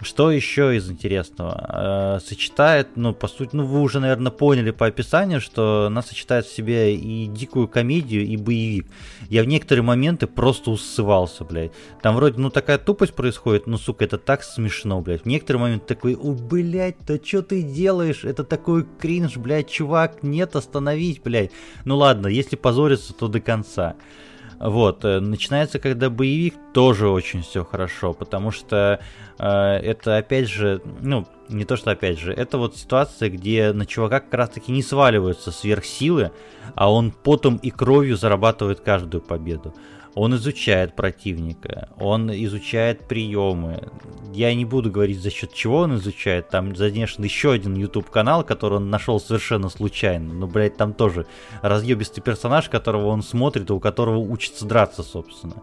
Что 0.00 0.30
еще 0.30 0.76
из 0.76 0.88
интересного? 0.88 2.18
Э, 2.18 2.24
сочетает, 2.24 2.90
ну, 2.94 3.12
по 3.12 3.26
сути, 3.26 3.50
ну, 3.52 3.64
вы 3.64 3.80
уже, 3.80 3.98
наверное, 3.98 4.30
поняли 4.30 4.70
по 4.70 4.86
описанию, 4.86 5.40
что 5.40 5.86
она 5.86 6.02
сочетает 6.02 6.46
в 6.46 6.54
себе 6.54 6.94
и 6.94 7.26
дикую 7.26 7.66
комедию, 7.66 8.24
и 8.24 8.36
боевик. 8.36 8.86
Я 9.28 9.42
в 9.42 9.46
некоторые 9.46 9.82
моменты 9.82 10.28
просто 10.28 10.70
усывался, 10.70 11.44
блядь. 11.44 11.72
Там 12.00 12.14
вроде, 12.14 12.38
ну, 12.38 12.50
такая 12.50 12.78
тупость 12.78 13.14
происходит, 13.14 13.66
ну, 13.66 13.76
сука, 13.76 14.04
это 14.04 14.18
так 14.18 14.44
смешно, 14.44 15.00
блядь. 15.00 15.22
В 15.22 15.26
некоторые 15.26 15.62
моменты 15.62 15.86
такой, 15.86 16.14
у, 16.14 16.32
блядь, 16.32 16.96
да 17.04 17.18
что 17.20 17.42
ты 17.42 17.62
делаешь? 17.62 18.24
Это 18.24 18.44
такой 18.44 18.86
кринж, 19.00 19.36
блядь, 19.36 19.68
чувак, 19.68 20.22
нет, 20.22 20.54
остановись, 20.54 21.18
блядь. 21.18 21.50
Ну, 21.84 21.96
ладно, 21.96 22.28
если 22.28 22.54
позориться, 22.54 23.14
то 23.14 23.26
до 23.26 23.40
конца. 23.40 23.96
Вот, 24.60 25.04
э, 25.04 25.20
начинается, 25.20 25.78
когда 25.78 26.10
боевик, 26.10 26.54
тоже 26.74 27.08
очень 27.08 27.42
все 27.42 27.64
хорошо, 27.64 28.12
потому 28.12 28.50
что 28.50 29.00
это, 29.38 30.16
опять 30.16 30.48
же, 30.48 30.82
ну, 31.00 31.26
не 31.48 31.64
то, 31.64 31.76
что 31.76 31.90
опять 31.90 32.18
же, 32.18 32.32
это 32.32 32.58
вот 32.58 32.76
ситуация, 32.76 33.30
где 33.30 33.72
на 33.72 33.86
чувака 33.86 34.20
как 34.20 34.34
раз-таки 34.34 34.72
не 34.72 34.82
сваливаются 34.82 35.50
сверхсилы, 35.52 36.32
а 36.74 36.92
он 36.92 37.10
потом 37.10 37.56
и 37.56 37.70
кровью 37.70 38.16
зарабатывает 38.16 38.80
каждую 38.80 39.22
победу. 39.22 39.74
Он 40.14 40.34
изучает 40.34 40.96
противника, 40.96 41.90
он 42.00 42.32
изучает 42.32 43.06
приемы. 43.06 43.88
Я 44.32 44.52
не 44.52 44.64
буду 44.64 44.90
говорить, 44.90 45.20
за 45.20 45.30
счет 45.30 45.54
чего 45.54 45.80
он 45.80 45.94
изучает. 45.96 46.48
Там 46.48 46.74
занешен 46.74 47.22
еще 47.22 47.52
один 47.52 47.76
YouTube 47.76 48.10
канал, 48.10 48.42
который 48.42 48.78
он 48.78 48.90
нашел 48.90 49.20
совершенно 49.20 49.68
случайно. 49.68 50.32
Но, 50.32 50.48
блядь, 50.48 50.76
там 50.76 50.92
тоже 50.92 51.26
разъебистый 51.62 52.22
персонаж, 52.22 52.68
которого 52.68 53.06
он 53.06 53.22
смотрит, 53.22 53.70
и 53.70 53.72
у 53.72 53.78
которого 53.78 54.18
учится 54.18 54.66
драться, 54.66 55.04
собственно. 55.04 55.62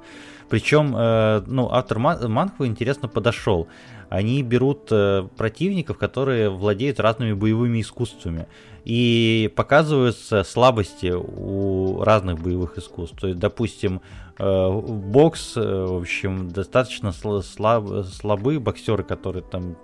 Причем, 0.50 0.96
э, 0.96 1.44
ну, 1.48 1.70
автор 1.72 2.00
Манхва 2.00 2.68
интересно 2.68 3.08
подошел. 3.08 3.68
Они 4.10 4.44
берут 4.44 4.88
э, 4.92 5.28
противников, 5.36 5.98
которые 5.98 6.50
владеют 6.50 7.00
разными 7.00 7.34
боевыми 7.34 7.82
искусствами 7.82 8.48
и 8.84 9.52
показываются 9.56 10.44
слабости 10.44 11.12
у 11.16 12.04
разных 12.04 12.40
боевых 12.40 12.78
искусств. 12.78 13.20
То 13.20 13.28
есть, 13.28 13.40
допустим, 13.40 14.02
э, 14.38 14.70
бокс, 14.72 15.56
в 15.56 15.98
общем, 15.98 16.50
достаточно 16.50 17.12
слаб, 17.12 18.06
слабые 18.06 18.60
боксеры, 18.60 19.04
которые 19.04 19.44
там, 19.44 19.76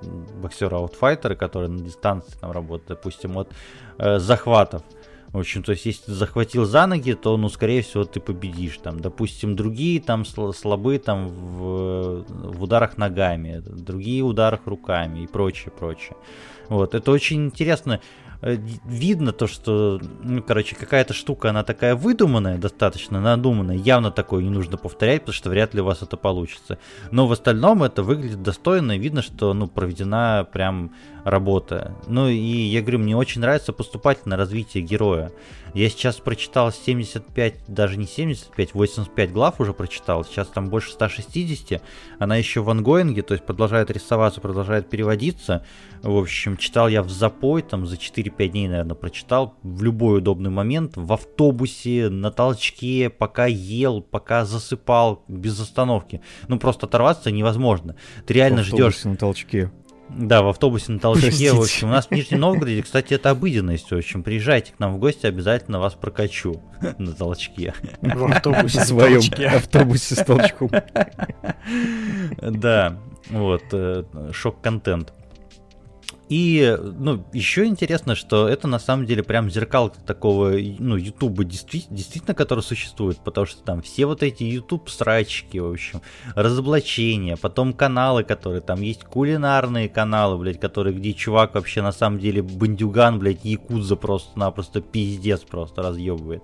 боксеры-аутфайтеры, 0.42 1.36
которые 1.36 1.70
на 1.70 1.80
дистанции 1.80 2.34
там 2.40 2.52
работают, 2.52 3.00
допустим, 3.02 3.40
от 3.40 3.50
захватов. 3.98 4.84
В 5.34 5.38
общем, 5.38 5.64
то 5.64 5.72
есть, 5.72 5.86
если 5.86 6.06
ты 6.06 6.12
захватил 6.14 6.66
за 6.66 6.86
ноги, 6.88 7.14
то, 7.14 7.38
ну, 7.38 7.48
скорее 7.48 7.84
всего, 7.84 8.04
ты 8.04 8.20
победишь. 8.20 8.78
Там, 8.84 9.00
допустим, 9.00 9.56
другие 9.56 10.02
там 10.02 10.26
слабые 10.26 11.00
там 11.00 11.30
в, 11.30 12.26
в 12.28 12.64
ударах 12.64 12.98
ногами, 12.98 13.62
другие 13.66 14.24
ударах 14.24 14.62
руками 14.66 15.24
и 15.24 15.28
прочее, 15.28 15.72
прочее. 15.72 16.18
Вот, 16.68 16.96
это 16.96 17.12
очень 17.12 17.46
интересно. 17.46 18.02
Э, 18.42 18.58
видно 18.86 19.32
то, 19.32 19.48
что, 19.48 20.02
ну, 20.24 20.42
короче, 20.42 20.76
какая-то 20.76 21.14
штука, 21.14 21.52
она 21.52 21.64
такая 21.64 21.96
выдуманная, 21.96 22.58
достаточно 22.58 23.22
надуманная, 23.22 23.76
явно 23.76 24.12
такое 24.12 24.44
не 24.44 24.50
нужно 24.50 24.78
повторять, 24.78 25.22
потому 25.22 25.36
что 25.36 25.50
вряд 25.50 25.74
ли 25.74 25.82
у 25.82 25.86
вас 25.86 26.02
это 26.02 26.18
получится. 26.18 26.80
Но 27.12 27.28
в 27.28 27.32
остальном 27.32 27.84
это 27.84 28.04
выглядит 28.04 28.42
достойно, 28.42 28.94
и 28.94 29.00
видно, 29.00 29.22
что, 29.22 29.54
ну, 29.54 29.68
проведена 29.68 30.48
прям 30.52 30.92
работа. 31.24 31.96
Ну, 32.08 32.28
и 32.28 32.36
я 32.36 32.82
говорю, 32.82 33.00
мне 33.00 33.16
очень 33.16 33.42
нравится 33.42 33.74
поступательное 33.74 34.38
развитие 34.38 34.84
героя. 34.84 35.32
Я 35.74 35.90
сейчас 35.90 36.18
прочитал 36.18 36.72
75, 36.72 37.54
даже 37.68 37.98
не 37.98 38.06
75, 38.06 38.74
85 38.74 39.32
глав 39.32 39.62
уже 39.62 39.74
прочитал. 39.74 40.26
Сейчас 40.26 40.48
там 40.48 40.70
больше 40.70 40.92
160. 40.92 41.82
Она 42.20 42.36
еще 42.36 42.62
в 42.62 42.70
ангоинге, 42.70 43.22
то 43.22 43.34
есть 43.34 43.46
продолжает 43.46 43.90
рисоваться, 43.90 44.42
продолжает 44.42 44.90
переводиться. 44.90 45.66
В 46.02 46.18
общем, 46.18 46.58
читал 46.58 46.90
я 46.90 47.02
в 47.04 47.10
запой, 47.10 47.62
там 47.62 47.86
за 47.86 47.96
4-5 47.96 48.48
дней, 48.50 48.68
наверное, 48.68 48.96
прочитал. 48.96 49.56
В 49.64 49.82
любой 49.84 50.18
удобный 50.18 50.50
момент, 50.50 50.98
в 50.98 51.14
автобусе, 51.14 52.10
на 52.10 52.32
толчке, 52.32 53.10
пока 53.10 53.46
ел, 53.46 54.02
пока 54.02 54.44
засыпал, 54.44 55.24
без 55.30 55.60
остановки. 55.60 56.22
Ну, 56.50 56.60
просто 56.60 56.86
оторваться 56.86 57.32
невозможно. 57.32 57.96
Ты 58.26 58.34
реально 58.34 58.64
ждешь... 58.64 59.04
на 59.06 59.16
толчке. 59.16 59.72
Да, 60.16 60.42
в 60.42 60.50
автобусе 60.50 60.92
на 60.92 61.00
толчке. 61.00 61.54
В 61.54 61.62
общем, 61.62 61.90
у 61.90 61.92
нас 61.92 62.08
в 62.08 62.12
Нижнем 62.12 62.40
Новгороде, 62.40 62.82
кстати, 62.84 63.14
это 63.14 63.30
обыденность. 63.30 63.92
В 63.92 63.96
общем, 63.96 64.24
приезжайте 64.24 64.74
к 64.74 64.80
нам 64.80 64.96
в 64.96 65.00
гости, 65.00 65.26
обязательно 65.26 65.80
вас 65.80 65.94
прокачу 65.94 66.62
на 66.98 67.14
толчке. 67.14 67.74
В 68.02 68.32
автобусе 68.32 68.80
в 68.82 68.84
своем 68.84 69.22
автобусе 69.56 70.16
с 70.16 70.24
толчком. 70.24 70.72
Да, 72.42 72.98
вот, 73.30 73.64
э, 73.72 74.04
шок-контент. 74.32 75.14
И, 76.32 76.78
ну, 76.80 77.26
еще 77.34 77.66
интересно, 77.66 78.16
что 78.16 78.48
это 78.48 78.66
на 78.66 78.80
самом 78.80 79.06
деле 79.06 79.22
прям 79.22 79.52
зеркал 79.52 79.94
такого, 80.08 80.52
ну, 80.80 80.96
Ютуба 80.96 81.44
действительно, 81.44 81.98
действительно, 81.98 82.34
который 82.34 82.62
существует, 82.62 83.18
потому 83.18 83.46
что 83.46 83.62
там 83.64 83.82
все 83.82 84.06
вот 84.06 84.24
эти 84.24 84.44
YouTube 84.46 84.90
срачки, 84.90 85.58
в 85.58 85.70
общем, 85.70 86.02
разоблачения, 86.34 87.36
потом 87.36 87.74
каналы, 87.74 88.24
которые 88.24 88.62
там 88.62 88.80
есть 88.80 89.04
кулинарные 89.04 89.90
каналы, 89.90 90.38
блядь, 90.38 90.62
которые, 90.62 90.96
где 90.96 91.12
чувак 91.12 91.54
вообще 91.56 91.82
на 91.82 91.92
самом 91.92 92.18
деле 92.18 92.42
бандюган, 92.42 93.20
блядь, 93.20 93.44
якудза 93.44 93.98
просто-напросто 93.98 94.80
пиздец 94.80 95.42
просто 95.42 95.82
разъебывает. 95.82 96.44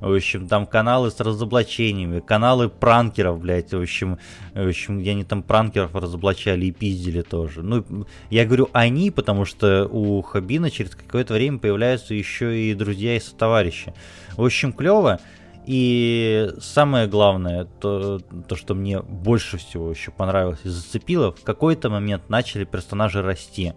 В 0.00 0.14
общем, 0.14 0.48
там 0.48 0.66
каналы 0.66 1.10
с 1.10 1.20
разоблачениями, 1.20 2.20
каналы 2.20 2.68
пранкеров, 2.68 3.40
блядь, 3.40 3.72
в 3.72 3.80
общем, 3.80 4.18
в 4.54 4.68
общем, 4.68 5.00
где 5.00 5.12
они 5.12 5.24
там 5.24 5.42
пранкеров 5.42 5.94
разоблачали 5.94 6.66
и 6.66 6.72
пиздили 6.72 7.22
тоже. 7.22 7.62
Ну, 7.62 7.84
я 8.30 8.44
говорю 8.44 8.68
они, 8.72 9.10
потому 9.10 9.44
что 9.44 9.88
у 9.90 10.22
Хабина 10.22 10.70
через 10.70 10.94
какое-то 10.94 11.34
время 11.34 11.58
появляются 11.58 12.14
еще 12.14 12.58
и 12.58 12.74
друзья 12.74 13.16
и 13.16 13.20
сотоварищи. 13.20 13.94
В 14.36 14.44
общем, 14.44 14.72
клево. 14.72 15.20
И 15.66 16.48
самое 16.60 17.08
главное, 17.08 17.64
то, 17.80 18.20
то, 18.46 18.54
что 18.54 18.74
мне 18.74 19.00
больше 19.00 19.58
всего 19.58 19.90
еще 19.90 20.12
понравилось 20.12 20.60
и 20.62 20.68
зацепило, 20.68 21.32
в 21.32 21.42
какой-то 21.42 21.90
момент 21.90 22.28
начали 22.28 22.62
персонажи 22.62 23.20
расти 23.20 23.72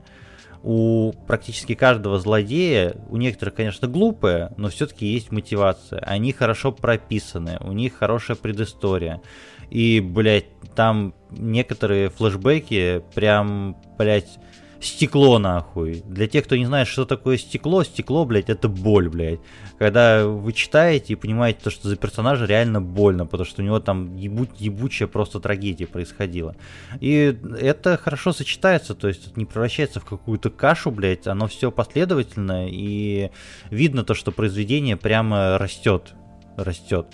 у 0.64 1.14
практически 1.28 1.74
каждого 1.74 2.20
злодея, 2.20 2.96
у 3.10 3.18
некоторых, 3.18 3.56
конечно, 3.56 3.88
глупые, 3.88 4.52
но 4.58 4.70
все-таки 4.70 5.06
есть 5.06 5.32
мотивация. 5.32 6.00
Они 6.00 6.32
хорошо 6.34 6.72
прописаны, 6.72 7.58
у 7.62 7.72
них 7.72 7.96
хорошая 7.96 8.36
предыстория. 8.36 9.22
И, 9.70 10.00
блядь, 10.00 10.48
там 10.76 11.14
некоторые 11.30 12.10
флешбеки 12.10 13.04
прям, 13.14 13.78
блядь, 13.98 14.40
стекло 14.82 15.40
нахуй. 15.40 16.04
Для 16.06 16.28
тех, 16.28 16.46
кто 16.46 16.56
не 16.56 16.66
знает, 16.66 16.88
что 16.88 17.06
такое 17.06 17.38
стекло, 17.38 17.84
стекло, 17.84 18.26
блядь, 18.26 18.50
это 18.50 18.68
боль, 18.68 19.10
блядь. 19.10 19.40
Когда 19.78 20.26
вы 20.26 20.54
читаете 20.54 21.14
и 21.14 21.16
понимаете, 21.16 21.60
то, 21.64 21.70
что 21.70 21.90
за 21.90 21.96
персонажа 21.96 22.46
реально 22.46 22.82
больно, 22.82 23.26
потому 23.26 23.46
что 23.46 23.62
у 23.62 23.66
него 23.66 23.80
там 23.80 24.16
ебу- 24.16 24.50
ебучая 24.58 25.08
просто 25.08 25.40
трагедия 25.40 25.88
происходила. 25.88 26.56
И 27.00 27.38
это 27.60 27.98
хорошо 27.98 28.34
сочетается, 28.34 28.96
то 28.96 29.08
есть 29.08 29.36
не 29.38 29.46
превращается 29.46 30.00
в 30.00 30.06
какую-то 30.06 30.50
кашу, 30.50 30.92
блядь, 30.92 31.28
оно 31.28 31.48
все 31.48 31.72
последовательно, 31.72 32.68
и 32.70 33.32
видно 33.70 34.04
то, 34.04 34.14
что 34.14 34.32
произведение 34.32 34.98
прямо 34.98 35.58
растет, 35.58 36.14
растет. 36.56 37.08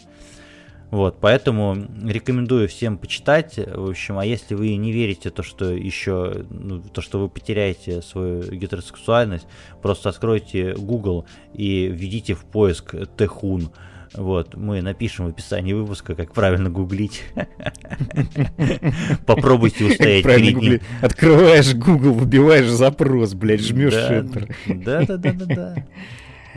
Вот, 0.91 1.17
поэтому 1.19 1.75
рекомендую 2.03 2.67
всем 2.67 2.97
почитать. 2.97 3.57
В 3.57 3.89
общем, 3.89 4.17
а 4.17 4.25
если 4.25 4.55
вы 4.55 4.75
не 4.75 4.91
верите 4.91 5.29
то, 5.29 5.43
что 5.43 5.71
еще, 5.71 6.45
ну, 6.49 6.81
то, 6.81 7.01
что 7.01 7.19
вы 7.19 7.29
потеряете 7.29 8.01
свою 8.01 8.43
гетеросексуальность, 8.43 9.47
просто 9.81 10.09
откройте 10.09 10.73
Google 10.73 11.25
и 11.53 11.87
введите 11.87 12.33
в 12.33 12.45
поиск 12.45 12.95
Техун. 13.17 13.71
Вот, 14.13 14.55
мы 14.55 14.81
напишем 14.81 15.25
в 15.25 15.29
описании 15.29 15.73
выпуска, 15.73 16.15
как 16.15 16.33
правильно 16.33 16.69
гуглить. 16.69 17.23
Попробуйте 19.25 19.85
устоять 19.85 20.23
перед 20.23 20.55
ним. 20.55 20.79
Открываешь 21.01 21.73
Google, 21.73 22.13
выбиваешь 22.13 22.67
запрос, 22.67 23.33
блядь, 23.33 23.61
жмешь 23.61 23.93
Enter. 23.93 24.53
Да, 24.67 25.05
да, 25.05 25.17
да, 25.17 25.33
да, 25.33 25.45
да. 25.45 25.75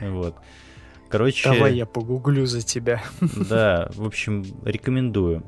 Вот. 0.11 0.37
Короче... 1.09 1.51
Давай 1.51 1.75
я 1.75 1.87
погуглю 1.87 2.47
за 2.47 2.63
тебя. 2.63 3.03
Да, 3.49 3.91
в 3.95 4.07
общем, 4.07 4.45
рекомендую. 4.65 5.43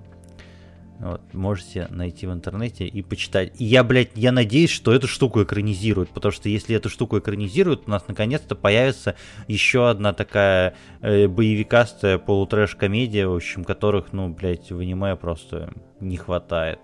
Вот, 1.01 1.23
можете 1.33 1.87
найти 1.89 2.27
в 2.27 2.33
интернете 2.33 2.87
и 2.87 3.01
почитать. 3.01 3.59
И 3.59 3.65
я, 3.65 3.83
блядь, 3.83 4.11
я 4.17 4.33
надеюсь, 4.33 4.69
что 4.69 4.93
эту 4.93 5.09
штуку 5.09 5.43
экранизируют, 5.43 6.11
потому 6.11 6.31
что 6.31 6.51
если 6.51 6.77
эту 6.77 6.91
штуку 6.91 7.19
экранизируют, 7.19 7.85
у 7.87 7.91
нас 7.91 8.07
наконец-то 8.07 8.55
появится 8.55 9.17
еще 9.49 9.89
одна 9.89 10.13
такая 10.13 10.75
э, 11.01 11.27
боевикастая 11.27 12.19
полутрэш-комедия, 12.19 13.27
в 13.27 13.35
общем, 13.35 13.65
которых, 13.65 14.13
ну, 14.13 14.29
блядь, 14.29 14.71
в 14.71 14.79
аниме 14.79 15.17
просто 15.17 15.73
не 16.01 16.19
хватает 16.19 16.81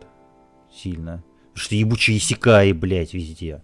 сильно. 0.75 1.23
Потому 1.53 1.65
что 1.65 1.75
ебучие 1.75 2.17
исекаи, 2.17 2.73
блядь, 2.73 3.13
везде. 3.13 3.63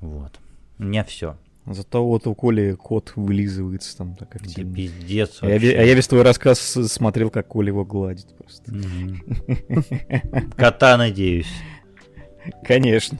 Вот. 0.00 0.38
У 0.78 0.84
меня 0.84 1.02
все. 1.02 1.36
Зато 1.66 2.04
вот 2.04 2.26
у 2.26 2.34
Коли 2.34 2.72
кот 2.74 3.12
вылизывается 3.16 3.96
там 3.96 4.16
так 4.16 4.36
активно. 4.36 4.74
Пиздец 4.74 5.38
а 5.40 5.48
я, 5.48 5.54
а 5.54 5.82
я 5.82 5.94
весь 5.94 6.06
твой 6.06 6.22
рассказ 6.22 6.58
смотрел, 6.58 7.30
как 7.30 7.48
Коля 7.48 7.68
его 7.68 7.84
гладит 7.84 8.36
просто. 8.36 8.72
Кота, 10.56 10.96
надеюсь. 10.98 11.48
Конечно. 12.64 13.18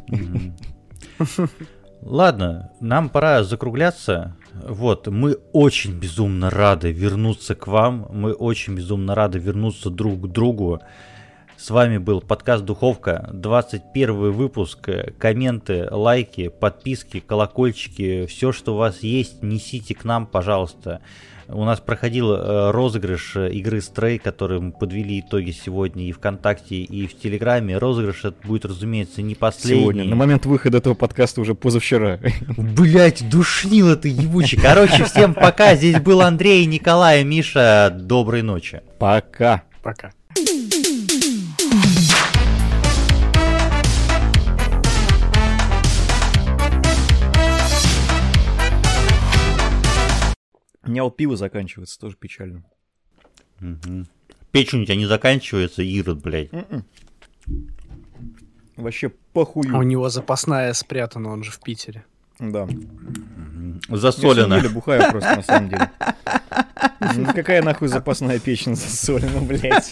Ладно, 2.03 2.71
нам 2.81 3.09
пора 3.09 3.45
закругляться. 3.45 4.37
Вот, 4.53 5.09
мы 5.09 5.39
очень 5.53 5.99
безумно 5.99 6.51
рады 6.51 6.93
вернуться 6.93 7.55
к 7.55 7.67
вам. 7.67 8.09
Мы 8.13 8.35
очень 8.35 8.75
безумно 8.75 9.15
рады 9.15 9.39
вернуться 9.39 9.89
друг 9.89 10.21
к 10.21 10.27
другу. 10.27 10.81
С 11.65 11.71
вами 11.71 11.97
был 11.97 12.21
подкаст 12.21 12.63
Духовка, 12.63 13.31
21 13.33 14.33
выпуск. 14.33 14.87
Комменты, 15.19 15.89
лайки, 15.91 16.49
подписки, 16.49 17.21
колокольчики, 17.21 18.27
все, 18.27 18.53
что 18.53 18.75
у 18.75 18.77
вас 18.77 19.03
есть, 19.03 19.43
несите 19.43 19.95
к 19.95 20.05
нам, 20.05 20.27
пожалуйста. 20.27 21.01
У 21.49 21.65
нас 21.65 21.81
проходил 21.81 22.35
э, 22.35 22.71
розыгрыш 22.71 23.37
игры 23.37 23.79
Stray, 23.79 24.19
который 24.19 24.61
мы 24.61 24.73
подвели 24.73 25.21
итоги 25.21 25.53
сегодня 25.53 26.05
и 26.05 26.13
ВКонтакте, 26.13 26.75
и 26.75 27.07
в 27.07 27.19
Телеграме. 27.19 27.79
Розыгрыш 27.79 28.27
это 28.27 28.47
будет, 28.47 28.67
разумеется, 28.67 29.23
не 29.23 29.35
последний. 29.35 29.81
Сегодня, 29.81 30.05
на 30.05 30.17
момент 30.17 30.45
выхода 30.45 30.77
этого 30.77 30.93
подкаста 30.93 31.41
уже 31.41 31.55
позавчера. 31.55 32.21
Блять, 32.59 33.27
душнило 33.31 33.97
ты 33.97 34.09
ебучий. 34.09 34.61
Короче, 34.61 35.05
всем 35.05 35.33
пока. 35.33 35.77
Здесь 35.77 35.99
был 35.99 36.21
Андрей, 36.21 36.67
Николай, 36.67 37.25
Миша. 37.25 37.91
Доброй 37.91 38.43
ночи. 38.43 38.83
Пока. 38.99 39.63
Пока. 39.83 40.13
У 50.87 50.91
меня 50.91 51.05
вот 51.05 51.17
пиво 51.17 51.37
заканчивается, 51.37 51.99
тоже 51.99 52.17
печально. 52.17 52.65
Угу. 53.61 54.07
Печень 54.53 54.83
у 54.83 54.85
тебя 54.85 54.97
не 54.97 55.07
заканчивается, 55.07 55.83
Ирод, 55.83 56.23
блядь. 56.23 56.51
Mm-mm. 56.51 56.85
М-м. 57.47 57.69
Вообще 58.77 59.09
похуй. 59.09 59.69
А 59.73 59.79
у 59.79 59.83
него 59.83 60.09
запасная 60.09 60.73
спрятана, 60.73 61.31
он 61.31 61.43
же 61.45 61.51
в 61.51 61.61
Питере. 61.61 62.05
Да. 62.39 62.69
Засолено. 63.89 64.55
Я 64.55 64.69
бухаю 64.69 65.11
просто, 65.11 65.37
на 65.37 65.43
самом 65.43 65.69
деле. 65.69 65.91
Ну, 67.17 67.27
какая 67.35 67.63
нахуй 67.63 67.89
запасная 67.89 68.39
печень 68.39 68.77
засолена, 68.77 69.41
блядь? 69.41 69.91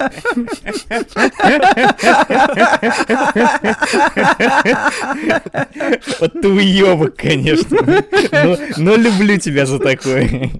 Вот 6.20 6.32
ты 6.40 6.48
уебок, 6.48 7.16
конечно. 7.16 8.04
Но, 8.32 8.56
но 8.78 8.96
люблю 8.96 9.38
тебя 9.38 9.66
за 9.66 9.78
такое. 9.78 10.50